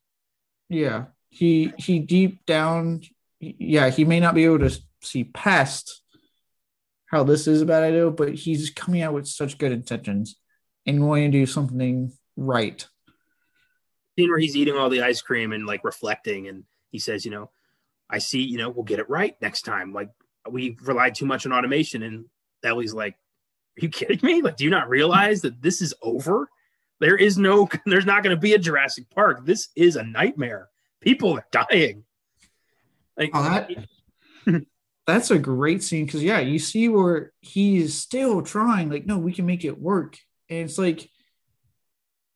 yeah 0.68 1.04
he 1.28 1.72
he 1.78 1.98
deep 1.98 2.44
down 2.46 3.00
yeah 3.40 3.88
he 3.90 4.04
may 4.04 4.20
not 4.20 4.34
be 4.34 4.44
able 4.44 4.58
to 4.58 4.70
see 5.00 5.24
past 5.24 6.02
how 7.06 7.22
this 7.24 7.46
is 7.46 7.60
a 7.62 7.66
bad 7.66 7.82
idea 7.82 8.10
but 8.10 8.34
he's 8.34 8.70
coming 8.70 9.02
out 9.02 9.12
with 9.14 9.26
such 9.26 9.58
good 9.58 9.72
intentions 9.72 10.36
and 10.86 11.06
wanting 11.06 11.30
to 11.32 11.38
do 11.38 11.46
something 11.46 12.12
right 12.36 12.86
scene 14.18 14.30
where 14.30 14.38
he's 14.38 14.56
eating 14.56 14.76
all 14.76 14.90
the 14.90 15.02
ice 15.02 15.22
cream 15.22 15.52
and 15.52 15.66
like 15.66 15.84
reflecting 15.84 16.48
and 16.48 16.64
he 16.90 16.98
says 16.98 17.24
you 17.24 17.30
know 17.30 17.50
i 18.10 18.18
see 18.18 18.42
you 18.42 18.58
know 18.58 18.68
we'll 18.68 18.84
get 18.84 18.98
it 18.98 19.08
right 19.08 19.36
next 19.40 19.62
time. 19.62 19.92
Like 19.92 20.10
we 20.50 20.76
relied 20.82 21.14
too 21.14 21.24
much 21.26 21.46
on 21.46 21.52
automation 21.52 22.02
and 22.02 22.24
ellie's 22.64 22.92
like 22.94 23.14
are 23.14 23.82
you 23.82 23.88
kidding 23.88 24.18
me? 24.22 24.42
Like 24.42 24.56
do 24.56 24.64
you 24.64 24.70
not 24.70 24.88
realize 24.88 25.42
that 25.42 25.62
this 25.62 25.80
is 25.80 25.94
over? 26.02 26.48
There 27.00 27.16
is 27.16 27.38
no 27.38 27.68
there's 27.86 28.06
not 28.06 28.22
going 28.22 28.36
to 28.36 28.40
be 28.40 28.54
a 28.54 28.58
jurassic 28.58 29.08
park. 29.10 29.46
This 29.46 29.68
is 29.76 29.96
a 29.96 30.02
nightmare. 30.02 30.68
People 31.00 31.32
are 31.32 31.46
dying. 31.50 32.04
Like 33.16 33.30
Oh, 33.32 33.42
that- 33.42 33.70
that's 35.06 35.30
a 35.30 35.38
great 35.38 35.82
scene 35.82 36.06
because 36.06 36.22
yeah, 36.22 36.40
you 36.40 36.58
see 36.58 36.88
where 36.88 37.32
he's 37.40 37.94
still 37.94 38.42
trying, 38.42 38.90
like, 38.90 39.06
no, 39.06 39.18
we 39.18 39.32
can 39.32 39.46
make 39.46 39.64
it 39.64 39.80
work. 39.80 40.16
And 40.48 40.60
it's 40.60 40.78
like 40.78 41.08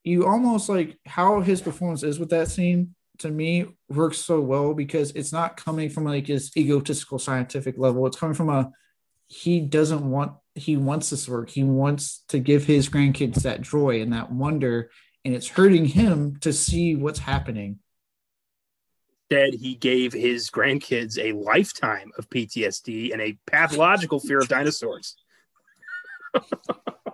you 0.07 0.25
almost 0.25 0.69
like 0.69 0.97
how 1.05 1.41
his 1.41 1.61
performance 1.61 2.05
is 2.05 2.21
with 2.21 2.31
that 2.31 2.47
scene 2.47 2.95
to 3.19 3.29
me 3.29 3.67
works 3.89 4.19
so 4.19 4.41
well 4.41 4.73
because 4.73 5.11
it's 5.11 5.33
not 5.33 5.57
coming 5.57 5.91
from 5.91 6.05
like 6.05 6.29
his 6.29 6.57
egotistical 6.57 7.19
scientific 7.19 7.77
level. 7.77 8.07
It's 8.07 8.17
coming 8.17 8.37
from 8.37 8.49
a 8.49 8.71
he 9.27 9.61
doesn't 9.61 10.09
want 10.09 10.33
he 10.55 10.77
wants 10.77 11.11
this 11.11 11.29
work. 11.29 11.51
He 11.51 11.65
wants 11.65 12.23
to 12.29 12.39
give 12.39 12.65
his 12.65 12.89
grandkids 12.89 13.43
that 13.43 13.63
joy 13.63 14.01
and 14.01 14.13
that 14.13 14.31
wonder, 14.31 14.91
and 15.25 15.35
it's 15.35 15.49
hurting 15.49 15.87
him 15.87 16.37
to 16.43 16.53
see 16.53 16.95
what's 16.95 17.19
happening. 17.19 17.81
instead 19.29 19.55
he 19.55 19.75
gave 19.75 20.13
his 20.13 20.51
grandkids 20.51 21.19
a 21.19 21.33
lifetime 21.33 22.13
of 22.17 22.31
ptsd 22.31 23.13
and 23.13 23.21
a 23.21 23.37
pathological 23.45 24.21
fear 24.21 24.39
of 24.39 24.47
dinosaurs 24.47 25.17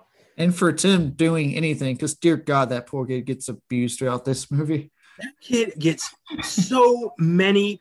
And 0.43 0.53
for 0.53 0.73
Tim 0.73 1.11
doing 1.11 1.55
anything, 1.55 1.95
because 1.95 2.15
dear 2.15 2.37
God, 2.37 2.71
that 2.71 2.89
poor 2.89 3.07
kid 3.07 3.27
gets 3.27 3.49
abused 3.49 4.01
throughout 4.01 4.25
this 4.25 4.51
movie. 4.51 4.91
that 5.21 5.35
kid 5.41 5.75
gets 5.79 6.13
so 6.43 7.13
many 7.17 7.81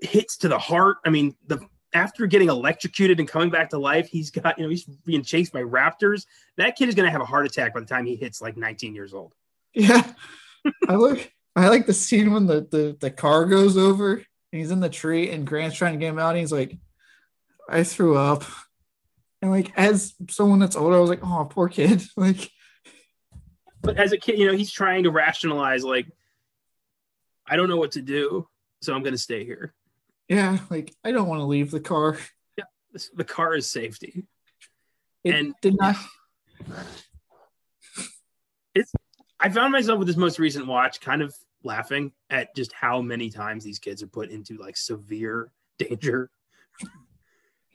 hits 0.00 0.38
to 0.38 0.48
the 0.48 0.58
heart. 0.58 0.96
I 1.04 1.10
mean, 1.10 1.36
the 1.46 1.60
after 1.94 2.26
getting 2.26 2.48
electrocuted 2.48 3.20
and 3.20 3.28
coming 3.28 3.48
back 3.48 3.70
to 3.70 3.78
life, 3.78 4.08
he's 4.08 4.32
got 4.32 4.58
you 4.58 4.64
know 4.64 4.70
he's 4.70 4.84
being 4.84 5.22
chased 5.22 5.52
by 5.52 5.62
raptors. 5.62 6.26
That 6.56 6.74
kid 6.74 6.88
is 6.88 6.96
going 6.96 7.06
to 7.06 7.12
have 7.12 7.20
a 7.20 7.26
heart 7.26 7.46
attack 7.46 7.74
by 7.74 7.80
the 7.80 7.86
time 7.86 8.06
he 8.06 8.16
hits 8.16 8.42
like 8.42 8.56
19 8.56 8.92
years 8.92 9.14
old. 9.14 9.32
Yeah, 9.72 10.02
I 10.88 10.96
look. 10.96 11.30
I 11.54 11.68
like 11.68 11.86
the 11.86 11.94
scene 11.94 12.32
when 12.32 12.46
the, 12.46 12.66
the 12.68 12.96
the 12.98 13.10
car 13.12 13.44
goes 13.44 13.76
over 13.76 14.14
and 14.14 14.24
he's 14.50 14.72
in 14.72 14.80
the 14.80 14.88
tree 14.88 15.30
and 15.30 15.46
Grant's 15.46 15.76
trying 15.76 15.92
to 15.92 15.98
get 16.00 16.08
him 16.08 16.18
out. 16.18 16.30
And 16.30 16.38
he's 16.38 16.52
like, 16.52 16.76
"I 17.68 17.84
threw 17.84 18.16
up," 18.16 18.42
and 19.42 19.50
like 19.50 19.72
as 19.76 20.14
someone 20.30 20.58
that's 20.60 20.76
older, 20.76 20.96
I 20.96 21.00
was 21.00 21.10
like, 21.10 21.20
"Oh, 21.22 21.44
poor 21.50 21.68
kid." 21.68 22.02
Like, 22.16 22.50
But 23.82 23.98
as 23.98 24.12
a 24.12 24.16
kid, 24.18 24.38
you 24.38 24.46
know 24.46 24.56
he's 24.56 24.70
trying 24.72 25.02
to 25.04 25.10
rationalize 25.10 25.84
like, 25.84 26.06
I 27.46 27.56
don't 27.56 27.68
know 27.68 27.76
what 27.76 27.92
to 27.92 28.02
do, 28.02 28.46
so 28.80 28.94
I'm 28.94 29.02
going 29.02 29.14
to 29.14 29.18
stay 29.18 29.44
here. 29.44 29.74
yeah, 30.28 30.58
like 30.70 30.94
I 31.04 31.10
don't 31.12 31.28
want 31.28 31.40
to 31.40 31.44
leave 31.46 31.70
the 31.70 31.80
car. 31.80 32.16
This, 32.92 33.10
the 33.14 33.24
car 33.24 33.54
is 33.54 33.68
safety. 33.68 34.24
It 35.24 35.34
And- 35.34 35.54
did 35.62 35.76
not. 35.76 35.96
I 39.40 39.48
found 39.48 39.72
myself 39.72 39.98
with 39.98 40.06
this 40.06 40.16
most 40.16 40.38
recent 40.38 40.66
watch 40.68 41.00
kind 41.00 41.20
of 41.20 41.34
laughing 41.64 42.12
at 42.30 42.54
just 42.54 42.72
how 42.72 43.02
many 43.02 43.28
times 43.28 43.64
these 43.64 43.78
kids 43.80 44.02
are 44.02 44.06
put 44.06 44.30
into 44.30 44.56
like 44.56 44.76
severe 44.76 45.50
danger 45.78 46.30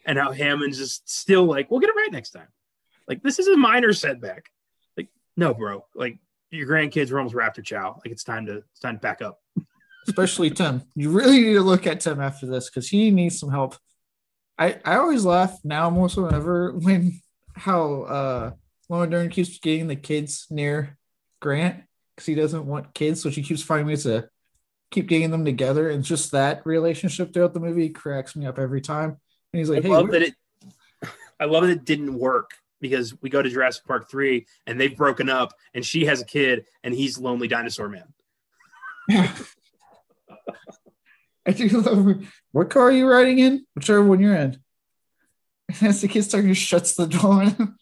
and 0.08 0.18
how 0.18 0.32
Hammond's 0.32 0.80
just 0.80 1.08
still 1.08 1.44
like, 1.44 1.70
we'll 1.70 1.80
get 1.80 1.90
it 1.90 1.96
right 1.96 2.12
next 2.12 2.32
time. 2.32 2.48
Like, 3.08 3.22
this 3.22 3.38
is 3.38 3.48
a 3.48 3.56
minor 3.56 3.94
setback. 3.94 4.50
Like, 4.96 5.10
no, 5.36 5.54
bro. 5.54 5.86
Like, 5.94 6.18
your 6.50 6.68
grandkids 6.68 7.12
were 7.12 7.20
almost 7.20 7.36
raptor 7.36 7.64
chow. 7.64 8.02
Like, 8.04 8.12
it's 8.12 8.24
time 8.24 8.48
to 8.48 8.64
it's 8.72 8.80
time 8.80 8.96
to 8.96 9.02
back 9.02 9.22
up. 9.22 9.40
especially 10.08 10.50
Tim. 10.50 10.82
You 10.96 11.12
really 11.12 11.42
need 11.42 11.54
to 11.54 11.62
look 11.62 11.86
at 11.86 12.00
Tim 12.00 12.22
after 12.22 12.46
this 12.46 12.70
because 12.70 12.88
he 12.90 13.12
needs 13.12 13.40
some 13.40 13.52
help. 13.52 13.76
I, 14.58 14.80
I 14.84 14.96
always 14.96 15.26
laugh 15.26 15.60
now 15.64 15.90
more 15.90 16.10
so 16.10 16.26
than 16.26 16.34
ever 16.34 16.72
when 16.72 17.22
how 17.56 18.02
uh 18.04 18.52
Laura 18.90 19.10
Dern 19.10 19.30
keeps 19.30 19.60
getting 19.60 19.88
the 19.88 19.96
kids 19.96 20.48
near 20.50 20.98
Grant 21.42 21.84
because 22.16 22.26
he 22.26 22.36
doesn't 22.36 22.66
want 22.66 22.94
kids, 22.94 23.22
so 23.22 23.30
she 23.30 23.44
keeps 23.44 23.62
finding 23.62 23.88
ways 23.88 24.04
to 24.04 24.30
keep 24.92 25.08
getting 25.08 25.30
them 25.30 25.44
together. 25.44 25.90
And 25.90 26.04
just 26.04 26.32
that 26.32 26.66
relationship 26.66 27.34
throughout 27.34 27.54
the 27.54 27.60
movie 27.60 27.90
cracks 27.90 28.36
me 28.36 28.46
up 28.46 28.58
every 28.58 28.82
time. 28.82 29.18
And 29.58 29.62
he's 29.62 29.72
like, 29.72 29.84
I 29.86 29.88
"Hey, 29.88 29.94
love 29.94 30.12
that 30.12 30.22
it 30.22 30.36
I 31.40 31.46
love 31.46 31.64
that 31.64 31.72
it 31.72 31.84
didn't 31.84 32.14
work 32.14 32.52
because 32.80 33.20
we 33.24 33.32
go 33.32 33.42
to 33.42 33.50
Jurassic 33.50 33.86
Park 33.86 34.08
3 34.08 34.46
and 34.68 34.80
they've 34.80 34.96
broken 34.96 35.30
up 35.30 35.52
and 35.74 35.84
she 35.84 36.06
has 36.06 36.22
a 36.22 36.26
kid 36.26 36.66
and 36.84 36.94
he's 36.94 37.18
lonely 37.18 37.48
dinosaur 37.48 37.90
man. 37.90 38.14
Yeah. 39.10 39.34
I 41.48 41.54
do 41.54 41.68
love 41.70 42.24
what 42.52 42.70
car 42.70 42.84
are 42.84 42.92
you 42.92 43.08
riding 43.10 43.40
in? 43.40 43.66
Whichever 43.74 44.04
one 44.04 44.20
you're 44.20 44.36
in. 44.36 44.60
And 45.70 45.82
as 45.82 46.02
the 46.02 46.08
kid 46.08 46.22
starts, 46.22 46.46
he 46.46 46.54
shuts 46.54 46.94
the 46.94 47.08
door. 47.08 47.46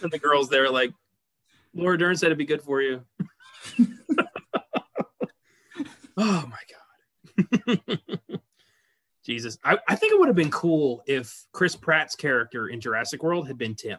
And 0.00 0.12
the 0.12 0.18
girls 0.20 0.48
there 0.48 0.64
are 0.64 0.70
like, 0.70 0.92
Laura 1.74 1.98
Dern 1.98 2.14
said 2.14 2.26
it'd 2.26 2.38
be 2.38 2.44
good 2.44 2.62
for 2.62 2.80
you. 2.80 3.02
oh 6.16 6.44
my 6.46 6.60
God. 7.66 8.40
Jesus. 9.28 9.58
I, 9.62 9.78
I 9.86 9.94
think 9.94 10.12
it 10.12 10.18
would 10.18 10.28
have 10.28 10.36
been 10.36 10.50
cool 10.50 11.02
if 11.06 11.44
Chris 11.52 11.76
Pratt's 11.76 12.16
character 12.16 12.68
in 12.68 12.80
Jurassic 12.80 13.22
World 13.22 13.46
had 13.46 13.58
been 13.58 13.74
Tim. 13.74 13.98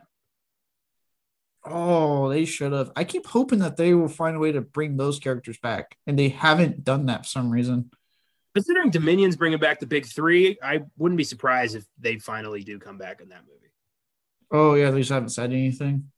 Oh, 1.64 2.30
they 2.30 2.46
should 2.46 2.72
have. 2.72 2.92
I 2.96 3.04
keep 3.04 3.28
hoping 3.28 3.60
that 3.60 3.78
they 3.78 3.94
will 3.94 4.08
find 4.08 4.36
a 4.36 4.40
way 4.40 4.52
to 4.52 4.62
bring 4.62 4.98
those 4.98 5.20
characters 5.20 5.60
back, 5.60 5.98
and 6.08 6.18
they 6.18 6.30
haven't 6.30 6.84
done 6.84 7.06
that 7.08 7.26
for 7.26 7.30
some 7.30 7.52
reason. 7.52 7.92
Considering 8.56 8.90
Dominion's 8.90 9.36
bringing 9.36 9.60
back 9.60 9.80
the 9.80 9.86
big 9.86 10.06
three, 10.06 10.58
I 10.64 10.82
wouldn't 10.98 11.18
be 11.18 11.24
surprised 11.24 11.76
if 11.76 11.86
they 12.00 12.18
finally 12.18 12.64
do 12.64 12.80
come 12.80 12.98
back 12.98 13.22
in 13.22 13.30
that 13.30 13.42
movie. 13.48 13.72
Oh 14.52 14.74
yeah, 14.74 14.90
they 14.90 15.00
just 15.00 15.12
haven't 15.12 15.30
said 15.30 15.52
anything. 15.52 16.12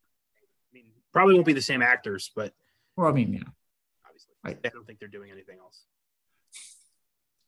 I 0.71 0.73
mean, 0.73 0.85
probably 1.11 1.33
won't 1.33 1.45
be 1.45 1.53
the 1.53 1.61
same 1.61 1.81
actors, 1.81 2.31
but 2.33 2.53
Well, 2.95 3.07
I 3.07 3.11
mean, 3.11 3.33
yeah, 3.33 3.41
obviously, 4.05 4.33
Right. 4.45 4.57
I 4.63 4.69
don't 4.69 4.88
think 4.88 4.99
they're 4.99 5.09
doing 5.09 5.31
anything 5.31 5.57
else. 5.59 5.83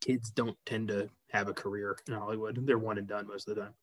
Kids 0.04 0.30
don't 0.32 0.58
tend 0.66 0.90
to 0.90 1.10
have 1.32 1.48
a 1.48 1.54
career 1.54 1.98
in 2.08 2.14
Hollywood. 2.14 2.60
They're 2.68 2.78
one 2.78 2.98
and 2.98 3.08
done 3.08 3.28
most 3.28 3.48
of 3.48 3.56
the 3.56 3.62
time. 3.62 3.74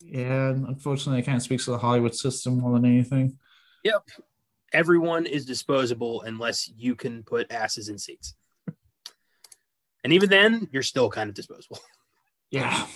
yeah. 0.00 0.48
and 0.50 0.66
Unfortunately, 0.66 1.20
it 1.20 1.24
kind 1.26 1.36
of 1.36 1.42
speaks 1.42 1.64
to 1.66 1.70
the 1.70 1.78
Hollywood 1.78 2.14
system 2.14 2.58
more 2.58 2.72
than 2.72 2.84
anything. 2.84 3.38
Yep. 3.84 4.02
Everyone 4.72 5.26
is 5.26 5.46
disposable 5.46 6.22
unless 6.22 6.68
you 6.76 6.94
can 6.94 7.22
put 7.22 7.50
asses 7.52 7.88
in 7.88 7.98
seats. 7.98 8.34
and 10.04 10.12
even 10.12 10.28
then, 10.28 10.68
you're 10.72 10.82
still 10.82 11.08
kind 11.08 11.28
of 11.28 11.34
disposable. 11.34 11.78
Yeah. 12.50 12.86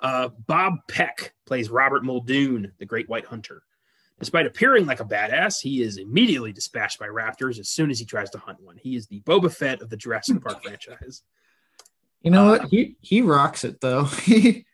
Uh, 0.00 0.28
Bob 0.46 0.74
Peck 0.88 1.32
plays 1.46 1.70
Robert 1.70 2.04
Muldoon, 2.04 2.72
the 2.78 2.84
Great 2.84 3.08
White 3.08 3.24
Hunter. 3.24 3.62
Despite 4.18 4.46
appearing 4.46 4.86
like 4.86 5.00
a 5.00 5.04
badass, 5.04 5.60
he 5.60 5.82
is 5.82 5.96
immediately 5.96 6.52
dispatched 6.52 6.98
by 6.98 7.08
raptors 7.08 7.58
as 7.58 7.68
soon 7.68 7.90
as 7.90 7.98
he 7.98 8.04
tries 8.04 8.30
to 8.30 8.38
hunt 8.38 8.60
one. 8.60 8.76
He 8.76 8.94
is 8.94 9.08
the 9.08 9.20
Boba 9.20 9.52
Fett 9.52 9.82
of 9.82 9.90
the 9.90 9.96
Jurassic 9.96 10.40
Park 10.40 10.62
franchise. 10.64 11.22
You 12.22 12.30
know 12.30 12.50
what? 12.50 12.60
Uh, 12.62 12.68
he 12.68 12.96
he 13.00 13.20
rocks 13.20 13.64
it 13.64 13.80
though. 13.80 14.04
he 14.04 14.64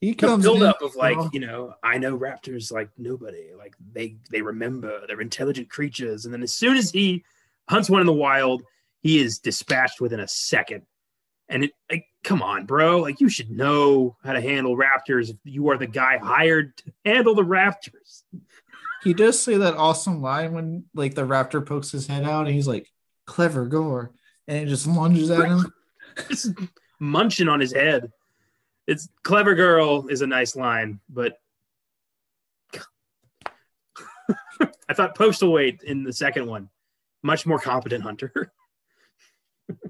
he 0.00 0.14
comes 0.14 0.44
build 0.44 0.62
up 0.62 0.82
of 0.82 0.96
like, 0.96 1.18
you 1.32 1.40
know, 1.40 1.74
I 1.82 1.98
know 1.98 2.18
raptors 2.18 2.72
like 2.72 2.90
nobody. 2.98 3.50
Like 3.56 3.74
they 3.92 4.16
they 4.30 4.42
remember 4.42 5.06
they're 5.06 5.20
intelligent 5.20 5.70
creatures. 5.70 6.24
And 6.24 6.34
then 6.34 6.42
as 6.42 6.52
soon 6.52 6.76
as 6.76 6.90
he 6.90 7.24
hunts 7.68 7.88
one 7.88 8.00
in 8.00 8.06
the 8.06 8.12
wild, 8.12 8.62
he 9.00 9.18
is 9.18 9.38
dispatched 9.38 10.00
within 10.00 10.20
a 10.20 10.28
second. 10.28 10.82
And 11.48 11.64
it 11.64 11.72
like, 11.90 12.06
come 12.22 12.42
on, 12.42 12.66
bro. 12.66 13.00
Like 13.00 13.20
you 13.20 13.28
should 13.28 13.50
know 13.50 14.16
how 14.24 14.32
to 14.32 14.40
handle 14.40 14.76
raptors 14.76 15.30
if 15.30 15.36
you 15.44 15.70
are 15.70 15.78
the 15.78 15.86
guy 15.86 16.18
hired 16.18 16.76
to 16.78 16.92
handle 17.04 17.34
the 17.34 17.42
raptors. 17.42 18.22
he 19.02 19.12
does 19.12 19.40
say 19.40 19.58
that 19.58 19.76
awesome 19.76 20.22
line 20.22 20.52
when 20.52 20.84
like 20.94 21.14
the 21.14 21.26
raptor 21.26 21.64
pokes 21.64 21.90
his 21.90 22.06
head 22.06 22.24
out 22.24 22.46
and 22.46 22.54
he's 22.54 22.68
like, 22.68 22.90
"Clever 23.26 23.66
gore," 23.66 24.12
and 24.48 24.58
it 24.58 24.66
just 24.66 24.86
lunges 24.86 25.30
at 25.30 25.46
him. 25.46 25.72
Just 26.28 26.52
munching 27.00 27.48
on 27.48 27.58
his 27.58 27.72
head. 27.72 28.12
It's 28.86 29.08
clever 29.24 29.56
girl 29.56 30.06
is 30.06 30.22
a 30.22 30.28
nice 30.28 30.54
line, 30.54 31.00
but 31.08 31.40
I 34.88 34.94
thought 34.94 35.16
Postlethwaite 35.16 35.82
in 35.82 36.04
the 36.04 36.12
second 36.12 36.46
one, 36.46 36.68
much 37.22 37.46
more 37.46 37.58
competent 37.58 38.04
hunter. 38.04 38.52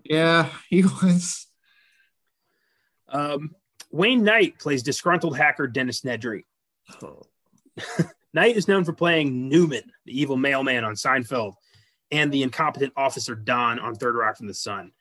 Yeah, 0.05 0.51
he 0.69 0.83
was. 0.83 1.47
Um, 3.09 3.55
Wayne 3.91 4.25
Knight 4.25 4.59
plays 4.59 4.83
disgruntled 4.83 5.37
hacker 5.37 5.67
Dennis 5.67 6.03
Nedry. 6.03 6.43
Knight 8.33 8.57
is 8.57 8.69
known 8.69 8.85
for 8.85 8.93
playing 8.93 9.49
Newman, 9.49 9.85
the 10.05 10.21
evil 10.21 10.37
mailman 10.37 10.85
on 10.85 10.95
Seinfeld, 10.95 11.55
and 12.11 12.33
the 12.33 12.43
incompetent 12.43 12.93
officer 12.97 13.35
Don 13.35 13.79
on 13.79 13.95
Third 13.95 14.17
Rock 14.17 14.37
from 14.37 14.49
the 14.49 14.55
Sun. 14.55 14.93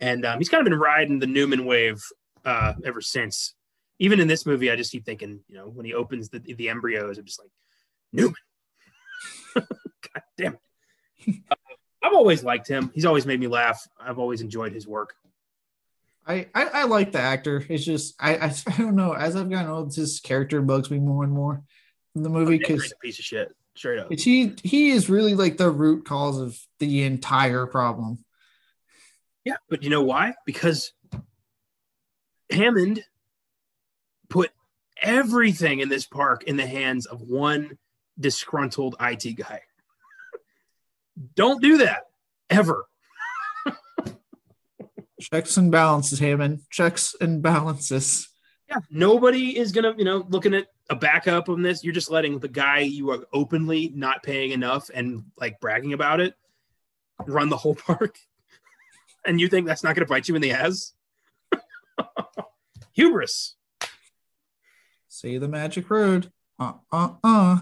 And 0.00 0.26
um, 0.26 0.38
he's 0.38 0.50
kind 0.50 0.60
of 0.60 0.70
been 0.70 0.78
riding 0.78 1.18
the 1.18 1.26
Newman 1.26 1.64
wave 1.64 2.02
uh, 2.44 2.74
ever 2.84 3.00
since. 3.00 3.54
Even 3.98 4.20
in 4.20 4.28
this 4.28 4.44
movie, 4.44 4.70
I 4.70 4.76
just 4.76 4.92
keep 4.92 5.06
thinking, 5.06 5.40
you 5.48 5.56
know, 5.56 5.68
when 5.68 5.86
he 5.86 5.94
opens 5.94 6.28
the, 6.28 6.38
the 6.40 6.68
embryos, 6.68 7.16
I'm 7.16 7.24
just 7.24 7.40
like, 7.40 7.50
Newman. 8.12 8.34
God 9.54 10.22
damn 10.36 10.58
it. 11.26 11.42
I've 12.02 12.12
always 12.12 12.44
liked 12.44 12.68
him. 12.68 12.90
He's 12.94 13.04
always 13.04 13.26
made 13.26 13.40
me 13.40 13.46
laugh. 13.46 13.86
I've 14.00 14.18
always 14.18 14.40
enjoyed 14.40 14.72
his 14.72 14.86
work. 14.86 15.14
I, 16.26 16.48
I 16.54 16.64
I 16.64 16.84
like 16.84 17.12
the 17.12 17.20
actor. 17.20 17.64
It's 17.68 17.84
just 17.84 18.14
I, 18.20 18.36
I 18.36 18.46
I 18.66 18.76
don't 18.78 18.96
know. 18.96 19.12
As 19.12 19.36
I've 19.36 19.50
gotten 19.50 19.70
old, 19.70 19.94
his 19.94 20.20
character 20.20 20.60
bugs 20.60 20.90
me 20.90 20.98
more 20.98 21.24
and 21.24 21.32
more 21.32 21.62
in 22.14 22.22
the 22.22 22.28
movie 22.28 22.58
because 22.58 22.92
a 22.92 22.96
piece 22.96 23.18
of 23.18 23.24
shit, 23.24 23.54
straight 23.74 23.98
up. 23.98 24.12
he 24.12 24.54
he 24.62 24.90
is 24.90 25.08
really 25.08 25.34
like 25.34 25.56
the 25.56 25.70
root 25.70 26.04
cause 26.04 26.40
of 26.40 26.58
the 26.80 27.04
entire 27.04 27.66
problem. 27.66 28.24
Yeah, 29.44 29.56
but 29.68 29.84
you 29.84 29.90
know 29.90 30.02
why? 30.02 30.34
Because 30.44 30.92
Hammond 32.50 33.04
put 34.28 34.50
everything 35.00 35.80
in 35.80 35.88
this 35.88 36.06
park 36.06 36.42
in 36.44 36.56
the 36.56 36.66
hands 36.66 37.06
of 37.06 37.20
one 37.22 37.78
disgruntled 38.18 38.96
IT 39.00 39.36
guy. 39.36 39.60
Don't 41.34 41.62
do 41.62 41.78
that 41.78 42.02
ever. 42.50 42.86
Checks 45.20 45.56
and 45.56 45.72
balances, 45.72 46.18
Hammond. 46.18 46.60
Checks 46.70 47.14
and 47.20 47.42
balances. 47.42 48.28
Yeah, 48.68 48.80
nobody 48.90 49.56
is 49.56 49.72
gonna, 49.72 49.94
you 49.96 50.04
know, 50.04 50.26
looking 50.28 50.54
at 50.54 50.66
a 50.90 50.96
backup 50.96 51.48
on 51.48 51.62
this. 51.62 51.82
You're 51.82 51.94
just 51.94 52.10
letting 52.10 52.38
the 52.38 52.48
guy 52.48 52.80
you 52.80 53.10
are 53.10 53.26
openly 53.32 53.92
not 53.94 54.22
paying 54.22 54.52
enough 54.52 54.90
and 54.92 55.24
like 55.38 55.58
bragging 55.60 55.94
about 55.94 56.20
it 56.20 56.34
run 57.26 57.48
the 57.48 57.56
whole 57.56 57.74
park. 57.86 58.18
and 59.24 59.40
you 59.40 59.48
think 59.48 59.66
that's 59.66 59.82
not 59.82 59.94
gonna 59.94 60.06
bite 60.06 60.28
you 60.28 60.34
in 60.36 60.42
the 60.42 60.52
ass? 60.52 60.92
Hubris. 62.92 63.56
See 65.08 65.38
the 65.38 65.48
magic 65.48 65.88
road. 65.90 66.30
Uh 66.58 66.74
uh 66.92 67.14
uh. 67.24 67.58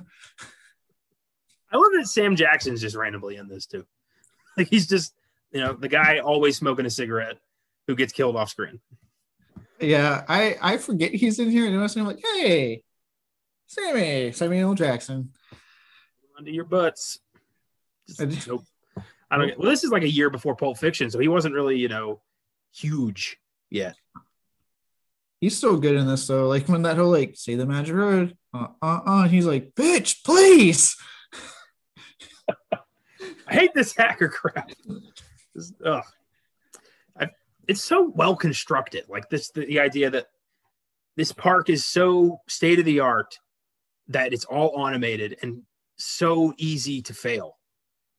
I 1.75 1.77
love 1.77 1.91
that 1.99 2.07
Sam 2.07 2.37
Jackson's 2.37 2.81
just 2.81 2.95
randomly 2.95 3.37
in 3.37 3.49
this 3.49 3.67
too. 3.67 3.85
Like 4.57 4.69
he's 4.69 4.87
just, 4.87 5.13
you 5.51 5.61
know, 5.61 5.73
the 5.73 5.89
guy 5.89 6.21
always 6.21 6.57
smoking 6.57 6.87
a 6.87 6.91
cigarette 6.91 7.39
who 7.89 7.97
gets 7.97 8.13
killed 8.13 8.37
off 8.37 8.49
screen. 8.49 8.81
Yeah, 9.81 10.25
I 10.29 10.57
I 10.63 10.77
forget 10.79 11.13
he's 11.13 11.41
in 11.41 11.51
here, 11.51 11.67
and 11.67 11.75
I'm 11.75 12.07
like, 12.07 12.23
hey, 12.23 12.83
Sammy, 13.67 14.31
Samuel 14.31 14.75
Jackson. 14.75 15.31
Under 16.39 16.51
your 16.51 16.65
butts. 16.65 17.19
Just- 18.07 18.21
I 18.21 18.27
just- 18.27 18.47
nope. 18.47 18.65
I 19.31 19.37
don't 19.39 19.59
well, 19.59 19.69
this 19.71 19.83
is 19.83 19.91
like 19.91 20.05
a 20.05 20.11
year 20.11 20.31
before 20.31 20.55
Pulp 20.55 20.79
Fiction, 20.79 21.11
so 21.11 21.19
he 21.19 21.27
wasn't 21.27 21.55
really, 21.57 21.77
you 21.77 21.89
know, 21.89 22.21
huge 22.73 23.37
yet. 23.69 23.97
He's 25.41 25.59
so 25.59 25.77
good 25.77 25.97
in 25.97 26.07
this 26.07 26.27
though. 26.27 26.47
Like 26.47 26.69
when 26.69 26.83
that 26.83 26.97
whole 26.97 27.11
like 27.11 27.33
say 27.37 27.57
the 27.57 27.67
magic 27.67 27.97
road, 27.97 28.37
uh 28.53 28.69
uh 28.81 29.01
uh, 29.05 29.29
he's 29.29 29.47
like, 29.47 29.75
bitch, 29.75 30.23
please. 30.25 30.97
I 33.47 33.55
hate 33.55 33.75
this 33.75 33.95
hacker 33.97 34.29
crap. 34.29 34.71
This- 35.55 35.73
ugh. 35.85 36.05
I, 37.19 37.29
it's 37.69 37.85
so 37.85 38.11
well 38.15 38.37
constructed. 38.37 39.05
Like 39.09 39.29
this, 39.31 39.51
the, 39.51 39.67
the 39.67 39.81
idea 39.81 40.11
that 40.11 40.27
this 41.17 41.33
park 41.33 41.71
is 41.71 41.85
so 41.85 42.41
state 42.49 42.79
of 42.79 42.85
the 42.85 43.01
art 43.01 43.39
that 44.09 44.33
it's 44.33 44.45
all 44.45 44.73
automated 44.75 45.37
and 45.43 45.63
so 45.97 46.53
easy 46.59 47.03
to 47.03 47.15
fail. 47.15 47.57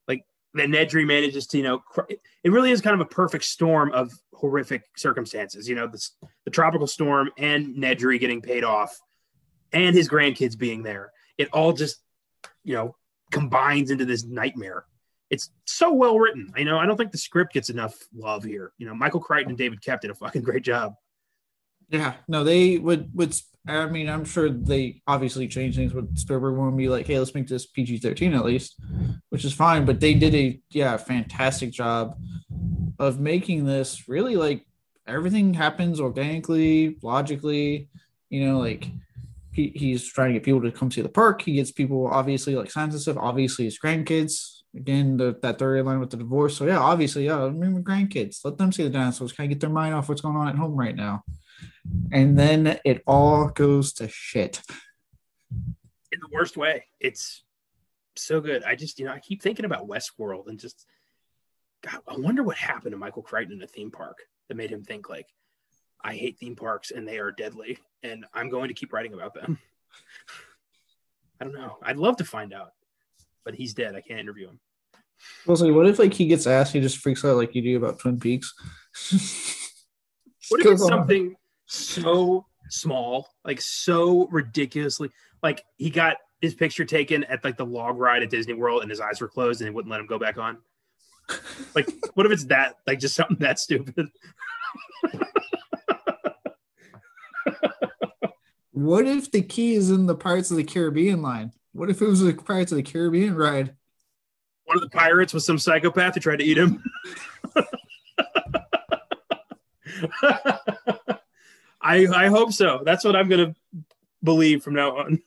Like 0.08 0.24
that 0.54 0.70
Nedry 0.70 1.06
manages 1.06 1.48
to, 1.48 1.58
you 1.58 1.64
know, 1.64 1.80
cr- 1.80 2.12
it 2.44 2.52
really 2.52 2.72
is 2.72 2.82
kind 2.82 2.94
of 2.94 3.06
a 3.06 3.10
perfect 3.10 3.44
storm 3.44 3.92
of 3.92 4.12
horrific 4.34 4.84
circumstances. 4.96 5.68
You 5.68 5.76
know, 5.76 5.88
this, 5.88 6.12
the 6.46 6.52
tropical 6.52 6.88
storm 6.88 7.32
and 7.38 7.76
Nedry 7.76 8.20
getting 8.20 8.42
paid 8.42 8.64
off 8.64 8.98
and 9.74 9.96
his 9.96 10.08
grandkids 10.08 10.58
being 10.58 10.84
there. 10.84 11.12
It 11.38 11.50
all 11.52 11.74
just, 11.74 11.98
you 12.64 12.74
know, 12.76 12.96
combines 13.32 13.92
into 13.92 14.06
this 14.06 14.24
nightmare 14.24 14.86
it's 15.30 15.50
so 15.66 15.92
well 15.94 16.20
written. 16.20 16.52
You 16.58 16.66
know, 16.66 16.78
I 16.78 16.86
don't 16.86 16.98
think 16.98 17.12
the 17.12 17.18
script 17.18 17.54
gets 17.54 17.70
enough 17.70 17.96
love 18.16 18.44
here. 18.44 18.72
You 18.78 18.88
know, 18.88 18.96
Michael 18.96 19.20
Crichton 19.20 19.50
and 19.50 19.58
David 19.58 19.82
Koepp 19.82 20.02
did 20.02 20.12
a 20.12 20.16
fucking 20.16 20.44
great 20.44 20.64
job. 20.64 20.94
Yeah, 21.90 22.16
no, 22.28 22.44
they 22.44 22.78
would 22.78 23.10
would. 23.14 23.36
I 23.68 23.88
mean, 23.88 24.10
I'm 24.10 24.26
sure 24.26 24.50
they 24.50 25.02
obviously 25.08 25.48
changed 25.48 25.78
things. 25.78 25.94
With 25.94 26.18
Spielberg 26.18 26.56
to 26.56 26.78
be 26.78 26.90
like, 26.90 27.08
hey, 27.08 27.18
let's 27.18 27.34
make 27.34 27.48
this 27.48 27.66
PG-13 27.66 28.36
at 28.36 28.46
least, 28.46 28.80
which 29.30 29.44
is 29.44 29.54
fine. 29.54 29.86
But 29.86 30.00
they 30.00 30.14
did 30.14 30.36
a 30.36 30.60
yeah 30.72 30.98
fantastic 30.98 31.72
job 31.72 32.16
of 33.00 33.20
making 33.20 33.66
this 33.66 34.08
really 34.08 34.36
like 34.36 34.66
everything 35.08 35.54
happens 35.54 36.00
organically, 36.00 36.98
logically. 37.02 37.90
You 38.30 38.48
know, 38.48 38.60
like 38.60 38.88
he, 39.52 39.72
he's 39.76 40.12
trying 40.12 40.30
to 40.30 40.34
get 40.34 40.44
people 40.44 40.62
to 40.62 40.72
come 40.72 40.92
see 40.92 41.02
the 41.02 41.10
park. 41.10 41.42
He 41.42 41.54
gets 41.54 41.72
people 41.72 42.08
obviously 42.08 42.56
like 42.56 42.72
signs 42.72 42.94
and 42.94 43.02
stuff. 43.02 43.18
Obviously, 43.18 43.66
his 43.66 43.80
grandkids. 43.80 44.55
Again, 44.76 45.18
the, 45.18 45.38
that 45.42 45.58
third 45.58 45.86
line 45.86 46.00
with 46.00 46.10
the 46.10 46.18
divorce. 46.18 46.58
So 46.58 46.66
yeah, 46.66 46.80
obviously, 46.80 47.26
yeah, 47.26 47.46
I 47.46 47.50
mean, 47.50 47.84
grandkids, 47.84 48.44
let 48.44 48.58
them 48.58 48.72
see 48.72 48.84
the 48.84 48.90
dinosaurs. 48.90 49.32
Kind 49.32 49.52
of 49.52 49.56
get 49.56 49.62
their 49.62 49.70
mind 49.70 49.96
off 49.96 50.10
what's 50.10 50.22
going 50.22 50.36
on 50.36 50.48
at 50.48 50.56
home 50.56 50.76
right 50.76 50.96
now 50.96 51.24
and 52.12 52.38
then 52.38 52.80
it 52.86 53.04
all 53.06 53.50
goes 53.50 53.94
to 53.94 54.08
shit. 54.08 54.62
In 56.12 56.20
the 56.20 56.30
worst 56.32 56.58
way. 56.58 56.86
It's 57.00 57.44
so 58.16 58.42
good. 58.42 58.64
I 58.64 58.76
just, 58.76 59.00
you 59.00 59.06
know, 59.06 59.12
I 59.12 59.20
keep 59.20 59.42
thinking 59.42 59.66
about 59.66 59.88
Westworld 59.88 60.48
and 60.48 60.60
just, 60.60 60.86
God, 61.84 62.00
I 62.08 62.18
wonder 62.18 62.44
what 62.44 62.58
happened 62.58 62.92
to 62.92 62.98
Michael 62.98 63.22
Crichton 63.22 63.58
in 63.58 63.64
a 63.64 63.68
theme 63.68 63.92
park 63.92 64.18
that 64.48 64.56
made 64.56 64.72
him 64.72 64.84
think 64.84 65.10
like, 65.10 65.28
I 66.04 66.16
hate 66.16 66.38
theme 66.38 66.56
parks 66.56 66.92
and 66.92 67.08
they 67.08 67.18
are 67.18 67.32
deadly, 67.32 67.80
and 68.04 68.26
I'm 68.34 68.50
going 68.50 68.68
to 68.68 68.76
keep 68.76 68.94
writing 68.94 69.14
about 69.14 69.34
them. 69.34 69.58
I 71.42 71.44
don't 71.44 71.56
know. 71.56 71.78
I'd 71.82 71.98
love 71.98 72.18
to 72.18 72.24
find 72.24 72.54
out, 72.54 72.72
but 73.46 73.56
he's 73.56 73.74
dead. 73.74 73.96
I 73.96 74.02
can't 74.02 74.20
interview 74.20 74.50
him. 74.50 74.60
What 75.46 75.88
if 75.88 76.00
like 76.00 76.14
he 76.14 76.28
gets 76.28 76.46
asked, 76.46 76.74
he 76.74 76.82
just 76.82 76.98
freaks 76.98 77.24
out 77.24 77.38
like 77.38 77.56
you 77.56 77.62
do 77.62 77.78
about 77.78 78.00
Twin 78.00 78.20
Peaks? 78.20 78.54
What 80.50 80.60
if 80.62 80.66
it's 80.74 80.86
something 80.86 81.36
so 81.68 82.46
small, 82.70 83.30
like 83.46 83.62
so 83.62 84.28
ridiculously, 84.28 85.10
like 85.42 85.64
he 85.78 85.90
got 85.90 86.18
his 86.42 86.54
picture 86.54 86.84
taken 86.84 87.24
at 87.26 87.44
like 87.44 87.56
the 87.56 87.66
log 87.66 87.98
ride 87.98 88.24
at 88.24 88.30
Disney 88.30 88.54
World 88.54 88.82
and 88.82 88.90
his 88.90 89.00
eyes 89.00 89.22
were 89.22 89.30
closed 89.30 89.62
and 89.62 89.68
they 89.68 89.72
wouldn't 89.72 89.92
let 89.92 90.02
him 90.02 90.08
go 90.08 90.20
back 90.20 90.38
on? 90.38 90.58
Like, 91.74 91.90
what 92.16 92.26
if 92.26 92.32
it's 92.32 92.46
that, 92.46 92.76
like 92.86 93.00
just 93.00 93.16
something 93.16 93.38
that 93.40 93.60
stupid? 93.60 94.10
What 98.76 99.08
if 99.08 99.32
the 99.32 99.42
key 99.42 99.76
is 99.76 99.90
in 99.90 100.06
the 100.06 100.16
Pirates 100.16 100.52
of 100.52 100.58
the 100.58 100.64
Caribbean 100.66 101.22
line? 101.22 101.54
What 101.76 101.90
if 101.90 102.02
it 102.02 102.08
was 102.08 102.26
a 102.26 102.32
Pirates 102.34 102.72
of 102.72 102.78
the 102.78 102.84
Caribbean 102.84 103.36
ride? 103.36 103.76
One 104.64 104.78
of 104.78 104.82
the 104.82 104.90
pirates 104.90 105.34
was 105.34 105.46
some 105.46 105.60
psychopath 105.60 106.14
who 106.14 106.22
tried 106.22 106.40
to 106.40 106.46
eat 106.46 106.58
him. 106.58 106.82
I 111.82 112.08
I 112.08 112.28
hope 112.28 112.54
so. 112.54 112.82
That's 112.86 113.04
what 113.04 113.18
I'm 113.18 113.28
gonna 113.28 113.54
believe 114.24 114.64
from 114.64 114.76
now 114.76 115.00
on. 115.00 115.22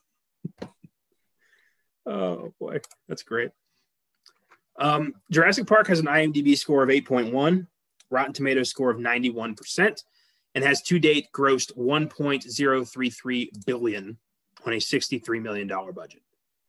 oh 2.06 2.54
boy, 2.58 2.80
that's 3.08 3.24
great. 3.24 3.50
Um, 4.78 5.12
Jurassic 5.30 5.66
Park 5.66 5.88
has 5.88 5.98
an 6.00 6.06
IMDb 6.06 6.56
score 6.56 6.82
of 6.82 6.88
8.1, 6.88 7.66
Rotten 8.10 8.32
Tomatoes 8.32 8.70
score 8.70 8.90
of 8.90 8.96
91%, 8.96 10.02
and 10.54 10.64
has 10.64 10.80
to 10.82 10.98
date 10.98 11.26
grossed 11.34 11.76
1.033 11.76 13.66
billion 13.66 14.16
on 14.64 14.72
a 14.72 14.76
$63 14.76 15.42
million 15.42 15.68
budget. 15.68 16.22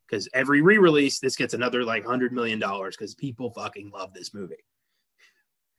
Because 0.09 0.27
every 0.33 0.61
re-release, 0.61 1.19
this 1.19 1.35
gets 1.35 1.53
another 1.53 1.83
like 1.83 2.05
hundred 2.05 2.33
million 2.33 2.59
dollars 2.59 2.95
because 2.95 3.13
people 3.15 3.51
fucking 3.51 3.91
love 3.91 4.13
this 4.13 4.33
movie. 4.33 4.63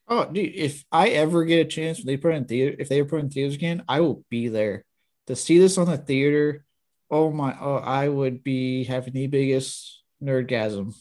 Oh, 0.07 0.25
dude! 0.25 0.55
If 0.55 0.83
I 0.91 1.09
ever 1.09 1.45
get 1.45 1.65
a 1.65 1.69
chance, 1.69 1.99
if 1.99 2.05
they 2.05 2.17
put 2.17 2.33
in 2.33 2.45
theater, 2.45 2.75
if 2.79 2.89
they 2.89 3.03
put 3.03 3.19
in 3.19 3.29
theaters 3.29 3.55
again, 3.55 3.83
I 3.87 3.99
will 4.01 4.23
be 4.29 4.47
there 4.47 4.85
to 5.27 5.35
see 5.35 5.57
this 5.57 5.77
on 5.77 5.87
the 5.87 5.97
theater. 5.97 6.65
Oh 7.09 7.31
my! 7.31 7.55
Oh, 7.59 7.75
I 7.75 8.07
would 8.07 8.43
be 8.43 8.83
having 8.83 9.13
the 9.13 9.27
biggest 9.27 10.01
nerdgasm. 10.23 10.95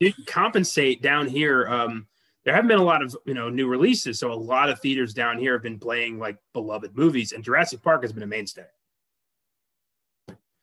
You 0.00 0.12
compensate 0.26 1.02
down 1.02 1.26
here. 1.26 1.66
Um, 1.66 2.06
there 2.44 2.54
haven't 2.54 2.68
been 2.68 2.78
a 2.78 2.84
lot 2.84 3.02
of 3.02 3.16
you 3.26 3.34
know 3.34 3.48
new 3.48 3.68
releases, 3.68 4.18
so 4.18 4.32
a 4.32 4.34
lot 4.34 4.68
of 4.68 4.80
theaters 4.80 5.14
down 5.14 5.38
here 5.38 5.52
have 5.52 5.62
been 5.62 5.78
playing 5.78 6.18
like 6.18 6.38
beloved 6.52 6.96
movies, 6.96 7.32
and 7.32 7.44
Jurassic 7.44 7.82
Park 7.82 8.02
has 8.02 8.12
been 8.12 8.22
a 8.22 8.26
mainstay. 8.26 8.66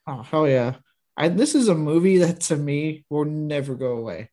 Oh 0.07 0.21
hell 0.23 0.47
yeah! 0.47 0.75
I, 1.17 1.27
this 1.27 1.55
is 1.55 1.67
a 1.67 1.75
movie 1.75 2.19
that 2.19 2.41
to 2.41 2.55
me 2.55 3.05
will 3.09 3.25
never 3.25 3.75
go 3.75 3.97
away. 3.97 4.29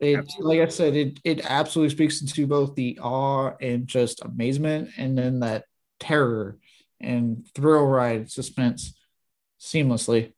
It, 0.00 0.24
like 0.38 0.60
I 0.60 0.68
said, 0.68 0.96
it 0.96 1.20
it 1.24 1.46
absolutely 1.48 1.94
speaks 1.94 2.20
into 2.20 2.46
both 2.46 2.74
the 2.74 2.98
awe 3.00 3.52
and 3.60 3.86
just 3.86 4.22
amazement, 4.22 4.90
and 4.98 5.16
then 5.16 5.40
that 5.40 5.64
terror 5.98 6.58
and 7.00 7.46
thrill 7.54 7.86
ride 7.86 8.30
suspense 8.30 8.94
seamlessly. 9.60 10.32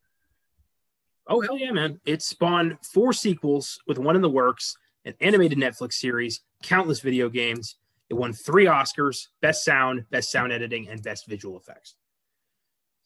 Oh 1.26 1.40
hell 1.40 1.58
yeah, 1.58 1.72
man! 1.72 2.00
It 2.04 2.22
spawned 2.22 2.78
four 2.82 3.12
sequels 3.12 3.80
with 3.86 3.98
one 3.98 4.14
in 4.14 4.22
the 4.22 4.28
works, 4.28 4.76
an 5.04 5.14
animated 5.20 5.58
Netflix 5.58 5.94
series, 5.94 6.42
countless 6.62 7.00
video 7.00 7.28
games. 7.28 7.76
It 8.08 8.14
won 8.14 8.32
three 8.32 8.66
Oscars: 8.66 9.28
Best 9.40 9.64
Sound, 9.64 10.04
Best 10.10 10.30
Sound 10.30 10.52
Editing, 10.52 10.88
and 10.88 11.02
Best 11.02 11.26
Visual 11.26 11.58
Effects. 11.58 11.96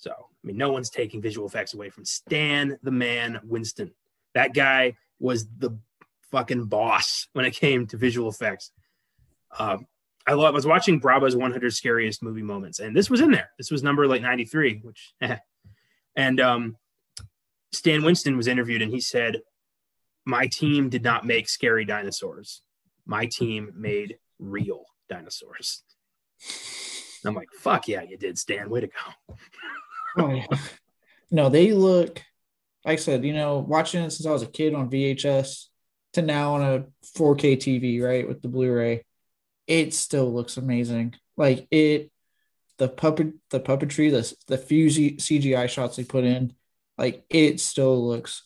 So, 0.00 0.10
I 0.10 0.46
mean, 0.46 0.56
no 0.56 0.72
one's 0.72 0.88
taking 0.88 1.20
visual 1.20 1.46
effects 1.46 1.74
away 1.74 1.90
from 1.90 2.06
Stan 2.06 2.78
the 2.82 2.90
man 2.90 3.38
Winston. 3.44 3.92
That 4.34 4.54
guy 4.54 4.96
was 5.18 5.46
the 5.46 5.78
fucking 6.30 6.66
boss 6.66 7.28
when 7.34 7.44
it 7.44 7.50
came 7.50 7.86
to 7.88 7.98
visual 7.98 8.30
effects. 8.30 8.72
Um, 9.58 9.86
I 10.26 10.32
love. 10.32 10.54
I 10.54 10.56
was 10.56 10.66
watching 10.66 11.00
Bravo's 11.00 11.36
100 11.36 11.74
Scariest 11.74 12.22
Movie 12.22 12.42
Moments, 12.42 12.78
and 12.78 12.96
this 12.96 13.10
was 13.10 13.20
in 13.20 13.30
there. 13.30 13.50
This 13.58 13.70
was 13.70 13.82
number 13.82 14.06
like 14.06 14.22
93, 14.22 14.80
which, 14.82 15.12
and 16.16 16.40
um, 16.40 16.76
Stan 17.72 18.02
Winston 18.02 18.38
was 18.38 18.48
interviewed, 18.48 18.80
and 18.80 18.90
he 18.92 19.00
said, 19.00 19.42
"My 20.24 20.46
team 20.46 20.88
did 20.88 21.02
not 21.02 21.26
make 21.26 21.48
scary 21.48 21.84
dinosaurs. 21.84 22.62
My 23.04 23.26
team 23.26 23.72
made 23.76 24.16
real 24.38 24.84
dinosaurs." 25.10 25.82
I'm 27.24 27.34
like, 27.34 27.48
"Fuck 27.58 27.88
yeah, 27.88 28.02
you 28.02 28.16
did, 28.16 28.38
Stan. 28.38 28.70
Way 28.70 28.80
to 28.80 28.86
go." 28.86 29.34
Oh, 30.18 30.42
no, 31.30 31.48
they 31.48 31.72
look. 31.72 32.22
Like 32.84 32.94
I 32.94 32.96
said, 32.96 33.24
you 33.24 33.34
know, 33.34 33.58
watching 33.58 34.02
it 34.02 34.10
since 34.10 34.26
I 34.26 34.32
was 34.32 34.42
a 34.42 34.46
kid 34.46 34.74
on 34.74 34.90
VHS 34.90 35.66
to 36.14 36.22
now 36.22 36.54
on 36.54 36.62
a 36.62 36.84
4K 37.16 37.56
TV, 37.56 38.02
right, 38.02 38.26
with 38.26 38.42
the 38.42 38.48
Blu-ray, 38.48 39.04
it 39.66 39.94
still 39.94 40.32
looks 40.32 40.56
amazing. 40.56 41.14
Like 41.36 41.68
it, 41.70 42.10
the 42.78 42.88
puppet, 42.88 43.34
the 43.50 43.60
puppetry, 43.60 44.10
the 44.10 44.34
the 44.46 44.58
few 44.58 44.86
CGI 44.86 45.68
shots 45.68 45.96
they 45.96 46.04
put 46.04 46.24
in, 46.24 46.54
like 46.98 47.24
it 47.30 47.60
still 47.60 48.06
looks 48.08 48.42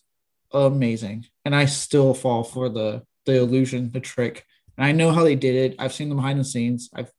amazing. 0.52 1.26
And 1.44 1.54
I 1.54 1.66
still 1.66 2.14
fall 2.14 2.44
for 2.44 2.68
the 2.68 3.04
the 3.24 3.36
illusion, 3.36 3.90
the 3.90 4.00
trick. 4.00 4.44
And 4.76 4.84
I 4.84 4.92
know 4.92 5.12
how 5.12 5.22
they 5.22 5.36
did 5.36 5.54
it. 5.54 5.76
I've 5.78 5.92
seen 5.92 6.08
the 6.08 6.14
behind 6.14 6.40
the 6.40 6.44
scenes. 6.44 6.90
I've 6.92 7.10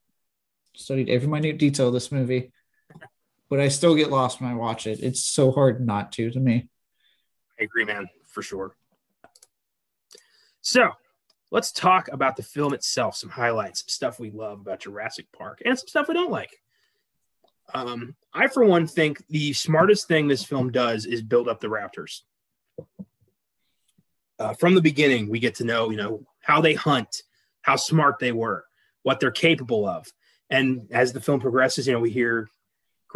studied 0.74 1.08
every 1.08 1.28
minute 1.28 1.58
detail 1.58 1.88
of 1.88 1.94
this 1.94 2.12
movie 2.12 2.52
but 3.48 3.60
I 3.60 3.68
still 3.68 3.94
get 3.94 4.10
lost 4.10 4.40
when 4.40 4.50
I 4.50 4.54
watch 4.54 4.86
it. 4.86 5.00
It's 5.00 5.24
so 5.24 5.50
hard 5.52 5.84
not 5.84 6.12
to 6.12 6.30
to 6.30 6.40
me. 6.40 6.68
I 7.58 7.64
agree, 7.64 7.84
man, 7.84 8.08
for 8.26 8.42
sure. 8.42 8.74
So 10.60 10.90
let's 11.50 11.72
talk 11.72 12.08
about 12.12 12.36
the 12.36 12.42
film 12.42 12.74
itself, 12.74 13.16
some 13.16 13.30
highlights, 13.30 13.80
some 13.80 13.88
stuff 13.88 14.18
we 14.18 14.30
love 14.30 14.60
about 14.60 14.80
Jurassic 14.80 15.26
Park, 15.32 15.62
and 15.64 15.78
some 15.78 15.88
stuff 15.88 16.08
we 16.08 16.14
don't 16.14 16.30
like. 16.30 16.60
Um, 17.74 18.14
I, 18.32 18.48
for 18.48 18.64
one, 18.64 18.86
think 18.86 19.26
the 19.28 19.52
smartest 19.52 20.08
thing 20.08 20.28
this 20.28 20.44
film 20.44 20.70
does 20.70 21.06
is 21.06 21.22
build 21.22 21.48
up 21.48 21.60
the 21.60 21.68
Raptors. 21.68 22.22
Uh, 24.38 24.54
from 24.54 24.74
the 24.74 24.82
beginning, 24.82 25.30
we 25.30 25.38
get 25.38 25.56
to 25.56 25.64
know, 25.64 25.90
you 25.90 25.96
know, 25.96 26.26
how 26.42 26.60
they 26.60 26.74
hunt, 26.74 27.22
how 27.62 27.76
smart 27.76 28.18
they 28.18 28.32
were, 28.32 28.64
what 29.02 29.18
they're 29.18 29.30
capable 29.30 29.88
of. 29.88 30.06
And 30.50 30.88
as 30.90 31.12
the 31.12 31.20
film 31.20 31.40
progresses, 31.40 31.86
you 31.86 31.92
know, 31.92 32.00
we 32.00 32.10
hear 32.10 32.48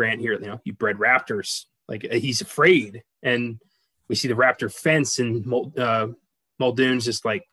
Grant 0.00 0.22
here, 0.22 0.32
you 0.32 0.46
know, 0.46 0.58
you 0.64 0.72
bred 0.72 0.96
raptors. 0.96 1.66
Like 1.86 2.06
uh, 2.10 2.14
he's 2.14 2.40
afraid, 2.40 3.02
and 3.22 3.60
we 4.08 4.14
see 4.14 4.28
the 4.28 4.34
raptor 4.34 4.72
fence, 4.72 5.18
and 5.18 5.44
uh, 5.76 6.06
Muldoon's 6.58 7.04
just 7.04 7.26
like, 7.26 7.44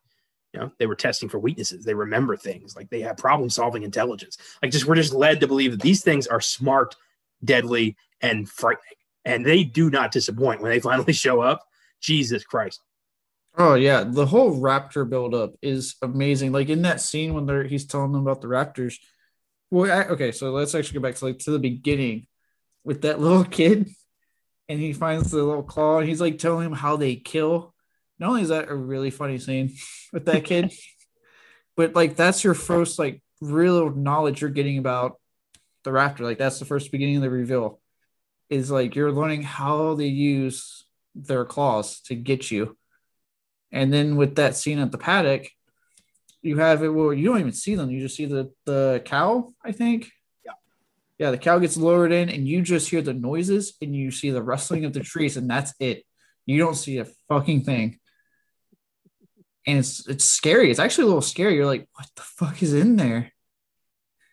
you 0.53 0.61
know, 0.61 0.71
they 0.79 0.85
were 0.85 0.95
testing 0.95 1.27
for 1.27 1.39
weaknesses. 1.39 1.83
They 1.83 1.93
remember 1.93 2.37
things, 2.37 2.73
like 2.73 2.89
they 2.89 3.01
have 3.01 3.17
problem 3.17 3.49
solving 3.49 3.83
intelligence. 3.83 4.37
Like 4.63 4.71
just 4.71 4.85
we're 4.85 4.95
just 4.95 5.11
led 5.11 5.41
to 5.41 5.47
believe 5.47 5.71
that 5.71 5.81
these 5.81 6.03
things 6.05 6.25
are 6.25 6.39
smart, 6.39 6.95
deadly, 7.43 7.97
and 8.21 8.47
frightening, 8.47 8.95
and 9.25 9.45
they 9.45 9.65
do 9.65 9.89
not 9.89 10.13
disappoint 10.13 10.61
when 10.61 10.71
they 10.71 10.79
finally 10.91 11.11
show 11.11 11.41
up. 11.41 11.65
Jesus 11.99 12.45
Christ. 12.45 12.79
Oh 13.57 13.73
yeah, 13.73 14.05
the 14.07 14.25
whole 14.25 14.57
raptor 14.57 15.09
buildup 15.09 15.55
is 15.61 15.97
amazing. 16.01 16.53
Like 16.53 16.69
in 16.69 16.83
that 16.83 17.01
scene 17.01 17.33
when 17.33 17.45
they're 17.45 17.65
he's 17.65 17.87
telling 17.87 18.13
them 18.13 18.21
about 18.21 18.39
the 18.39 18.47
raptors, 18.47 18.95
well, 19.69 19.91
I, 19.91 20.05
okay, 20.05 20.31
so 20.31 20.51
let's 20.51 20.75
actually 20.75 20.99
go 20.99 21.03
back 21.03 21.15
to 21.15 21.25
like 21.25 21.39
to 21.39 21.51
the 21.51 21.59
beginning 21.59 22.27
with 22.87 23.01
that 23.01 23.19
little 23.25 23.43
kid, 23.43 23.89
and 24.67 24.79
he 24.79 24.93
finds 24.93 25.29
the 25.29 25.43
little 25.43 25.61
claw, 25.61 25.99
and 25.99 26.09
he's 26.09 26.21
like 26.21 26.39
telling 26.39 26.65
him 26.65 26.73
how 26.73 26.95
they 26.95 27.17
kill. 27.17 27.75
Not 28.17 28.29
only 28.29 28.41
is 28.41 28.49
that 28.49 28.69
a 28.69 28.75
really 28.75 29.11
funny 29.11 29.37
scene 29.37 29.75
with 30.13 30.25
that 30.25 30.45
kid, 30.45 30.73
but 31.75 31.93
like 31.93 32.15
that's 32.15 32.43
your 32.43 32.55
first 32.55 32.97
like 32.97 33.21
real 33.41 33.91
knowledge 33.91 34.41
you're 34.41 34.49
getting 34.49 34.79
about 34.79 35.19
the 35.83 35.91
raptor. 35.91 36.21
Like 36.21 36.39
that's 36.39 36.57
the 36.57 36.65
first 36.65 36.91
beginning 36.91 37.17
of 37.17 37.21
the 37.21 37.29
reveal. 37.29 37.79
Is 38.49 38.71
like 38.71 38.95
you're 38.95 39.11
learning 39.11 39.43
how 39.43 39.95
they 39.95 40.07
use 40.07 40.85
their 41.13 41.43
claws 41.43 41.99
to 42.03 42.15
get 42.15 42.49
you. 42.49 42.77
And 43.73 43.91
then 43.91 44.15
with 44.15 44.35
that 44.35 44.55
scene 44.55 44.79
at 44.79 44.93
the 44.93 44.97
paddock, 44.97 45.49
you 46.41 46.57
have 46.59 46.81
it 46.81 46.87
well, 46.87 47.11
you 47.11 47.27
don't 47.27 47.41
even 47.41 47.51
see 47.51 47.75
them. 47.75 47.91
You 47.91 47.99
just 47.99 48.15
see 48.15 48.25
the 48.25 48.51
the 48.65 49.01
cow, 49.03 49.53
I 49.63 49.73
think. 49.73 50.09
Yeah. 51.17 51.31
The 51.31 51.37
cow 51.37 51.59
gets 51.59 51.77
lowered 51.77 52.11
in 52.11 52.29
and 52.29 52.47
you 52.47 52.61
just 52.61 52.89
hear 52.89 53.01
the 53.01 53.13
noises 53.13 53.73
and 53.81 53.95
you 53.95 54.11
see 54.11 54.29
the 54.29 54.43
rustling 54.43 54.85
of 54.85 54.93
the 54.93 54.99
trees, 54.99 55.37
and 55.37 55.49
that's 55.49 55.73
it. 55.79 56.03
You 56.45 56.59
don't 56.59 56.75
see 56.75 56.97
a 56.97 57.07
fucking 57.27 57.63
thing. 57.63 57.99
And 59.65 59.79
it's 59.79 60.07
it's 60.07 60.25
scary. 60.25 60.71
It's 60.71 60.79
actually 60.79 61.03
a 61.03 61.07
little 61.07 61.21
scary. 61.21 61.55
You're 61.55 61.65
like, 61.65 61.87
what 61.93 62.07
the 62.15 62.21
fuck 62.21 62.63
is 62.63 62.73
in 62.73 62.95
there? 62.95 63.33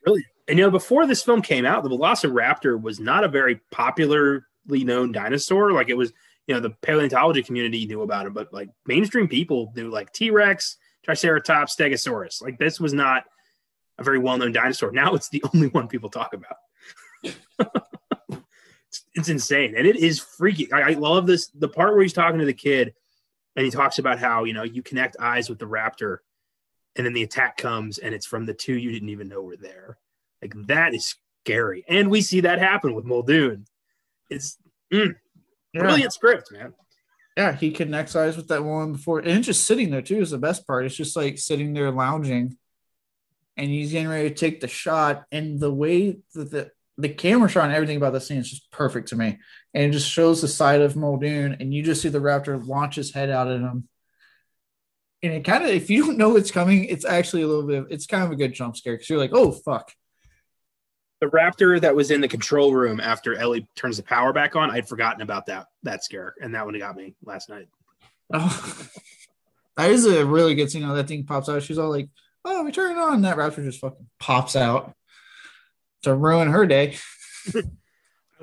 Really? 0.07 0.25
And 0.47 0.59
you 0.59 0.65
know, 0.65 0.71
before 0.71 1.07
this 1.07 1.23
film 1.23 1.43
came 1.43 1.67
out, 1.67 1.83
the 1.83 1.91
Velociraptor 1.91 2.81
was 2.81 3.01
not 3.01 3.25
a 3.25 3.29
very 3.29 3.61
popularly 3.73 4.43
known 4.69 5.11
dinosaur. 5.11 5.73
Like 5.73 5.89
it 5.89 5.97
was, 5.97 6.13
you 6.47 6.55
know, 6.55 6.61
the 6.61 6.71
paleontology 6.71 7.43
community 7.43 7.87
knew 7.87 8.03
about 8.03 8.27
him, 8.27 8.33
but 8.35 8.53
like 8.53 8.69
mainstream 8.87 9.27
people 9.27 9.73
knew 9.75 9.91
like 9.91 10.13
T 10.13 10.31
Rex, 10.31 10.77
Triceratops, 11.05 11.75
Stegosaurus. 11.75 12.43
Like 12.43 12.59
this 12.59 12.79
was 12.79 12.93
not 12.93 13.25
a 13.99 14.05
very 14.05 14.19
well-known 14.19 14.53
dinosaur. 14.53 14.93
Now 14.93 15.15
it's 15.15 15.31
the 15.31 15.43
only 15.55 15.69
one 15.69 15.89
people 15.89 16.11
talk 16.11 16.35
about. 16.35 16.57
It's, 17.25 19.05
it's, 19.15 19.29
insane, 19.29 19.75
and 19.77 19.87
it 19.87 19.97
is 19.97 20.21
freaky. 20.21 20.73
I, 20.73 20.91
I 20.91 20.93
love 20.93 21.27
this. 21.27 21.49
The 21.49 21.69
part 21.69 21.95
where 21.95 22.03
he's 22.03 22.13
talking 22.13 22.41
to 22.41 22.45
the 22.45 22.53
kid, 22.53 22.95
and 23.57 23.65
he 23.65 23.71
talks 23.71 23.99
about 23.99 24.19
how 24.19 24.45
you 24.45 24.53
know 24.53 24.63
you 24.63 24.83
connect 24.83 25.17
eyes 25.19 25.49
with 25.49 25.59
the 25.59 25.67
raptor, 25.67 26.19
and 26.97 27.07
then 27.07 27.13
the 27.13 27.23
attack 27.23 27.57
comes, 27.57 27.99
and 27.99 28.15
it's 28.15 28.27
from 28.27 28.47
the 28.47 28.55
two 28.55 28.75
you 28.75 28.93
didn't 28.93 29.11
even 29.11 29.29
know 29.29 29.43
were 29.43 29.57
there. 29.57 29.99
Like 30.43 30.55
that 30.67 30.95
is 30.95 31.17
scary, 31.45 31.85
and 31.89 32.11
we 32.11 32.21
see 32.21 32.41
that 32.41 32.59
happen 32.59 32.95
with 32.95 33.05
Muldoon. 33.05 33.67
It's 34.31 34.59
mm, 34.93 35.15
yeah. 35.73 35.81
brilliant 35.81 36.13
script, 36.13 36.53
man 36.53 36.75
yeah, 37.37 37.55
he 37.55 37.73
connects 37.73 38.15
eyes 38.15 38.37
with 38.37 38.49
that 38.49 38.65
one 38.65 38.93
before, 38.93 39.19
and 39.19 39.43
just 39.43 39.65
sitting 39.65 39.91
there 39.91 40.03
too 40.03 40.21
is 40.21 40.31
the 40.31 40.39
best 40.39 40.67
part. 40.67 40.87
It's 40.87 40.97
just 40.97 41.17
like 41.17 41.39
sitting 41.39 41.73
there 41.73 41.91
lounging, 41.91 42.57
and 43.57 43.71
he's 43.71 43.93
getting 43.93 44.09
ready 44.09 44.29
to 44.29 44.35
take 44.35 44.61
the 44.61 44.69
shot, 44.69 45.25
and 45.33 45.59
the 45.59 45.73
way 45.73 46.19
that 46.35 46.51
the 46.51 46.71
the 46.97 47.09
camera 47.09 47.49
shot 47.49 47.65
and 47.65 47.75
everything 47.75 47.97
about 47.97 48.13
the 48.13 48.21
scene 48.21 48.39
is 48.39 48.51
just 48.51 48.71
perfect 48.71 49.09
to 49.09 49.17
me, 49.17 49.39
and 49.73 49.85
it 49.85 49.91
just 49.91 50.09
shows 50.09 50.41
the 50.41 50.49
side 50.49 50.81
of 50.81 50.97
Muldoon, 50.97 51.57
and 51.59 51.75
you 51.75 51.83
just 51.83 52.03
see 52.03 52.09
the 52.09 52.21
raptor 52.21 52.65
launch 52.67 52.97
his 52.97 53.13
head 53.13 53.31
out 53.31 53.49
at 53.49 53.61
him, 53.61 53.89
and 55.23 55.33
it 55.33 55.45
kind 55.45 55.65
of, 55.65 55.71
if 55.71 55.91
you 55.91 56.05
don't 56.05 56.19
know 56.19 56.37
it's 56.37 56.51
coming, 56.51 56.85
it's 56.85 57.05
actually 57.05 57.43
a 57.43 57.47
little 57.47 57.67
bit, 57.67 57.79
of, 57.79 57.87
it's 57.91 58.07
kind 58.07 58.23
of 58.23 58.31
a 58.31 58.37
good 58.37 58.53
jump 58.53 58.77
scare 58.77 58.95
because 58.95 59.09
you're 59.09 59.19
like, 59.19 59.33
oh 59.33 59.51
fuck, 59.51 59.93
The 61.21 61.27
raptor 61.27 61.81
that 61.81 61.97
was 61.97 62.11
in 62.11 62.21
the 62.21 62.29
control 62.29 62.75
room 62.75 63.01
after 63.01 63.35
Ellie 63.35 63.67
turns 63.75 63.97
the 63.97 64.03
power 64.03 64.33
back 64.33 64.55
on, 64.55 64.71
I'd 64.71 64.89
forgotten 64.89 65.23
about 65.23 65.47
that 65.47 65.67
that 65.83 66.05
scare, 66.05 66.35
and 66.41 66.55
that 66.55 66.65
one 66.65 66.79
got 66.79 66.97
me 66.97 67.15
last 67.25 67.49
night. 67.49 67.69
Oh, 68.33 68.89
that 69.77 69.91
is 69.91 70.07
a 70.07 70.25
really 70.25 70.55
good 70.55 70.71
scene. 70.71 70.83
How 70.83 70.95
that 70.95 71.09
thing 71.09 71.25
pops 71.25 71.49
out. 71.49 71.63
She's 71.63 71.79
all 71.79 71.91
like, 71.91 72.09
"Oh, 72.45 72.63
we 72.63 72.71
turn 72.71 72.93
it 72.93 72.99
on." 72.99 73.23
That 73.23 73.37
raptor 73.37 73.65
just 73.65 73.81
fucking 73.81 74.07
pops 74.21 74.57
out 74.57 74.95
to 76.05 76.15
ruin 76.15 76.49
her 76.49 76.67
day. 76.67 76.97
I 77.55 77.63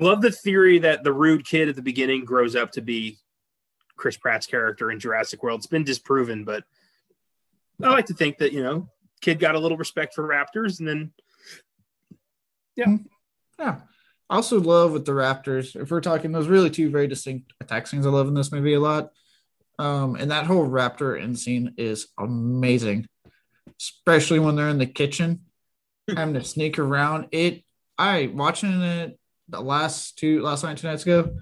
love 0.00 0.22
the 0.22 0.30
theory 0.30 0.78
that 0.80 1.04
the 1.04 1.12
rude 1.12 1.46
kid 1.46 1.68
at 1.68 1.76
the 1.76 1.82
beginning 1.82 2.24
grows 2.24 2.54
up 2.56 2.72
to 2.72 2.80
be 2.80 3.18
Chris 3.96 4.16
Pratt's 4.16 4.46
character 4.46 4.90
in 4.90 5.00
Jurassic 5.00 5.42
World. 5.42 5.60
It's 5.60 5.66
been 5.66 5.84
disproven, 5.84 6.44
but 6.44 6.64
I 7.82 7.88
like 7.88 8.06
to 8.06 8.14
think 8.14 8.38
that 8.38 8.52
you 8.52 8.62
know, 8.62 8.88
kid 9.20 9.38
got 9.38 9.54
a 9.54 9.58
little 9.58 9.78
respect 9.78 10.14
for 10.14 10.26
raptors, 10.26 10.78
and 10.78 10.88
then 10.88 11.12
yeah, 12.76 12.96
yeah. 13.58 13.76
I 14.30 14.36
also 14.36 14.60
love 14.60 14.92
with 14.92 15.04
the 15.04 15.12
Raptors. 15.12 15.76
If 15.76 15.90
we're 15.90 16.00
talking 16.00 16.32
those 16.32 16.48
really 16.48 16.70
two 16.70 16.90
very 16.90 17.06
distinct 17.06 17.52
attack 17.60 17.86
scenes, 17.86 18.06
I 18.06 18.10
love 18.10 18.28
in 18.28 18.34
this 18.34 18.50
movie 18.50 18.72
a 18.72 18.80
lot. 18.80 19.10
Um, 19.78 20.16
and 20.16 20.30
that 20.30 20.46
whole 20.46 20.66
Raptor 20.66 21.20
end 21.20 21.38
scene 21.38 21.74
is 21.76 22.08
amazing, 22.18 23.06
especially 23.78 24.38
when 24.38 24.56
they're 24.56 24.70
in 24.70 24.78
the 24.78 24.86
kitchen 24.86 25.42
having 26.08 26.34
to 26.34 26.44
sneak 26.44 26.78
around. 26.78 27.28
It, 27.32 27.62
I 27.98 28.30
watching 28.32 28.80
it 28.80 29.18
the 29.48 29.60
last 29.60 30.18
two, 30.18 30.42
last 30.42 30.64
night, 30.64 30.78
two 30.78 30.88
nights 30.88 31.02
ago. 31.02 31.36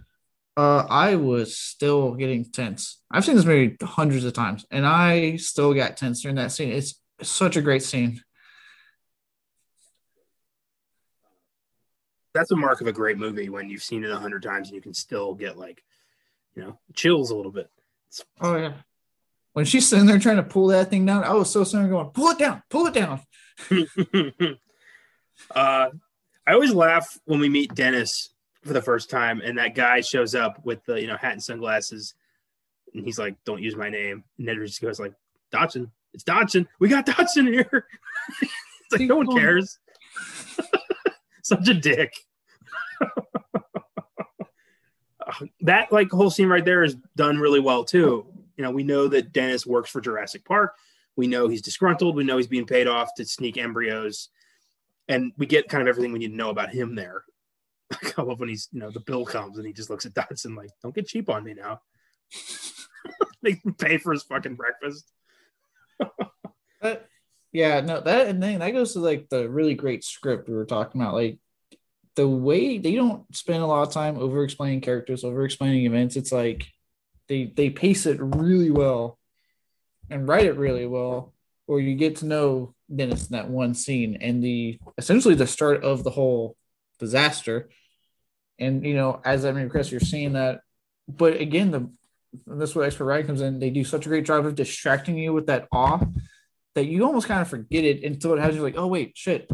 Uh, 0.56 0.84
I 0.90 1.14
was 1.14 1.56
still 1.56 2.14
getting 2.14 2.44
tense. 2.44 3.00
I've 3.10 3.24
seen 3.24 3.36
this 3.36 3.44
movie 3.44 3.76
hundreds 3.82 4.24
of 4.24 4.32
times, 4.32 4.66
and 4.70 4.86
I 4.86 5.36
still 5.36 5.72
got 5.72 5.96
tense 5.96 6.20
during 6.22 6.36
that 6.36 6.52
scene. 6.52 6.72
It's 6.72 7.00
such 7.22 7.56
a 7.56 7.62
great 7.62 7.82
scene. 7.82 8.22
That's 12.34 12.50
a 12.50 12.56
mark 12.56 12.80
of 12.80 12.86
a 12.86 12.92
great 12.92 13.18
movie 13.18 13.48
when 13.48 13.68
you've 13.68 13.82
seen 13.82 14.04
it 14.04 14.10
a 14.10 14.18
hundred 14.18 14.42
times 14.42 14.68
and 14.68 14.76
you 14.76 14.82
can 14.82 14.94
still 14.94 15.34
get 15.34 15.58
like, 15.58 15.82
you 16.54 16.62
know, 16.62 16.78
chills 16.94 17.30
a 17.30 17.36
little 17.36 17.50
bit. 17.50 17.68
Oh 18.40 18.56
yeah. 18.56 18.74
When 19.52 19.64
she's 19.64 19.88
sitting 19.88 20.06
there 20.06 20.18
trying 20.18 20.36
to 20.36 20.42
pull 20.42 20.68
that 20.68 20.90
thing 20.90 21.04
down, 21.04 21.24
I 21.24 21.32
was 21.32 21.50
so 21.50 21.64
sitting 21.64 21.88
going, 21.88 22.10
pull 22.10 22.28
it 22.28 22.38
down, 22.38 22.62
pull 22.70 22.86
it 22.86 22.94
down. 22.94 23.20
uh, 25.50 25.88
I 26.46 26.52
always 26.52 26.72
laugh 26.72 27.18
when 27.24 27.40
we 27.40 27.48
meet 27.48 27.74
Dennis 27.74 28.30
for 28.64 28.72
the 28.72 28.82
first 28.82 29.10
time, 29.10 29.40
and 29.40 29.58
that 29.58 29.74
guy 29.74 30.00
shows 30.00 30.34
up 30.34 30.64
with 30.64 30.84
the 30.84 31.00
you 31.00 31.06
know 31.06 31.16
hat 31.16 31.32
and 31.32 31.42
sunglasses, 31.42 32.14
and 32.94 33.04
he's 33.04 33.18
like, 33.18 33.36
"Don't 33.44 33.62
use 33.62 33.76
my 33.76 33.88
name." 33.88 34.24
And 34.38 34.46
Ned 34.46 34.58
just 34.58 34.80
goes 34.80 35.00
like, 35.00 35.14
"Dodson, 35.50 35.90
it's 36.12 36.24
Dodson. 36.24 36.68
We 36.78 36.88
got 36.88 37.06
Dodson 37.06 37.46
here." 37.46 37.86
it's 38.42 38.92
like 38.92 39.02
no 39.02 39.16
one 39.16 39.36
cares. 39.36 39.78
Such 41.42 41.68
a 41.68 41.74
dick. 41.74 42.12
that 45.62 45.92
like 45.92 46.10
whole 46.10 46.30
scene 46.30 46.48
right 46.48 46.64
there 46.64 46.82
is 46.82 46.96
done 47.16 47.38
really 47.38 47.60
well 47.60 47.84
too. 47.84 48.26
You 48.60 48.66
know, 48.66 48.72
we 48.72 48.82
know 48.82 49.08
that 49.08 49.32
Dennis 49.32 49.66
works 49.66 49.88
for 49.88 50.02
Jurassic 50.02 50.44
Park. 50.44 50.76
We 51.16 51.26
know 51.26 51.48
he's 51.48 51.62
disgruntled. 51.62 52.14
We 52.14 52.24
know 52.24 52.36
he's 52.36 52.46
being 52.46 52.66
paid 52.66 52.88
off 52.88 53.14
to 53.14 53.24
sneak 53.24 53.56
embryos, 53.56 54.28
and 55.08 55.32
we 55.38 55.46
get 55.46 55.70
kind 55.70 55.80
of 55.80 55.88
everything 55.88 56.12
we 56.12 56.18
need 56.18 56.28
to 56.28 56.36
know 56.36 56.50
about 56.50 56.68
him 56.68 56.94
there. 56.94 57.24
I 58.18 58.20
love 58.20 58.38
when 58.38 58.50
he's, 58.50 58.68
you 58.70 58.78
know, 58.78 58.90
the 58.90 59.00
bill 59.00 59.24
comes 59.24 59.56
and 59.56 59.66
he 59.66 59.72
just 59.72 59.88
looks 59.88 60.04
at 60.04 60.12
Dodson 60.12 60.54
like, 60.56 60.68
"Don't 60.82 60.94
get 60.94 61.06
cheap 61.06 61.30
on 61.30 61.42
me 61.42 61.54
now." 61.54 61.80
Him 63.42 63.74
pay 63.78 63.96
for 63.96 64.12
his 64.12 64.24
fucking 64.24 64.56
breakfast. 64.56 65.10
but, 66.82 67.08
yeah, 67.52 67.80
no, 67.80 68.02
that 68.02 68.26
and 68.26 68.42
then 68.42 68.58
that 68.58 68.72
goes 68.72 68.92
to 68.92 68.98
like 68.98 69.30
the 69.30 69.48
really 69.48 69.72
great 69.72 70.04
script 70.04 70.50
we 70.50 70.54
were 70.54 70.66
talking 70.66 71.00
about. 71.00 71.14
Like 71.14 71.38
the 72.14 72.28
way 72.28 72.76
they 72.76 72.94
don't 72.94 73.34
spend 73.34 73.62
a 73.62 73.66
lot 73.66 73.88
of 73.88 73.94
time 73.94 74.18
over 74.18 74.44
explaining 74.44 74.82
characters, 74.82 75.24
over 75.24 75.46
explaining 75.46 75.86
events. 75.86 76.16
It's 76.16 76.30
like 76.30 76.66
they 77.30 77.44
they 77.44 77.70
pace 77.70 78.06
it 78.06 78.18
really 78.20 78.72
well 78.72 79.16
and 80.10 80.28
write 80.28 80.46
it 80.46 80.56
really 80.56 80.84
well, 80.84 81.32
or 81.68 81.80
you 81.80 81.94
get 81.94 82.16
to 82.16 82.26
know 82.26 82.74
Dennis 82.94 83.28
in 83.28 83.36
that 83.36 83.48
one 83.48 83.72
scene 83.72 84.18
and 84.20 84.42
the 84.42 84.78
essentially 84.98 85.36
the 85.36 85.46
start 85.46 85.84
of 85.84 86.02
the 86.02 86.10
whole 86.10 86.56
disaster. 86.98 87.70
And 88.58 88.84
you 88.84 88.94
know, 88.94 89.22
as 89.24 89.44
I 89.46 89.52
mean, 89.52 89.70
Chris, 89.70 89.92
you're 89.92 90.00
seeing 90.00 90.32
that, 90.32 90.60
but 91.08 91.40
again, 91.40 91.70
the 91.70 91.88
this 92.46 92.74
where 92.74 92.84
expert 92.84 93.04
writing 93.04 93.28
comes 93.28 93.40
in. 93.40 93.60
They 93.60 93.70
do 93.70 93.84
such 93.84 94.06
a 94.06 94.08
great 94.08 94.26
job 94.26 94.44
of 94.44 94.56
distracting 94.56 95.16
you 95.16 95.32
with 95.32 95.46
that 95.46 95.68
awe 95.72 96.04
that 96.74 96.86
you 96.86 97.04
almost 97.04 97.28
kind 97.28 97.40
of 97.40 97.48
forget 97.48 97.84
it 97.84 98.02
until 98.02 98.34
it 98.34 98.40
has 98.40 98.56
you 98.56 98.62
like, 98.62 98.76
oh 98.76 98.88
wait, 98.88 99.12
shit, 99.14 99.48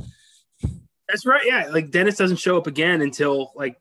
that's 1.08 1.26
right. 1.26 1.44
Yeah, 1.44 1.68
like 1.70 1.90
Dennis 1.90 2.16
doesn't 2.16 2.38
show 2.38 2.56
up 2.56 2.66
again 2.66 3.02
until 3.02 3.52
like 3.54 3.76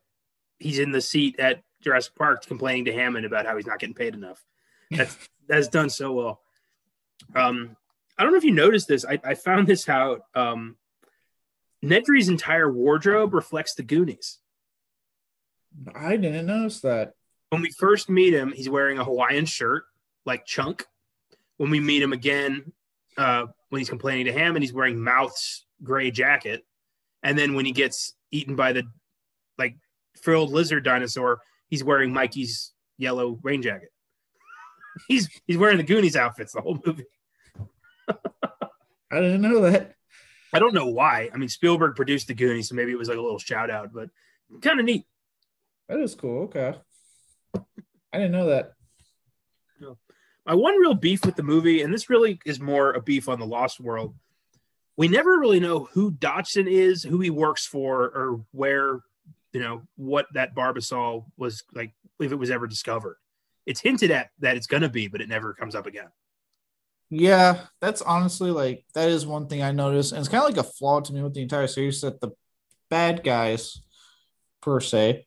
he's 0.59 0.79
in 0.79 0.91
the 0.91 1.01
seat 1.01 1.39
at 1.39 1.61
Jurassic 1.85 2.15
Park 2.15 2.45
complaining 2.45 2.85
to 2.85 2.93
Hammond 2.93 3.25
about 3.25 3.45
how 3.45 3.55
he's 3.55 3.67
not 3.67 3.79
getting 3.79 3.95
paid 3.95 4.13
enough. 4.13 4.43
That's 4.91 5.17
that's 5.47 5.67
done 5.67 5.89
so 5.89 6.11
well. 6.11 6.41
Um, 7.35 7.77
I 8.17 8.23
don't 8.23 8.31
know 8.31 8.37
if 8.37 8.43
you 8.43 8.51
noticed 8.51 8.87
this. 8.87 9.05
I, 9.05 9.19
I 9.23 9.35
found 9.35 9.67
this 9.67 9.87
out. 9.87 10.23
Um, 10.33 10.75
Nedry's 11.83 12.29
entire 12.29 12.71
wardrobe 12.71 13.33
reflects 13.33 13.75
the 13.75 13.83
Goonies. 13.83 14.39
I 15.93 16.17
didn't 16.17 16.47
notice 16.47 16.81
that. 16.81 17.13
When 17.49 17.61
we 17.61 17.69
first 17.71 18.09
meet 18.09 18.33
him, 18.33 18.51
he's 18.51 18.69
wearing 18.69 18.97
a 18.97 19.03
Hawaiian 19.03 19.45
shirt, 19.45 19.83
like 20.25 20.45
Chunk. 20.45 20.85
When 21.57 21.69
we 21.69 21.79
meet 21.79 22.01
him 22.01 22.11
again, 22.11 22.71
uh, 23.17 23.45
when 23.69 23.79
he's 23.79 23.89
complaining 23.89 24.25
to 24.25 24.33
Hammond, 24.33 24.63
he's 24.63 24.73
wearing 24.73 24.99
Mouth's 24.99 25.65
gray 25.83 26.09
jacket. 26.09 26.65
And 27.21 27.37
then 27.37 27.53
when 27.53 27.65
he 27.65 27.71
gets 27.71 28.13
eaten 28.31 28.55
by 28.55 28.73
the 28.73 28.83
like 29.57 29.75
frilled 30.21 30.51
lizard 30.51 30.83
dinosaur, 30.83 31.39
he's 31.69 31.83
wearing 31.83 32.13
Mikey's 32.13 32.73
yellow 32.97 33.39
rain 33.43 33.61
jacket. 33.61 33.89
he's 35.07 35.29
he's 35.45 35.57
wearing 35.57 35.77
the 35.77 35.83
Goonies 35.83 36.15
outfits 36.15 36.53
the 36.53 36.61
whole 36.61 36.79
movie. 36.85 37.05
I 38.07 39.19
didn't 39.21 39.41
know 39.41 39.61
that. 39.61 39.95
I 40.53 40.59
don't 40.59 40.73
know 40.73 40.87
why. 40.87 41.29
I 41.33 41.37
mean, 41.37 41.49
Spielberg 41.49 41.95
produced 41.95 42.27
the 42.27 42.33
Goonies, 42.33 42.69
so 42.69 42.75
maybe 42.75 42.91
it 42.91 42.97
was 42.97 43.09
like 43.09 43.17
a 43.17 43.21
little 43.21 43.39
shout 43.39 43.69
out, 43.69 43.91
but 43.93 44.09
kind 44.61 44.79
of 44.79 44.85
neat. 44.85 45.05
That 45.89 45.99
is 45.99 46.15
cool. 46.15 46.43
Okay. 46.43 46.75
I 47.55 48.17
didn't 48.17 48.31
know 48.31 48.47
that. 48.47 48.73
My 50.45 50.53
one 50.53 50.79
real 50.79 50.93
beef 50.93 51.25
with 51.25 51.35
the 51.35 51.43
movie, 51.43 51.81
and 51.81 51.91
this 51.91 52.09
really 52.09 52.39
is 52.45 52.59
more 52.59 52.93
a 52.93 53.01
beef 53.01 53.27
on 53.27 53.39
the 53.39 53.47
Lost 53.47 53.79
World, 53.79 54.15
we 54.95 55.07
never 55.07 55.39
really 55.39 55.59
know 55.59 55.89
who 55.91 56.11
Dodson 56.11 56.67
is, 56.67 57.03
who 57.03 57.19
he 57.19 57.31
works 57.31 57.65
for, 57.65 58.03
or 58.03 58.45
where, 58.51 59.01
you 59.55 59.61
know, 59.61 59.81
what 59.95 60.27
that 60.33 60.53
Barbasol 60.53 61.25
was 61.37 61.63
like, 61.73 61.93
if 62.19 62.31
it 62.31 62.35
was 62.35 62.51
ever 62.51 62.67
discovered. 62.67 63.15
It's 63.65 63.79
hinted 63.79 64.11
at 64.11 64.29
that 64.39 64.57
it's 64.57 64.67
going 64.67 64.83
to 64.83 64.89
be, 64.89 65.07
but 65.07 65.21
it 65.21 65.29
never 65.29 65.53
comes 65.53 65.75
up 65.75 65.85
again. 65.87 66.09
Yeah, 67.09 67.61
that's 67.79 68.01
honestly 68.01 68.51
like, 68.51 68.83
that 68.93 69.09
is 69.09 69.25
one 69.25 69.47
thing 69.47 69.63
I 69.63 69.71
noticed. 69.71 70.11
And 70.11 70.19
it's 70.19 70.27
kind 70.27 70.43
of 70.43 70.49
like 70.49 70.63
a 70.63 70.69
flaw 70.69 70.99
to 70.99 71.13
me 71.13 71.23
with 71.23 71.33
the 71.33 71.41
entire 71.41 71.67
series 71.67 72.01
that 72.01 72.19
the 72.19 72.31
bad 72.89 73.23
guys, 73.23 73.81
per 74.61 74.81
se, 74.81 75.25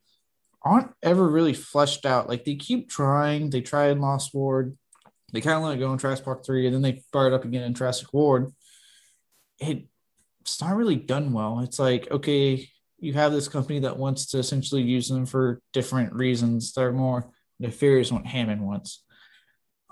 aren't 0.62 0.92
ever 1.02 1.26
really 1.26 1.55
fleshed 1.55 2.05
out. 2.05 2.28
Like 2.28 2.44
they 2.44 2.56
keep 2.56 2.90
trying, 2.90 3.50
they 3.50 3.62
try 3.62 3.88
in 3.88 4.00
Lost 4.00 4.34
World 4.34 4.76
they 5.32 5.40
kind 5.40 5.56
of 5.56 5.62
let 5.62 5.76
it 5.76 5.80
go 5.80 5.92
in 5.92 5.98
Jurassic 5.98 6.24
Park 6.24 6.44
3, 6.44 6.66
and 6.66 6.74
then 6.74 6.82
they 6.82 7.02
fire 7.12 7.26
it 7.28 7.34
up 7.34 7.44
again 7.44 7.64
in 7.64 7.74
Jurassic 7.74 8.12
World. 8.12 8.52
it, 9.59 9.86
it's 10.40 10.60
not 10.62 10.76
really 10.76 10.96
done 10.96 11.34
well. 11.34 11.60
It's 11.60 11.78
like, 11.78 12.10
okay, 12.10 12.70
you 12.99 13.12
have 13.15 13.33
this 13.33 13.49
company 13.49 13.81
that 13.81 13.97
wants 13.97 14.27
to 14.27 14.39
essentially 14.39 14.83
use 14.83 15.09
them 15.09 15.27
for 15.27 15.61
different 15.73 16.12
reasons. 16.12 16.73
They're 16.73 16.93
more 16.93 17.31
nefarious 17.59 18.12
what 18.12 18.27
Hammond 18.27 18.66
wants. 18.66 19.05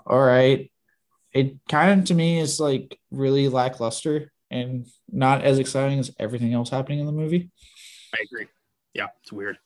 All 0.05 0.21
right. 0.21 0.71
It 1.33 1.57
kind 1.69 1.99
of 1.99 2.05
to 2.07 2.13
me 2.13 2.39
is 2.39 2.59
like 2.59 2.97
really 3.11 3.47
lackluster 3.49 4.31
and 4.49 4.87
not 5.11 5.43
as 5.43 5.59
exciting 5.59 5.99
as 5.99 6.11
everything 6.19 6.53
else 6.53 6.69
happening 6.69 6.99
in 6.99 7.05
the 7.05 7.11
movie. 7.11 7.51
I 8.13 8.23
agree. 8.23 8.47
Yeah, 8.93 9.07
it's 9.21 9.31
weird. 9.31 9.57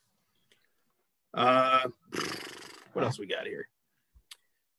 Uh, 1.33 1.87
what 2.93 3.05
else 3.05 3.19
we 3.19 3.27
got 3.27 3.45
here? 3.45 3.67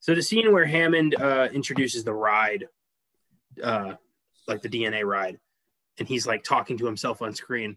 So 0.01 0.15
the 0.15 0.23
scene 0.23 0.53
where 0.53 0.67
Hammond 0.67 1.15
uh, 1.15 1.49
introduces 1.53 2.03
the 2.03 2.13
ride 2.13 2.67
uh, 3.63 3.95
like 4.49 4.63
the 4.63 4.69
DNA 4.69 5.05
ride, 5.05 5.39
and 5.99 6.09
he's 6.09 6.27
like 6.27 6.43
talking 6.45 6.79
to 6.79 6.87
himself 6.87 7.23
on 7.23 7.35
screen. 7.35 7.77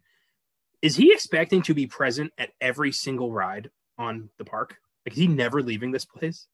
Is 0.86 0.96
he 0.96 1.12
expecting 1.12 1.64
to 1.64 1.74
be 1.74 1.88
present 1.88 2.32
at 2.38 2.52
every 2.62 2.92
single 2.92 3.32
ride 3.32 3.72
on 3.98 4.30
the 4.38 4.46
park? 4.46 4.78
Like, 5.04 5.14
is 5.14 5.18
he 5.18 5.28
never 5.28 5.64
leaving 5.64 5.90
this 5.90 6.06
place? 6.06 6.46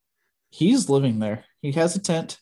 He's 0.52 0.88
living 0.88 1.20
there. 1.20 1.44
He 1.62 1.74
has 1.74 1.98
a 1.98 2.00
tent, 2.00 2.40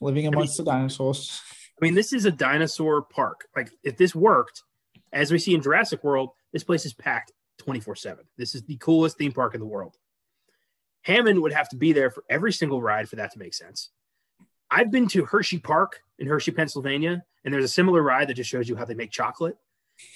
living 0.00 0.26
amongst 0.26 0.58
I 0.58 0.62
mean, 0.62 0.64
the 0.64 0.72
dinosaurs. 0.72 1.40
I 1.80 1.84
mean, 1.84 1.94
this 1.94 2.12
is 2.12 2.24
a 2.24 2.32
dinosaur 2.32 3.02
park. 3.02 3.46
Like, 3.54 3.70
if 3.84 3.96
this 3.96 4.16
worked, 4.16 4.64
as 5.12 5.30
we 5.30 5.38
see 5.38 5.54
in 5.54 5.62
Jurassic 5.62 6.02
World, 6.02 6.30
this 6.52 6.64
place 6.64 6.84
is 6.84 6.92
packed 6.92 7.30
24 7.58 7.94
7. 7.94 8.24
This 8.36 8.56
is 8.56 8.64
the 8.64 8.78
coolest 8.78 9.16
theme 9.16 9.30
park 9.30 9.54
in 9.54 9.60
the 9.60 9.66
world. 9.66 9.94
Hammond 11.02 11.40
would 11.40 11.52
have 11.52 11.68
to 11.68 11.76
be 11.76 11.92
there 11.92 12.10
for 12.10 12.24
every 12.28 12.52
single 12.52 12.82
ride 12.82 13.08
for 13.08 13.14
that 13.14 13.30
to 13.30 13.38
make 13.38 13.54
sense. 13.54 13.90
I've 14.72 14.90
been 14.90 15.06
to 15.10 15.24
Hershey 15.24 15.60
Park 15.60 16.00
in 16.18 16.26
Hershey, 16.26 16.50
Pennsylvania, 16.50 17.22
and 17.44 17.54
there's 17.54 17.64
a 17.64 17.68
similar 17.68 18.02
ride 18.02 18.26
that 18.26 18.34
just 18.34 18.50
shows 18.50 18.68
you 18.68 18.74
how 18.74 18.86
they 18.86 18.94
make 18.94 19.12
chocolate. 19.12 19.56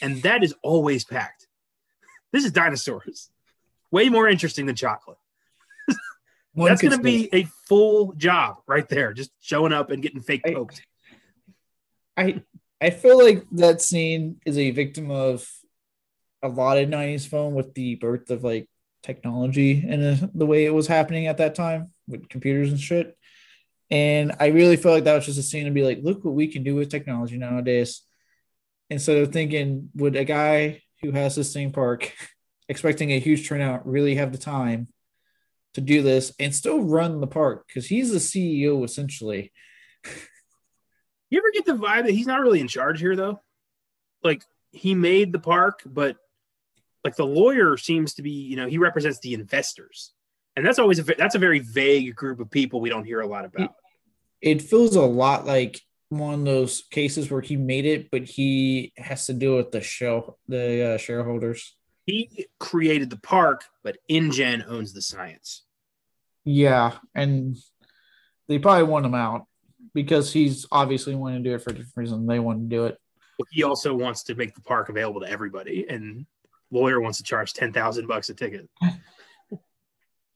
And 0.00 0.22
that 0.22 0.42
is 0.42 0.54
always 0.62 1.04
packed. 1.04 1.46
This 2.32 2.44
is 2.44 2.52
dinosaurs. 2.52 3.30
Way 3.90 4.08
more 4.08 4.28
interesting 4.28 4.66
than 4.66 4.76
chocolate. 4.76 5.18
That's 6.54 6.80
going 6.80 6.96
to 6.96 7.02
be 7.02 7.28
a 7.32 7.44
full 7.68 8.12
job 8.14 8.56
right 8.66 8.88
there, 8.88 9.12
just 9.12 9.30
showing 9.40 9.72
up 9.72 9.90
and 9.90 10.02
getting 10.02 10.20
fake 10.20 10.42
poked. 10.44 10.82
I 12.16 12.42
I 12.80 12.90
feel 12.90 13.22
like 13.22 13.44
that 13.52 13.80
scene 13.80 14.40
is 14.44 14.58
a 14.58 14.70
victim 14.70 15.10
of 15.10 15.48
a 16.42 16.48
lot 16.48 16.78
of 16.78 16.88
90s 16.88 17.26
film 17.26 17.54
with 17.54 17.74
the 17.74 17.94
birth 17.96 18.30
of 18.30 18.44
like 18.44 18.68
technology 19.02 19.84
and 19.88 20.30
the 20.34 20.46
way 20.46 20.64
it 20.64 20.74
was 20.74 20.86
happening 20.86 21.26
at 21.26 21.38
that 21.38 21.54
time 21.54 21.92
with 22.06 22.28
computers 22.28 22.70
and 22.70 22.80
shit. 22.80 23.16
And 23.90 24.34
I 24.40 24.48
really 24.48 24.76
feel 24.76 24.92
like 24.92 25.04
that 25.04 25.14
was 25.14 25.26
just 25.26 25.38
a 25.38 25.42
scene 25.42 25.64
to 25.66 25.70
be 25.70 25.84
like, 25.84 26.00
look 26.02 26.24
what 26.24 26.34
we 26.34 26.48
can 26.48 26.64
do 26.64 26.74
with 26.74 26.90
technology 26.90 27.38
nowadays. 27.38 28.02
Instead 28.88 29.18
of 29.18 29.32
thinking, 29.32 29.90
would 29.94 30.16
a 30.16 30.24
guy 30.24 30.82
who 31.02 31.10
has 31.12 31.34
this 31.34 31.52
theme 31.52 31.72
park 31.72 32.12
expecting 32.68 33.12
a 33.12 33.20
huge 33.20 33.48
turnout 33.48 33.86
really 33.86 34.14
have 34.14 34.32
the 34.32 34.38
time 34.38 34.88
to 35.74 35.80
do 35.80 36.02
this 36.02 36.32
and 36.38 36.54
still 36.54 36.82
run 36.82 37.20
the 37.20 37.26
park? 37.26 37.64
Because 37.66 37.86
he's 37.86 38.12
the 38.12 38.18
CEO 38.18 38.84
essentially. 38.84 39.52
You 41.28 41.38
ever 41.38 41.50
get 41.52 41.64
the 41.64 41.72
vibe 41.72 42.04
that 42.04 42.12
he's 42.12 42.26
not 42.26 42.40
really 42.40 42.60
in 42.60 42.68
charge 42.68 43.00
here, 43.00 43.16
though? 43.16 43.40
Like 44.22 44.44
he 44.70 44.94
made 44.94 45.32
the 45.32 45.38
park, 45.38 45.82
but 45.84 46.16
like 47.04 47.16
the 47.16 47.26
lawyer 47.26 47.76
seems 47.76 48.14
to 48.14 48.22
be, 48.22 48.30
you 48.30 48.56
know, 48.56 48.68
he 48.68 48.78
represents 48.78 49.18
the 49.20 49.34
investors, 49.34 50.12
and 50.54 50.64
that's 50.64 50.78
always 50.78 50.98
a 50.98 51.02
that's 51.02 51.34
a 51.34 51.40
very 51.40 51.60
vague 51.60 52.14
group 52.14 52.40
of 52.40 52.50
people 52.50 52.80
we 52.80 52.90
don't 52.90 53.04
hear 53.04 53.20
a 53.20 53.26
lot 53.26 53.44
about. 53.44 53.74
It, 54.40 54.58
it 54.58 54.62
feels 54.62 54.94
a 54.96 55.02
lot 55.02 55.46
like 55.46 55.80
one 56.08 56.34
of 56.34 56.44
those 56.44 56.84
cases 56.90 57.30
where 57.30 57.40
he 57.40 57.56
made 57.56 57.84
it, 57.84 58.10
but 58.10 58.24
he 58.24 58.92
has 58.96 59.26
to 59.26 59.34
deal 59.34 59.56
with 59.56 59.72
the 59.72 59.80
show 59.80 60.36
the 60.48 60.94
uh, 60.94 60.98
shareholders. 60.98 61.74
He 62.04 62.46
created 62.60 63.10
the 63.10 63.16
park, 63.16 63.64
but 63.82 63.98
InGen 64.08 64.64
owns 64.68 64.92
the 64.92 65.02
science. 65.02 65.64
Yeah, 66.44 66.92
and 67.14 67.56
they 68.46 68.60
probably 68.60 68.84
want 68.84 69.06
him 69.06 69.14
out 69.14 69.46
because 69.92 70.32
he's 70.32 70.66
obviously 70.70 71.16
wanting 71.16 71.42
to 71.42 71.50
do 71.50 71.54
it 71.56 71.62
for 71.62 71.70
a 71.70 71.74
different 71.74 71.96
reason. 71.96 72.26
They 72.26 72.38
want 72.38 72.60
to 72.60 72.76
do 72.76 72.84
it. 72.86 72.98
He 73.50 73.64
also 73.64 73.92
wants 73.94 74.22
to 74.24 74.34
make 74.34 74.54
the 74.54 74.60
park 74.60 74.88
available 74.88 75.20
to 75.22 75.28
everybody, 75.28 75.86
and 75.88 76.26
lawyer 76.70 77.00
wants 77.00 77.18
to 77.18 77.24
charge 77.24 77.52
ten 77.52 77.72
thousand 77.72 78.06
bucks 78.06 78.28
a 78.28 78.34
ticket. 78.34 78.68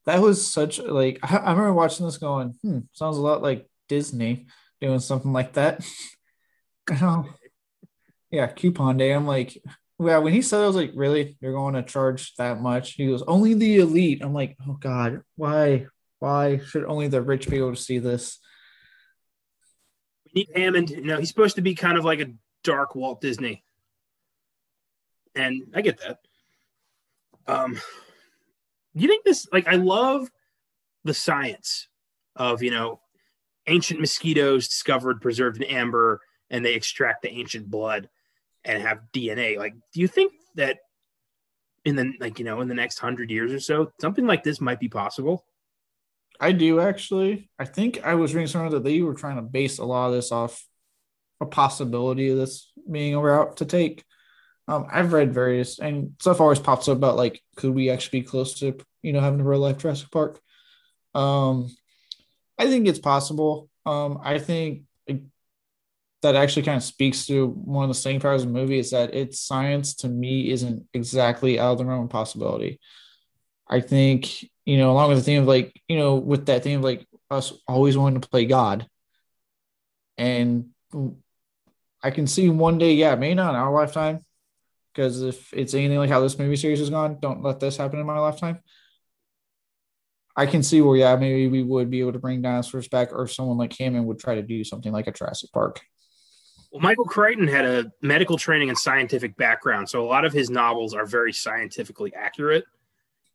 That 0.06 0.22
was 0.22 0.50
such 0.50 0.78
like 0.78 1.18
I, 1.22 1.36
I 1.36 1.50
remember 1.50 1.74
watching 1.74 2.06
this 2.06 2.16
going, 2.16 2.54
hmm, 2.62 2.78
sounds 2.92 3.18
a 3.18 3.20
lot 3.20 3.42
like 3.42 3.68
Disney 3.86 4.46
doing 4.80 5.00
something 5.00 5.32
like 5.32 5.54
that. 5.54 5.84
yeah, 8.30 8.46
coupon 8.48 8.96
day. 8.96 9.12
I'm 9.12 9.26
like, 9.26 9.56
yeah, 9.98 10.18
when 10.18 10.32
he 10.32 10.42
said 10.42 10.62
I 10.62 10.66
was 10.66 10.76
like, 10.76 10.92
really, 10.94 11.36
you're 11.40 11.52
going 11.52 11.74
to 11.74 11.82
charge 11.82 12.34
that 12.36 12.60
much? 12.60 12.92
He 12.92 13.06
goes, 13.06 13.22
only 13.22 13.54
the 13.54 13.78
elite. 13.78 14.22
I'm 14.22 14.32
like, 14.32 14.56
oh 14.66 14.74
God, 14.74 15.22
why? 15.36 15.86
Why 16.20 16.58
should 16.58 16.84
only 16.84 17.08
the 17.08 17.22
rich 17.22 17.48
be 17.48 17.58
able 17.58 17.74
to 17.74 17.80
see 17.80 17.98
this? 17.98 18.38
We 20.26 20.42
need 20.42 20.48
Hammond. 20.54 20.90
You 20.90 21.04
know, 21.04 21.18
he's 21.18 21.28
supposed 21.28 21.56
to 21.56 21.62
be 21.62 21.74
kind 21.74 21.98
of 21.98 22.04
like 22.04 22.20
a 22.20 22.32
dark 22.62 22.94
Walt 22.94 23.20
Disney. 23.20 23.64
And 25.34 25.62
I 25.74 25.80
get 25.80 26.00
that. 26.00 26.18
Um, 27.46 27.80
you 28.94 29.08
think 29.08 29.24
this, 29.24 29.46
like, 29.52 29.66
I 29.66 29.76
love 29.76 30.28
the 31.04 31.14
science 31.14 31.88
of, 32.36 32.62
you 32.62 32.70
know, 32.70 33.00
ancient 33.70 34.00
mosquitoes 34.00 34.68
discovered, 34.68 35.20
preserved 35.20 35.62
in 35.62 35.64
amber, 35.64 36.20
and 36.50 36.64
they 36.64 36.74
extract 36.74 37.22
the 37.22 37.30
ancient 37.30 37.70
blood 37.70 38.08
and 38.64 38.82
have 38.82 39.00
DNA. 39.12 39.56
Like, 39.56 39.74
do 39.92 40.00
you 40.00 40.08
think 40.08 40.32
that 40.56 40.78
in 41.84 41.96
the, 41.96 42.12
like, 42.20 42.38
you 42.38 42.44
know, 42.44 42.60
in 42.60 42.68
the 42.68 42.74
next 42.74 42.98
hundred 42.98 43.30
years 43.30 43.52
or 43.52 43.60
so, 43.60 43.92
something 44.00 44.26
like 44.26 44.42
this 44.42 44.60
might 44.60 44.80
be 44.80 44.88
possible? 44.88 45.44
I 46.40 46.52
do 46.52 46.80
actually. 46.80 47.50
I 47.58 47.66
think 47.66 48.04
I 48.04 48.14
was 48.14 48.34
reading 48.34 48.48
somewhere 48.48 48.70
that 48.70 48.84
they 48.84 49.02
were 49.02 49.14
trying 49.14 49.36
to 49.36 49.42
base 49.42 49.78
a 49.78 49.84
lot 49.84 50.08
of 50.08 50.14
this 50.14 50.32
off 50.32 50.64
a 51.40 51.46
possibility 51.46 52.30
of 52.30 52.38
this 52.38 52.72
being 52.90 53.14
a 53.14 53.20
route 53.20 53.58
to 53.58 53.66
take. 53.66 54.04
Um, 54.66 54.86
I've 54.90 55.12
read 55.12 55.34
various 55.34 55.78
and 55.78 56.14
stuff 56.18 56.40
always 56.40 56.58
pops 56.58 56.88
up 56.88 56.96
about 56.96 57.16
like 57.16 57.42
could 57.56 57.74
we 57.74 57.90
actually 57.90 58.20
be 58.20 58.26
close 58.26 58.60
to 58.60 58.78
you 59.02 59.12
know 59.12 59.20
having 59.20 59.40
a 59.40 59.44
real 59.44 59.60
life 59.60 59.78
Jurassic 59.78 60.10
Park? 60.10 60.40
Um, 61.14 61.74
I 62.60 62.66
think 62.66 62.86
it's 62.86 62.98
possible. 62.98 63.68
Um, 63.86 64.20
I 64.22 64.38
think 64.38 64.82
that 66.22 66.36
actually 66.36 66.62
kind 66.62 66.76
of 66.76 66.82
speaks 66.82 67.26
to 67.26 67.46
one 67.46 67.84
of 67.84 67.88
the 67.88 67.94
staying 67.94 68.20
powers 68.20 68.42
of 68.42 68.48
the 68.48 68.54
movie 68.54 68.78
is 68.78 68.90
that 68.90 69.14
its 69.14 69.40
science 69.40 69.94
to 69.94 70.08
me 70.08 70.50
isn't 70.50 70.86
exactly 70.92 71.58
out 71.58 71.72
of 71.72 71.78
the 71.78 71.86
realm 71.86 72.04
of 72.04 72.10
possibility. 72.10 72.78
I 73.66 73.80
think 73.80 74.44
you 74.70 74.76
know, 74.78 74.92
along 74.92 75.08
with 75.08 75.18
the 75.18 75.24
theme 75.24 75.42
of 75.42 75.48
like, 75.48 75.74
you 75.88 75.98
know, 75.98 76.14
with 76.14 76.46
that 76.46 76.62
theme 76.62 76.78
of 76.78 76.84
like 76.84 77.04
us 77.28 77.52
always 77.66 77.96
wanting 77.96 78.20
to 78.20 78.28
play 78.28 78.44
God. 78.44 78.86
And 80.16 80.68
I 82.00 82.10
can 82.12 82.28
see 82.28 82.48
one 82.48 82.78
day, 82.78 82.94
yeah, 82.94 83.16
maybe 83.16 83.34
not 83.34 83.50
in 83.50 83.56
our 83.56 83.72
lifetime, 83.72 84.20
because 84.94 85.22
if 85.22 85.52
it's 85.52 85.74
anything 85.74 85.98
like 85.98 86.10
how 86.10 86.20
this 86.20 86.38
movie 86.38 86.54
series 86.54 86.78
has 86.78 86.90
gone, 86.90 87.18
don't 87.20 87.42
let 87.42 87.58
this 87.58 87.78
happen 87.78 87.98
in 87.98 88.06
my 88.06 88.20
lifetime. 88.20 88.60
I 90.36 90.46
can 90.46 90.62
see 90.62 90.80
where, 90.80 90.96
yeah, 90.96 91.16
maybe 91.16 91.48
we 91.48 91.62
would 91.62 91.90
be 91.90 92.00
able 92.00 92.12
to 92.12 92.18
bring 92.18 92.42
dinosaurs 92.42 92.88
back, 92.88 93.12
or 93.12 93.26
someone 93.26 93.58
like 93.58 93.76
Hammond 93.76 94.06
would 94.06 94.18
try 94.18 94.36
to 94.36 94.42
do 94.42 94.64
something 94.64 94.92
like 94.92 95.06
a 95.06 95.12
Jurassic 95.12 95.50
Park. 95.52 95.80
Well, 96.70 96.80
Michael 96.80 97.04
Crichton 97.04 97.48
had 97.48 97.64
a 97.64 97.92
medical 98.00 98.38
training 98.38 98.68
and 98.68 98.78
scientific 98.78 99.36
background, 99.36 99.88
so 99.88 100.04
a 100.04 100.06
lot 100.06 100.24
of 100.24 100.32
his 100.32 100.50
novels 100.50 100.94
are 100.94 101.04
very 101.04 101.32
scientifically 101.32 102.14
accurate 102.14 102.64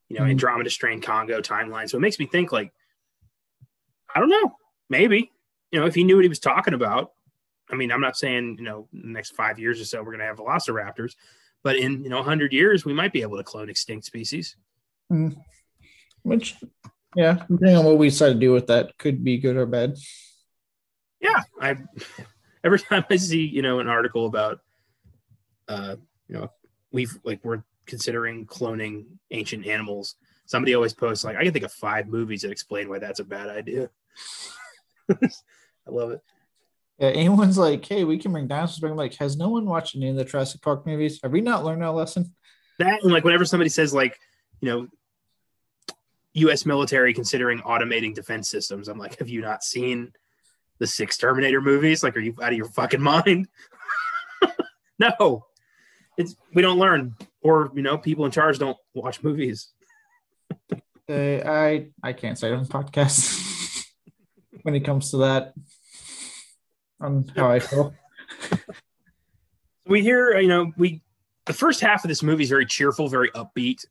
you 0.09 0.17
know, 0.17 0.22
mm-hmm. 0.23 0.31
Andromeda 0.31 0.69
Strain 0.69 1.01
Congo 1.01 1.41
timeline. 1.41 1.89
So 1.89 1.97
it 1.97 2.01
makes 2.01 2.19
me 2.19 2.26
think 2.26 2.51
like, 2.51 2.72
I 4.13 4.19
don't 4.19 4.30
know, 4.30 4.55
maybe, 4.89 5.31
you 5.72 5.80
know, 5.80 5.85
if 5.85 5.95
he 5.95 6.03
knew 6.03 6.15
what 6.15 6.23
he 6.26 6.30
was 6.30 6.39
talking 6.39 6.73
about. 6.73 7.11
I 7.69 7.76
mean, 7.76 7.91
I'm 7.91 8.01
not 8.01 8.15
saying, 8.15 8.57
you 8.59 8.63
know, 8.63 8.88
the 8.93 9.07
next 9.07 9.31
five 9.35 9.57
years 9.57 9.81
or 9.81 9.85
so 9.85 9.99
we're 9.99 10.15
going 10.15 10.19
to 10.19 10.26
have 10.26 10.38
velociraptors, 10.38 11.15
but 11.63 11.76
in, 11.77 12.03
you 12.03 12.09
know, 12.09 12.17
100 12.17 12.53
years, 12.53 12.85
we 12.85 12.93
might 12.93 13.11
be 13.11 13.23
able 13.23 13.38
to 13.38 13.43
clone 13.43 13.69
extinct 13.69 14.05
species. 14.05 14.55
Mm-hmm. 15.11 15.39
Which, 16.26 16.56
yeah, 17.15 17.45
depending 17.49 17.77
on 17.77 17.85
what 17.85 17.99
we 17.99 18.10
decide 18.10 18.30
to 18.30 18.39
do 18.39 18.52
with 18.52 18.65
that, 18.68 18.97
could 18.97 19.23
be 19.23 19.38
good 19.38 19.57
or 19.57 19.68
bad. 19.68 19.95
Yeah. 21.22 21.41
I, 21.61 21.77
every 22.64 22.80
time 22.80 23.06
I 23.11 23.18
see, 23.18 23.45
you 23.45 23.61
know, 23.61 23.80
an 23.80 23.88
article 23.88 24.26
about, 24.26 24.60
uh, 25.68 25.97
you 26.27 26.35
know, 26.35 26.49
we've 26.91 27.15
like, 27.23 27.41
we're 27.43 27.64
considering 27.85 28.47
cloning 28.47 29.06
ancient 29.30 29.68
animals. 29.68 30.15
Somebody 30.47 30.73
always 30.73 30.93
posts 30.93 31.23
like 31.23 31.38
I 31.38 31.43
can 31.43 31.53
think 31.53 31.65
of 31.65 31.72
five 31.72 32.07
movies 32.07 32.41
that 32.41 32.52
explain 32.52 32.89
why 32.89 32.97
that's 32.97 33.19
a 33.19 33.23
bad 33.23 33.49
idea. 33.49 33.91
I 35.11 35.91
love 35.91 36.10
it. 36.10 36.22
Yeah, 36.97 37.10
anyone's 37.10 37.57
like, 37.57 37.85
hey, 37.85 38.03
we 38.03 38.18
can 38.18 38.31
bring 38.31 38.47
dinosaurs 38.47 38.80
back. 38.80 38.89
I'm 38.89 38.97
like, 38.97 39.14
has 39.15 39.38
no 39.38 39.49
one 39.49 39.65
watched 39.65 39.95
any 39.95 40.10
of 40.10 40.15
the 40.15 40.26
Jurassic 40.26 40.61
Park 40.61 40.88
movies? 40.88 41.19
Have 41.22 41.34
we 41.34 41.41
not 41.41 41.64
learned 41.64 41.84
our 41.84 41.93
lesson? 41.93 42.34
That 42.80 43.03
and 43.03 43.14
like 43.14 43.23
whenever 43.23 43.45
somebody 43.45 43.69
says 43.69 43.93
like, 43.93 44.18
you 44.60 44.69
know, 44.69 44.88
U.S. 46.36 46.66
military 46.66 47.14
considering 47.14 47.60
automating 47.62 48.14
defense 48.14 48.49
systems, 48.49 48.88
I'm 48.88 48.98
like, 48.98 49.20
have 49.20 49.30
you 49.30 49.41
not 49.41 49.64
seen 49.64 50.12
the 50.80 50.88
six 50.88 51.18
Terminator 51.18 51.62
movies? 51.62 52.03
Like, 52.03 52.16
are 52.18 52.22
you 52.22 52.36
out 52.41 52.52
of 52.52 52.57
your 52.57 52.70
fucking 52.70 53.02
mind? 53.02 53.48
no, 54.99 55.45
it's 56.18 56.36
we 56.53 56.62
don't 56.62 56.78
learn, 56.78 57.16
or 57.41 57.72
you 57.74 57.82
know, 57.82 57.98
people 57.98 58.26
in 58.26 58.32
charge 58.32 58.60
don't 58.60 58.78
watch 58.94 59.24
movies. 59.24 59.70
uh, 61.10 61.14
I 61.14 61.88
I 62.03 62.14
can't 62.14 62.38
say 62.38 62.52
it 62.52 62.56
on 62.56 62.66
podcast 62.66 63.86
when 64.64 64.76
it 64.76 64.82
comes 64.82 65.12
to 65.12 65.18
that. 65.18 65.53
On 66.99 67.30
how 67.36 67.52
I 67.52 67.60
feel. 67.60 67.94
we 69.86 70.02
hear, 70.02 70.38
you 70.40 70.48
know, 70.48 70.74
we 70.78 71.02
the 71.45 71.53
first 71.53 71.80
half 71.80 72.03
of 72.03 72.10
this 72.10 72.24
movie 72.24 72.44
is 72.44 72.49
very 72.49 72.66
cheerful, 72.66 73.07
very 73.07 73.30
upbeat, 73.32 73.86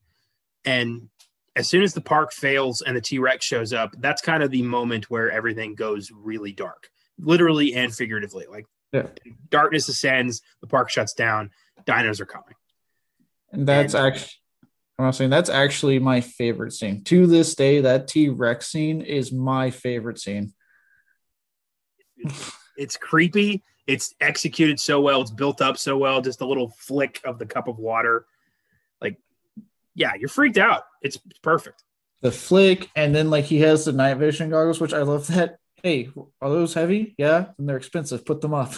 and 0.65 1.09
as 1.57 1.69
soon 1.69 1.83
as 1.83 1.95
the 1.95 2.01
park 2.01 2.33
fails 2.33 2.83
and 2.83 2.97
the 2.97 3.01
T 3.01 3.19
Rex 3.19 3.45
shows 3.45 3.73
up, 3.73 3.95
that's 3.99 4.23
kind 4.23 4.43
of 4.43 4.51
the 4.51 4.63
moment 4.63 5.11
where 5.11 5.31
everything 5.31 5.75
goes 5.75 6.11
really 6.13 6.53
dark, 6.53 6.89
literally 7.19 7.75
and 7.75 7.95
figuratively. 7.95 8.47
Like 8.51 8.67
yeah. 8.93 9.07
darkness 9.51 9.89
ascends, 9.89 10.43
the 10.61 10.67
park 10.67 10.91
shuts 10.91 11.15
down, 11.15 11.51
dinos 11.85 12.21
are 12.21 12.27
coming. 12.27 12.55
And 13.53 13.67
that's 13.67 13.95
and, 13.95 14.07
actually 14.07 14.33
I'm 14.99 15.13
saying 15.13 15.31
that's 15.31 15.51
actually 15.51 15.99
my 15.99 16.21
favorite 16.21 16.73
scene. 16.73 17.03
To 17.05 17.27
this 17.27 17.55
day, 17.55 17.81
that 17.81 18.07
T 18.07 18.29
Rex 18.29 18.69
scene 18.69 19.01
is 19.01 19.33
my 19.33 19.71
favorite 19.71 20.19
scene. 20.19 20.53
It's 22.77 22.97
creepy. 22.97 23.63
It's 23.87 24.17
executed 24.21 24.81
so 24.81 25.01
well. 25.01 25.21
It's 25.21 25.31
built 25.31 25.63
up 25.63 25.79
so 25.79 25.97
well. 25.97 26.21
Just 26.21 26.41
a 26.41 26.45
little 26.45 26.75
flick 26.77 27.21
of 27.25 27.39
the 27.39 27.47
cup 27.47 27.69
of 27.69 27.79
water. 27.79 28.27
Like, 29.01 29.17
yeah, 29.95 30.13
you're 30.19 30.29
freaked 30.29 30.59
out. 30.59 30.83
It's, 31.03 31.19
perfect. 31.43 31.83
The 32.23 32.33
flick, 32.33 32.91
and 32.97 33.15
then 33.15 33.31
like 33.31 33.45
he 33.45 33.61
has 33.61 33.85
the 33.85 33.93
night 33.93 34.17
vision 34.17 34.51
goggles, 34.51 34.81
which 34.81 34.95
I 34.95 35.03
love 35.03 35.27
that. 35.29 35.59
Hey, 35.83 36.09
are 36.41 36.49
those 36.49 36.73
heavy? 36.73 37.15
Yeah, 37.19 37.47
and 37.59 37.69
they're 37.69 37.77
expensive. 37.77 38.25
Put 38.25 38.41
them 38.41 38.55
up. 38.55 38.73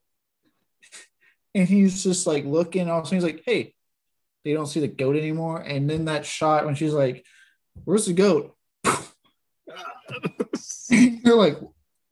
and 1.54 1.68
he's 1.68 2.04
just 2.04 2.26
like 2.26 2.44
looking. 2.44 2.88
Also, 2.88 3.16
he's 3.16 3.24
like, 3.24 3.42
"Hey, 3.44 3.74
they 4.44 4.52
don't 4.52 4.66
see 4.66 4.78
the 4.78 4.86
goat 4.86 5.16
anymore." 5.16 5.60
And 5.60 5.90
then 5.90 6.04
that 6.04 6.24
shot 6.24 6.64
when 6.64 6.76
she's 6.76 6.92
like, 6.92 7.26
"Where's 7.84 8.06
the 8.06 8.12
goat?" 8.12 8.54
You're 10.88 11.34
like, 11.34 11.58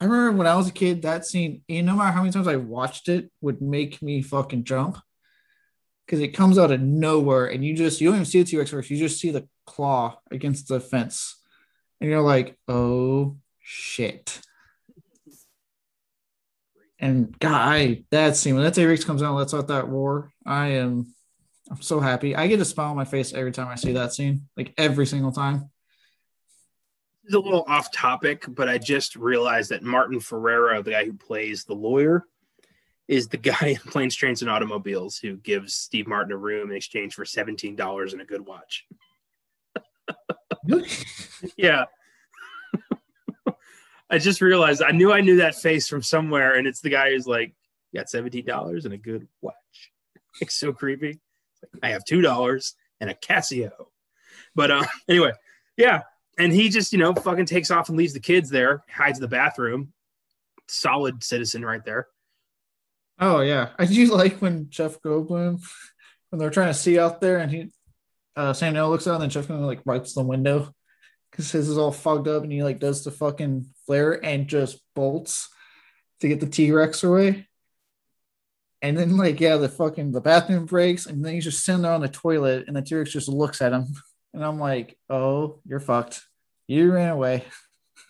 I 0.00 0.04
remember 0.06 0.36
when 0.36 0.48
I 0.48 0.56
was 0.56 0.68
a 0.68 0.72
kid, 0.72 1.02
that 1.02 1.24
scene, 1.24 1.62
know, 1.68 1.80
no 1.82 1.96
matter 1.96 2.12
how 2.12 2.22
many 2.22 2.32
times 2.32 2.48
I 2.48 2.56
watched 2.56 3.08
it, 3.08 3.30
would 3.40 3.62
make 3.62 4.02
me 4.02 4.20
fucking 4.20 4.64
jump 4.64 4.98
because 6.06 6.20
it 6.20 6.28
comes 6.28 6.58
out 6.58 6.70
of 6.70 6.80
nowhere 6.80 7.46
and 7.46 7.64
you 7.64 7.74
just, 7.74 8.00
you 8.00 8.08
don't 8.08 8.16
even 8.16 8.26
see 8.26 8.42
the 8.42 8.50
T 8.50 8.56
Rex 8.58 8.70
first, 8.70 8.90
you 8.90 8.96
just 8.96 9.20
see 9.20 9.30
the 9.30 9.48
claw 9.66 10.18
against 10.30 10.68
the 10.68 10.80
fence. 10.80 11.40
And 12.00 12.10
you're 12.10 12.20
like, 12.20 12.58
oh 12.68 13.36
shit. 13.60 14.40
And 16.98 17.38
God, 17.38 18.04
that 18.10 18.36
scene, 18.36 18.54
when 18.54 18.64
that 18.64 18.74
T 18.74 18.84
Rex 18.84 19.04
comes 19.04 19.22
out 19.22 19.28
and 19.28 19.36
lets 19.36 19.54
out 19.54 19.68
that 19.68 19.88
roar, 19.88 20.30
I 20.46 20.68
am, 20.68 21.14
I'm 21.70 21.82
so 21.82 22.00
happy. 22.00 22.36
I 22.36 22.46
get 22.46 22.60
a 22.60 22.64
smile 22.64 22.90
on 22.90 22.96
my 22.96 23.04
face 23.04 23.32
every 23.32 23.52
time 23.52 23.68
I 23.68 23.74
see 23.76 23.92
that 23.92 24.12
scene, 24.12 24.48
like 24.56 24.74
every 24.76 25.06
single 25.06 25.32
time 25.32 25.70
It's 27.24 27.34
a 27.34 27.38
little 27.38 27.64
off 27.66 27.90
topic, 27.92 28.44
but 28.48 28.68
I 28.68 28.76
just 28.76 29.16
realized 29.16 29.70
that 29.70 29.82
Martin 29.82 30.18
Ferrera, 30.20 30.84
the 30.84 30.90
guy 30.90 31.06
who 31.06 31.14
plays 31.14 31.64
the 31.64 31.74
lawyer, 31.74 32.26
is 33.08 33.28
the 33.28 33.36
guy 33.38 33.68
in 33.68 33.76
Planes, 33.76 34.14
Trains, 34.14 34.42
and 34.42 34.50
Automobiles 34.50 35.16
who 35.18 35.36
gives 35.36 35.74
Steve 35.74 36.06
Martin 36.06 36.32
a 36.32 36.36
room 36.36 36.70
in 36.70 36.76
exchange 36.76 37.14
for 37.14 37.24
seventeen 37.24 37.76
dollars 37.76 38.12
and 38.12 38.22
a 38.22 38.26
good 38.26 38.46
watch. 38.46 38.86
yeah. 41.56 41.84
I 44.10 44.18
just 44.18 44.40
realized 44.40 44.82
I 44.82 44.92
knew 44.92 45.12
I 45.12 45.20
knew 45.22 45.38
that 45.38 45.54
face 45.54 45.88
from 45.88 46.02
somewhere, 46.02 46.54
and 46.56 46.66
it's 46.66 46.80
the 46.80 46.90
guy 46.90 47.10
who's 47.10 47.26
like, 47.26 47.54
"Got 47.94 48.08
seventeen 48.10 48.44
dollars 48.44 48.84
and 48.84 48.94
a 48.94 48.98
good 48.98 49.26
watch." 49.40 49.54
It's 50.40 50.56
so 50.56 50.72
creepy. 50.72 51.20
I 51.80 51.90
have 51.90 52.04
two 52.04 52.20
dollars 52.20 52.74
and 53.00 53.08
a 53.08 53.14
Casio. 53.14 53.70
But 54.54 54.70
uh, 54.70 54.84
anyway, 55.08 55.32
yeah, 55.76 56.02
and 56.38 56.52
he 56.52 56.68
just, 56.68 56.92
you 56.92 56.98
know, 56.98 57.14
fucking 57.14 57.46
takes 57.46 57.70
off 57.70 57.88
and 57.88 57.98
leaves 57.98 58.14
the 58.14 58.20
kids 58.20 58.50
there, 58.50 58.84
hides 58.90 59.18
the 59.18 59.28
bathroom. 59.28 59.92
Solid 60.68 61.22
citizen 61.22 61.64
right 61.64 61.84
there. 61.84 62.08
Oh 63.18 63.40
yeah, 63.40 63.70
I 63.78 63.86
do 63.86 64.06
like 64.06 64.38
when 64.38 64.70
Jeff 64.70 65.00
Goldblum 65.00 65.62
when 66.30 66.38
they're 66.38 66.50
trying 66.50 66.72
to 66.72 66.78
see 66.78 66.98
out 66.98 67.20
there, 67.20 67.38
and 67.38 67.50
he 67.50 67.70
uh, 68.36 68.52
Sam 68.52 68.72
Neill 68.74 68.90
looks 68.90 69.06
out, 69.06 69.14
and 69.14 69.22
then 69.22 69.30
Jeff 69.30 69.46
Goldblum 69.46 69.66
like 69.66 69.86
wipes 69.86 70.14
the 70.14 70.22
window 70.22 70.74
because 71.30 71.50
his 71.50 71.68
is 71.68 71.78
all 71.78 71.92
fogged 71.92 72.28
up, 72.28 72.42
and 72.42 72.52
he 72.52 72.62
like 72.62 72.80
does 72.80 73.04
the 73.04 73.10
fucking 73.10 73.66
flare 73.86 74.24
and 74.24 74.48
just 74.48 74.80
bolts 74.94 75.48
to 76.20 76.28
get 76.28 76.40
the 76.40 76.46
T 76.46 76.72
Rex 76.72 77.04
away. 77.04 77.46
And 78.82 78.98
then 78.98 79.16
like 79.16 79.40
yeah, 79.40 79.56
the 79.56 79.68
fucking 79.68 80.12
the 80.12 80.20
bathroom 80.20 80.66
breaks, 80.66 81.06
and 81.06 81.24
then 81.24 81.34
he's 81.34 81.44
just 81.44 81.64
sitting 81.64 81.82
there 81.82 81.92
on 81.92 82.00
the 82.00 82.08
toilet, 82.08 82.64
and 82.66 82.76
the 82.76 82.82
T 82.82 82.94
Rex 82.94 83.12
just 83.12 83.28
looks 83.28 83.62
at 83.62 83.72
him. 83.72 83.86
And 84.32 84.44
I'm 84.44 84.58
like, 84.58 84.98
oh, 85.08 85.60
you're 85.64 85.78
fucked. 85.78 86.20
You 86.66 86.90
ran 86.90 87.10
away. 87.10 87.44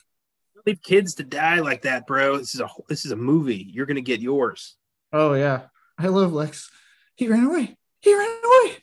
Leave 0.66 0.82
kids 0.82 1.16
to 1.16 1.24
die 1.24 1.60
like 1.60 1.82
that, 1.82 2.06
bro. 2.06 2.38
This 2.38 2.54
is 2.54 2.60
a 2.60 2.68
this 2.88 3.04
is 3.04 3.12
a 3.12 3.16
movie. 3.16 3.70
You're 3.70 3.84
gonna 3.84 4.00
get 4.00 4.20
yours. 4.20 4.76
Oh 5.14 5.34
yeah, 5.34 5.66
I 5.96 6.08
love 6.08 6.32
Lex. 6.32 6.72
He 7.14 7.28
ran 7.28 7.44
away. 7.44 7.76
He 8.00 8.12
ran 8.12 8.40
away. 8.44 8.76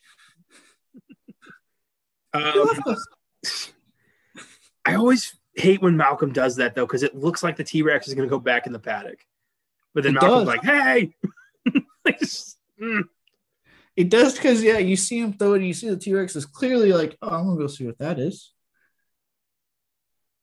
Um, 2.33 2.95
I 4.85 4.95
always 4.95 5.35
hate 5.55 5.81
when 5.81 5.97
Malcolm 5.97 6.31
does 6.31 6.55
that 6.55 6.73
though, 6.73 6.85
because 6.85 7.03
it 7.03 7.13
looks 7.13 7.43
like 7.43 7.57
the 7.57 7.65
T 7.65 7.81
Rex 7.81 8.07
is 8.07 8.13
gonna 8.13 8.29
go 8.29 8.39
back 8.39 8.65
in 8.65 8.71
the 8.71 8.79
paddock, 8.79 9.19
but 9.93 10.03
then 10.03 10.15
it 10.15 10.21
Malcolm's 10.21 10.47
does. 10.47 10.47
like, 10.47 10.63
"Hey." 10.63 11.13
like, 12.05 12.19
mm. 12.21 13.03
It 13.97 14.09
does 14.09 14.35
because 14.35 14.63
yeah, 14.63 14.77
you 14.77 14.95
see 14.95 15.19
him 15.19 15.33
throw 15.33 15.51
it, 15.51 15.57
and 15.57 15.67
you 15.67 15.73
see 15.73 15.89
the 15.89 15.97
T 15.97 16.13
Rex 16.13 16.37
is 16.37 16.45
clearly 16.45 16.93
like, 16.93 17.17
oh, 17.21 17.27
I'm 17.27 17.45
gonna 17.45 17.59
go 17.59 17.67
see 17.67 17.85
what 17.85 17.97
that 17.99 18.19
is. 18.19 18.53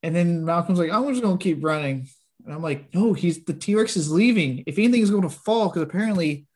And 0.03 0.15
then 0.15 0.45
Malcolm's 0.45 0.79
like, 0.79 0.93
I'm 0.93 1.09
just 1.09 1.23
gonna 1.23 1.39
keep 1.39 1.65
running. 1.65 2.09
And 2.49 2.57
I'm 2.57 2.63
like, 2.63 2.95
no, 2.95 3.13
he's 3.13 3.45
the 3.45 3.53
T 3.53 3.75
Rex 3.75 3.95
is 3.95 4.11
leaving. 4.11 4.65
If 4.67 4.79
anything 4.79 5.03
is 5.03 5.11
gonna 5.11 5.29
fall, 5.29 5.69
because 5.69 5.83
apparently 5.83 6.47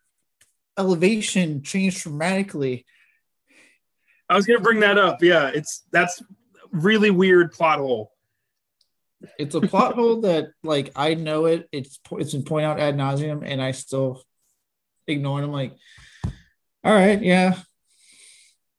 elevation 0.78 1.62
changed 1.62 2.02
dramatically. 2.02 2.86
I 4.26 4.34
was 4.34 4.46
gonna 4.46 4.60
bring 4.60 4.80
that 4.80 4.96
up. 4.96 5.22
Yeah, 5.22 5.50
it's 5.54 5.82
that's 5.92 6.22
really 6.70 7.10
weird 7.10 7.52
plot 7.52 7.78
hole. 7.78 8.10
It's 9.38 9.54
a 9.54 9.60
plot 9.60 9.94
hole 9.96 10.22
that 10.22 10.52
like 10.64 10.92
I 10.96 11.12
know 11.12 11.44
it. 11.44 11.68
It's 11.72 12.00
it's 12.12 12.32
been 12.32 12.44
pointed 12.44 12.68
out 12.68 12.80
ad 12.80 12.96
nauseum, 12.96 13.42
and 13.44 13.60
I 13.60 13.72
still 13.72 14.22
ignore 15.06 15.42
it. 15.42 15.44
I'm 15.44 15.52
like, 15.52 15.76
all 16.82 16.94
right, 16.94 17.22
yeah. 17.22 17.58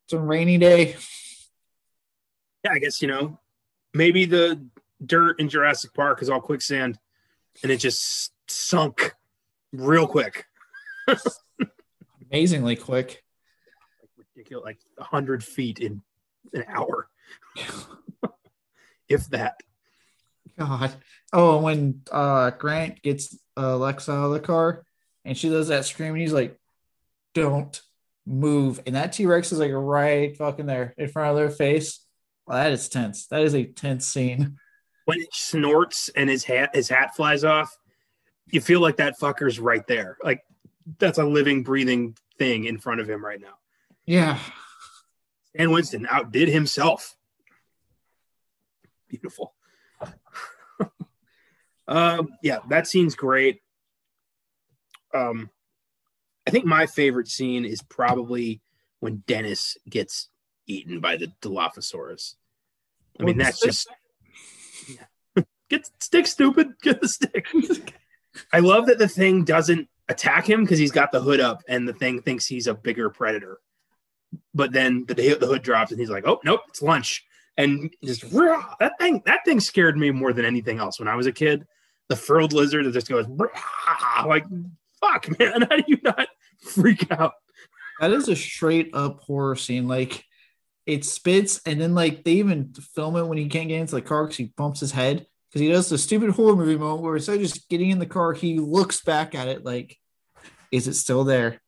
It's 0.06 0.14
a 0.14 0.18
rainy 0.18 0.58
day. 0.58 0.96
Yeah, 2.64 2.72
I 2.72 2.80
guess 2.80 3.00
you 3.00 3.06
know, 3.06 3.38
maybe 3.92 4.24
the 4.24 4.66
dirt 5.06 5.38
in 5.38 5.48
Jurassic 5.48 5.94
Park 5.94 6.20
is 6.20 6.28
all 6.28 6.40
quicksand 6.40 6.98
and 7.62 7.72
it 7.72 7.78
just 7.78 8.32
sunk 8.48 9.14
real 9.72 10.06
quick. 10.06 10.46
Amazingly 12.30 12.76
quick. 12.76 13.22
Like 14.00 14.10
ridiculous, 14.16 14.64
like 14.64 14.78
hundred 14.98 15.44
feet 15.44 15.78
in 15.78 16.02
an 16.52 16.64
hour. 16.68 17.08
if 19.08 19.26
that. 19.28 19.60
God. 20.58 20.92
Oh, 21.32 21.60
when 21.60 22.02
uh 22.10 22.50
Grant 22.50 23.02
gets 23.02 23.36
uh 23.56 23.76
Lex 23.76 24.08
out 24.08 24.26
of 24.26 24.32
the 24.32 24.40
car 24.40 24.84
and 25.24 25.36
she 25.36 25.48
does 25.48 25.68
that 25.68 25.84
scream 25.84 26.12
and 26.12 26.20
he's 26.20 26.32
like, 26.32 26.58
Don't 27.34 27.80
move, 28.26 28.80
and 28.86 28.96
that 28.96 29.12
T 29.12 29.26
Rex 29.26 29.52
is 29.52 29.58
like 29.58 29.72
right 29.72 30.36
fucking 30.36 30.66
there 30.66 30.94
in 30.96 31.08
front 31.08 31.30
of 31.30 31.36
their 31.36 31.50
face. 31.50 32.00
Well, 32.46 32.58
that 32.58 32.72
is 32.72 32.88
tense. 32.88 33.26
That 33.26 33.42
is 33.42 33.54
a 33.54 33.64
tense 33.64 34.06
scene. 34.06 34.58
When 35.04 35.20
it 35.20 35.32
snorts 35.32 36.08
and 36.10 36.30
his 36.30 36.44
hat 36.44 36.74
his 36.74 36.88
hat 36.88 37.14
flies 37.14 37.44
off, 37.44 37.76
you 38.50 38.60
feel 38.60 38.80
like 38.80 38.96
that 38.96 39.18
fucker's 39.18 39.60
right 39.60 39.86
there. 39.86 40.16
Like 40.22 40.42
that's 40.98 41.18
a 41.18 41.24
living, 41.24 41.62
breathing 41.62 42.16
thing 42.38 42.64
in 42.64 42.78
front 42.78 43.00
of 43.00 43.08
him 43.08 43.24
right 43.24 43.40
now. 43.40 43.58
Yeah. 44.06 44.38
And 45.54 45.70
Winston 45.70 46.06
outdid 46.10 46.48
himself. 46.48 47.16
Beautiful. 49.08 49.54
um, 51.88 52.28
yeah, 52.42 52.58
that 52.68 52.86
scene's 52.86 53.14
great. 53.14 53.60
Um, 55.14 55.50
I 56.46 56.50
think 56.50 56.64
my 56.64 56.86
favorite 56.86 57.28
scene 57.28 57.64
is 57.64 57.82
probably 57.82 58.60
when 59.00 59.22
Dennis 59.26 59.76
gets 59.88 60.28
eaten 60.66 61.00
by 61.00 61.16
the 61.16 61.32
Dilophosaurus. 61.40 62.34
I 63.18 63.22
mean, 63.22 63.38
that's 63.38 63.60
just 63.60 63.88
get 65.70 65.88
stick, 66.00 66.26
stupid. 66.26 66.74
Get 66.82 67.00
the 67.00 67.08
stick. 67.08 67.46
I 68.52 68.60
love 68.60 68.86
that 68.86 68.98
the 68.98 69.08
thing 69.08 69.44
doesn't 69.44 69.88
attack 70.08 70.48
him 70.48 70.62
because 70.62 70.78
he's 70.78 70.92
got 70.92 71.12
the 71.12 71.20
hood 71.20 71.40
up, 71.40 71.62
and 71.68 71.86
the 71.88 71.92
thing 71.92 72.22
thinks 72.22 72.46
he's 72.46 72.66
a 72.66 72.74
bigger 72.74 73.10
predator. 73.10 73.58
But 74.52 74.72
then 74.72 75.04
the 75.06 75.14
the 75.14 75.46
hood 75.46 75.62
drops, 75.62 75.90
and 75.90 76.00
he's 76.00 76.10
like, 76.10 76.26
"Oh 76.26 76.40
nope, 76.44 76.62
it's 76.68 76.82
lunch." 76.82 77.24
And 77.56 77.94
just 78.02 78.24
rah, 78.32 78.74
that 78.80 78.98
thing 78.98 79.22
that 79.26 79.44
thing 79.44 79.60
scared 79.60 79.96
me 79.96 80.10
more 80.10 80.32
than 80.32 80.44
anything 80.44 80.78
else 80.78 80.98
when 80.98 81.08
I 81.08 81.14
was 81.14 81.26
a 81.26 81.32
kid. 81.32 81.66
The 82.08 82.16
furled 82.16 82.52
lizard 82.52 82.84
that 82.84 82.92
just 82.92 83.08
goes 83.08 83.26
rah, 83.28 84.24
like 84.26 84.44
fuck, 85.00 85.38
man, 85.38 85.62
how 85.70 85.76
do 85.76 85.84
you 85.86 85.98
not 86.02 86.28
freak 86.60 87.10
out? 87.10 87.32
That 88.00 88.12
is 88.12 88.28
a 88.28 88.36
straight 88.36 88.90
up 88.92 89.20
horror 89.20 89.56
scene. 89.56 89.86
Like 89.86 90.24
it 90.86 91.04
spits, 91.04 91.60
and 91.64 91.80
then 91.80 91.94
like 91.94 92.24
they 92.24 92.32
even 92.32 92.74
film 92.74 93.16
it 93.16 93.26
when 93.26 93.38
he 93.38 93.48
can't 93.48 93.68
get 93.68 93.80
into 93.80 93.94
the 93.94 94.02
car 94.02 94.24
because 94.24 94.36
he 94.36 94.52
bumps 94.56 94.80
his 94.80 94.92
head. 94.92 95.26
Because 95.54 95.68
he 95.68 95.72
does 95.72 95.88
the 95.88 95.98
stupid 95.98 96.30
horror 96.30 96.56
movie 96.56 96.76
moment 96.76 97.02
where 97.02 97.14
instead 97.14 97.36
of 97.36 97.42
just 97.42 97.68
getting 97.68 97.90
in 97.90 98.00
the 98.00 98.06
car, 98.06 98.32
he 98.32 98.58
looks 98.58 99.02
back 99.02 99.36
at 99.36 99.46
it 99.46 99.64
like, 99.64 99.96
is 100.72 100.88
it 100.88 100.94
still 100.94 101.22
there? 101.22 101.60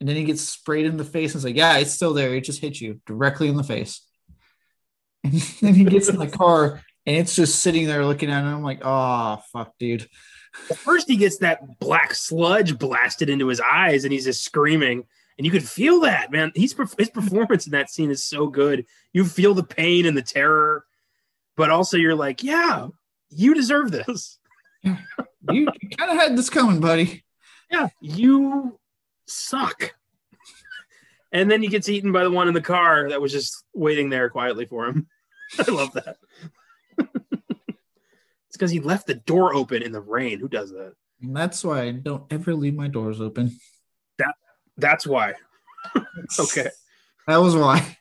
And 0.00 0.08
then 0.08 0.16
he 0.16 0.24
gets 0.24 0.42
sprayed 0.42 0.86
in 0.86 0.96
the 0.96 1.04
face 1.04 1.32
and 1.32 1.38
it's 1.38 1.44
like, 1.44 1.54
yeah, 1.54 1.76
it's 1.76 1.92
still 1.92 2.14
there. 2.14 2.34
It 2.34 2.40
just 2.40 2.60
hit 2.60 2.80
you 2.80 3.00
directly 3.06 3.46
in 3.46 3.56
the 3.56 3.62
face. 3.62 4.04
And 5.22 5.40
then 5.60 5.74
he 5.74 5.84
gets 5.84 6.08
in 6.08 6.18
the 6.18 6.26
car 6.26 6.82
and 7.06 7.16
it's 7.16 7.36
just 7.36 7.60
sitting 7.60 7.86
there 7.86 8.04
looking 8.04 8.28
at 8.28 8.40
him. 8.40 8.56
I'm 8.56 8.64
like, 8.64 8.80
oh, 8.82 9.40
fuck, 9.52 9.78
dude. 9.78 10.08
First, 10.52 11.08
he 11.08 11.16
gets 11.16 11.38
that 11.38 11.78
black 11.78 12.12
sludge 12.12 12.76
blasted 12.76 13.30
into 13.30 13.46
his 13.46 13.60
eyes, 13.60 14.02
and 14.02 14.12
he's 14.12 14.24
just 14.24 14.42
screaming. 14.42 15.04
And 15.38 15.44
you 15.44 15.52
could 15.52 15.66
feel 15.66 16.00
that, 16.00 16.32
man. 16.32 16.50
He's 16.56 16.74
his 16.98 17.10
performance 17.10 17.66
in 17.66 17.72
that 17.72 17.88
scene 17.88 18.10
is 18.10 18.24
so 18.24 18.48
good. 18.48 18.84
You 19.12 19.24
feel 19.24 19.54
the 19.54 19.62
pain 19.62 20.06
and 20.06 20.16
the 20.16 20.22
terror, 20.22 20.84
but 21.60 21.68
also 21.68 21.98
you're 21.98 22.14
like, 22.14 22.42
yeah, 22.42 22.88
you 23.28 23.52
deserve 23.52 23.90
this. 23.90 24.38
you, 24.82 24.96
you 25.50 25.66
kind 25.98 26.10
of 26.10 26.16
had 26.16 26.34
this 26.34 26.48
coming, 26.48 26.80
buddy. 26.80 27.22
Yeah, 27.70 27.88
you 28.00 28.80
suck. 29.26 29.94
and 31.32 31.50
then 31.50 31.60
he 31.60 31.68
gets 31.68 31.90
eaten 31.90 32.12
by 32.12 32.24
the 32.24 32.30
one 32.30 32.48
in 32.48 32.54
the 32.54 32.62
car 32.62 33.10
that 33.10 33.20
was 33.20 33.30
just 33.30 33.62
waiting 33.74 34.08
there 34.08 34.30
quietly 34.30 34.64
for 34.64 34.86
him. 34.86 35.06
I 35.58 35.70
love 35.70 35.92
that 35.92 36.16
it's 36.98 38.54
because 38.54 38.70
he 38.70 38.80
left 38.80 39.06
the 39.06 39.16
door 39.16 39.54
open 39.54 39.82
in 39.82 39.92
the 39.92 40.00
rain. 40.00 40.40
Who 40.40 40.48
does 40.48 40.70
that? 40.70 40.94
And 41.20 41.36
that's 41.36 41.62
why 41.62 41.82
I 41.82 41.90
don't 41.90 42.24
ever 42.32 42.54
leave 42.54 42.74
my 42.74 42.88
doors 42.88 43.20
open. 43.20 43.54
That 44.16 44.34
That's 44.78 45.06
why. 45.06 45.34
okay. 46.40 46.70
That 47.26 47.36
was 47.36 47.54
why. 47.54 47.98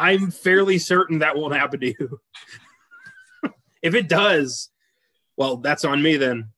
I'm 0.00 0.30
fairly 0.30 0.78
certain 0.78 1.18
that 1.18 1.36
won't 1.36 1.54
happen 1.54 1.80
to 1.80 1.86
you. 1.88 2.20
if 3.82 3.94
it 3.94 4.08
does, 4.08 4.70
well, 5.36 5.58
that's 5.58 5.84
on 5.84 6.02
me 6.02 6.16
then. 6.16 6.48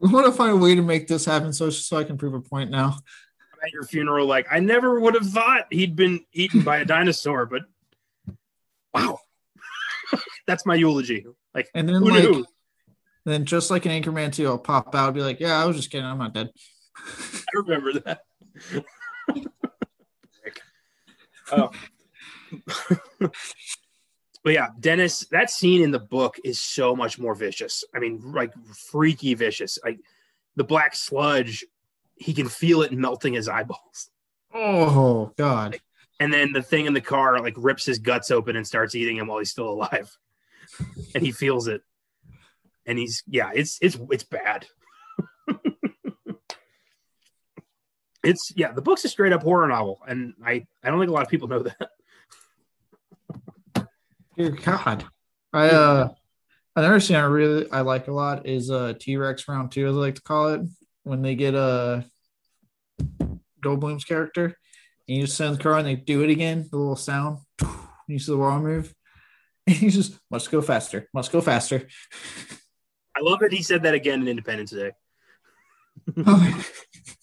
We 0.00 0.10
want 0.10 0.26
to 0.26 0.32
find 0.32 0.52
a 0.52 0.56
way 0.56 0.74
to 0.76 0.82
make 0.82 1.08
this 1.08 1.24
happen 1.24 1.52
so 1.52 1.70
so 1.70 1.96
I 1.96 2.04
can 2.04 2.16
prove 2.16 2.34
a 2.34 2.40
point 2.40 2.70
now. 2.70 2.96
At 3.64 3.72
your 3.72 3.82
funeral, 3.82 4.26
like 4.26 4.46
I 4.50 4.60
never 4.60 5.00
would 5.00 5.14
have 5.14 5.26
thought 5.28 5.64
he'd 5.70 5.96
been 5.96 6.20
eaten 6.32 6.62
by 6.62 6.78
a 6.78 6.84
dinosaur, 6.84 7.46
but 7.46 7.62
wow, 8.94 9.18
that's 10.46 10.64
my 10.64 10.76
eulogy. 10.76 11.26
Like, 11.52 11.68
And 11.74 11.88
then 11.88 12.02
like 12.02 12.22
knew? 12.22 12.46
then 13.24 13.44
just 13.44 13.70
like 13.70 13.86
an 13.86 13.92
Anchorman 13.92 14.32
2, 14.32 14.46
I'll 14.46 14.58
pop 14.58 14.94
out 14.94 15.08
and 15.08 15.14
be 15.14 15.22
like, 15.22 15.40
yeah, 15.40 15.60
I 15.60 15.64
was 15.64 15.76
just 15.76 15.90
kidding. 15.90 16.06
I'm 16.06 16.18
not 16.18 16.32
dead. 16.34 16.50
I 16.96 17.40
remember 17.54 18.00
that. 18.00 18.20
Oh. 21.52 21.70
but 23.20 24.52
yeah, 24.52 24.68
Dennis, 24.78 25.26
that 25.30 25.50
scene 25.50 25.82
in 25.82 25.90
the 25.90 25.98
book 25.98 26.36
is 26.44 26.60
so 26.60 26.94
much 26.94 27.18
more 27.18 27.34
vicious. 27.34 27.84
I 27.94 27.98
mean, 27.98 28.20
like 28.32 28.52
freaky 28.90 29.34
vicious. 29.34 29.78
Like 29.84 30.00
the 30.56 30.64
black 30.64 30.94
sludge, 30.94 31.64
he 32.16 32.34
can 32.34 32.48
feel 32.48 32.82
it 32.82 32.92
melting 32.92 33.34
his 33.34 33.48
eyeballs. 33.48 34.10
Oh 34.52 35.32
God. 35.36 35.78
And 36.20 36.32
then 36.32 36.52
the 36.52 36.62
thing 36.62 36.86
in 36.86 36.94
the 36.94 37.00
car 37.00 37.38
like 37.40 37.54
rips 37.56 37.86
his 37.86 37.98
guts 37.98 38.30
open 38.30 38.56
and 38.56 38.66
starts 38.66 38.94
eating 38.94 39.16
him 39.16 39.28
while 39.28 39.38
he's 39.38 39.50
still 39.50 39.68
alive. 39.68 40.16
And 41.14 41.24
he 41.24 41.32
feels 41.32 41.68
it. 41.68 41.82
And 42.86 42.98
he's 42.98 43.22
yeah, 43.26 43.50
it's 43.54 43.78
it's 43.80 43.98
it's 44.10 44.24
bad. 44.24 44.66
It's 48.24 48.52
yeah, 48.56 48.72
the 48.72 48.82
book's 48.82 49.04
a 49.04 49.08
straight 49.08 49.32
up 49.32 49.42
horror 49.42 49.68
novel, 49.68 50.00
and 50.06 50.34
I 50.44 50.66
I 50.82 50.90
don't 50.90 50.98
think 50.98 51.10
a 51.10 51.14
lot 51.14 51.22
of 51.22 51.28
people 51.28 51.48
know 51.48 51.62
that. 51.62 51.90
Dear 54.36 54.50
God. 54.50 55.04
I 55.52 55.70
uh 55.70 56.08
another 56.76 57.00
scene 57.00 57.16
I 57.16 57.24
really 57.24 57.70
I 57.70 57.80
like 57.80 58.08
a 58.08 58.12
lot 58.12 58.46
is 58.46 58.70
uh 58.70 58.94
T-Rex 58.98 59.48
round 59.48 59.72
two, 59.72 59.86
as 59.88 59.96
I 59.96 59.98
like 59.98 60.14
to 60.16 60.22
call 60.22 60.48
it, 60.48 60.60
when 61.04 61.22
they 61.22 61.34
get 61.34 61.54
uh 61.54 62.02
Goldblum's 63.62 64.04
character 64.04 64.56
and 65.08 65.16
you 65.16 65.24
just 65.24 65.36
send 65.36 65.56
the 65.56 65.62
car 65.62 65.78
and 65.78 65.86
they 65.86 65.96
do 65.96 66.22
it 66.22 66.30
again, 66.30 66.68
the 66.70 66.76
little 66.76 66.96
sound. 66.96 67.38
You 68.06 68.18
see 68.18 68.32
the 68.32 68.38
wall 68.38 68.60
move. 68.60 68.94
And 69.66 69.76
he's 69.76 69.94
just 69.94 70.18
must 70.30 70.50
go 70.50 70.62
faster, 70.62 71.10
must 71.12 71.30
go 71.30 71.42
faster. 71.42 71.86
I 73.14 73.20
love 73.20 73.40
that 73.40 73.52
he 73.52 73.62
said 73.62 73.82
that 73.82 73.92
again 73.92 74.22
in 74.22 74.28
Independence 74.28 74.70
Day. 74.70 74.92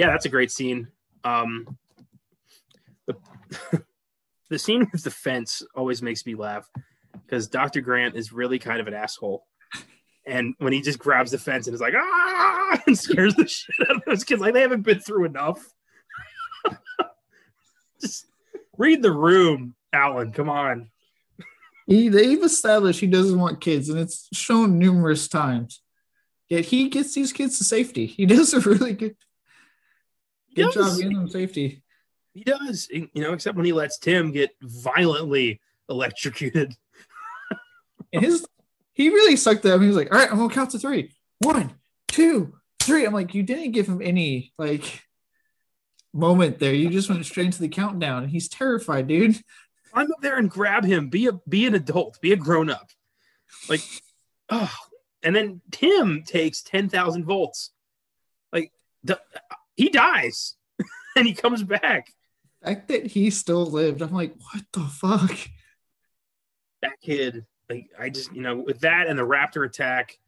Yeah, 0.00 0.06
that's 0.06 0.24
a 0.24 0.30
great 0.30 0.50
scene. 0.50 0.88
Um, 1.24 1.76
the 3.06 3.16
the 4.48 4.58
scene 4.58 4.88
with 4.90 5.04
the 5.04 5.10
fence 5.10 5.62
always 5.74 6.00
makes 6.00 6.24
me 6.24 6.34
laugh 6.34 6.70
because 7.26 7.48
Dr. 7.48 7.82
Grant 7.82 8.16
is 8.16 8.32
really 8.32 8.58
kind 8.58 8.80
of 8.80 8.86
an 8.86 8.94
asshole. 8.94 9.44
And 10.26 10.54
when 10.56 10.72
he 10.72 10.80
just 10.80 10.98
grabs 10.98 11.32
the 11.32 11.38
fence 11.38 11.66
and 11.66 11.74
is 11.74 11.82
like, 11.82 11.92
ah, 11.94 12.80
and 12.86 12.98
scares 12.98 13.34
the 13.34 13.46
shit 13.46 13.76
out 13.90 13.96
of 13.96 14.02
those 14.06 14.24
kids, 14.24 14.40
like 14.40 14.54
they 14.54 14.62
haven't 14.62 14.86
been 14.86 15.00
through 15.00 15.26
enough. 15.26 15.70
just 18.00 18.24
read 18.78 19.02
the 19.02 19.12
room, 19.12 19.74
Alan. 19.92 20.32
Come 20.32 20.48
on. 20.48 20.90
He, 21.86 22.08
they've 22.08 22.42
established 22.42 23.00
he 23.00 23.06
doesn't 23.06 23.38
want 23.38 23.60
kids, 23.60 23.90
and 23.90 23.98
it's 23.98 24.28
shown 24.32 24.78
numerous 24.78 25.28
times. 25.28 25.82
Yet 26.48 26.64
he 26.64 26.88
gets 26.88 27.12
these 27.12 27.34
kids 27.34 27.58
to 27.58 27.64
safety. 27.64 28.06
He 28.06 28.24
does 28.24 28.54
a 28.54 28.60
really 28.60 28.94
good, 28.94 29.16
He 30.50 30.62
good 30.62 30.72
job 30.72 30.84
does. 30.84 30.98
getting 30.98 31.16
them 31.16 31.28
safety. 31.28 31.82
He 32.34 32.44
does, 32.44 32.88
you 32.90 33.08
know, 33.16 33.32
except 33.32 33.56
when 33.56 33.66
he 33.66 33.72
lets 33.72 33.98
Tim 33.98 34.30
get 34.30 34.50
violently 34.62 35.60
electrocuted. 35.88 36.74
And 38.12 38.24
his 38.24 38.46
he 38.92 39.08
really 39.08 39.36
sucked 39.36 39.64
at 39.64 39.74
him. 39.74 39.82
He 39.82 39.86
was 39.86 39.96
like, 39.96 40.12
"All 40.12 40.18
right, 40.18 40.30
I'm 40.30 40.38
gonna 40.38 40.52
count 40.52 40.70
to 40.70 40.78
three. 40.78 41.12
One, 41.38 41.74
two, 42.08 42.54
three. 42.80 43.06
I'm 43.06 43.12
like, 43.12 43.34
"You 43.34 43.42
didn't 43.42 43.72
give 43.72 43.86
him 43.86 44.02
any 44.02 44.52
like 44.58 45.04
moment 46.12 46.58
there. 46.58 46.74
You 46.74 46.90
just 46.90 47.08
went 47.08 47.24
straight 47.24 47.46
into 47.46 47.60
the 47.60 47.68
countdown. 47.68 48.28
He's 48.28 48.48
terrified, 48.48 49.06
dude. 49.06 49.40
climb 49.92 50.10
up 50.12 50.20
there 50.20 50.38
and 50.38 50.50
grab 50.50 50.84
him. 50.84 51.08
Be 51.08 51.26
a 51.26 51.32
be 51.48 51.66
an 51.66 51.74
adult. 51.74 52.20
Be 52.20 52.32
a 52.32 52.36
grown 52.36 52.70
up. 52.70 52.90
Like, 53.68 53.82
oh, 54.48 54.72
and 55.22 55.34
then 55.34 55.60
Tim 55.70 56.22
takes 56.24 56.62
ten 56.62 56.88
thousand 56.88 57.24
volts. 57.24 57.70
Like, 58.52 58.72
the, 59.04 59.20
he 59.80 59.88
dies, 59.88 60.56
and 61.16 61.26
he 61.26 61.32
comes 61.32 61.62
back. 61.62 62.12
The 62.60 62.68
fact 62.68 62.88
that 62.88 63.06
he 63.06 63.30
still 63.30 63.64
lived, 63.64 64.02
I'm 64.02 64.12
like, 64.12 64.34
what 64.52 64.62
the 64.72 64.80
fuck? 64.80 65.34
That 66.82 67.00
kid, 67.00 67.46
like, 67.70 67.88
I 67.98 68.10
just 68.10 68.34
you 68.34 68.42
know, 68.42 68.56
with 68.58 68.80
that 68.80 69.06
and 69.06 69.18
the 69.18 69.26
raptor 69.26 69.64
attack, 69.64 70.18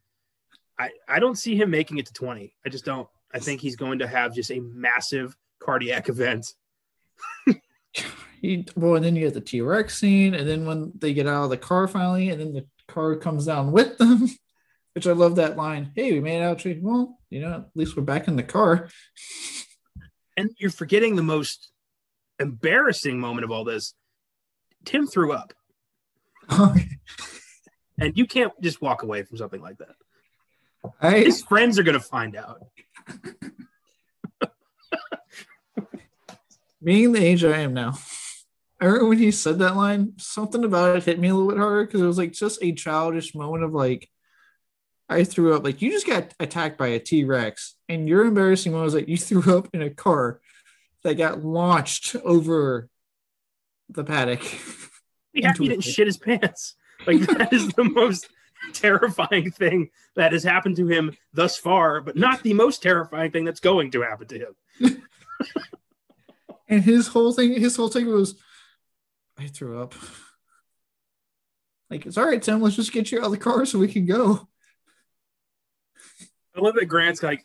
I 0.79 0.89
I 1.07 1.19
don't 1.19 1.37
see 1.37 1.55
him 1.55 1.71
making 1.71 1.99
it 1.99 2.07
to 2.07 2.15
twenty. 2.15 2.55
I 2.65 2.71
just 2.71 2.87
don't. 2.87 3.07
I 3.35 3.41
think 3.41 3.61
he's 3.61 3.77
going 3.77 3.99
to 3.99 4.07
have 4.07 4.35
just 4.35 4.51
a 4.51 4.61
massive 4.61 5.37
cardiac 5.59 6.09
event. 6.09 6.55
He 8.41 8.67
well, 8.75 8.95
and 8.95 9.05
then 9.05 9.17
you 9.17 9.27
get 9.27 9.35
the 9.35 9.41
T 9.43 9.61
Rex 9.61 9.99
scene, 9.99 10.33
and 10.35 10.49
then 10.49 10.65
when 10.65 10.93
they 10.97 11.13
get 11.13 11.27
out 11.27 11.45
of 11.45 11.51
the 11.51 11.59
car 11.59 11.87
finally, 11.87 12.31
and 12.31 12.41
then 12.41 12.55
the 12.55 12.65
car 12.89 13.17
comes 13.17 13.45
down 13.45 13.71
with 13.71 13.99
them, 13.99 14.29
which 14.95 15.07
I 15.07 15.13
love 15.13 15.37
that 15.37 15.57
line. 15.57 15.93
Hey, 15.95 16.13
we 16.13 16.21
made 16.21 16.41
it 16.41 16.45
out. 16.45 16.65
Well, 16.81 17.19
you 17.31 17.41
know, 17.41 17.53
at 17.55 17.71
least 17.75 17.97
we're 17.97 18.03
back 18.03 18.29
in 18.29 18.37
the 18.37 18.43
car. 18.43 18.89
And 20.35 20.49
you're 20.57 20.71
forgetting 20.71 21.15
the 21.15 21.23
most 21.23 21.71
embarrassing 22.39 23.21
moment 23.21 23.45
of 23.45 23.51
all 23.51 23.65
this. 23.65 23.93
Tim 24.87 25.07
threw 25.07 25.31
up. 25.31 25.53
And 28.03 28.17
you 28.17 28.27
can't 28.27 28.53
just 28.61 28.83
walk 28.83 29.05
away 29.05 29.23
from 29.23 29.37
something 29.37 29.61
like 29.61 29.79
that. 29.79 29.95
I 31.01 31.21
His 31.21 31.43
friends 31.43 31.79
are 31.79 31.85
going 31.85 31.99
to 31.99 32.01
find 32.01 32.35
out. 32.35 32.65
being 36.83 37.13
the 37.13 37.25
age 37.25 37.45
I 37.45 37.59
am 37.59 37.75
now, 37.75 37.97
I 38.81 38.87
remember 38.87 39.11
when 39.11 39.19
he 39.19 39.31
said 39.31 39.61
that 39.61 39.77
line, 39.77 40.15
something 40.17 40.65
about 40.65 40.97
it 40.97 41.05
hit 41.05 41.21
me 41.21 41.29
a 41.29 41.35
little 41.35 41.51
bit 41.51 41.59
harder 41.59 41.87
because 41.87 42.01
it 42.01 42.07
was 42.07 42.19
like 42.19 42.33
just 42.33 42.59
a 42.61 42.73
childish 42.73 43.37
moment 43.37 43.63
of 43.63 43.73
like, 43.73 44.11
I 45.15 45.25
threw 45.25 45.55
up. 45.55 45.65
Like 45.65 45.83
you 45.83 45.91
just 45.91 46.07
got 46.07 46.35
attacked 46.41 46.79
by 46.79 46.89
a 46.89 46.99
T 46.99 47.25
Rex, 47.25 47.75
and 47.89 48.09
your 48.09 48.25
embarrassing 48.25 48.73
moment 48.73 48.87
was 48.87 48.95
like 48.95 49.09
you 49.09 49.17
threw 49.19 49.59
up 49.59 49.69
in 49.73 49.83
a 49.83 49.91
car 49.91 50.41
that 51.05 51.15
got 51.15 51.45
launched 51.45 52.17
over 52.25 52.89
the 53.89 54.05
paddock. 54.05 54.43
He, 55.35 55.41
he 55.41 55.69
didn't 55.69 55.81
shit 55.81 56.07
his 56.07 56.19
pants. 56.19 56.75
Like, 57.07 57.21
that 57.39 57.55
is 57.55 57.69
the 57.69 57.85
most 57.85 58.29
terrifying 58.75 59.51
thing 59.51 59.89
that 60.15 60.33
has 60.33 60.45
happened 60.45 60.77
to 60.77 60.87
him 60.87 61.17
thus 61.33 61.57
far, 61.57 62.03
but 62.03 62.17
not 62.17 62.43
the 62.43 62.53
most 62.53 62.83
terrifying 62.83 63.31
thing 63.31 63.47
that's 63.47 63.59
going 63.59 63.93
to 63.93 64.03
happen 64.03 64.29
to 64.29 64.39
him. 64.39 65.03
And 66.73 66.83
his 66.83 67.09
whole 67.09 67.33
thing, 67.33 67.61
his 67.61 67.77
whole 67.77 67.89
thing 67.89 68.07
was, 68.09 68.35
I 69.39 69.47
threw 69.47 69.81
up. 69.83 69.95
Like 71.91 72.07
it's 72.07 72.17
all 72.17 72.27
right, 72.27 72.41
Tim. 72.41 72.63
Let's 72.63 72.77
just 72.77 72.93
get 72.93 73.13
you 73.13 73.19
out 73.19 73.27
of 73.27 73.33
the 73.33 73.37
car 73.37 73.67
so 73.67 73.79
we 73.79 73.89
can 73.89 74.07
go. 74.07 74.49
I 76.57 76.61
love 76.61 76.75
that 76.75 76.87
Grant's 76.87 77.23
like, 77.23 77.45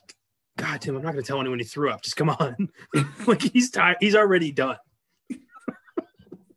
God, 0.57 0.81
Tim, 0.81 0.95
I'm 0.95 1.03
not 1.03 1.13
going 1.13 1.23
to 1.23 1.27
tell 1.27 1.39
anyone 1.39 1.59
he 1.59 1.65
threw 1.65 1.91
up. 1.91 2.01
Just 2.01 2.17
come 2.17 2.29
on. 2.29 2.69
like, 3.27 3.41
he's 3.41 3.69
tired. 3.69 3.97
He's 3.99 4.15
already 4.15 4.51
done. 4.51 4.77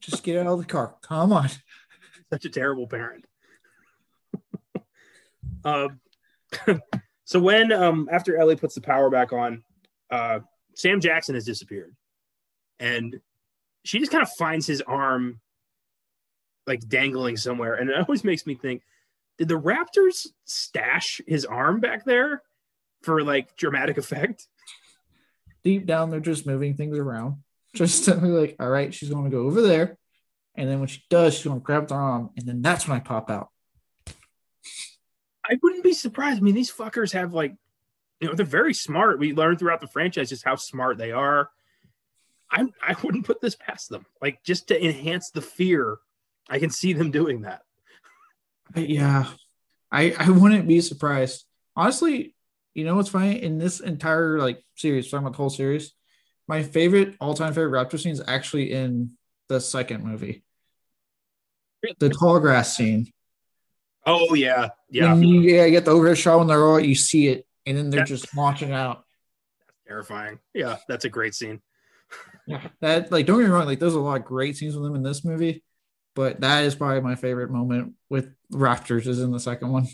Just 0.00 0.22
get 0.22 0.38
out 0.38 0.46
of 0.46 0.58
the 0.58 0.64
car. 0.64 0.94
Come 1.02 1.32
on. 1.32 1.48
such 2.32 2.44
a 2.46 2.50
terrible 2.50 2.86
parent. 2.86 3.26
um, 5.64 6.00
so 7.24 7.38
when 7.38 7.72
um 7.72 8.08
after 8.10 8.36
Ellie 8.36 8.56
puts 8.56 8.74
the 8.74 8.80
power 8.80 9.10
back 9.10 9.32
on, 9.32 9.62
uh, 10.10 10.40
Sam 10.74 11.00
Jackson 11.00 11.34
has 11.34 11.44
disappeared, 11.44 11.94
and 12.78 13.20
she 13.84 13.98
just 13.98 14.10
kind 14.10 14.22
of 14.22 14.30
finds 14.32 14.66
his 14.66 14.80
arm 14.80 15.40
like 16.66 16.80
dangling 16.88 17.36
somewhere, 17.36 17.74
and 17.74 17.90
it 17.90 17.96
always 17.96 18.24
makes 18.24 18.46
me 18.46 18.54
think: 18.54 18.82
Did 19.40 19.48
the 19.48 19.58
Raptors 19.58 20.26
stash 20.44 21.22
his 21.26 21.46
arm 21.46 21.80
back 21.80 22.04
there 22.04 22.42
for 23.00 23.22
like 23.24 23.56
dramatic 23.56 23.96
effect? 23.96 24.46
Deep 25.64 25.86
down, 25.86 26.10
they're 26.10 26.20
just 26.20 26.46
moving 26.46 26.74
things 26.74 26.98
around. 26.98 27.36
Just 27.74 28.04
to 28.04 28.16
be 28.16 28.26
like, 28.26 28.56
all 28.60 28.68
right, 28.68 28.92
she's 28.92 29.08
going 29.08 29.24
to 29.24 29.30
go 29.30 29.46
over 29.46 29.62
there. 29.62 29.96
And 30.56 30.68
then 30.68 30.78
when 30.78 30.88
she 30.88 31.02
does, 31.08 31.32
she's 31.32 31.46
going 31.46 31.58
to 31.58 31.64
grab 31.64 31.88
the 31.88 31.94
arm. 31.94 32.28
And 32.36 32.46
then 32.46 32.60
that's 32.60 32.86
when 32.86 32.98
I 32.98 33.00
pop 33.00 33.30
out. 33.30 33.48
I 35.42 35.58
wouldn't 35.62 35.84
be 35.84 35.94
surprised. 35.94 36.36
I 36.36 36.42
mean, 36.42 36.54
these 36.54 36.70
fuckers 36.70 37.14
have 37.14 37.32
like, 37.32 37.54
you 38.20 38.28
know, 38.28 38.34
they're 38.34 38.44
very 38.44 38.74
smart. 38.74 39.18
We 39.18 39.32
learned 39.32 39.58
throughout 39.58 39.80
the 39.80 39.88
franchise 39.88 40.28
just 40.28 40.44
how 40.44 40.56
smart 40.56 40.98
they 40.98 41.12
are. 41.12 41.48
I 42.50 42.66
I 42.86 42.94
wouldn't 43.02 43.24
put 43.24 43.40
this 43.40 43.56
past 43.56 43.88
them. 43.88 44.04
Like 44.20 44.42
just 44.42 44.68
to 44.68 44.84
enhance 44.84 45.30
the 45.30 45.40
fear, 45.40 45.96
I 46.50 46.58
can 46.58 46.68
see 46.68 46.92
them 46.92 47.10
doing 47.10 47.40
that. 47.42 47.62
Yeah, 48.76 49.26
I, 49.90 50.14
I 50.18 50.30
wouldn't 50.30 50.68
be 50.68 50.80
surprised 50.80 51.44
honestly, 51.76 52.34
you 52.74 52.84
know 52.84 52.96
what's 52.96 53.08
funny 53.08 53.42
in 53.42 53.58
this 53.58 53.80
entire 53.80 54.38
like 54.38 54.62
series, 54.76 55.10
talking 55.10 55.26
about 55.26 55.32
the 55.32 55.38
whole 55.38 55.50
series, 55.50 55.92
my 56.46 56.62
favorite 56.62 57.16
all-time 57.20 57.52
favorite 57.54 57.70
raptor 57.72 57.98
scene 57.98 58.12
is 58.12 58.22
actually 58.26 58.72
in 58.72 59.16
the 59.48 59.60
second 59.60 60.04
movie. 60.04 60.42
The 61.98 62.10
tall 62.10 62.38
grass 62.40 62.76
scene. 62.76 63.10
Oh 64.06 64.34
yeah, 64.34 64.68
yeah. 64.90 65.12
When 65.12 65.22
you 65.22 65.40
yeah, 65.40 65.68
get 65.68 65.84
the 65.84 65.92
overhead 65.92 66.18
shot 66.18 66.38
when 66.38 66.48
they're 66.48 66.64
all 66.64 66.80
you 66.80 66.94
see 66.94 67.28
it, 67.28 67.46
and 67.66 67.76
then 67.76 67.90
they're 67.90 68.00
That's- 68.00 68.20
just 68.20 68.36
launching 68.36 68.72
out. 68.72 69.04
Terrifying. 69.86 70.38
Yeah, 70.54 70.76
that's 70.88 71.04
a 71.04 71.08
great 71.08 71.34
scene. 71.34 71.60
Yeah, 72.46 72.60
that 72.80 73.10
like 73.10 73.26
don't 73.26 73.38
get 73.38 73.46
me 73.46 73.50
wrong, 73.50 73.66
like 73.66 73.78
there's 73.78 73.94
a 73.94 74.00
lot 74.00 74.20
of 74.20 74.24
great 74.24 74.56
scenes 74.56 74.74
with 74.74 74.84
them 74.84 74.94
in 74.94 75.02
this 75.02 75.24
movie, 75.24 75.62
but 76.20 76.40
that 76.42 76.64
is 76.64 76.74
probably 76.74 77.00
my 77.00 77.14
favorite 77.14 77.50
moment 77.50 77.94
with 78.10 78.28
Raptors 78.52 79.06
is 79.06 79.22
in 79.22 79.30
the 79.30 79.40
second 79.40 79.72
one. 79.72 79.84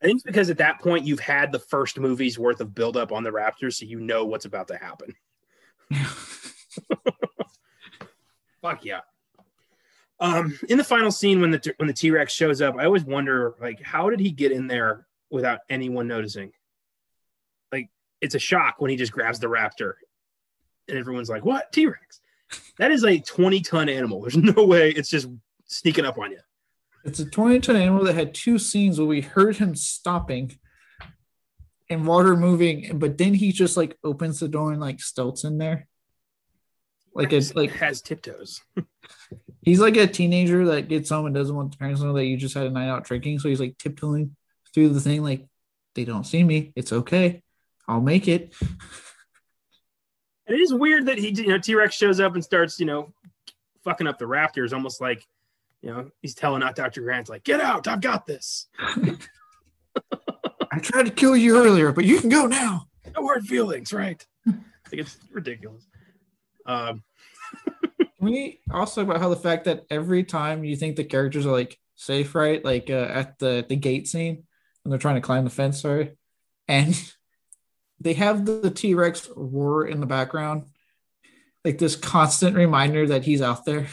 I 0.00 0.06
think 0.06 0.16
it's 0.16 0.24
because 0.24 0.48
at 0.48 0.56
that 0.56 0.80
point 0.80 1.04
you've 1.04 1.20
had 1.20 1.52
the 1.52 1.58
first 1.58 1.98
movie's 1.98 2.38
worth 2.38 2.62
of 2.62 2.74
buildup 2.74 3.12
on 3.12 3.22
the 3.22 3.30
Raptors, 3.30 3.74
so 3.74 3.84
you 3.84 4.00
know 4.00 4.24
what's 4.24 4.46
about 4.46 4.68
to 4.68 4.78
happen. 4.78 5.14
Fuck 8.62 8.86
yeah. 8.86 9.00
Um, 10.18 10.58
in 10.70 10.78
the 10.78 10.84
final 10.84 11.10
scene 11.10 11.42
when 11.42 11.50
the 11.50 11.74
when 11.76 11.88
the 11.88 11.92
T 11.92 12.10
Rex 12.10 12.32
shows 12.32 12.62
up, 12.62 12.76
I 12.78 12.86
always 12.86 13.04
wonder 13.04 13.54
like 13.60 13.82
how 13.82 14.08
did 14.08 14.20
he 14.20 14.30
get 14.30 14.52
in 14.52 14.68
there 14.68 15.06
without 15.28 15.58
anyone 15.68 16.08
noticing? 16.08 16.52
Like 17.70 17.90
it's 18.22 18.34
a 18.34 18.38
shock 18.38 18.76
when 18.78 18.90
he 18.90 18.96
just 18.96 19.12
grabs 19.12 19.40
the 19.40 19.48
raptor, 19.48 19.92
and 20.88 20.96
everyone's 20.96 21.28
like, 21.28 21.44
"What 21.44 21.70
T 21.70 21.84
Rex?" 21.84 22.22
That 22.78 22.92
is 22.92 23.04
a 23.04 23.18
twenty 23.18 23.60
ton 23.60 23.90
animal. 23.90 24.22
There's 24.22 24.38
no 24.38 24.64
way 24.64 24.88
it's 24.90 25.10
just 25.10 25.28
sneaking 25.66 26.04
up 26.04 26.18
on 26.18 26.32
you. 26.32 26.40
It's 27.04 27.20
a 27.20 27.26
20 27.26 27.60
ton 27.60 27.76
animal 27.76 28.04
that 28.04 28.14
had 28.14 28.34
two 28.34 28.58
scenes 28.58 28.98
where 28.98 29.06
we 29.06 29.20
heard 29.20 29.56
him 29.56 29.74
stopping 29.76 30.58
and 31.88 32.06
water 32.06 32.36
moving, 32.36 32.98
but 32.98 33.16
then 33.16 33.34
he 33.34 33.52
just 33.52 33.76
like 33.76 33.96
opens 34.02 34.40
the 34.40 34.48
door 34.48 34.72
and 34.72 34.80
like 34.80 35.00
stilts 35.00 35.44
in 35.44 35.58
there. 35.58 35.86
Like 37.14 37.32
it's 37.32 37.54
like 37.54 37.70
has 37.72 38.02
tiptoes. 38.02 38.60
he's 39.62 39.80
like 39.80 39.96
a 39.96 40.06
teenager 40.06 40.66
that 40.66 40.88
gets 40.88 41.10
home 41.10 41.26
and 41.26 41.34
doesn't 41.34 41.54
want 41.54 41.72
the 41.72 41.78
parents 41.78 42.00
to 42.00 42.06
know 42.06 42.12
that 42.14 42.26
you 42.26 42.36
just 42.36 42.54
had 42.54 42.66
a 42.66 42.70
night 42.70 42.88
out 42.88 43.04
drinking. 43.04 43.38
So 43.38 43.48
he's 43.48 43.60
like 43.60 43.78
tiptoeing 43.78 44.36
through 44.74 44.90
the 44.90 45.00
thing, 45.00 45.22
like 45.22 45.46
they 45.94 46.04
don't 46.04 46.26
see 46.26 46.44
me. 46.44 46.72
It's 46.76 46.92
okay. 46.92 47.42
I'll 47.88 48.00
make 48.00 48.28
it. 48.28 48.54
And 50.46 50.56
it 50.56 50.60
is 50.60 50.74
weird 50.74 51.06
that 51.06 51.18
he, 51.18 51.30
you 51.30 51.48
know, 51.48 51.58
T 51.58 51.74
Rex 51.74 51.94
shows 51.94 52.20
up 52.20 52.34
and 52.34 52.44
starts, 52.44 52.78
you 52.78 52.86
know, 52.86 53.12
fucking 53.84 54.06
up 54.06 54.18
the 54.18 54.26
Raptors, 54.26 54.72
almost 54.72 55.00
like, 55.00 55.24
you 55.86 55.92
know, 55.92 56.10
he's 56.20 56.34
telling 56.34 56.64
out 56.64 56.74
Dr. 56.74 57.02
Grant, 57.02 57.28
like, 57.28 57.44
get 57.44 57.60
out, 57.60 57.86
I've 57.86 58.00
got 58.00 58.26
this. 58.26 58.66
I 58.76 59.16
tried 60.80 61.04
to 61.04 61.12
kill 61.12 61.36
you 61.36 61.56
earlier, 61.56 61.92
but 61.92 62.04
you 62.04 62.18
can 62.18 62.28
go 62.28 62.46
now. 62.46 62.88
No 63.14 63.24
hard 63.24 63.46
feelings, 63.46 63.92
right? 63.92 64.26
like 64.46 64.56
it's 64.90 65.16
ridiculous. 65.30 65.86
Um, 66.66 67.04
Can 68.18 68.18
we 68.18 68.58
also 68.68 69.00
talk 69.00 69.10
about 69.10 69.22
how 69.22 69.28
the 69.28 69.36
fact 69.36 69.66
that 69.66 69.84
every 69.88 70.24
time 70.24 70.64
you 70.64 70.74
think 70.74 70.96
the 70.96 71.04
characters 71.04 71.46
are 71.46 71.52
like 71.52 71.78
safe, 71.94 72.34
right? 72.34 72.64
Like 72.64 72.90
uh, 72.90 73.06
at 73.08 73.38
the 73.38 73.64
the 73.68 73.76
gate 73.76 74.08
scene 74.08 74.42
when 74.82 74.90
they're 74.90 74.98
trying 74.98 75.14
to 75.14 75.20
climb 75.20 75.44
the 75.44 75.50
fence, 75.50 75.82
sorry, 75.82 76.16
and 76.66 77.00
they 78.00 78.14
have 78.14 78.44
the 78.44 78.72
T 78.72 78.94
Rex 78.94 79.30
roar 79.36 79.86
in 79.86 80.00
the 80.00 80.06
background, 80.06 80.64
like 81.64 81.78
this 81.78 81.94
constant 81.94 82.56
reminder 82.56 83.06
that 83.06 83.24
he's 83.24 83.40
out 83.40 83.64
there. 83.64 83.86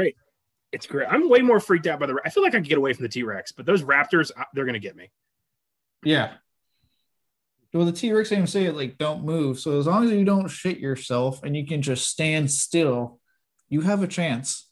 great. 0.00 0.16
It's 0.72 0.86
great. 0.86 1.08
I'm 1.10 1.28
way 1.28 1.40
more 1.40 1.58
freaked 1.58 1.86
out 1.86 1.98
by 1.98 2.06
the. 2.06 2.16
I 2.24 2.30
feel 2.30 2.42
like 2.42 2.54
I 2.54 2.58
can 2.58 2.68
get 2.68 2.78
away 2.78 2.92
from 2.92 3.02
the 3.02 3.08
T 3.08 3.22
Rex, 3.22 3.52
but 3.52 3.66
those 3.66 3.82
Raptors, 3.82 4.30
uh, 4.36 4.44
they're 4.54 4.64
gonna 4.64 4.78
get 4.78 4.96
me. 4.96 5.10
Yeah. 6.04 6.34
Well, 7.72 7.84
the 7.84 7.92
T 7.92 8.12
Rex 8.12 8.32
even 8.32 8.46
say 8.46 8.64
it 8.64 8.76
like 8.76 8.98
don't 8.98 9.24
move. 9.24 9.58
So 9.58 9.78
as 9.78 9.86
long 9.86 10.04
as 10.04 10.10
you 10.10 10.24
don't 10.24 10.48
shit 10.48 10.78
yourself 10.78 11.42
and 11.42 11.56
you 11.56 11.66
can 11.66 11.82
just 11.82 12.08
stand 12.08 12.50
still, 12.50 13.20
you 13.68 13.80
have 13.80 14.02
a 14.02 14.08
chance. 14.08 14.68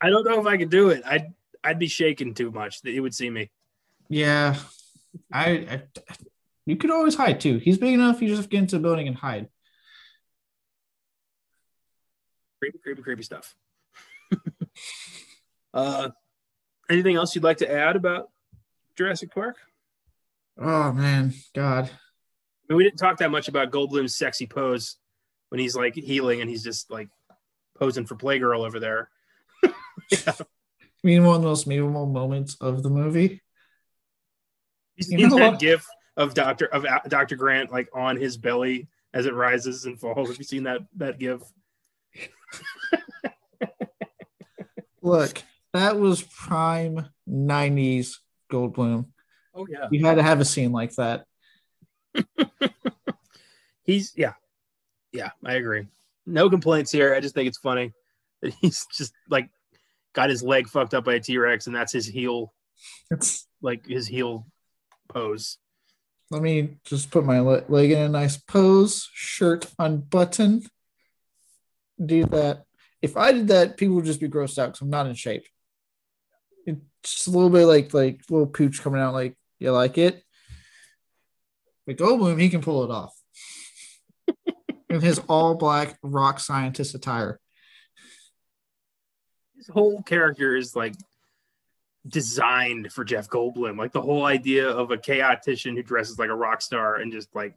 I 0.00 0.10
don't 0.10 0.24
know 0.24 0.40
if 0.40 0.46
I 0.46 0.56
could 0.56 0.70
do 0.70 0.90
it. 0.90 1.02
I'd 1.04 1.32
I'd 1.62 1.78
be 1.78 1.88
shaking 1.88 2.34
too 2.34 2.50
much. 2.50 2.82
That 2.82 2.90
he 2.90 3.00
would 3.00 3.14
see 3.14 3.30
me. 3.30 3.50
Yeah, 4.08 4.56
I, 5.32 5.50
I 5.50 5.82
you 6.66 6.76
could 6.76 6.90
always 6.90 7.14
hide 7.14 7.40
too. 7.40 7.58
He's 7.58 7.78
big 7.78 7.94
enough. 7.94 8.22
You 8.22 8.34
just 8.34 8.50
get 8.50 8.60
into 8.60 8.76
a 8.76 8.80
building 8.80 9.08
and 9.08 9.16
hide. 9.16 9.48
Creepy, 12.60 12.78
creepy, 12.78 13.02
creepy 13.02 13.22
stuff. 13.22 13.54
Uh, 15.74 16.10
anything 16.88 17.16
else 17.16 17.34
you'd 17.34 17.44
like 17.44 17.58
to 17.58 17.70
add 17.70 17.96
about 17.96 18.30
Jurassic 18.96 19.32
Park? 19.32 19.56
Oh 20.58 20.92
man, 20.92 21.32
God. 21.54 21.84
I 21.84 22.72
mean, 22.72 22.76
we 22.76 22.84
didn't 22.84 22.98
talk 22.98 23.18
that 23.18 23.30
much 23.30 23.48
about 23.48 23.70
Goldblum's 23.70 24.16
sexy 24.16 24.46
pose 24.46 24.96
when 25.48 25.58
he's 25.58 25.74
like 25.74 25.94
healing 25.94 26.40
and 26.40 26.48
he's 26.50 26.62
just 26.62 26.90
like 26.90 27.08
posing 27.78 28.06
for 28.06 28.14
Playgirl 28.14 28.64
over 28.64 28.78
there. 28.78 29.10
I 29.64 30.34
mean, 31.02 31.24
one 31.24 31.36
of 31.36 31.42
the 31.42 31.48
most 31.48 31.66
memorable 31.66 32.06
moments 32.06 32.56
of 32.60 32.82
the 32.82 32.90
movie. 32.90 33.42
He's 34.96 35.10
You 35.10 35.28
know 35.28 35.38
that 35.38 35.52
what? 35.52 35.60
gif 35.60 35.86
of 36.16 36.34
Doctor 36.34 36.66
of 36.66 36.84
Doctor 37.08 37.36
Grant 37.36 37.72
like 37.72 37.88
on 37.94 38.16
his 38.16 38.36
belly 38.36 38.88
as 39.14 39.26
it 39.26 39.34
rises 39.34 39.86
and 39.86 39.98
falls. 39.98 40.28
Have 40.28 40.38
you 40.38 40.44
seen 40.44 40.64
that 40.64 40.82
that 40.96 41.18
gif? 41.18 41.40
Look, 45.02 45.42
that 45.72 45.98
was 45.98 46.22
prime 46.22 47.08
'90s 47.28 48.16
Goldblum. 48.50 49.06
Oh 49.54 49.66
yeah, 49.68 49.88
You 49.90 50.04
had 50.04 50.16
to 50.16 50.22
have 50.22 50.40
a 50.40 50.44
scene 50.44 50.72
like 50.72 50.94
that. 50.96 51.24
he's 53.84 54.12
yeah, 54.16 54.34
yeah. 55.12 55.30
I 55.44 55.54
agree. 55.54 55.86
No 56.26 56.50
complaints 56.50 56.92
here. 56.92 57.14
I 57.14 57.20
just 57.20 57.34
think 57.34 57.48
it's 57.48 57.58
funny 57.58 57.92
that 58.42 58.54
he's 58.60 58.86
just 58.96 59.12
like 59.28 59.48
got 60.12 60.30
his 60.30 60.42
leg 60.42 60.68
fucked 60.68 60.94
up 60.94 61.04
by 61.04 61.14
a 61.14 61.20
T 61.20 61.36
Rex 61.38 61.66
and 61.66 61.74
that's 61.76 61.92
his 61.92 62.06
heel, 62.06 62.52
It's, 63.10 63.46
like 63.62 63.86
his 63.86 64.06
heel 64.06 64.46
pose. 65.08 65.58
let 66.30 66.42
me 66.42 66.76
just 66.84 67.10
put 67.10 67.24
my 67.24 67.40
leg 67.40 67.90
in 67.90 67.98
a 67.98 68.08
nice 68.08 68.36
pose, 68.36 69.08
shirt 69.12 69.66
unbuttoned. 69.78 70.66
Do 72.04 72.24
that. 72.26 72.64
If 73.02 73.16
I 73.16 73.32
did 73.32 73.48
that, 73.48 73.76
people 73.76 73.96
would 73.96 74.04
just 74.04 74.20
be 74.20 74.28
grossed 74.28 74.58
out 74.58 74.66
because 74.68 74.80
I'm 74.82 74.90
not 74.90 75.06
in 75.06 75.14
shape. 75.14 75.46
Just 77.02 77.28
a 77.28 77.30
little 77.30 77.50
bit 77.50 77.66
like 77.66 77.94
like 77.94 78.20
little 78.28 78.46
pooch 78.46 78.82
coming 78.82 79.00
out. 79.00 79.14
Like 79.14 79.36
you 79.58 79.72
like 79.72 79.98
it. 79.98 80.22
Oh, 80.22 80.22
but 81.86 81.96
Goldblum, 81.96 82.40
he 82.40 82.48
can 82.48 82.60
pull 82.60 82.84
it 82.84 82.90
off. 82.90 83.14
in 84.90 85.00
his 85.00 85.20
all 85.28 85.54
black 85.54 85.98
rock 86.02 86.40
scientist 86.40 86.94
attire. 86.94 87.40
His 89.56 89.68
whole 89.68 90.02
character 90.02 90.56
is 90.56 90.76
like 90.76 90.94
designed 92.06 92.92
for 92.92 93.04
Jeff 93.04 93.28
Goldblum. 93.28 93.78
Like 93.78 93.92
the 93.92 94.02
whole 94.02 94.24
idea 94.24 94.68
of 94.68 94.90
a 94.90 94.96
chaotician 94.96 95.74
who 95.74 95.82
dresses 95.82 96.18
like 96.18 96.30
a 96.30 96.34
rock 96.34 96.62
star 96.62 96.96
and 96.96 97.12
just 97.12 97.34
like 97.34 97.54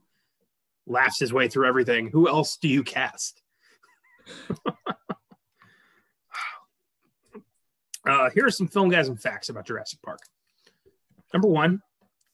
laughs 0.85 1.19
his 1.19 1.33
way 1.33 1.47
through 1.47 1.67
everything. 1.67 2.07
Who 2.07 2.27
else 2.27 2.57
do 2.57 2.67
you 2.67 2.83
cast? 2.83 3.41
uh, 8.07 8.29
here 8.31 8.45
are 8.45 8.51
some 8.51 8.67
film 8.67 8.89
guys 8.89 9.07
and 9.07 9.19
facts 9.19 9.49
about 9.49 9.65
Jurassic 9.65 10.01
Park. 10.01 10.19
Number 11.33 11.47
one, 11.47 11.81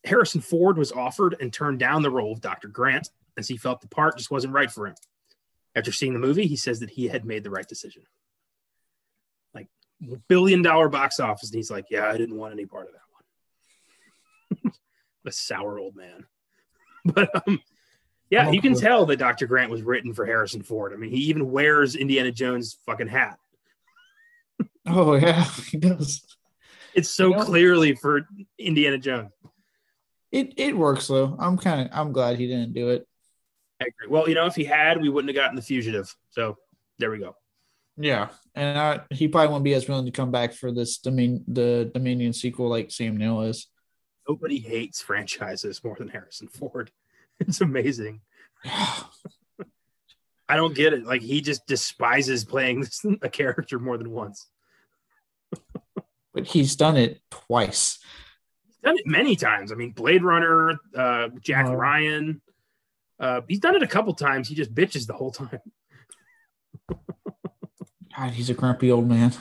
Harrison 0.03 0.41
Ford 0.41 0.77
was 0.77 0.91
offered 0.91 1.35
and 1.39 1.51
turned 1.51 1.79
down 1.79 2.01
the 2.01 2.09
role 2.09 2.31
of 2.31 2.41
Dr. 2.41 2.67
Grant 2.67 3.09
as 3.37 3.47
he 3.47 3.57
felt 3.57 3.81
the 3.81 3.87
part 3.87 4.17
just 4.17 4.31
wasn't 4.31 4.53
right 4.53 4.71
for 4.71 4.87
him. 4.87 4.95
After 5.75 5.91
seeing 5.91 6.13
the 6.13 6.19
movie, 6.19 6.47
he 6.47 6.55
says 6.55 6.79
that 6.79 6.89
he 6.89 7.07
had 7.07 7.25
made 7.25 7.43
the 7.43 7.49
right 7.49 7.67
decision. 7.67 8.03
Like 9.53 9.67
billion 10.27 10.61
dollar 10.61 10.89
box 10.89 11.19
office, 11.19 11.49
and 11.49 11.57
he's 11.57 11.69
like, 11.69 11.85
"Yeah, 11.89 12.07
I 12.07 12.17
didn't 12.17 12.37
want 12.37 12.53
any 12.53 12.65
part 12.65 12.87
of 12.87 12.93
that 12.93 14.61
one." 14.63 14.73
the 15.23 15.31
sour 15.31 15.79
old 15.79 15.95
man. 15.95 16.25
But 17.05 17.47
um, 17.47 17.61
yeah, 18.29 18.51
you 18.51 18.61
can 18.61 18.75
tell 18.75 19.05
that 19.05 19.17
Dr. 19.17 19.47
Grant 19.47 19.71
was 19.71 19.81
written 19.81 20.13
for 20.13 20.25
Harrison 20.25 20.61
Ford. 20.61 20.93
I 20.93 20.97
mean, 20.97 21.11
he 21.11 21.21
even 21.23 21.49
wears 21.49 21.95
Indiana 21.95 22.31
Jones' 22.31 22.77
fucking 22.85 23.07
hat. 23.07 23.39
Oh 24.89 25.15
yeah, 25.15 25.43
he 25.71 25.77
does. 25.77 26.23
It's 26.93 27.09
so 27.09 27.29
You 27.29 27.35
know- 27.37 27.43
clearly 27.45 27.95
for 27.95 28.27
Indiana 28.57 28.97
Jones. 28.97 29.31
It 30.31 30.53
it 30.57 30.77
works 30.77 31.07
though. 31.07 31.35
I'm 31.39 31.57
kind 31.57 31.81
of 31.81 31.87
I'm 31.97 32.11
glad 32.11 32.37
he 32.37 32.47
didn't 32.47 32.73
do 32.73 32.89
it. 32.89 33.07
I 33.81 33.85
agree. 33.85 34.07
Well, 34.09 34.27
you 34.29 34.35
know, 34.35 34.45
if 34.45 34.55
he 34.55 34.63
had, 34.65 35.01
we 35.01 35.09
wouldn't 35.09 35.29
have 35.29 35.41
gotten 35.41 35.55
the 35.55 35.61
fugitive. 35.61 36.13
So 36.31 36.57
there 36.99 37.09
we 37.11 37.17
go. 37.19 37.35
Yeah, 37.97 38.29
and 38.55 38.77
I, 38.77 39.01
he 39.09 39.27
probably 39.27 39.51
won't 39.51 39.63
be 39.63 39.73
as 39.73 39.87
willing 39.87 40.05
to 40.05 40.11
come 40.11 40.31
back 40.31 40.53
for 40.53 40.71
this 40.71 40.99
Domin- 40.99 41.43
the 41.47 41.89
Dominion 41.93 42.31
sequel 42.33 42.69
like 42.69 42.91
Sam 42.91 43.17
Neill 43.17 43.41
is. 43.41 43.67
Nobody 44.27 44.59
hates 44.59 45.01
franchises 45.01 45.83
more 45.83 45.95
than 45.97 46.07
Harrison 46.09 46.47
Ford. 46.47 46.91
It's 47.41 47.61
amazing. 47.61 48.19
I 48.65 50.55
don't 50.55 50.75
get 50.75 50.93
it. 50.93 51.05
Like 51.05 51.21
he 51.21 51.41
just 51.41 51.65
despises 51.67 52.43
playing 52.43 52.81
this, 52.81 53.05
a 53.21 53.29
character 53.29 53.79
more 53.79 53.97
than 53.97 54.09
once. 54.11 54.47
But 56.33 56.45
he's 56.47 56.75
done 56.75 56.97
it 56.97 57.21
twice. 57.31 57.99
done 58.83 58.97
it 58.97 59.05
many 59.05 59.35
times. 59.35 59.71
I 59.71 59.75
mean, 59.75 59.91
Blade 59.91 60.23
Runner, 60.23 60.77
uh, 60.95 61.29
Jack 61.41 61.65
Oh. 61.67 61.73
Ryan. 61.73 62.41
Uh, 63.19 63.41
he's 63.47 63.59
done 63.59 63.75
it 63.75 63.83
a 63.83 63.87
couple 63.87 64.13
times. 64.13 64.47
He 64.47 64.55
just 64.55 64.73
bitches 64.73 65.05
the 65.07 65.13
whole 65.13 65.31
time. 65.31 65.59
God, 68.17 68.31
he's 68.31 68.49
a 68.49 68.53
grumpy 68.53 68.91
old 68.91 69.07
man. 69.07 69.33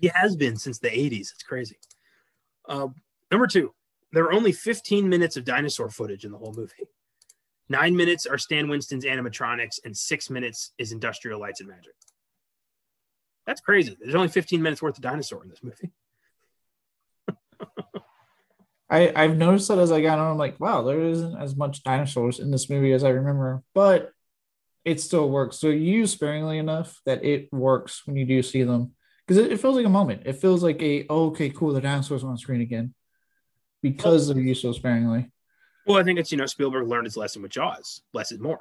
He 0.00 0.08
has 0.14 0.36
been 0.36 0.56
since 0.56 0.78
the 0.78 0.88
80s. 0.88 1.32
It's 1.32 1.42
crazy. 1.42 1.76
Uh, 2.68 2.88
number 3.30 3.46
two, 3.46 3.72
there 4.12 4.24
are 4.24 4.32
only 4.32 4.52
15 4.52 5.08
minutes 5.08 5.36
of 5.36 5.44
dinosaur 5.44 5.90
footage 5.90 6.24
in 6.24 6.32
the 6.32 6.38
whole 6.38 6.54
movie. 6.56 6.88
Nine 7.68 7.96
minutes 7.96 8.26
are 8.26 8.38
Stan 8.38 8.68
Winston's 8.68 9.04
animatronics, 9.04 9.78
and 9.84 9.96
six 9.96 10.28
minutes 10.30 10.72
is 10.78 10.92
industrial 10.92 11.40
lights 11.40 11.60
and 11.60 11.68
magic. 11.68 11.94
That's 13.46 13.60
crazy. 13.60 13.96
There's 14.00 14.14
only 14.14 14.28
15 14.28 14.62
minutes 14.62 14.82
worth 14.82 14.96
of 14.96 15.02
dinosaur 15.02 15.42
in 15.42 15.48
this 15.48 15.62
movie. 15.62 15.90
I, 18.92 19.10
I've 19.16 19.38
noticed 19.38 19.68
that 19.68 19.78
as 19.78 19.90
I 19.90 20.02
got 20.02 20.18
on, 20.18 20.32
I'm 20.32 20.36
like, 20.36 20.60
wow, 20.60 20.82
there 20.82 21.00
isn't 21.00 21.40
as 21.40 21.56
much 21.56 21.82
dinosaurs 21.82 22.40
in 22.40 22.50
this 22.50 22.68
movie 22.68 22.92
as 22.92 23.04
I 23.04 23.08
remember, 23.08 23.62
but 23.74 24.12
it 24.84 25.00
still 25.00 25.30
works. 25.30 25.58
So 25.58 25.68
you 25.68 26.00
use 26.00 26.12
sparingly 26.12 26.58
enough 26.58 27.00
that 27.06 27.24
it 27.24 27.50
works 27.50 28.06
when 28.06 28.16
you 28.16 28.26
do 28.26 28.42
see 28.42 28.64
them 28.64 28.92
because 29.26 29.42
it, 29.42 29.50
it 29.50 29.60
feels 29.60 29.76
like 29.76 29.86
a 29.86 29.90
moment. 29.90 30.24
It 30.26 30.34
feels 30.34 30.62
like 30.62 30.82
a 30.82 31.06
oh, 31.08 31.28
okay, 31.28 31.48
cool, 31.48 31.72
the 31.72 31.80
dinosaurs 31.80 32.22
on 32.22 32.36
screen 32.36 32.60
again 32.60 32.92
because 33.82 34.28
they're 34.28 34.38
used 34.38 34.60
so 34.60 34.72
sparingly. 34.72 35.30
Well, 35.86 35.98
I 35.98 36.04
think 36.04 36.18
it's, 36.18 36.30
you 36.30 36.36
know, 36.36 36.46
Spielberg 36.46 36.86
learned 36.86 37.06
his 37.06 37.16
lesson 37.16 37.40
with 37.40 37.50
Jaws. 37.50 38.02
Less 38.12 38.30
is 38.30 38.40
more, 38.40 38.60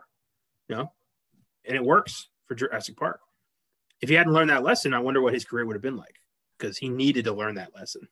you 0.70 0.78
know, 0.78 0.94
and 1.66 1.76
it 1.76 1.84
works 1.84 2.30
for 2.48 2.56
Jurassic 2.56 2.96
Park. 2.96 3.20
If 4.00 4.08
he 4.08 4.16
hadn't 4.16 4.32
learned 4.32 4.50
that 4.50 4.64
lesson, 4.64 4.94
I 4.94 5.00
wonder 5.00 5.22
what 5.22 5.34
his 5.34 5.44
career 5.44 5.66
would 5.66 5.76
have 5.76 5.84
been 5.84 5.98
like 5.98 6.16
because 6.58 6.78
he 6.78 6.88
needed 6.88 7.26
to 7.26 7.34
learn 7.34 7.56
that 7.56 7.76
lesson. 7.76 8.08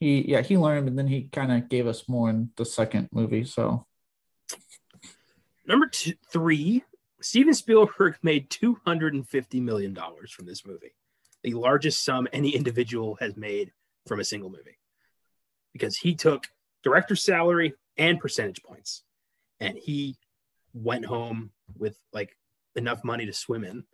He 0.00 0.30
yeah 0.30 0.40
he 0.40 0.56
learned, 0.56 0.88
and 0.88 0.98
then 0.98 1.06
he 1.06 1.28
kind 1.30 1.52
of 1.52 1.68
gave 1.68 1.86
us 1.86 2.08
more 2.08 2.30
in 2.30 2.50
the 2.56 2.64
second 2.64 3.08
movie. 3.12 3.44
So 3.44 3.86
Number 5.70 5.88
three, 6.32 6.82
Steven 7.20 7.54
Spielberg 7.54 8.16
made 8.22 8.50
$250 8.50 9.62
million 9.62 9.96
from 10.28 10.46
this 10.46 10.66
movie, 10.66 10.94
the 11.44 11.54
largest 11.54 12.04
sum 12.04 12.26
any 12.32 12.50
individual 12.50 13.16
has 13.20 13.36
made 13.36 13.70
from 14.08 14.18
a 14.18 14.24
single 14.24 14.50
movie. 14.50 14.78
Because 15.72 15.96
he 15.96 16.16
took 16.16 16.48
director's 16.82 17.22
salary 17.22 17.74
and 17.96 18.18
percentage 18.18 18.62
points, 18.64 19.04
and 19.60 19.78
he 19.78 20.16
went 20.74 21.04
home 21.04 21.52
with 21.78 21.96
like 22.12 22.36
enough 22.74 23.04
money 23.04 23.26
to 23.26 23.32
swim 23.32 23.62
in. 23.62 23.84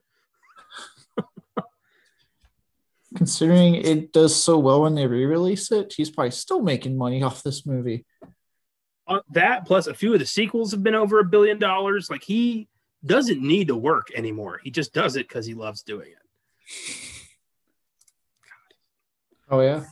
Considering 3.14 3.76
it 3.76 4.12
does 4.12 4.34
so 4.34 4.58
well 4.58 4.82
when 4.82 4.94
they 4.94 5.06
re-release 5.06 5.70
it, 5.72 5.94
he's 5.96 6.10
probably 6.10 6.30
still 6.30 6.62
making 6.62 6.96
money 6.96 7.22
off 7.22 7.42
this 7.42 7.66
movie. 7.66 8.04
Uh, 9.06 9.20
that 9.30 9.66
plus 9.66 9.86
a 9.86 9.94
few 9.94 10.12
of 10.12 10.18
the 10.18 10.26
sequels 10.26 10.72
have 10.72 10.82
been 10.82 10.94
over 10.94 11.20
a 11.20 11.24
billion 11.24 11.58
dollars. 11.58 12.10
Like 12.10 12.24
he 12.24 12.68
doesn't 13.04 13.40
need 13.40 13.68
to 13.68 13.76
work 13.76 14.08
anymore. 14.14 14.60
He 14.62 14.70
just 14.70 14.92
does 14.92 15.16
it 15.16 15.28
because 15.28 15.46
he 15.46 15.54
loves 15.54 15.82
doing 15.82 16.08
it. 16.10 16.96
Oh 19.48 19.60
yeah. 19.60 19.84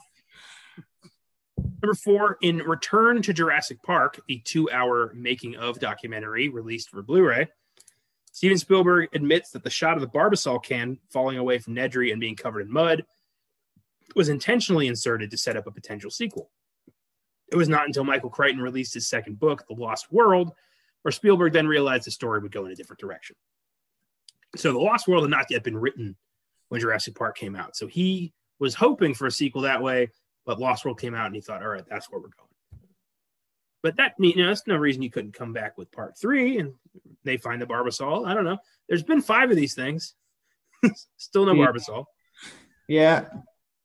Number 1.57 1.95
four, 1.95 2.39
in 2.41 2.59
Return 2.59 3.23
to 3.23 3.33
Jurassic 3.33 3.83
Park, 3.83 4.19
the 4.27 4.39
two 4.39 4.71
hour 4.71 5.13
making 5.15 5.57
of 5.57 5.79
documentary 5.79 6.49
released 6.49 6.89
for 6.89 7.03
Blu 7.03 7.23
ray, 7.23 7.49
Steven 8.35 8.59
Spielberg 8.59 9.11
admits 9.15 9.53
that 9.53 9.63
the 9.63 9.71
shot 9.71 9.97
of 9.97 10.01
the 10.01 10.09
Barbasol 10.09 10.61
can 10.61 10.99
falling 11.09 11.39
away 11.39 11.61
from 11.61 11.77
Nedry 11.77 12.11
and 12.11 12.21
being 12.21 12.35
covered 12.35 12.63
in 12.63 12.73
mud 12.73 13.05
was 14.17 14.29
intentionally 14.29 14.89
inserted 14.89 15.31
to 15.31 15.37
set 15.37 15.57
up 15.57 15.69
a 15.69 15.71
potential 15.71 16.11
sequel. 16.11 16.51
It 17.53 17.57
was 17.57 17.69
not 17.69 17.87
until 17.87 18.03
Michael 18.03 18.31
Crichton 18.31 18.61
released 18.61 18.93
his 18.93 19.07
second 19.07 19.39
book, 19.39 19.65
The 19.69 19.77
Lost 19.77 20.11
World, 20.11 20.51
where 21.03 21.13
Spielberg 21.13 21.53
then 21.53 21.69
realized 21.69 22.07
the 22.07 22.11
story 22.11 22.41
would 22.41 22.51
go 22.51 22.67
in 22.67 22.73
a 22.73 22.75
different 22.75 22.99
direction. 22.99 23.37
So, 24.57 24.73
The 24.73 24.81
Lost 24.81 25.07
World 25.07 25.23
had 25.23 25.31
not 25.31 25.47
yet 25.49 25.63
been 25.63 25.77
written 25.77 26.17
when 26.71 26.81
Jurassic 26.81 27.15
Park 27.15 27.39
came 27.39 27.55
out. 27.55 27.77
So, 27.77 27.87
he 27.87 28.33
was 28.59 28.75
hoping 28.75 29.15
for 29.15 29.29
a 29.29 29.31
sequel 29.31 29.63
that 29.63 29.81
way, 29.81 30.11
but 30.45 30.59
Lost 30.59 30.85
World 30.85 31.01
came 31.01 31.15
out 31.15 31.27
and 31.27 31.37
he 31.37 31.41
thought, 31.41 31.63
all 31.63 31.69
right, 31.69 31.85
that's 31.89 32.11
where 32.11 32.21
we're 32.21 32.29
going. 32.37 32.83
But 33.85 33.95
that, 33.97 34.15
you 34.19 34.35
know, 34.35 34.49
that's 34.49 34.67
no 34.67 34.77
reason 34.77 35.03
you 35.03 35.11
couldn't 35.11 35.35
come 35.35 35.53
back 35.53 35.79
with 35.79 35.93
part 35.93 36.19
three 36.19 36.59
and 36.59 36.75
they 37.25 37.37
find 37.37 37.61
the 37.61 37.67
Barbasol. 37.67 38.27
I 38.27 38.35
don't 38.35 38.45
know. 38.45 38.59
There's 38.89 39.03
been 39.03 39.23
five 39.23 39.51
of 39.51 39.57
these 39.57 39.75
things. 39.75 40.15
Still 41.17 41.47
no 41.47 41.55
Yeah. 41.55 41.67
Barbasol. 41.67 42.05
Yeah, 42.87 43.29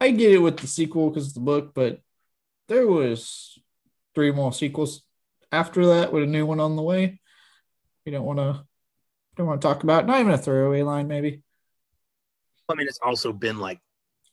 I 0.02 0.12
get 0.12 0.34
it 0.34 0.40
with 0.40 0.58
the 0.58 0.68
sequel 0.68 1.10
because 1.10 1.30
of 1.30 1.34
the 1.34 1.40
book, 1.40 1.72
but 1.74 2.02
there 2.68 2.86
was 2.86 3.58
three 4.14 4.32
more 4.32 4.52
sequels 4.52 5.04
after 5.52 5.86
that 5.88 6.12
with 6.12 6.24
a 6.24 6.28
new 6.28 6.46
one 6.46 6.60
on 6.60 6.76
the 6.76 6.82
way. 6.82 7.22
You 8.06 8.12
don't 8.12 8.26
want 8.26 8.40
to 8.40 8.66
don't 9.38 9.48
want 9.48 9.62
to 9.62 9.68
talk 9.68 9.84
about. 9.84 10.06
Not 10.06 10.20
even 10.20 10.34
a 10.34 10.38
throwaway 10.38 10.82
line, 10.82 11.08
maybe. 11.08 11.42
I 12.68 12.76
mean, 12.76 12.88
it's 12.88 13.00
also 13.02 13.32
been 13.32 13.58
like 13.58 13.80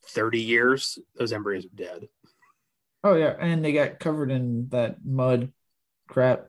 30 0.08 0.40
years. 0.40 0.98
Those 1.14 1.32
embryos 1.32 1.64
are 1.64 1.68
dead. 1.74 2.08
Oh 3.04 3.14
yeah, 3.14 3.34
and 3.38 3.64
they 3.64 3.72
got 3.72 4.00
covered 4.00 4.30
in 4.30 4.68
that 4.70 4.96
mud 5.04 5.52
crap. 6.08 6.46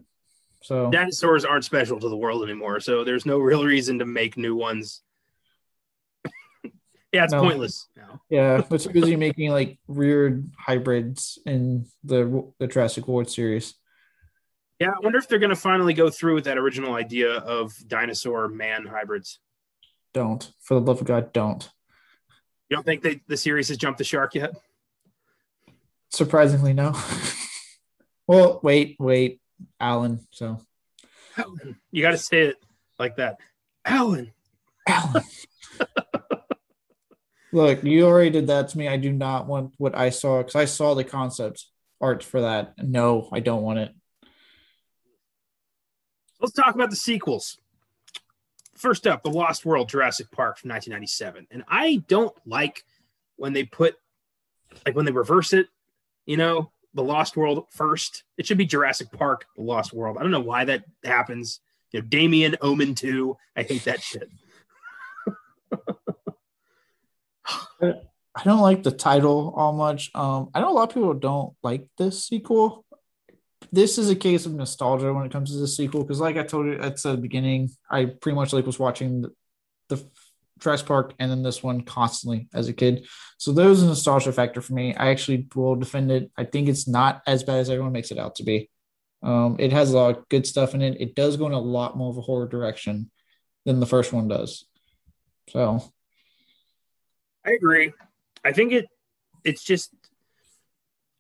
So 0.68 0.91
Dinosaurs 0.91 1.45
aren't 1.45 1.64
special 1.64 1.98
to 1.98 2.10
the 2.10 2.18
world 2.18 2.44
anymore. 2.44 2.81
So 2.81 3.06
there's 3.06 3.26
no 3.26 3.39
real 3.39 3.64
reason 3.64 3.99
to 3.99 4.06
make 4.06 4.35
new 4.35 4.53
ones. 4.53 5.02
yeah, 7.14 7.23
it's 7.23 7.31
No. 7.31 7.39
pointless 7.41 7.88
now. 7.95 8.19
yeah, 8.30 8.61
but 8.69 8.81
too 8.81 8.89
busy 8.89 9.15
making 9.15 9.49
like 9.52 9.80
weird 9.88 10.52
hybrids 10.60 11.39
in 11.45 11.85
the 12.03 12.52
the 12.60 12.68
Jurassic 12.68 13.07
World 13.07 13.30
series. 13.30 13.76
Yeah, 14.81 14.89
I 14.89 14.99
wonder 15.02 15.18
if 15.18 15.30
they're 15.30 15.39
going 15.39 15.52
to 15.52 15.56
finally 15.56 15.94
go 15.94 16.10
through 16.10 16.35
with 16.35 16.44
that 16.44 16.57
original 16.57 16.95
idea 16.95 17.31
of 17.38 17.73
dinosaur 17.88 18.49
man 18.49 18.85
hybrids. 18.85 19.39
Don't, 20.14 20.52
for 20.60 20.73
the 20.73 20.81
love 20.81 20.99
of 20.99 21.07
God, 21.07 21.31
don't. 21.31 21.64
You 22.69 22.76
don't 22.76 22.85
think 22.85 23.03
they, 23.03 23.22
the 23.27 23.38
series 23.38 23.69
has 23.69 23.77
jumped 23.77 23.99
the 23.99 24.03
shark 24.03 24.35
yet? 24.35 24.52
Surprisingly, 26.11 26.73
no. 26.73 26.94
well, 28.27 28.60
wait, 28.61 28.98
wait, 28.99 29.39
Alan. 29.79 30.27
So. 30.31 30.61
You 31.91 32.01
got 32.01 32.11
to 32.11 32.17
say 32.17 32.47
it 32.47 32.55
like 32.97 33.17
that. 33.17 33.38
Alan. 33.85 34.31
Alan. 34.88 35.23
Look, 37.53 37.84
you 37.84 38.05
already 38.05 38.29
did 38.29 38.47
that 38.47 38.69
to 38.69 38.77
me. 38.77 38.88
I 38.88 38.97
do 38.97 39.11
not 39.11 39.47
want 39.47 39.73
what 39.77 39.95
I 39.95 40.09
saw 40.09 40.39
because 40.39 40.55
I 40.55 40.65
saw 40.65 40.93
the 40.95 41.03
concept 41.03 41.65
art 42.01 42.23
for 42.23 42.41
that. 42.41 42.73
No, 42.77 43.29
I 43.31 43.39
don't 43.39 43.61
want 43.61 43.79
it. 43.79 43.95
Let's 46.39 46.53
talk 46.53 46.75
about 46.75 46.89
the 46.89 46.95
sequels. 46.95 47.57
First 48.75 49.07
up, 49.07 49.23
The 49.23 49.31
Lost 49.31 49.65
World 49.65 49.89
Jurassic 49.89 50.29
Park 50.29 50.59
from 50.59 50.69
1997. 50.69 51.47
And 51.49 51.63
I 51.67 52.03
don't 52.07 52.35
like 52.45 52.84
when 53.38 53.53
they 53.53 53.63
put, 53.63 53.95
like, 54.85 54.95
when 54.95 55.05
they 55.05 55.11
reverse 55.11 55.53
it, 55.53 55.67
you 56.27 56.38
know, 56.38 56.71
The 56.93 57.03
Lost 57.03 57.38
World 57.38 57.65
first. 57.72 58.23
It 58.38 58.47
should 58.47 58.57
be 58.57 58.65
Jurassic 58.65 59.11
Park, 59.11 59.45
The 59.55 59.64
Lost 59.64 59.93
World. 59.93 60.18
I 60.18 60.22
don't 60.22 60.31
know 60.31 60.39
why 60.39 60.65
that 60.65 60.84
happens. 61.03 61.59
You 61.91 62.01
know, 62.01 62.07
Damien, 62.07 62.55
Omen 62.61 62.95
2. 62.95 63.38
I 63.55 63.64
hate 63.64 63.85
that 63.85 64.01
shit. 64.01 64.30
I 68.38 68.43
don't 68.43 68.61
like 68.61 68.84
the 68.84 68.91
title 68.91 69.53
all 69.55 69.73
much. 69.73 70.11
Um, 70.14 70.49
I 70.53 70.61
know 70.61 70.69
a 70.69 70.73
lot 70.73 70.89
of 70.89 70.93
people 70.93 71.14
don't 71.14 71.55
like 71.64 71.88
this 71.97 72.23
sequel. 72.23 72.85
This 73.72 73.97
is 73.97 74.09
a 74.09 74.15
case 74.15 74.45
of 74.45 74.53
nostalgia 74.53 75.11
when 75.11 75.26
it 75.26 75.31
comes 75.31 75.51
to 75.51 75.57
the 75.57 75.68
sequel 75.68 76.03
because, 76.03 76.19
like 76.19 76.38
I 76.38 76.43
told 76.43 76.68
you 76.68 76.73
at 76.73 77.01
the 77.01 77.18
beginning, 77.18 77.69
I 77.89 78.05
pretty 78.05 78.35
much 78.35 78.53
like 78.53 78.65
was 78.65 78.80
watching 78.80 79.22
the, 79.22 79.34
the 79.89 80.05
Jurassic 80.59 80.88
Park 80.88 81.13
and 81.19 81.29
then 81.29 81.43
this 81.43 81.61
one 81.63 81.81
constantly 81.81 82.47
as 82.53 82.67
a 82.67 82.73
kid. 82.73 83.07
So 83.38 83.51
there's 83.51 83.84
a 83.84 83.88
nostalgia 83.88 84.31
factor 84.31 84.61
for 84.61 84.73
me. 84.73 84.95
I 84.95 85.09
actually 85.09 85.47
will 85.55 85.75
defend 85.75 86.11
it. 86.11 86.31
I 86.38 86.43
think 86.43 86.67
it's 86.67 86.88
not 86.88 87.21
as 87.27 87.43
bad 87.43 87.59
as 87.59 87.69
everyone 87.69 87.93
makes 87.93 88.11
it 88.11 88.19
out 88.19 88.35
to 88.35 88.43
be. 88.43 88.69
Um, 89.23 89.57
it 89.59 89.71
has 89.71 89.91
a 89.91 89.97
lot 89.97 90.17
of 90.17 90.29
good 90.29 90.45
stuff 90.45 90.73
in 90.73 90.81
it. 90.81 91.01
It 91.01 91.15
does 91.15 91.38
go 91.38 91.47
in 91.47 91.53
a 91.53 91.59
lot 91.59 91.97
more 91.97 92.09
of 92.09 92.17
a 92.17 92.21
horror 92.21 92.47
direction 92.47 93.11
than 93.65 93.79
the 93.79 93.85
first 93.85 94.13
one 94.13 94.27
does. 94.27 94.65
So 95.49 95.81
I 97.45 97.51
agree. 97.51 97.93
I 98.43 98.51
think 98.51 98.73
it 98.73 98.85
it's 99.43 99.63
just 99.63 99.93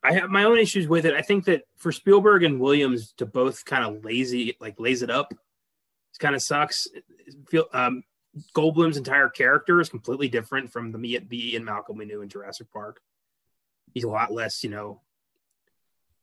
I 0.03 0.13
have 0.13 0.29
my 0.29 0.43
own 0.43 0.57
issues 0.57 0.87
with 0.87 1.05
it. 1.05 1.13
I 1.13 1.21
think 1.21 1.45
that 1.45 1.63
for 1.77 1.91
Spielberg 1.91 2.43
and 2.43 2.59
Williams 2.59 3.13
to 3.17 3.25
both 3.25 3.65
kind 3.65 3.83
of 3.83 4.05
lazy 4.05 4.55
like 4.59 4.79
laze 4.79 5.01
it 5.01 5.09
up, 5.09 5.31
it 5.31 6.19
kind 6.19 6.35
of 6.35 6.41
sucks. 6.41 6.87
Feel 7.49 7.65
um 7.73 8.03
Goldblum's 8.55 8.97
entire 8.97 9.29
character 9.29 9.79
is 9.79 9.89
completely 9.89 10.27
different 10.27 10.71
from 10.71 10.91
the 10.91 10.97
me 10.97 11.17
the 11.17 11.53
Ian 11.53 11.65
Malcolm 11.65 11.97
we 11.97 12.05
knew 12.05 12.21
in 12.21 12.29
Jurassic 12.29 12.71
Park. 12.71 13.01
He's 13.93 14.03
a 14.03 14.09
lot 14.09 14.31
less, 14.31 14.63
you 14.63 14.69
know, 14.69 15.01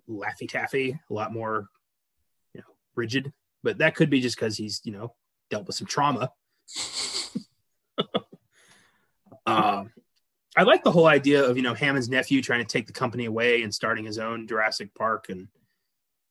laffy 0.09 0.49
taffy, 0.49 1.01
a 1.11 1.12
lot 1.12 1.32
more, 1.32 1.69
you 2.53 2.61
know, 2.61 2.74
rigid. 2.95 3.32
But 3.62 3.78
that 3.78 3.95
could 3.95 4.11
be 4.11 4.20
just 4.20 4.36
because 4.36 4.57
he's, 4.57 4.81
you 4.85 4.93
know, 4.93 5.15
dealt 5.51 5.66
with 5.66 5.77
some 5.77 5.86
trauma. 5.86 6.31
Um, 9.47 9.93
I 10.57 10.62
like 10.62 10.85
the 10.85 10.93
whole 10.93 11.07
idea 11.07 11.45
of 11.45 11.57
you 11.57 11.62
know 11.62 11.74
Hammond's 11.74 12.09
nephew 12.09 12.41
trying 12.41 12.61
to 12.61 12.66
take 12.66 12.86
the 12.86 12.93
company 12.93 13.27
away 13.27 13.62
and 13.62 13.74
starting 13.74 14.05
his 14.05 14.19
own 14.19 14.47
Jurassic 14.47 14.95
Park 14.95 15.27
and 15.28 15.49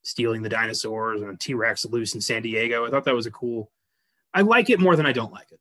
stealing 0.04 0.42
the 0.42 0.50
dinosaurs 0.50 1.22
and 1.22 1.40
T 1.40 1.54
Rex 1.54 1.86
loose 1.86 2.16
in 2.16 2.22
San 2.22 2.42
Diego. 2.42 2.86
I 2.86 2.90
thought 2.90 3.06
that 3.06 3.16
was 3.16 3.26
a 3.26 3.32
cool. 3.32 3.72
I 4.34 4.42
like 4.42 4.70
it 4.70 4.80
more 4.80 4.96
than 4.96 5.06
I 5.06 5.12
don't 5.12 5.32
like 5.32 5.52
it. 5.52 5.60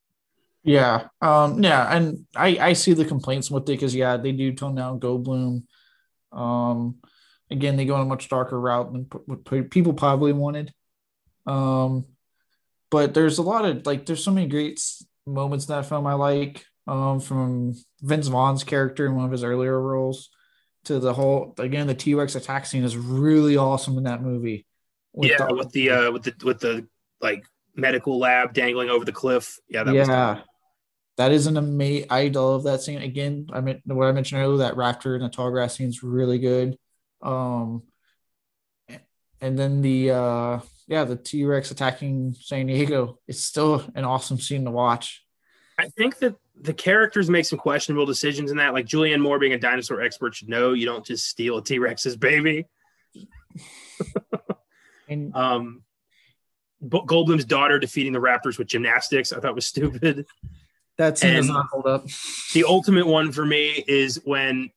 Yeah, 0.65 1.09
um, 1.21 1.63
yeah, 1.63 1.95
and 1.95 2.27
I 2.37 2.59
I 2.59 2.73
see 2.75 2.93
the 2.93 3.05
complaints 3.05 3.51
with 3.51 3.65
it 3.65 3.67
because 3.67 3.95
yeah, 3.95 4.17
they 4.17 4.33
do 4.33 4.53
tone 4.53 4.77
down 4.77 5.01
Goldblum. 5.01 5.65
Um, 6.31 6.97
again, 7.51 7.77
they 7.77 7.85
go 7.85 7.95
on 7.95 8.03
a 8.03 8.07
much 8.07 8.29
darker 8.29 8.59
route 8.59 8.93
than 8.93 9.07
what 9.27 9.71
people 9.71 9.93
probably 9.93 10.33
wanted. 10.33 10.73
Um, 11.47 12.07
but 12.91 13.15
there's 13.15 13.39
a 13.39 13.43
lot 13.43 13.65
of 13.65 13.87
like 13.87 14.07
there's 14.07 14.25
so 14.25 14.31
many 14.31 14.47
great 14.47 14.81
moments 15.27 15.67
in 15.67 15.75
that 15.75 15.87
film 15.87 16.07
I 16.07 16.15
like. 16.15 16.65
Um, 16.87 17.21
from 17.21 17.75
Vince 18.01 18.27
Vaughn's 18.27 18.65
character 18.65 19.07
in 19.07 19.15
one 19.15 19.25
of 19.25 19.31
his 19.31 19.45
earlier 19.45 19.81
roles 19.81 20.31
to 20.85 20.99
the 20.99 21.13
whole 21.13 21.55
again 21.59 21.87
the 21.87 21.95
T 21.95 22.15
Rex 22.15 22.35
attack 22.35 22.67
scene 22.67 22.83
is 22.83 22.97
really 22.97 23.57
awesome 23.57 23.99
in 23.99 24.05
that 24.05 24.23
movie. 24.23 24.67
With 25.13 25.31
yeah, 25.31 25.47
the, 25.47 25.55
with 25.55 25.71
the 25.71 25.91
uh, 25.91 26.11
with 26.11 26.23
the 26.25 26.35
with 26.45 26.61
the 26.61 26.87
like 27.21 27.45
medical 27.77 28.19
lab 28.19 28.53
dangling 28.53 28.91
over 28.91 29.05
the 29.05 29.13
cliff. 29.13 29.59
Yeah, 29.69 29.85
that 29.85 29.95
yeah. 29.95 30.41
That 31.17 31.33
is 31.33 31.47
an 31.47 31.57
amazing. 31.57 32.07
I 32.11 32.29
love 32.29 32.65
that 32.65 32.83
scene. 32.83 33.01
Again, 33.01 33.49
I 33.53 33.61
mean, 33.61 33.83
what 33.85 34.09
I 34.09 34.13
mentioned 34.13 34.41
earlier, 34.41 34.59
that 34.59 34.75
raptor 34.75 35.15
in 35.15 35.23
the 35.23 35.29
tall 35.29 35.51
grass 35.51 35.77
scene 35.77 35.89
is 35.89 36.03
really 36.03 36.39
good. 36.39 36.79
Um, 37.21 37.83
and 39.41 39.59
then 39.59 39.83
the 39.83 40.11
uh, 40.11 40.61
yeah, 40.87 41.05
the 41.05 41.17
T 41.17 41.45
Rex 41.45 41.71
attacking 41.71 42.35
San 42.41 42.67
Diego. 42.67 43.19
It's 43.27 43.43
still 43.43 43.85
an 43.95 44.05
awesome 44.05 44.39
scene 44.39 44.65
to 44.65 44.71
watch. 44.71 45.25
I 45.79 45.89
think 45.89 46.19
that 46.19 46.37
the 46.61 46.75
characters 46.75 47.29
make 47.29 47.45
some 47.45 47.59
questionable 47.59 48.07
decisions 48.07 48.51
in 48.51 48.59
that. 48.59 48.73
Like 48.73 48.87
Julianne 48.87 49.21
Moore, 49.21 49.39
being 49.39 49.53
a 49.53 49.59
dinosaur 49.59 50.01
expert, 50.01 50.35
should 50.35 50.49
know 50.49 50.73
you 50.73 50.87
don't 50.87 51.05
just 51.05 51.27
steal 51.27 51.59
a 51.59 51.65
T 51.65 51.79
Rex's 51.79 52.17
baby. 52.17 52.67
and 55.09 55.35
um, 55.35 55.83
Goldblum's 56.89 57.45
daughter 57.45 57.79
defeating 57.79 58.13
the 58.13 58.21
Raptors 58.21 58.59
with 58.59 58.69
gymnastics, 58.69 59.33
I 59.33 59.41
thought 59.41 59.55
was 59.55 59.67
stupid. 59.67 60.27
That 60.99 61.19
scene 61.19 61.35
does 61.35 61.49
not 61.49 61.67
hold 61.73 61.87
up. 61.87 62.05
The 62.53 62.65
ultimate 62.65 63.07
one 63.07 63.33
for 63.33 63.45
me 63.45 63.83
is 63.87 64.21
when 64.25 64.71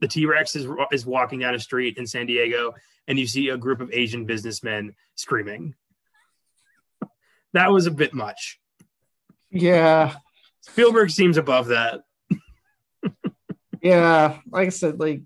the 0.00 0.08
T 0.08 0.26
Rex 0.26 0.56
is 0.56 0.66
is 0.90 1.06
walking 1.06 1.40
down 1.40 1.54
a 1.54 1.58
street 1.58 1.98
in 1.98 2.06
San 2.06 2.26
Diego, 2.26 2.74
and 3.06 3.18
you 3.18 3.26
see 3.26 3.50
a 3.50 3.56
group 3.56 3.80
of 3.80 3.92
Asian 3.92 4.24
businessmen 4.24 4.94
screaming. 5.14 5.74
that 7.52 7.70
was 7.70 7.86
a 7.86 7.90
bit 7.90 8.14
much. 8.14 8.58
Yeah, 9.50 10.14
Spielberg 10.62 11.10
seems 11.10 11.36
above 11.36 11.68
that. 11.68 12.02
yeah, 13.82 14.38
like 14.50 14.66
I 14.66 14.70
said, 14.70 14.98
like 14.98 15.22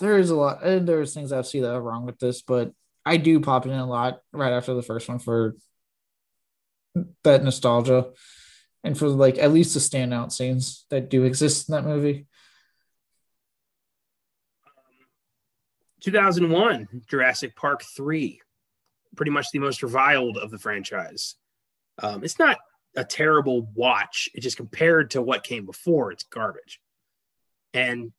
there 0.00 0.18
is 0.18 0.30
a 0.30 0.36
lot, 0.36 0.64
and 0.64 0.88
there's 0.88 1.14
things 1.14 1.32
I 1.32 1.42
see 1.42 1.60
that 1.60 1.72
are 1.72 1.80
wrong 1.80 2.04
with 2.04 2.18
this, 2.18 2.42
but 2.42 2.72
I 3.06 3.16
do 3.16 3.40
pop 3.40 3.64
it 3.64 3.70
in 3.70 3.78
a 3.78 3.86
lot 3.86 4.20
right 4.32 4.52
after 4.52 4.74
the 4.74 4.82
first 4.82 5.08
one 5.08 5.18
for 5.18 5.56
that 7.22 7.44
nostalgia 7.44 8.10
and 8.84 8.96
for 8.96 9.08
like 9.08 9.38
at 9.38 9.52
least 9.52 9.74
the 9.74 9.80
standout 9.80 10.32
scenes 10.32 10.84
that 10.90 11.10
do 11.10 11.24
exist 11.24 11.68
in 11.68 11.74
that 11.74 11.84
movie. 11.84 12.26
2001, 16.00 17.02
Jurassic 17.08 17.56
Park 17.56 17.82
3, 17.96 18.40
pretty 19.16 19.30
much 19.30 19.50
the 19.50 19.58
most 19.58 19.82
reviled 19.82 20.38
of 20.38 20.50
the 20.50 20.58
franchise. 20.58 21.34
Um, 22.00 22.22
it's 22.22 22.38
not 22.38 22.58
a 22.96 23.04
terrible 23.04 23.70
watch. 23.74 24.28
It 24.34 24.40
just 24.40 24.56
compared 24.56 25.10
to 25.12 25.22
what 25.22 25.42
came 25.42 25.66
before, 25.66 26.12
it's 26.12 26.22
garbage. 26.24 26.80
And 27.74 28.12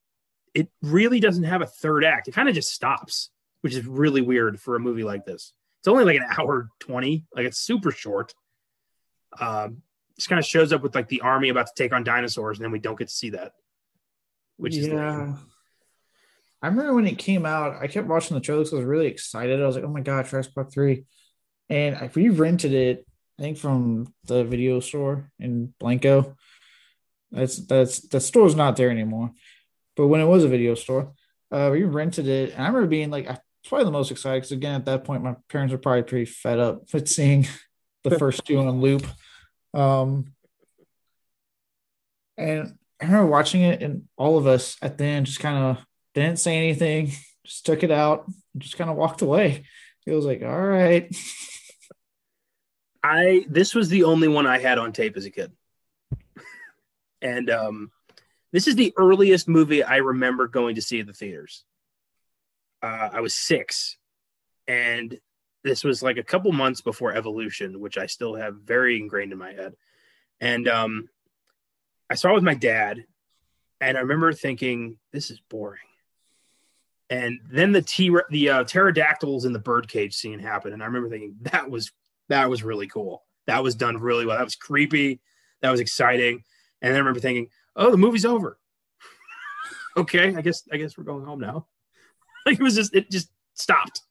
it 0.54 0.70
really 0.82 1.20
doesn't 1.20 1.44
have 1.44 1.62
a 1.62 1.68
third 1.68 2.04
act. 2.04 2.28
It 2.28 2.34
kind 2.34 2.50
of 2.50 2.56
just 2.56 2.74
stops, 2.74 3.30
which 3.62 3.76
is 3.76 3.86
really 3.86 4.22
weird 4.22 4.60
for 4.60 4.76
a 4.76 4.80
movie 4.80 5.04
like 5.04 5.26
this. 5.26 5.54
It's 5.80 5.88
only 5.88 6.04
like 6.04 6.18
an 6.18 6.28
hour 6.38 6.70
20, 6.80 7.26
like 7.34 7.46
it's 7.46 7.60
super 7.60 7.92
short. 7.92 8.34
Um, 9.40 9.84
just 10.20 10.30
kind 10.30 10.40
of 10.40 10.46
shows 10.46 10.74
up 10.74 10.82
with 10.84 10.94
like 10.94 11.08
the 11.08 11.22
army 11.22 11.50
about 11.50 11.68
to 11.68 11.74
take 11.76 11.94
on 11.94 12.04
dinosaurs, 12.04 12.58
and 12.58 12.66
then 12.66 12.72
we 12.72 12.80
don't 12.80 12.98
get 12.98 13.08
to 13.08 13.14
see 13.14 13.32
that. 13.32 13.54
Which 14.58 14.76
yeah. 14.76 14.82
is 14.82 14.88
yeah. 14.88 15.36
I 16.62 16.68
remember 16.68 16.94
when 16.94 17.08
it 17.08 17.18
came 17.18 17.46
out, 17.46 17.82
I 17.82 17.88
kept 17.88 18.08
watching 18.08 18.36
the 18.36 18.42
trailers. 18.42 18.74
I 18.74 18.76
was 18.76 18.86
really 18.86 19.08
excited. 19.08 19.62
I 19.62 19.66
was 19.66 19.76
like, 19.76 19.86
"Oh 19.86 19.90
my 19.90 20.02
god, 20.02 20.28
Jurassic 20.28 20.54
Park 20.54 20.72
3. 20.72 21.06
and 21.70 21.96
I 21.96 22.10
we 22.14 22.30
rented 22.30 22.74
it. 22.74 23.06
I 23.40 23.42
think 23.42 23.58
from 23.58 24.14
the 24.26 24.44
video 24.44 24.82
store 24.82 25.32
in 25.40 25.74
Blanco. 25.80 26.36
That's 27.32 27.58
that's 27.58 28.02
the 28.02 28.20
store's 28.20 28.56
not 28.56 28.76
there 28.76 28.90
anymore. 28.90 29.32
But 29.96 30.08
when 30.08 30.20
it 30.20 30.26
was 30.26 30.44
a 30.44 30.50
video 30.50 30.76
store, 30.76 31.14
uh, 31.52 31.70
we 31.72 31.84
rented 31.84 32.28
it, 32.28 32.54
and 32.54 32.64
I 32.64 32.68
remember 32.68 32.88
being 32.88 33.10
like, 33.10 33.30
it's 33.30 33.70
probably 33.70 33.86
the 33.86 33.92
most 33.92 34.12
excited 34.12 34.40
because 34.40 34.52
again, 34.52 34.76
at 34.76 34.86
that 34.86 35.04
point, 35.04 35.24
my 35.24 35.36
parents 35.50 35.72
were 35.72 35.78
probably 35.78 36.04
pretty 36.04 36.26
fed 36.26 36.60
up 36.60 36.84
with 36.94 37.08
seeing 37.08 37.48
the 38.04 38.12
first 38.20 38.44
two 38.46 38.60
on 38.60 38.82
loop. 38.82 39.06
Um, 39.74 40.34
and 42.38 42.78
I 43.02 43.06
remember 43.06 43.32
watching 43.32 43.62
it, 43.62 43.82
and 43.82 44.04
all 44.18 44.38
of 44.38 44.48
us 44.48 44.78
at 44.82 44.98
the 44.98 45.06
end 45.06 45.26
just 45.26 45.40
kind 45.40 45.58
of 45.58 45.86
didn't 46.14 46.40
say 46.40 46.58
anything, 46.58 47.12
just 47.46 47.66
took 47.66 47.84
it 47.84 47.92
out, 47.92 48.26
just 48.58 48.78
kind 48.78 48.90
of 48.90 48.96
walked 48.96 49.22
away. 49.22 49.66
It 50.06 50.14
was 50.14 50.26
like, 50.26 50.42
all 50.42 50.62
right. 50.62 51.16
I 53.04 53.46
this 53.48 53.74
was 53.74 53.90
the 53.90 54.04
only 54.04 54.28
one 54.28 54.46
I 54.46 54.60
had 54.60 54.78
on 54.78 54.92
tape 54.92 55.16
as 55.16 55.26
a 55.26 55.30
kid. 55.30 55.52
and 57.22 57.50
um 57.50 57.92
this 58.52 58.68
is 58.68 58.76
the 58.76 58.94
earliest 58.98 59.48
movie 59.48 59.84
I 59.84 59.98
remember 59.98 60.48
going 60.48 60.76
to 60.76 60.82
see 60.82 61.00
at 61.00 61.08
the 61.08 61.14
theaters. 61.14 61.64
Uh, 62.82 63.10
I 63.14 63.22
was 63.22 63.36
six, 63.36 63.98
and 64.68 65.20
this 65.64 65.84
was 65.84 66.02
like 66.02 66.18
a 66.18 66.24
couple 66.24 66.52
months 66.52 66.82
before 66.82 67.14
Evolution, 67.14 67.80
which 67.80 67.98
I 67.98 68.06
still 68.06 68.36
have 68.36 68.56
very 68.56 68.98
ingrained 68.98 69.32
in 69.32 69.38
my 69.38 69.52
head. 69.52 69.76
And 70.40 70.68
um, 70.68 71.10
I 72.10 72.16
saw 72.16 72.32
it 72.32 72.36
with 72.36 72.44
my 72.44 72.54
dad, 72.54 73.06
and 73.82 73.98
I 73.98 74.02
remember 74.02 74.34
thinking, 74.34 74.98
"This 75.12 75.32
is 75.32 75.42
boring." 75.50 75.82
And 77.10 77.40
then 77.52 77.72
the 77.72 77.82
T 77.82 78.16
the 78.30 78.50
uh, 78.50 78.64
pterodactyls 78.64 79.46
in 79.46 79.54
the 79.54 79.60
birdcage 79.60 80.16
scene 80.16 80.40
happened, 80.40 80.74
and 80.74 80.84
I 80.84 80.86
remember 80.86 81.10
thinking 81.10 81.36
that 81.42 81.70
was 81.70 81.92
that 82.30 82.50
was 82.50 82.64
really 82.64 82.88
cool. 82.88 83.26
That 83.48 83.64
was 83.64 83.76
done 83.76 83.98
really 83.98 84.26
well. 84.26 84.38
That 84.38 84.44
was 84.44 84.56
creepy. 84.56 85.20
That 85.62 85.72
was 85.72 85.80
exciting. 85.80 86.44
And 86.82 86.92
then 86.92 86.96
I 86.96 87.00
remember 87.00 87.20
thinking, 87.20 87.50
"Oh, 87.76 87.92
the 87.92 87.98
movie's 87.98 88.26
over." 88.26 88.58
okay, 89.98 90.36
I 90.36 90.42
guess 90.42 90.64
I 90.72 90.78
guess 90.78 90.98
we're 90.98 91.04
going 91.04 91.26
home 91.26 91.40
now. 91.40 91.68
like 92.46 92.56
it 92.60 92.64
was 92.64 92.76
just 92.76 92.96
it 92.96 93.12
just 93.12 93.30
stopped, 93.56 94.02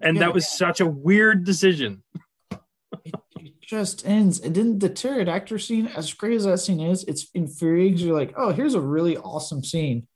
and 0.00 0.20
that 0.20 0.34
was 0.34 0.48
such 0.48 0.80
a 0.80 0.86
weird 0.86 1.44
decision. 1.44 2.02
it, 2.50 3.14
it, 3.36 3.60
just 3.60 4.06
ends. 4.06 4.40
And 4.40 4.54
then 4.54 4.78
the 4.78 4.88
pterodactyl 4.88 5.58
scene, 5.58 5.88
as 5.88 6.12
great 6.14 6.36
as 6.36 6.44
that 6.44 6.58
scene 6.58 6.80
is, 6.80 7.04
it's 7.04 7.28
infuriating. 7.34 7.98
You're 7.98 8.18
like, 8.18 8.34
"Oh, 8.36 8.52
here's 8.52 8.74
a 8.74 8.80
really 8.80 9.16
awesome 9.16 9.62
scene." 9.64 10.06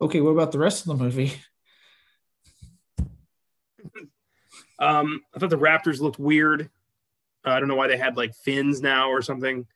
Okay, 0.00 0.20
what 0.20 0.30
about 0.30 0.52
the 0.52 0.58
rest 0.58 0.86
of 0.86 0.96
the 0.96 1.04
movie? 1.04 1.34
um, 4.78 5.20
I 5.34 5.38
thought 5.38 5.50
the 5.50 5.58
Raptors 5.58 6.00
looked 6.00 6.18
weird. 6.18 6.70
Uh, 7.46 7.50
I 7.50 7.60
don't 7.60 7.68
know 7.68 7.76
why 7.76 7.88
they 7.88 7.96
had 7.96 8.16
like 8.16 8.34
fins 8.34 8.82
now 8.82 9.10
or 9.10 9.22
something. 9.22 9.66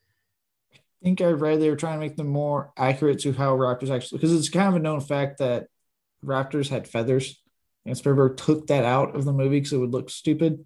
I 0.75 1.05
think 1.05 1.21
I 1.23 1.31
read 1.31 1.61
they 1.61 1.71
were 1.71 1.77
trying 1.77 1.99
to 1.99 2.07
make 2.07 2.17
them 2.17 2.29
more 2.29 2.73
accurate 2.77 3.21
to 3.21 3.33
how 3.33 3.57
Raptors 3.57 3.91
actually, 3.91 4.19
because 4.19 4.35
it's 4.35 4.51
kind 4.51 4.69
of 4.69 4.75
a 4.75 4.81
known 4.81 5.01
fact 5.01 5.39
that 5.39 5.69
Raptors 6.25 6.69
had 6.69 6.87
feathers, 6.87 7.41
and 7.87 7.97
Spielberg 7.97 8.37
took 8.37 8.67
that 8.69 8.85
out 8.85 9.17
of 9.17 9.25
the 9.25 9.33
movie 9.33 9.59
because 9.59 9.73
it 9.73 9.79
would 9.79 9.93
look 9.93 10.11
stupid. 10.11 10.65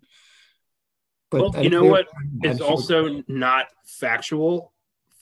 But 1.31 1.41
well, 1.41 1.65
you 1.65 1.71
know 1.71 1.85
what 1.85 2.07
is 2.43 2.61
also 2.61 3.23
not 3.29 3.67
factual? 3.85 4.73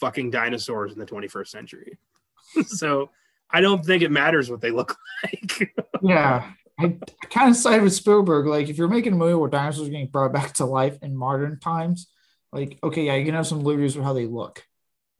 Fucking 0.00 0.30
dinosaurs 0.30 0.92
in 0.92 0.98
the 0.98 1.06
21st 1.06 1.48
century. 1.48 1.98
so 2.66 3.10
I 3.50 3.60
don't 3.60 3.84
think 3.84 4.02
it 4.02 4.10
matters 4.10 4.50
what 4.50 4.60
they 4.60 4.70
look 4.70 4.96
like. 5.24 5.74
yeah. 6.02 6.52
I, 6.78 6.84
I 6.84 7.26
kind 7.30 7.50
of 7.50 7.56
side 7.56 7.82
with 7.82 7.92
Spielberg. 7.92 8.46
Like, 8.46 8.68
if 8.68 8.78
you're 8.78 8.88
making 8.88 9.12
a 9.12 9.16
movie 9.16 9.34
where 9.34 9.50
dinosaurs 9.50 9.88
are 9.88 9.90
getting 9.90 10.08
brought 10.08 10.32
back 10.32 10.54
to 10.54 10.64
life 10.64 10.98
in 11.02 11.16
modern 11.16 11.60
times, 11.60 12.08
like, 12.52 12.78
okay, 12.82 13.04
yeah, 13.04 13.14
you 13.14 13.24
can 13.24 13.34
have 13.34 13.46
some 13.46 13.60
liberties 13.60 13.96
with 13.96 14.04
how 14.04 14.12
they 14.12 14.26
look. 14.26 14.64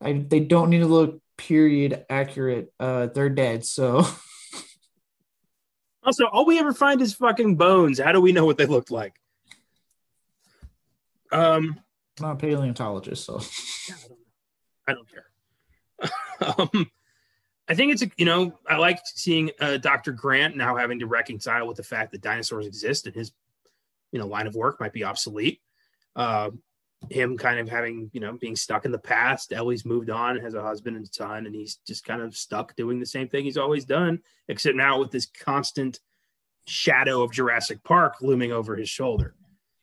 I, 0.01 0.13
they 0.13 0.41
don't 0.41 0.71
need 0.71 0.81
to 0.81 0.87
look 0.87 1.21
period 1.37 2.05
accurate. 2.11 2.73
Uh, 2.79 3.07
they're 3.07 3.31
dead. 3.31 3.65
So, 3.65 4.07
also, 6.05 6.27
all 6.27 6.45
we 6.45 6.59
ever 6.59 6.73
find 6.73 7.01
is 7.01 7.15
fucking 7.15 7.57
bones. 7.57 8.01
How 8.01 8.13
do 8.13 8.21
we 8.21 8.33
know 8.33 8.45
what 8.45 8.59
they 8.59 8.67
looked 8.67 8.91
like? 8.91 9.15
Um, 11.31 11.81
I'm 12.19 12.27
not 12.27 12.33
a 12.33 12.37
paleontologist, 12.37 13.25
so 13.25 13.41
yeah, 13.89 13.95
I 14.05 14.09
don't, 14.09 14.19
I 14.89 14.93
don't 14.95 15.09
care. 15.11 16.79
um, 16.81 16.91
I 17.69 17.75
think 17.75 17.93
it's 17.93 18.03
a, 18.03 18.11
you 18.17 18.27
know 18.27 18.59
I 18.69 18.77
like 18.77 19.01
seeing 19.05 19.51
uh, 19.61 19.79
Dr. 19.79 20.13
Grant 20.13 20.57
now 20.57 20.77
having 20.77 20.99
to 20.99 21.07
reconcile 21.07 21.67
with 21.67 21.77
the 21.77 21.83
fact 21.83 22.13
that 22.13 22.21
dinosaurs 22.21 22.67
exist 22.67 23.07
and 23.07 23.15
his 23.15 23.33
you 24.11 24.19
know 24.19 24.27
line 24.27 24.47
of 24.47 24.55
work 24.55 24.81
might 24.81 24.93
be 24.93 25.05
obsolete. 25.05 25.61
Uh, 26.15 26.51
him 27.11 27.37
kind 27.37 27.59
of 27.59 27.69
having, 27.69 28.11
you 28.13 28.21
know, 28.21 28.33
being 28.35 28.57
stuck 28.57 28.85
in 28.85 28.93
the 28.93 28.99
past. 28.99 29.53
Ellie's 29.53 29.85
moved 29.85 30.11
on, 30.11 30.39
has 30.39 30.55
a 30.55 30.63
husband 30.63 30.97
and 30.97 31.07
son, 31.13 31.47
and 31.47 31.55
he's 31.55 31.77
just 31.87 32.05
kind 32.05 32.23
of 32.23 32.37
stuck 32.37 32.75
doing 32.77 33.01
the 33.01 33.07
same 33.07 33.29
thing 33.29 33.45
he's 33.45 33.57
always 33.57 33.85
done, 33.85 34.21
except 34.49 34.77
now 34.77 34.99
with 34.99 35.11
this 35.11 35.27
constant 35.27 36.01
shadow 36.67 37.23
of 37.23 37.33
Jurassic 37.33 37.83
Park 37.83 38.17
looming 38.21 38.53
over 38.53 38.77
his 38.77 38.89
shoulder. 38.89 39.35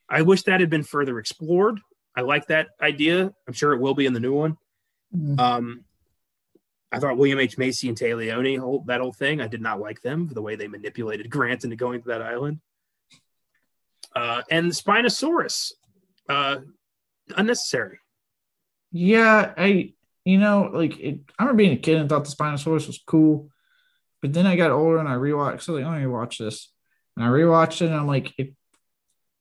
I 0.08 0.22
wish 0.22 0.44
that 0.44 0.60
had 0.60 0.70
been 0.70 0.84
further 0.84 1.20
explored. 1.20 1.80
I 2.16 2.22
like 2.22 2.48
that 2.48 2.70
idea. 2.82 3.32
I'm 3.48 3.54
sure 3.54 3.74
it 3.74 3.82
will 3.82 3.94
be 3.94 4.06
in 4.06 4.14
the 4.14 4.20
new 4.20 4.34
one. 4.34 4.58
Mm-hmm. 5.16 5.40
Um, 5.40 5.86
I 6.92 7.00
thought 7.00 7.18
William 7.18 7.40
H. 7.40 7.58
Macy 7.58 7.88
and 7.88 7.98
Téa 7.98 8.18
Leoni, 8.18 8.56
whole, 8.56 8.84
that 8.88 9.02
whole 9.02 9.14
thing, 9.14 9.42
I 9.42 9.48
did 9.48 9.62
not 9.62 9.80
like 9.80 10.02
them 10.02 10.28
for 10.28 10.34
the 10.34 10.42
way 10.42 10.56
they 10.56 10.68
manipulated 10.68 11.30
Grant 11.30 11.64
into 11.64 11.76
going 11.76 12.02
to 12.02 12.08
that 12.08 12.22
island. 12.22 12.60
Uh, 14.16 14.42
and 14.50 14.72
the 14.72 14.76
Spinosaurus, 14.76 15.74
uh, 16.28 16.58
unnecessary. 17.36 18.00
Yeah, 18.92 19.54
I, 19.58 19.94
you 20.26 20.38
know, 20.38 20.70
like 20.74 21.00
it, 21.00 21.20
I 21.38 21.44
remember 21.44 21.58
being 21.58 21.74
a 21.74 21.78
kid 21.78 21.98
and 21.98 22.10
thought 22.10 22.26
the 22.26 22.32
Spinosaurus 22.32 22.88
was 22.88 23.02
cool, 23.06 23.50
but 24.22 24.34
then 24.34 24.48
I 24.48 24.56
got 24.56 24.72
older 24.72 24.98
and 24.98 25.08
I 25.08 25.14
rewatched. 25.14 25.62
So 25.62 25.74
like, 25.74 25.86
oh, 25.86 25.90
let 25.90 26.02
me 26.02 26.08
watch 26.08 26.38
this, 26.38 26.72
and 27.16 27.26
I 27.26 27.30
rewatched 27.30 27.82
it, 27.82 27.88
and 27.88 27.96
I'm 27.96 28.08
like, 28.08 28.34
it, 28.38 28.54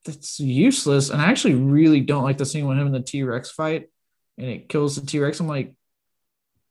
it's 0.04 0.38
useless. 0.40 1.10
And 1.10 1.20
I 1.20 1.26
actually 1.26 1.54
really 1.54 2.00
don't 2.00 2.24
like 2.24 2.38
the 2.38 2.46
scene 2.46 2.66
with 2.66 2.78
him 2.78 2.86
in 2.86 2.92
the 2.92 3.00
T 3.00 3.22
Rex 3.22 3.50
fight, 3.50 3.88
and 4.36 4.46
it 4.46 4.68
kills 4.68 4.96
the 4.96 5.06
T 5.06 5.18
Rex. 5.18 5.40
I'm 5.40 5.48
like, 5.48 5.74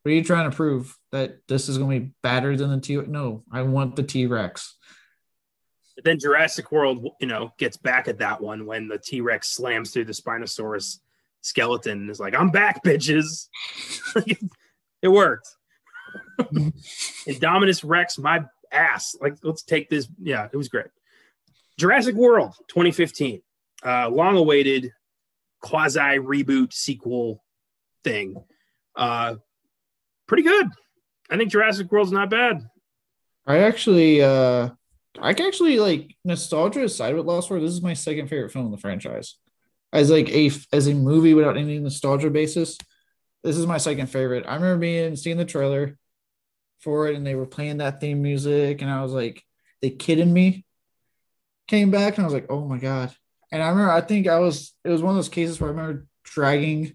what 0.02 0.12
are 0.12 0.14
you 0.14 0.24
trying 0.24 0.50
to 0.50 0.56
prove 0.56 0.96
that 1.12 1.46
this 1.48 1.68
is 1.68 1.78
going 1.78 2.00
to 2.00 2.06
be 2.06 2.12
better 2.22 2.56
than 2.56 2.70
the 2.70 2.80
T? 2.80 2.96
No, 2.96 3.44
I 3.52 3.62
want 3.62 3.96
the 3.96 4.02
T 4.02 4.26
Rex. 4.26 4.76
But 5.96 6.04
then 6.04 6.20
Jurassic 6.20 6.70
World, 6.70 7.08
you 7.20 7.26
know, 7.26 7.52
gets 7.58 7.76
back 7.76 8.06
at 8.06 8.20
that 8.20 8.40
one 8.40 8.66
when 8.66 8.86
the 8.86 8.98
T 8.98 9.20
Rex 9.20 9.50
slams 9.50 9.90
through 9.90 10.04
the 10.04 10.12
Spinosaurus 10.12 11.00
skeleton 11.40 12.10
is 12.10 12.20
like, 12.20 12.34
"I'm 12.34 12.50
back, 12.50 12.84
bitches." 12.84 13.48
it 15.02 15.08
worked. 15.08 15.48
Indominus 17.26 17.82
Rex, 17.84 18.18
my 18.18 18.44
ass. 18.72 19.16
Like, 19.20 19.36
let's 19.42 19.62
take 19.62 19.88
this. 19.88 20.08
Yeah, 20.20 20.48
it 20.52 20.56
was 20.56 20.68
great. 20.68 20.86
Jurassic 21.78 22.14
World 22.14 22.54
2015, 22.68 23.40
uh, 23.84 24.08
long 24.08 24.36
awaited 24.36 24.92
quasi 25.60 26.00
reboot 26.00 26.72
sequel 26.72 27.44
thing. 28.04 28.42
Uh, 28.96 29.36
pretty 30.26 30.42
good. 30.42 30.66
I 31.30 31.36
think 31.36 31.50
Jurassic 31.50 31.90
World's 31.90 32.12
not 32.12 32.30
bad. 32.30 32.68
I 33.46 33.58
actually, 33.58 34.22
uh, 34.22 34.70
I 35.20 35.34
can 35.34 35.46
actually 35.46 35.78
like 35.78 36.14
nostalgia 36.24 36.84
aside 36.84 37.14
with 37.14 37.26
Lost 37.26 37.50
World. 37.50 37.64
This 37.64 37.72
is 37.72 37.82
my 37.82 37.94
second 37.94 38.28
favorite 38.28 38.50
film 38.50 38.66
in 38.66 38.72
the 38.72 38.78
franchise. 38.78 39.36
As 39.92 40.10
like 40.10 40.28
a 40.28 40.50
as 40.72 40.86
a 40.86 40.94
movie 40.94 41.34
without 41.34 41.56
any 41.56 41.78
nostalgia 41.78 42.30
basis, 42.30 42.76
this 43.42 43.56
is 43.56 43.66
my 43.66 43.78
second 43.78 44.08
favorite. 44.08 44.44
I 44.46 44.54
remember 44.54 44.78
being 44.78 45.16
seeing 45.16 45.38
the 45.38 45.44
trailer 45.44 45.98
for 46.80 47.08
it, 47.08 47.16
and 47.16 47.26
they 47.26 47.34
were 47.34 47.46
playing 47.46 47.78
that 47.78 48.00
theme 48.00 48.22
music, 48.22 48.82
and 48.82 48.90
I 48.90 49.02
was 49.02 49.12
like, 49.12 49.42
they 49.80 49.90
kidding 49.90 50.32
me. 50.32 50.64
Came 51.68 51.90
back, 51.90 52.16
and 52.16 52.24
I 52.24 52.26
was 52.26 52.34
like, 52.34 52.50
oh 52.50 52.66
my 52.66 52.78
god. 52.78 53.14
And 53.50 53.62
I 53.62 53.68
remember, 53.68 53.92
I 53.92 54.02
think 54.02 54.26
I 54.26 54.38
was, 54.40 54.74
it 54.84 54.90
was 54.90 55.02
one 55.02 55.10
of 55.10 55.16
those 55.16 55.30
cases 55.30 55.58
where 55.58 55.70
I 55.70 55.72
remember 55.72 56.06
dragging 56.22 56.94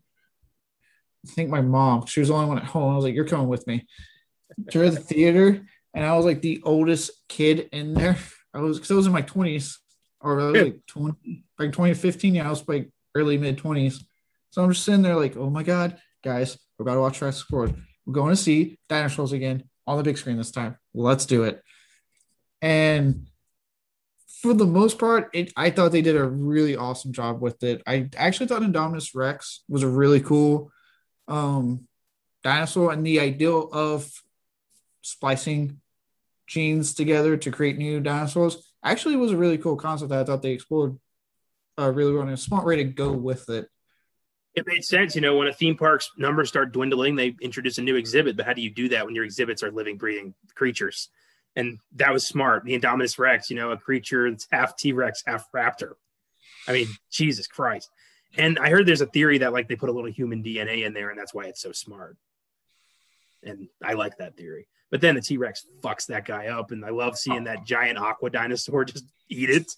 I 1.26 1.30
think 1.32 1.50
my 1.50 1.62
mom, 1.62 2.06
she 2.06 2.20
was 2.20 2.30
the 2.30 2.36
only 2.36 2.48
one 2.48 2.58
at 2.58 2.66
home. 2.66 2.92
I 2.92 2.96
was 2.96 3.06
like, 3.06 3.16
You're 3.16 3.26
coming 3.26 3.48
with 3.48 3.66
me 3.66 3.88
to 4.72 4.80
the 4.80 4.92
theater. 4.92 5.66
And 5.94 6.06
I 6.06 6.16
was 6.16 6.26
like 6.26 6.42
the 6.42 6.62
oldest 6.64 7.12
kid 7.30 7.70
in 7.72 7.94
there. 7.94 8.18
I 8.54 8.60
was 8.60 8.78
because 8.78 8.92
I 8.92 8.96
was 8.96 9.08
in 9.08 9.14
my 9.14 9.22
20s 9.22 9.78
or 10.20 10.40
I 10.40 10.52
was 10.52 10.62
like 10.62 10.80
20, 10.88 11.46
like 11.64 11.74
2015. 11.74 12.36
Yeah, 12.36 12.48
I 12.48 12.50
was 12.50 12.68
like 12.68 12.90
early 13.16 13.38
mid 13.38 13.58
20s. 13.58 14.04
So 14.52 14.64
I'm 14.64 14.72
just 14.72 14.86
sitting 14.86 15.02
there 15.02 15.16
like, 15.16 15.36
Oh 15.36 15.50
my 15.50 15.64
God, 15.64 15.98
guys, 16.24 16.58
we're 16.78 16.84
about 16.84 16.96
to 16.96 17.02
watch 17.02 17.20
Jurassic 17.20 17.50
World. 17.50 17.76
We're 18.06 18.14
going 18.14 18.32
to 18.32 18.42
see 18.42 18.80
dinosaurs 18.90 19.32
again 19.32 19.64
on 19.88 19.98
the 19.98 20.04
big 20.04 20.18
screen 20.18 20.38
this 20.38 20.52
time. 20.52 20.78
Let's 20.94 21.26
do 21.26 21.44
it. 21.44 21.62
And 22.62 23.28
for 24.42 24.54
the 24.54 24.66
most 24.66 25.00
part, 25.00 25.30
it, 25.34 25.52
I 25.56 25.70
thought 25.70 25.92
they 25.92 26.02
did 26.02 26.18
a 26.18 26.28
really 26.28 26.76
awesome 26.76 27.14
job 27.14 27.42
with 27.42 27.64
it. 27.64 27.82
I 27.88 28.10
actually 28.18 28.48
thought 28.48 28.62
Indominus 28.62 29.16
Rex 29.16 29.64
was 29.70 29.84
a 29.84 29.88
really 29.88 30.20
cool 30.20 30.72
um, 31.28 31.88
dinosaur 32.44 32.92
and 32.92 33.06
the 33.06 33.20
idea 33.22 33.52
of 33.52 34.10
splicing 35.02 35.80
genes 36.46 36.94
together 36.94 37.38
to 37.38 37.52
create 37.52 37.78
new 37.78 38.00
dinosaurs 38.02 38.74
actually 38.84 39.16
was 39.16 39.32
a 39.32 39.38
really 39.38 39.58
cool 39.58 39.78
concept 39.78 40.10
that 40.10 40.20
I 40.20 40.24
thought 40.26 40.42
they 40.42 40.52
explored 40.52 41.00
uh, 41.80 41.92
really 41.92 42.14
well 42.14 42.28
a 42.28 42.38
smart 42.38 42.66
way 42.66 42.76
to 42.78 42.84
go 42.84 43.12
with 43.12 43.50
it. 43.50 43.70
It 44.56 44.68
made 44.68 44.84
sense, 44.84 45.16
you 45.16 45.22
know, 45.22 45.36
when 45.36 45.48
a 45.48 45.54
theme 45.54 45.76
park's 45.76 46.12
numbers 46.16 46.50
start 46.50 46.74
dwindling, 46.74 47.16
they 47.16 47.36
introduce 47.42 47.80
a 47.80 47.82
new 47.82 47.96
exhibit. 47.96 48.38
But 48.38 48.46
how 48.46 48.54
do 48.54 48.62
you 48.62 48.70
do 48.70 48.90
that 48.90 49.06
when 49.06 49.16
your 49.16 49.24
exhibits 49.24 49.64
are 49.64 49.72
living, 49.72 49.98
breathing 49.98 50.36
creatures? 50.54 51.10
And 51.56 51.80
that 51.96 52.14
was 52.14 52.28
smart. 52.28 52.64
The 52.64 52.80
Indominus 52.80 53.18
Rex, 53.18 53.50
you 53.50 53.56
know, 53.56 53.72
a 53.72 53.78
creature 53.78 54.30
that's 54.30 54.48
half 54.52 54.78
T 54.78 54.94
Rex, 54.94 55.24
half 55.26 55.52
raptor. 55.52 55.94
I 56.68 56.74
mean, 56.74 56.88
Jesus 57.12 57.48
Christ. 57.48 57.90
And 58.38 58.58
I 58.60 58.70
heard 58.70 58.86
there's 58.86 59.02
a 59.02 59.08
theory 59.08 59.40
that 59.40 59.54
like 59.54 59.68
they 59.68 59.76
put 59.76 59.90
a 59.90 59.92
little 59.92 60.12
human 60.12 60.44
DNA 60.44 60.86
in 60.86 60.94
there, 60.94 61.10
and 61.10 61.20
that's 61.20 61.34
why 61.34 61.46
it's 61.46 61.62
so 61.62 61.72
smart. 61.72 62.18
And 63.44 63.68
I 63.84 63.94
like 63.94 64.18
that 64.18 64.38
theory. 64.38 64.68
But 64.90 65.02
then 65.02 65.16
the 65.16 65.22
T 65.22 65.38
Rex 65.38 65.66
fucks 65.82 66.08
that 66.08 66.26
guy 66.26 66.48
up, 66.48 66.72
and 66.72 66.86
I 66.86 66.90
love 66.90 67.18
seeing 67.18 67.46
that 67.46 67.66
giant 67.66 67.98
aqua 67.98 68.30
dinosaur 68.30 68.86
just 68.86 69.06
eat 69.30 69.50
it. 69.50 69.72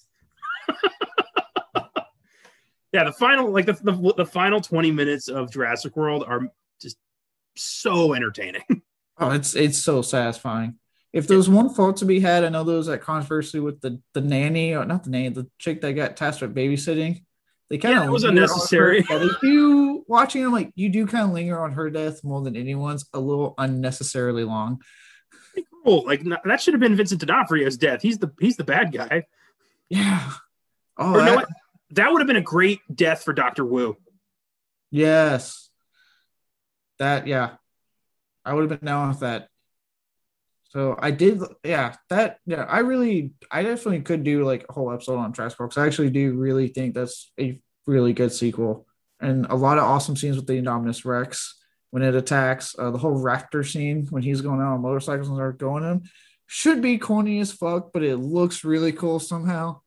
Yeah, 2.95 3.03
the 3.03 3.11
final 3.11 3.51
like 3.51 3.65
the, 3.65 3.73
the 3.73 4.13
the 4.15 4.25
final 4.25 4.61
twenty 4.61 4.89
minutes 4.89 5.27
of 5.27 5.51
Jurassic 5.51 5.97
World 5.97 6.23
are 6.25 6.47
just 6.81 6.95
so 7.55 8.13
entertaining. 8.13 8.63
Oh, 9.17 9.31
it's 9.31 9.55
it's 9.55 9.81
so 9.81 10.01
satisfying. 10.01 10.75
If 11.13 11.25
there's 11.25 11.47
one 11.47 11.73
fault 11.73 11.95
to 11.97 12.05
be 12.05 12.19
had, 12.19 12.43
I 12.43 12.49
know 12.49 12.65
there 12.65 12.75
was 12.75 12.87
that 12.87 12.99
controversy 12.99 13.61
with 13.61 13.79
the 13.79 14.01
the 14.13 14.19
nanny 14.19 14.75
or 14.75 14.83
not 14.83 15.05
the 15.05 15.09
nanny, 15.09 15.29
the 15.29 15.47
chick 15.57 15.79
that 15.79 15.93
got 15.93 16.17
tasked 16.17 16.41
with 16.41 16.53
babysitting. 16.53 17.23
They 17.69 17.77
kind 17.77 17.95
yeah, 17.95 18.03
of 18.03 18.11
was 18.11 18.25
unnecessary. 18.25 19.03
Her, 19.03 19.29
do 19.39 20.03
watching 20.09 20.43
them 20.43 20.51
like 20.51 20.73
you 20.75 20.89
do 20.89 21.07
kind 21.07 21.23
of 21.23 21.31
linger 21.31 21.57
on 21.57 21.71
her 21.71 21.89
death 21.89 22.25
more 22.25 22.41
than 22.41 22.57
anyone's 22.57 23.05
a 23.13 23.19
little 23.21 23.53
unnecessarily 23.57 24.43
long. 24.43 24.81
Cool. 25.85 26.03
Like 26.05 26.25
that 26.43 26.59
should 26.59 26.73
have 26.73 26.81
been 26.81 26.97
Vincent 26.97 27.21
D'Onofrio's 27.21 27.77
death. 27.77 28.01
He's 28.01 28.17
the 28.17 28.33
he's 28.37 28.57
the 28.57 28.65
bad 28.65 28.91
guy. 28.91 29.23
Yeah. 29.87 30.29
Oh, 30.97 31.13
that, 31.13 31.47
that 31.91 32.11
would 32.11 32.19
have 32.19 32.27
been 32.27 32.35
a 32.35 32.41
great 32.41 32.79
death 32.93 33.23
for 33.23 33.33
Doctor 33.33 33.65
Wu. 33.65 33.97
Yes. 34.91 35.69
That 36.99 37.27
yeah, 37.27 37.55
I 38.45 38.53
would 38.53 38.69
have 38.69 38.79
been 38.79 38.87
down 38.87 39.09
with 39.09 39.19
that. 39.19 39.49
So 40.69 40.97
I 40.99 41.11
did, 41.11 41.41
yeah, 41.63 41.95
that, 42.09 42.39
yeah, 42.45 42.63
I 42.63 42.79
really, 42.79 43.31
I 43.49 43.63
definitely 43.63 44.01
could 44.01 44.25
do 44.25 44.43
like 44.43 44.65
a 44.67 44.73
whole 44.73 44.91
episode 44.91 45.17
on 45.17 45.31
Trash 45.31 45.53
because 45.53 45.77
I 45.77 45.85
actually 45.85 46.09
do 46.09 46.33
really 46.33 46.67
think 46.67 46.95
that's 46.95 47.31
a 47.39 47.61
really 47.87 48.11
good 48.11 48.33
sequel 48.33 48.85
and 49.21 49.45
a 49.45 49.55
lot 49.55 49.77
of 49.77 49.85
awesome 49.85 50.17
scenes 50.17 50.35
with 50.35 50.47
the 50.47 50.61
Indominus 50.61 51.05
Rex 51.05 51.61
when 51.91 52.03
it 52.03 52.13
attacks. 52.13 52.75
Uh, 52.77 52.91
the 52.91 52.97
whole 52.97 53.17
raptor 53.17 53.65
scene 53.65 54.05
when 54.09 54.21
he's 54.21 54.41
going 54.41 54.59
out 54.59 54.73
on 54.73 54.81
motorcycles 54.81 55.29
and 55.29 55.37
they're 55.37 55.53
going 55.53 55.83
him 55.83 56.03
should 56.45 56.81
be 56.81 56.97
corny 56.97 57.39
as 57.39 57.51
fuck, 57.51 57.93
but 57.93 58.03
it 58.03 58.17
looks 58.17 58.65
really 58.65 58.91
cool 58.91 59.19
somehow. 59.19 59.79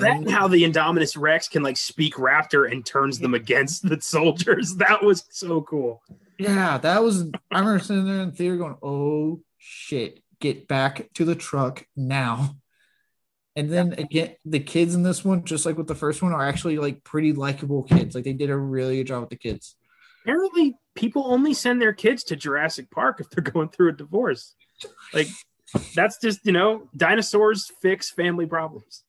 That 0.00 0.16
and 0.16 0.26
mm-hmm. 0.26 0.34
how 0.34 0.48
the 0.48 0.62
Indominus 0.62 1.16
Rex 1.18 1.48
can 1.48 1.62
like 1.62 1.76
speak 1.76 2.14
raptor 2.14 2.70
and 2.70 2.84
turns 2.84 3.18
them 3.18 3.34
against 3.34 3.88
the 3.88 4.00
soldiers. 4.00 4.74
That 4.86 5.02
was 5.02 5.24
so 5.30 5.62
cool. 5.62 6.02
Yeah, 6.38 6.78
that 6.78 7.02
was. 7.02 7.30
I 7.50 7.58
remember 7.58 7.82
sitting 7.82 8.04
there 8.04 8.20
in 8.20 8.30
the 8.30 8.36
theater 8.36 8.56
going, 8.56 8.76
"Oh 8.82 9.40
shit!" 9.58 10.22
get 10.40 10.68
back 10.68 11.10
to 11.14 11.24
the 11.24 11.34
truck 11.34 11.86
now. 11.96 12.56
And 13.54 13.72
then 13.72 13.94
again, 13.94 14.34
the 14.44 14.60
kids 14.60 14.94
in 14.94 15.02
this 15.02 15.24
one, 15.24 15.44
just 15.44 15.64
like 15.64 15.78
with 15.78 15.86
the 15.86 15.94
first 15.94 16.22
one, 16.22 16.32
are 16.32 16.46
actually 16.46 16.76
like 16.76 17.02
pretty 17.04 17.32
likable 17.32 17.84
kids. 17.84 18.14
Like 18.14 18.24
they 18.24 18.34
did 18.34 18.50
a 18.50 18.56
really 18.56 18.98
good 18.98 19.06
job 19.06 19.22
with 19.22 19.30
the 19.30 19.36
kids. 19.36 19.76
Apparently, 20.24 20.74
people 20.94 21.24
only 21.26 21.54
send 21.54 21.80
their 21.80 21.94
kids 21.94 22.24
to 22.24 22.36
Jurassic 22.36 22.90
Park 22.90 23.20
if 23.20 23.30
they're 23.30 23.42
going 23.52 23.70
through 23.70 23.90
a 23.90 23.92
divorce. 23.92 24.54
Like 25.14 25.28
that's 25.94 26.20
just 26.20 26.44
you 26.44 26.52
know, 26.52 26.88
dinosaurs 26.94 27.72
fix 27.80 28.10
family 28.10 28.46
problems 28.46 29.04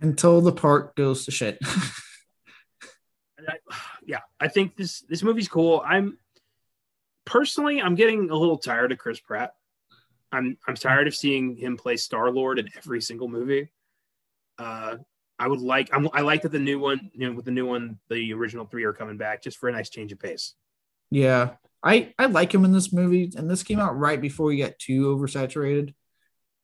until 0.00 0.40
the 0.40 0.52
park 0.52 0.94
goes 0.96 1.24
to 1.24 1.30
shit. 1.30 1.58
Yeah, 4.04 4.20
I 4.38 4.48
think 4.48 4.76
this 4.76 5.00
this 5.00 5.22
movie's 5.22 5.48
cool. 5.48 5.82
I'm 5.84 6.18
personally, 7.24 7.82
I'm 7.82 7.96
getting 7.96 8.30
a 8.30 8.36
little 8.36 8.56
tired 8.56 8.92
of 8.92 8.98
Chris 8.98 9.18
Pratt. 9.20 9.52
I'm 10.30 10.56
I'm 10.66 10.76
tired 10.76 11.06
of 11.06 11.14
seeing 11.14 11.56
him 11.56 11.76
play 11.76 11.96
Star 11.96 12.30
Lord 12.30 12.58
in 12.58 12.68
every 12.76 13.00
single 13.00 13.28
movie. 13.28 13.72
Uh, 14.58 14.96
I 15.38 15.48
would 15.48 15.60
like 15.60 15.90
I'm, 15.92 16.08
I 16.12 16.20
like 16.20 16.42
that 16.42 16.52
the 16.52 16.58
new 16.58 16.78
one, 16.78 17.10
you 17.14 17.28
know, 17.28 17.34
with 17.34 17.44
the 17.44 17.50
new 17.50 17.66
one, 17.66 17.98
the 18.08 18.32
original 18.32 18.64
three 18.64 18.84
are 18.84 18.92
coming 18.92 19.16
back 19.16 19.42
just 19.42 19.58
for 19.58 19.68
a 19.68 19.72
nice 19.72 19.90
change 19.90 20.12
of 20.12 20.20
pace. 20.20 20.54
Yeah, 21.10 21.54
I 21.82 22.14
I 22.18 22.26
like 22.26 22.54
him 22.54 22.64
in 22.64 22.72
this 22.72 22.92
movie, 22.92 23.32
and 23.36 23.50
this 23.50 23.62
came 23.62 23.78
out 23.80 23.98
right 23.98 24.20
before 24.20 24.50
he 24.50 24.58
got 24.58 24.78
too 24.78 25.16
oversaturated. 25.16 25.94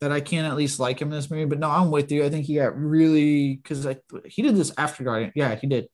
That 0.03 0.11
I 0.11 0.21
can 0.21 0.45
at 0.45 0.57
least 0.57 0.81
like 0.81 1.01
him 1.01 1.11
in 1.11 1.15
this 1.15 1.31
movie, 1.31 1.45
but 1.45 1.61
no, 1.61 1.71
I'm 1.71 1.93
with 1.93 2.11
you. 2.11 2.25
I 2.25 2.29
think 2.29 2.45
he 2.45 2.57
got 2.57 2.77
really 2.77 3.55
because 3.55 3.87
he 4.27 4.43
did 4.43 4.57
this 4.57 4.73
after 4.77 5.05
Guardian. 5.05 5.31
Yeah, 5.37 5.55
he 5.55 5.69
did. 5.69 5.87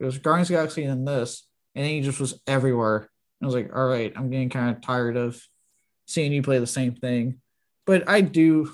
It 0.00 0.04
was 0.04 0.18
Guardians 0.18 0.50
Galaxy 0.50 0.82
and 0.82 1.06
this, 1.06 1.46
and 1.76 1.86
he 1.86 2.00
just 2.00 2.18
was 2.18 2.42
everywhere. 2.48 3.08
I 3.40 3.46
was 3.46 3.54
like, 3.54 3.70
all 3.72 3.86
right, 3.86 4.12
I'm 4.16 4.30
getting 4.30 4.50
kind 4.50 4.74
of 4.74 4.82
tired 4.82 5.16
of 5.16 5.40
seeing 6.06 6.32
you 6.32 6.42
play 6.42 6.58
the 6.58 6.66
same 6.66 6.96
thing. 6.96 7.40
But 7.86 8.08
I 8.08 8.20
do, 8.20 8.72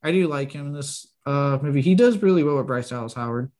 I 0.00 0.12
do 0.12 0.28
like 0.28 0.52
him 0.52 0.68
in 0.68 0.72
this 0.74 1.12
uh, 1.26 1.58
movie. 1.60 1.82
He 1.82 1.96
does 1.96 2.22
really 2.22 2.44
well 2.44 2.58
with 2.58 2.68
Bryce 2.68 2.90
Dallas 2.90 3.14
Howard. 3.14 3.50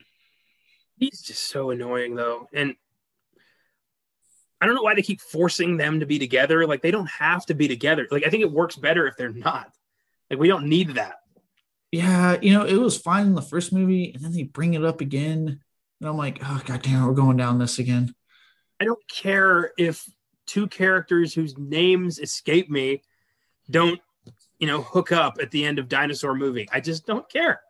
He's 0.99 1.21
just 1.21 1.49
so 1.49 1.71
annoying 1.71 2.15
though, 2.15 2.49
and 2.55 2.77
I 4.61 4.67
don't 4.67 4.77
know 4.77 4.83
why 4.83 4.95
they 4.95 5.03
keep 5.03 5.21
forcing 5.21 5.77
them 5.77 5.99
to 5.99 6.07
be 6.07 6.21
together. 6.21 6.65
Like 6.65 6.83
they 6.83 6.93
don't 6.93 7.11
have 7.11 7.45
to 7.47 7.55
be 7.55 7.67
together. 7.67 8.07
Like 8.09 8.25
I 8.25 8.31
think 8.31 8.43
it 8.43 8.53
works 8.53 8.77
better 8.77 9.09
if 9.09 9.17
they're 9.17 9.33
not. 9.33 9.73
Like 10.31 10.39
we 10.39 10.49
don't 10.49 10.69
need 10.69 10.95
that. 10.95 11.17
Yeah, 11.91 12.37
you 12.43 12.53
know, 12.53 12.65
it 12.65 12.77
was 12.77 12.99
fine 12.99 13.27
in 13.27 13.35
the 13.35 13.43
first 13.43 13.73
movie, 13.73 14.13
and 14.13 14.23
then 14.23 14.33
they 14.33 14.43
bring 14.43 14.75
it 14.75 14.85
up 14.85 15.01
again. 15.01 15.61
And 16.01 16.09
I'm 16.09 16.17
like, 16.17 16.41
oh 16.45 16.63
god 16.67 16.83
damn, 16.83 17.07
we're 17.07 17.15
going 17.15 17.37
down 17.37 17.59
this 17.59 17.79
again. 17.79 18.15
I 18.81 18.85
don't 18.85 19.09
care 19.09 19.73
if 19.79 20.05
two 20.47 20.67
characters 20.67 21.35
whose 21.35 21.57
names 21.59 22.19
escape 22.19 22.71
me 22.71 23.03
don't, 23.71 24.01
you 24.59 24.67
know, 24.67 24.83
hook 24.83 25.13
up 25.13 25.39
at 25.41 25.51
the 25.51 25.65
end 25.65 25.79
of 25.79 25.89
dinosaur 25.89 26.35
movie. 26.35 26.69
I 26.73 26.81
just 26.81 27.07
don't 27.07 27.29
care. 27.29 27.61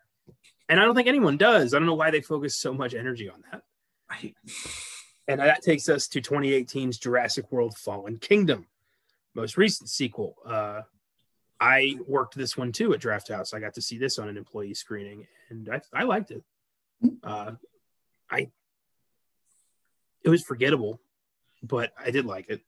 And 0.69 0.79
I 0.79 0.85
don't 0.85 0.95
think 0.95 1.09
anyone 1.09 1.37
does. 1.37 1.73
I 1.73 1.79
don't 1.79 1.87
know 1.87 1.95
why 1.95 2.11
they 2.11 2.21
focus 2.21 2.57
so 2.57 2.75
much 2.75 2.95
energy 2.95 3.29
on 3.29 3.43
that. 3.51 3.63
I, 4.11 4.35
and 5.27 5.41
that 5.41 5.63
takes 5.63 5.89
us 5.89 6.09
to 6.09 6.21
2018's 6.21 6.99
Jurassic 6.99 7.51
World 7.51 7.77
Fallen 7.77 8.19
Kingdom, 8.19 8.67
most 9.35 9.57
recent 9.57 9.89
sequel. 9.89 10.37
Uh, 10.45 10.83
I 11.61 11.97
worked 12.07 12.37
this 12.37 12.57
one 12.57 12.73
too 12.73 12.93
at 12.95 13.01
Draft 13.01 13.29
House. 13.29 13.53
I 13.53 13.61
got 13.61 13.75
to 13.75 13.83
see 13.83 13.99
this 13.99 14.19
on 14.19 14.29
an 14.29 14.37
employee 14.37 14.75
screening, 14.75 15.27
and 15.51 15.69
I, 15.69 15.81
I 15.93 16.05
liked 16.05 16.31
it. 16.31 16.43
Uh, 17.23 17.53
I 18.31 18.51
it 20.25 20.29
was 20.29 20.43
forgettable, 20.43 21.01
but 21.63 21.93
I 21.99 22.11
did 22.11 22.27
like 22.27 22.49
it. 22.49 22.61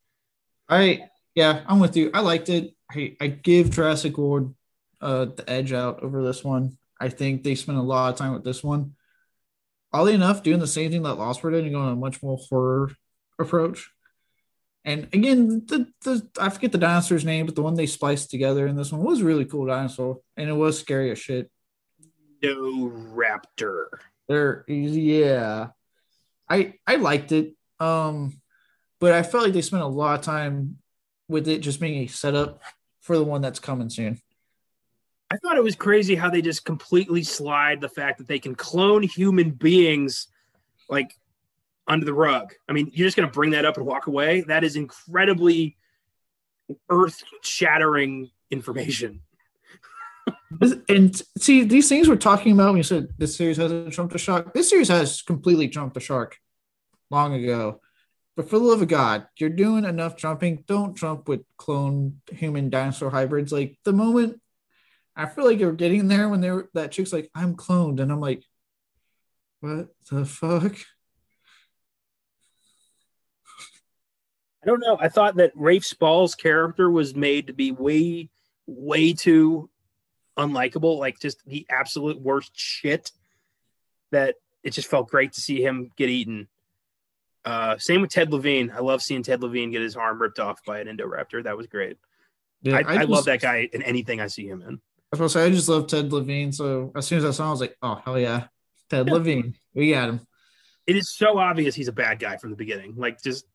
I 0.69 1.09
yeah, 1.35 1.63
I'm 1.67 1.79
with 1.79 1.97
you. 1.97 2.11
I 2.13 2.21
liked 2.21 2.49
it. 2.49 2.75
I, 2.91 3.17
I 3.21 3.27
give 3.29 3.71
Jurassic 3.71 4.19
World 4.19 4.55
uh, 5.01 5.27
the 5.27 5.49
edge 5.49 5.73
out 5.73 6.03
over 6.03 6.23
this 6.25 6.43
one. 6.43 6.77
I 7.01 7.09
think 7.09 7.43
they 7.43 7.55
spent 7.55 7.79
a 7.79 7.83
lot 7.83 8.13
of 8.13 8.19
time 8.19 8.35
with 8.35 8.45
this 8.45 8.63
one. 8.63 8.95
Oddly 9.93 10.15
enough, 10.15 10.43
doing 10.43 10.61
the 10.61 10.67
same 10.67 10.91
thing 10.91 11.03
that 11.03 11.15
Lost 11.15 11.43
World 11.43 11.55
did 11.55 11.65
and 11.65 11.73
going 11.73 11.93
a 11.93 11.97
much 11.97 12.23
more 12.23 12.39
horror 12.49 12.93
approach. 13.39 13.91
And 14.85 15.09
again, 15.13 15.67
the, 15.67 15.87
the 16.03 16.27
I 16.39 16.49
forget 16.49 16.73
the 16.73 16.79
dinosaur's 16.79 17.25
name, 17.25 17.47
but 17.47 17.55
the 17.55 17.63
one 17.63 17.75
they 17.75 17.87
spliced 17.87 18.31
together 18.31 18.67
in 18.67 18.77
this 18.77 18.93
one 18.93 19.03
was 19.03 19.23
really 19.23 19.45
cool 19.45 19.67
dinosaur, 19.67 20.21
and 20.37 20.49
it 20.49 20.55
was 20.55 20.79
scary 20.79 21.11
as 21.11 21.19
shit. 21.19 21.51
No 22.43 22.91
raptor. 23.15 23.87
There, 24.29 24.65
yeah, 24.69 25.69
I 26.49 26.75
I 26.87 26.97
liked 26.97 27.33
it, 27.33 27.55
um, 27.79 28.41
but 29.01 29.13
I 29.13 29.23
felt 29.23 29.45
like 29.45 29.53
they 29.53 29.61
spent 29.61 29.83
a 29.83 29.87
lot 29.87 30.19
of 30.19 30.25
time 30.25 30.79
with 31.29 31.47
it 31.47 31.59
just 31.59 31.81
being 31.81 32.05
a 32.05 32.07
setup 32.07 32.63
for 33.01 33.19
the 33.19 33.25
one 33.25 33.43
that's 33.43 33.61
coming 33.61 33.91
soon. 33.91 34.21
I 35.31 35.37
thought 35.37 35.57
it 35.57 35.63
was 35.63 35.77
crazy 35.77 36.17
how 36.17 36.31
they 36.31 36.43
just 36.43 36.65
completely 36.65 37.23
slide 37.23 37.81
the 37.81 37.89
fact 37.89 38.19
that 38.19 38.27
they 38.27 38.39
can 38.41 38.55
clone 38.55 39.03
human 39.03 39.51
beings, 39.51 40.27
like 40.89 41.17
under 41.91 42.07
the 42.07 42.15
rug. 42.15 42.55
I 42.69 42.73
mean, 42.73 42.91
you're 42.95 43.07
just 43.07 43.17
going 43.17 43.29
to 43.29 43.33
bring 43.33 43.51
that 43.51 43.67
up 43.67 43.77
and 43.77 43.85
walk 43.85 44.07
away. 44.07 44.43
That 44.43 44.65
is 44.65 44.77
incredibly 44.77 45.77
earth 46.89 47.23
shattering 47.43 48.31
information. 48.51 49.21
and 50.89 51.21
see, 51.37 51.65
these 51.65 51.89
things 51.89 52.09
we're 52.09 52.17
talking 52.17 52.53
about 52.53 52.69
when 52.69 52.77
you 52.79 52.83
said 52.85 53.09
this 53.19 53.37
series 53.37 53.57
hasn't 53.57 53.93
jumped 53.93 54.13
the 54.13 54.19
shark, 54.19 54.55
this 54.55 54.71
series 54.71 54.89
has 54.89 55.21
completely 55.21 55.67
jumped 55.67 55.95
the 55.95 56.01
shark 56.01 56.39
long 57.11 57.35
ago. 57.35 57.81
But 58.37 58.49
for 58.49 58.59
the 58.59 58.65
love 58.65 58.83
of 58.83 58.89
God, 58.89 59.27
you're 59.37 59.51
doing 59.51 59.85
enough 59.85 60.17
jumping. 60.17 60.65
Don't 60.69 60.97
jump 60.97 61.29
with 61.29 61.43
clone 61.57 62.21
human 62.31 62.71
dinosaur 62.71 63.11
hybrids. 63.11 63.53
Like 63.53 63.77
the 63.85 63.93
moment 63.93 64.41
I 65.17 65.27
feel 65.27 65.45
like 65.45 65.59
you're 65.59 65.73
getting 65.73 66.07
there 66.07 66.29
when 66.29 66.41
they 66.41 66.51
were 66.53 66.71
that 66.75 66.93
chick's 66.93 67.13
like, 67.13 67.29
I'm 67.35 67.57
cloned, 67.57 68.01
and 68.01 68.13
I'm 68.13 68.21
like, 68.21 68.45
what 69.61 69.89
the 70.11 70.25
fuck? 70.25 70.77
I 74.63 74.67
don't 74.67 74.81
know. 74.81 74.99
I 75.01 75.09
thought 75.09 75.37
that 75.37 75.53
Rafe 75.55 75.85
Spall's 75.85 76.35
character 76.35 76.91
was 76.91 77.15
made 77.15 77.47
to 77.47 77.53
be 77.53 77.73
way, 77.73 78.29
way 78.67 79.13
too 79.13 79.71
unlikable, 80.37 80.99
like 80.99 81.19
just 81.19 81.43
the 81.47 81.67
absolute 81.71 82.21
worst 82.21 82.53
shit. 82.55 83.11
That 84.11 84.35
it 84.63 84.71
just 84.71 84.89
felt 84.89 85.09
great 85.09 85.33
to 85.35 85.41
see 85.41 85.63
him 85.63 85.91
get 85.97 86.11
eaten. 86.11 86.49
Uh, 87.45 87.79
same 87.79 88.03
with 88.03 88.11
Ted 88.11 88.33
Levine. 88.33 88.71
I 88.75 88.81
love 88.81 89.01
seeing 89.03 89.23
Ted 89.23 89.43
Levine 89.43 89.71
get 89.71 89.81
his 89.81 89.97
arm 89.97 90.21
ripped 90.21 90.39
off 90.39 90.63
by 90.67 90.81
an 90.81 90.89
Indoraptor. 90.89 91.45
That 91.45 91.57
was 91.57 91.67
great. 91.67 91.97
Yeah, 92.63 92.77
I, 92.77 92.81
I, 92.81 92.81
I 92.81 92.97
just, 92.99 93.09
love 93.09 93.25
that 93.25 93.41
guy 93.41 93.69
in 93.73 93.83
anything 93.83 94.21
I 94.21 94.27
see 94.27 94.47
him 94.47 94.63
in. 94.63 94.81
I 95.13 95.17
was 95.17 95.33
say 95.33 95.45
I 95.45 95.51
just 95.51 95.69
love 95.69 95.87
Ted 95.87 96.13
Levine. 96.13 96.53
So 96.53 96.93
as 96.95 97.07
soon 97.07 97.19
as 97.19 97.25
I 97.25 97.31
saw, 97.31 97.45
him, 97.45 97.49
I 97.49 97.51
was 97.53 97.61
like, 97.61 97.77
"Oh 97.83 98.01
hell 98.05 98.19
yeah, 98.19 98.45
Ted 98.91 99.07
yeah. 99.07 99.13
Levine, 99.15 99.57
we 99.75 99.93
got 99.93 100.11
him." 100.11 100.21
It 100.87 100.97
is 100.97 101.11
so 101.11 101.39
obvious 101.39 101.75
he's 101.75 101.89
a 101.89 101.93
bad 101.93 102.19
guy 102.19 102.37
from 102.37 102.51
the 102.51 102.57
beginning. 102.57 102.95
Like 102.97 103.23
just 103.23 103.47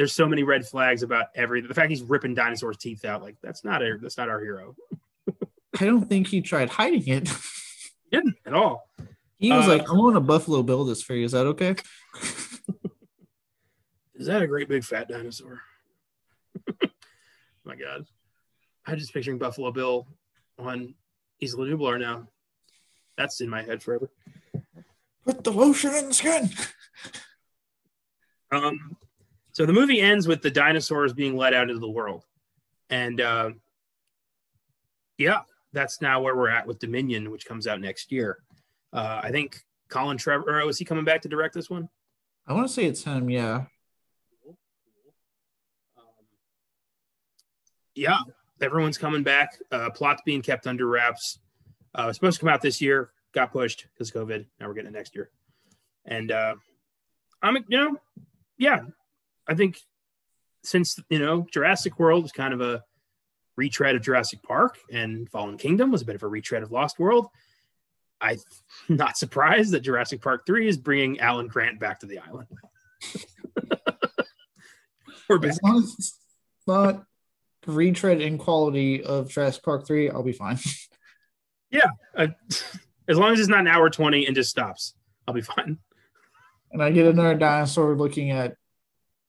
there's 0.00 0.14
so 0.14 0.26
many 0.26 0.42
red 0.44 0.66
flags 0.66 1.02
about 1.02 1.26
every 1.34 1.60
the 1.60 1.74
fact 1.74 1.90
he's 1.90 2.02
ripping 2.02 2.32
dinosaurs' 2.32 2.78
teeth 2.78 3.04
out. 3.04 3.20
Like 3.20 3.36
that's 3.42 3.64
not 3.64 3.82
a 3.82 3.98
that's 4.00 4.16
not 4.16 4.30
our 4.30 4.40
hero. 4.40 4.74
I 5.78 5.84
don't 5.84 6.08
think 6.08 6.28
he 6.28 6.40
tried 6.40 6.70
hiding 6.70 7.06
it. 7.06 7.28
He 7.28 8.16
didn't 8.16 8.36
at 8.46 8.54
all. 8.54 8.88
He 9.36 9.52
was 9.52 9.66
uh, 9.66 9.72
like, 9.72 9.90
i 9.90 9.92
want 9.92 10.16
a 10.16 10.20
Buffalo 10.20 10.62
Bill 10.62 10.86
this 10.86 11.02
for 11.02 11.12
you. 11.12 11.26
Is 11.26 11.32
that 11.32 11.46
okay?" 11.48 11.76
is 14.14 14.26
that 14.26 14.40
a 14.40 14.46
great 14.46 14.70
big 14.70 14.84
fat 14.84 15.06
dinosaur? 15.06 15.60
my 17.64 17.76
God, 17.76 18.06
I'm 18.86 18.96
just 18.96 19.12
picturing 19.12 19.36
Buffalo 19.36 19.70
Bill 19.70 20.08
on 20.58 20.94
Isla 21.42 21.66
Nublar 21.66 22.00
now. 22.00 22.26
That's 23.18 23.42
in 23.42 23.50
my 23.50 23.60
head 23.60 23.82
forever. 23.82 24.10
Put 25.26 25.44
the 25.44 25.52
lotion 25.52 25.94
in 25.94 26.08
the 26.08 26.14
skin. 26.14 26.48
Um, 28.50 28.96
so 29.52 29.66
the 29.66 29.72
movie 29.72 30.00
ends 30.00 30.26
with 30.28 30.42
the 30.42 30.50
dinosaurs 30.50 31.12
being 31.12 31.36
let 31.36 31.54
out 31.54 31.68
into 31.68 31.80
the 31.80 31.90
world, 31.90 32.24
and 32.88 33.20
uh, 33.20 33.50
yeah, 35.18 35.40
that's 35.72 36.00
now 36.00 36.22
where 36.22 36.34
we're 36.34 36.48
at 36.48 36.66
with 36.66 36.78
Dominion, 36.78 37.30
which 37.30 37.46
comes 37.46 37.66
out 37.66 37.80
next 37.80 38.10
year. 38.10 38.38
Uh, 38.92 39.20
I 39.22 39.30
think 39.30 39.64
Colin 39.88 40.16
Trevorrow, 40.16 40.66
was 40.66 40.78
he 40.78 40.84
coming 40.84 41.04
back 41.04 41.22
to 41.22 41.28
direct 41.28 41.54
this 41.54 41.70
one? 41.70 41.88
I 42.46 42.52
want 42.54 42.66
to 42.66 42.72
say 42.72 42.84
it's 42.86 43.04
him. 43.04 43.28
Yeah. 43.28 43.66
Um, 45.96 46.04
yeah, 47.94 48.18
everyone's 48.60 48.98
coming 48.98 49.22
back. 49.22 49.58
Uh, 49.70 49.90
plot's 49.90 50.22
being 50.24 50.42
kept 50.42 50.66
under 50.66 50.86
wraps. 50.86 51.38
Uh, 51.94 52.06
it's 52.08 52.16
supposed 52.16 52.38
to 52.38 52.40
come 52.40 52.52
out 52.52 52.62
this 52.62 52.80
year, 52.80 53.10
got 53.32 53.52
pushed 53.52 53.86
because 53.94 54.10
COVID. 54.10 54.46
Now 54.58 54.68
we're 54.68 54.74
getting 54.74 54.90
it 54.90 54.96
next 54.96 55.14
year. 55.14 55.30
And 56.06 56.32
uh, 56.32 56.54
I'm, 57.42 57.56
you 57.68 57.78
know, 57.78 57.96
yeah, 58.58 58.80
I 59.50 59.54
think 59.54 59.78
since 60.62 60.98
you 61.10 61.18
know 61.18 61.46
Jurassic 61.52 61.98
World 61.98 62.24
is 62.24 62.32
kind 62.32 62.54
of 62.54 62.60
a 62.60 62.84
retread 63.56 63.96
of 63.96 64.02
Jurassic 64.02 64.42
Park, 64.42 64.78
and 64.90 65.28
Fallen 65.28 65.58
Kingdom 65.58 65.90
was 65.90 66.02
a 66.02 66.04
bit 66.06 66.14
of 66.14 66.22
a 66.22 66.28
retread 66.28 66.62
of 66.62 66.70
Lost 66.70 67.00
World. 67.00 67.26
I'm 68.20 68.38
not 68.88 69.18
surprised 69.18 69.72
that 69.72 69.80
Jurassic 69.80 70.22
Park 70.22 70.46
Three 70.46 70.68
is 70.68 70.76
bringing 70.78 71.18
Alan 71.18 71.48
Grant 71.48 71.80
back 71.80 71.98
to 72.00 72.06
the 72.06 72.20
island. 72.20 72.46
We're 75.28 75.38
back. 75.38 75.50
As 75.50 75.60
long 75.62 75.78
as 75.78 75.94
it's 75.98 76.18
not 76.66 77.04
retread 77.66 78.20
in 78.20 78.38
quality 78.38 79.02
of 79.02 79.28
Jurassic 79.28 79.62
Park 79.62 79.86
3, 79.86 80.10
I'll 80.10 80.22
be 80.22 80.32
fine. 80.32 80.58
yeah. 81.70 81.90
Uh, 82.16 82.28
as 83.08 83.16
long 83.16 83.32
as 83.32 83.40
it's 83.40 83.48
not 83.48 83.60
an 83.60 83.68
hour 83.68 83.90
20 83.90 84.26
and 84.26 84.34
just 84.34 84.50
stops, 84.50 84.94
I'll 85.28 85.34
be 85.34 85.40
fine. 85.40 85.78
And 86.72 86.82
I 86.82 86.90
get 86.90 87.06
another 87.06 87.36
dinosaur 87.36 87.96
looking 87.96 88.30
at 88.30 88.56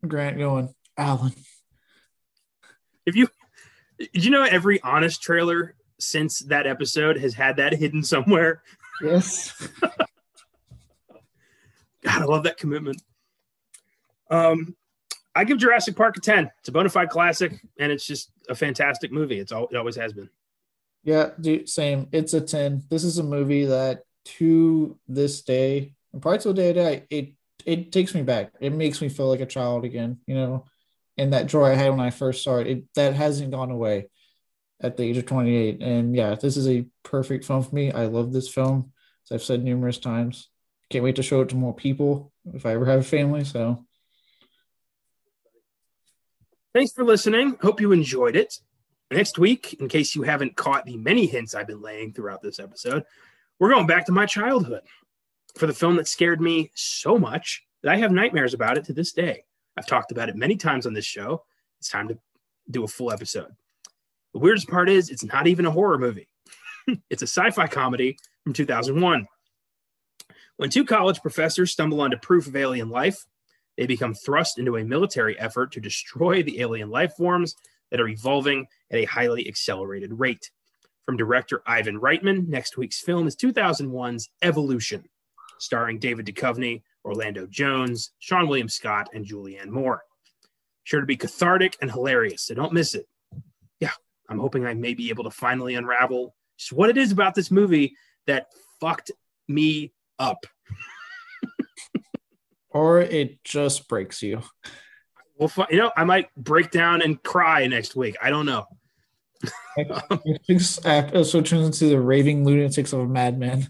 Grant 0.07 0.37
going, 0.37 0.73
Alan. 0.97 1.33
If 3.05 3.15
you 3.15 3.27
did 3.99 4.25
you 4.25 4.31
know 4.31 4.43
every 4.43 4.81
honest 4.81 5.21
trailer 5.21 5.75
since 5.99 6.39
that 6.39 6.65
episode 6.65 7.17
has 7.17 7.33
had 7.33 7.57
that 7.57 7.73
hidden 7.73 8.03
somewhere? 8.03 8.63
Yes. 9.01 9.53
God, 12.03 12.21
I 12.21 12.25
love 12.25 12.43
that 12.43 12.57
commitment. 12.57 13.01
Um, 14.29 14.75
I 15.35 15.43
give 15.43 15.59
Jurassic 15.59 15.95
Park 15.95 16.17
a 16.17 16.19
10. 16.19 16.49
It's 16.59 16.69
a 16.69 16.71
bona 16.71 16.89
fide 16.89 17.09
classic, 17.09 17.53
and 17.79 17.91
it's 17.91 18.05
just 18.05 18.31
a 18.49 18.55
fantastic 18.55 19.11
movie. 19.11 19.39
It's 19.39 19.51
all 19.51 19.67
it 19.71 19.77
always 19.77 19.95
has 19.95 20.13
been. 20.13 20.29
Yeah, 21.03 21.29
dude, 21.39 21.69
same. 21.69 22.07
It's 22.11 22.33
a 22.33 22.41
10. 22.41 22.83
This 22.89 23.03
is 23.03 23.17
a 23.17 23.23
movie 23.23 23.65
that 23.65 24.03
to 24.23 24.97
this 25.07 25.41
day, 25.41 25.93
and 26.13 26.21
till 26.21 26.53
day 26.53 26.73
to 26.73 26.79
day, 26.79 27.03
it 27.09 27.33
it 27.65 27.91
takes 27.91 28.13
me 28.13 28.21
back. 28.23 28.53
It 28.59 28.73
makes 28.73 29.01
me 29.01 29.09
feel 29.09 29.27
like 29.27 29.39
a 29.39 29.45
child 29.45 29.85
again, 29.85 30.19
you 30.25 30.35
know, 30.35 30.65
and 31.17 31.33
that 31.33 31.47
joy 31.47 31.65
I 31.65 31.75
had 31.75 31.89
when 31.89 31.99
I 31.99 32.09
first 32.09 32.43
saw 32.43 32.57
it, 32.57 32.67
it 32.67 32.83
that 32.95 33.13
hasn't 33.13 33.51
gone 33.51 33.71
away 33.71 34.09
at 34.81 34.97
the 34.97 35.03
age 35.03 35.17
of 35.17 35.25
28. 35.25 35.81
And 35.81 36.15
yeah, 36.15 36.35
this 36.35 36.57
is 36.57 36.67
a 36.67 36.85
perfect 37.03 37.45
film 37.45 37.63
for 37.63 37.75
me. 37.75 37.91
I 37.91 38.05
love 38.05 38.33
this 38.33 38.49
film, 38.49 38.91
as 39.25 39.35
I've 39.35 39.43
said 39.43 39.63
numerous 39.63 39.97
times. 39.97 40.49
can't 40.89 41.03
wait 41.03 41.17
to 41.17 41.23
show 41.23 41.41
it 41.41 41.49
to 41.49 41.55
more 41.55 41.75
people 41.75 42.31
if 42.53 42.65
I 42.65 42.73
ever 42.73 42.85
have 42.85 42.99
a 43.01 43.03
family. 43.03 43.43
So 43.43 43.85
Thanks 46.73 46.93
for 46.93 47.03
listening. 47.03 47.57
Hope 47.61 47.81
you 47.81 47.91
enjoyed 47.91 48.37
it. 48.37 48.59
Next 49.11 49.37
week, 49.37 49.73
in 49.81 49.89
case 49.89 50.15
you 50.15 50.21
haven't 50.21 50.55
caught 50.55 50.85
the 50.85 50.95
many 50.95 51.25
hints 51.25 51.53
I've 51.53 51.67
been 51.67 51.81
laying 51.81 52.13
throughout 52.13 52.41
this 52.41 52.59
episode, 52.59 53.03
we're 53.59 53.71
going 53.71 53.87
back 53.87 54.05
to 54.05 54.13
my 54.13 54.25
childhood 54.25 54.83
for 55.57 55.67
the 55.67 55.73
film 55.73 55.95
that 55.97 56.07
scared 56.07 56.41
me 56.41 56.71
so 56.75 57.17
much 57.17 57.63
that 57.83 57.91
I 57.91 57.97
have 57.97 58.11
nightmares 58.11 58.53
about 58.53 58.77
it 58.77 58.85
to 58.85 58.93
this 58.93 59.11
day. 59.11 59.43
I've 59.77 59.87
talked 59.87 60.11
about 60.11 60.29
it 60.29 60.35
many 60.35 60.55
times 60.55 60.85
on 60.85 60.93
this 60.93 61.05
show. 61.05 61.43
It's 61.79 61.89
time 61.89 62.07
to 62.09 62.17
do 62.69 62.83
a 62.83 62.87
full 62.87 63.11
episode. 63.11 63.51
The 64.33 64.39
weirdest 64.39 64.69
part 64.69 64.89
is 64.89 65.09
it's 65.09 65.23
not 65.23 65.47
even 65.47 65.65
a 65.65 65.71
horror 65.71 65.97
movie. 65.97 66.27
it's 67.09 67.21
a 67.21 67.27
sci-fi 67.27 67.67
comedy 67.67 68.17
from 68.43 68.53
2001. 68.53 69.27
When 70.57 70.69
two 70.69 70.85
college 70.85 71.21
professors 71.21 71.71
stumble 71.71 72.01
onto 72.01 72.17
proof 72.17 72.47
of 72.47 72.55
alien 72.55 72.89
life, 72.89 73.25
they 73.77 73.87
become 73.87 74.13
thrust 74.13 74.59
into 74.59 74.77
a 74.77 74.83
military 74.83 75.39
effort 75.39 75.71
to 75.71 75.79
destroy 75.79 76.43
the 76.43 76.61
alien 76.61 76.89
life 76.89 77.13
forms 77.15 77.55
that 77.89 77.99
are 77.99 78.07
evolving 78.07 78.67
at 78.91 78.99
a 78.99 79.05
highly 79.05 79.47
accelerated 79.47 80.19
rate. 80.19 80.51
From 81.05 81.17
director 81.17 81.61
Ivan 81.65 81.99
Reitman, 81.99 82.47
next 82.47 82.77
week's 82.77 83.01
film 83.01 83.27
is 83.27 83.35
2001's 83.35 84.29
Evolution, 84.41 85.09
starring 85.61 85.99
David 85.99 86.25
Duchovny, 86.25 86.81
Orlando 87.05 87.45
Jones, 87.47 88.11
Seann 88.21 88.47
William 88.47 88.69
Scott, 88.69 89.09
and 89.13 89.25
Julianne 89.25 89.69
Moore. 89.69 90.03
Sure 90.83 90.99
to 90.99 91.05
be 91.05 91.17
cathartic 91.17 91.77
and 91.81 91.91
hilarious, 91.91 92.43
so 92.43 92.55
don't 92.55 92.73
miss 92.73 92.95
it. 92.95 93.07
Yeah, 93.79 93.91
I'm 94.29 94.39
hoping 94.39 94.65
I 94.65 94.73
may 94.73 94.93
be 94.93 95.09
able 95.09 95.23
to 95.25 95.31
finally 95.31 95.75
unravel 95.75 96.35
just 96.57 96.73
what 96.73 96.89
it 96.89 96.97
is 96.97 97.11
about 97.11 97.35
this 97.35 97.51
movie 97.51 97.95
that 98.27 98.47
fucked 98.79 99.11
me 99.47 99.93
up. 100.19 100.45
or 102.69 103.01
it 103.01 103.43
just 103.43 103.87
breaks 103.87 104.21
you. 104.21 104.41
Well, 105.37 105.51
you 105.69 105.77
know, 105.77 105.91
I 105.95 106.03
might 106.03 106.33
break 106.35 106.71
down 106.71 107.01
and 107.01 107.21
cry 107.21 107.67
next 107.67 107.95
week. 107.95 108.15
I 108.21 108.29
don't 108.29 108.45
know. 108.45 108.65
episode 110.85 111.45
turns 111.45 111.65
into 111.65 111.85
the 111.85 111.99
raving 111.99 112.45
lunatics 112.45 112.93
of 112.93 112.99
a 112.99 113.07
madman. 113.07 113.67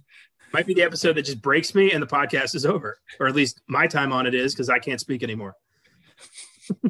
Might 0.54 0.66
be 0.66 0.74
the 0.74 0.84
episode 0.84 1.14
that 1.14 1.24
just 1.24 1.42
breaks 1.42 1.74
me 1.74 1.92
and 1.92 2.02
the 2.02 2.08
podcast 2.08 2.56
is 2.56 2.66
over, 2.66 3.00
or 3.20 3.28
at 3.28 3.36
least 3.36 3.62
my 3.68 3.88
time 3.88 4.12
on 4.12 4.26
it 4.26 4.34
is 4.34 4.54
because 4.54 4.70
I 4.70 4.80
can't 4.80 5.00
speak 5.00 5.24
anymore. 5.24 5.56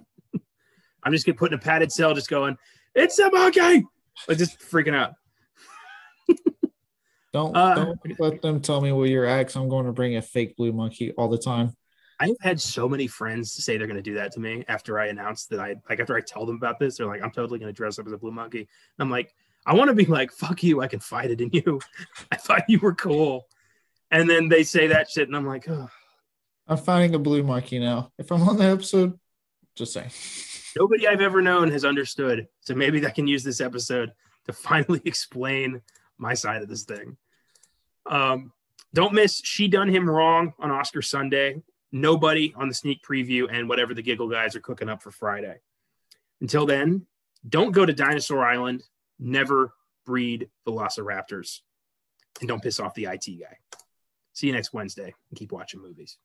I'm 1.04 1.12
just 1.12 1.26
gonna 1.26 1.38
put 1.38 1.52
in 1.52 1.60
a 1.60 1.62
padded 1.62 1.92
cell, 1.92 2.14
just 2.14 2.30
going, 2.30 2.58
"It's 2.96 3.20
a 3.20 3.30
monkey!" 3.32 3.86
Like 4.28 4.38
just 4.38 4.60
freaking 4.60 4.96
out. 4.96 5.14
don't, 7.34 7.56
uh, 7.56 7.76
don't 7.76 8.20
let 8.20 8.42
them 8.42 8.62
tell 8.62 8.82
me 8.82 8.92
where 8.92 9.08
you're 9.08 9.26
at. 9.26 9.56
I'm 9.56 9.70
going 9.70 9.86
to 9.86 9.92
bring 9.92 10.16
a 10.16 10.22
fake 10.22 10.56
blue 10.56 10.72
monkey 10.72 11.12
all 11.14 11.28
the 11.28 11.38
time. 11.38 11.76
I've 12.20 12.36
had 12.40 12.62
so 12.62 12.88
many 12.88 13.08
friends 13.08 13.52
say 13.52 13.78
they're 13.78 13.88
going 13.88 13.96
to 13.96 14.04
do 14.04 14.14
that 14.16 14.32
to 14.34 14.40
me 14.40 14.64
after 14.68 15.00
I 15.00 15.08
announce 15.08 15.48
that 15.48 15.60
I 15.60 15.76
like 15.90 16.00
after 16.00 16.16
I 16.16 16.22
tell 16.22 16.46
them 16.46 16.56
about 16.56 16.80
this. 16.80 16.98
They're 16.98 17.08
like, 17.08 17.24
"I'm 17.24 17.32
totally 17.32 17.60
going 17.60 17.72
to 17.72 17.76
dress 17.76 18.00
up 18.00 18.06
as 18.08 18.14
a 18.14 18.18
blue 18.18 18.32
monkey." 18.32 18.60
And 18.60 18.68
I'm 19.00 19.10
like, 19.10 19.34
I 19.66 19.76
want 19.76 19.90
to 19.90 19.96
be 19.96 20.06
like, 20.06 20.32
"Fuck 20.32 20.64
you! 20.64 20.82
I 20.82 20.88
can 20.88 21.00
fight 21.00 21.32
it 21.32 21.42
in 21.42 21.50
you." 21.54 21.80
I 22.32 22.36
thought 22.36 22.64
you 22.68 22.80
were 22.80 22.96
cool, 22.96 23.48
and 24.10 24.30
then 24.30 24.50
they 24.50 24.64
say 24.64 24.88
that 24.88 25.10
shit, 25.10 25.28
and 25.28 25.36
I'm 25.36 25.46
like, 25.46 25.68
"Oh." 25.70 25.90
I'm 26.68 26.78
finding 26.78 27.16
a 27.16 27.20
blue 27.20 27.44
monkey 27.44 27.80
now. 27.80 28.12
If 28.18 28.32
I'm 28.32 28.48
on 28.48 28.58
the 28.58 28.66
episode, 28.66 29.20
just 29.76 29.94
say. 29.94 30.10
Nobody 30.80 31.06
I've 31.06 31.22
ever 31.22 31.42
known 31.42 31.70
has 31.72 31.84
understood, 31.84 32.48
so 32.62 32.74
maybe 32.76 33.06
I 33.06 33.10
can 33.10 33.28
use 33.28 33.44
this 33.44 33.60
episode 33.60 34.12
to 34.46 34.54
finally 34.54 35.02
explain 35.06 35.82
my 36.18 36.34
side 36.34 36.62
of 36.62 36.70
this 36.70 36.84
thing. 36.84 37.18
Um, 38.06 38.54
don't 38.94 39.14
miss 39.14 39.42
She 39.44 39.68
Done 39.68 39.90
Him 39.90 40.10
Wrong 40.10 40.54
on 40.60 40.72
Oscar 40.72 41.02
Sunday 41.02 41.62
nobody 41.92 42.54
on 42.56 42.68
the 42.68 42.74
sneak 42.74 43.04
preview 43.04 43.48
and 43.52 43.68
whatever 43.68 43.94
the 43.94 44.02
giggle 44.02 44.30
guys 44.30 44.56
are 44.56 44.62
cooking 44.62 44.90
up 44.90 45.02
for 45.02 45.12
Friday. 45.12 45.58
Until 46.40 46.66
then, 46.66 47.06
don't 47.48 47.72
go 47.72 47.86
to 47.86 47.94
Dinosaur 47.94 48.46
Island. 48.46 48.84
Never 49.22 49.74
breed 50.06 50.50
velociraptors. 50.68 51.60
And 52.40 52.50
don't 52.50 52.62
piss 52.62 52.80
off 52.80 52.96
the 52.96 53.06
IT 53.06 53.26
guy. 53.40 53.58
See 54.34 54.48
you 54.48 54.54
next 54.54 54.74
Wednesday 54.74 55.14
and 55.30 55.38
keep 55.38 55.52
watching 55.52 55.82
movies. 55.82 56.18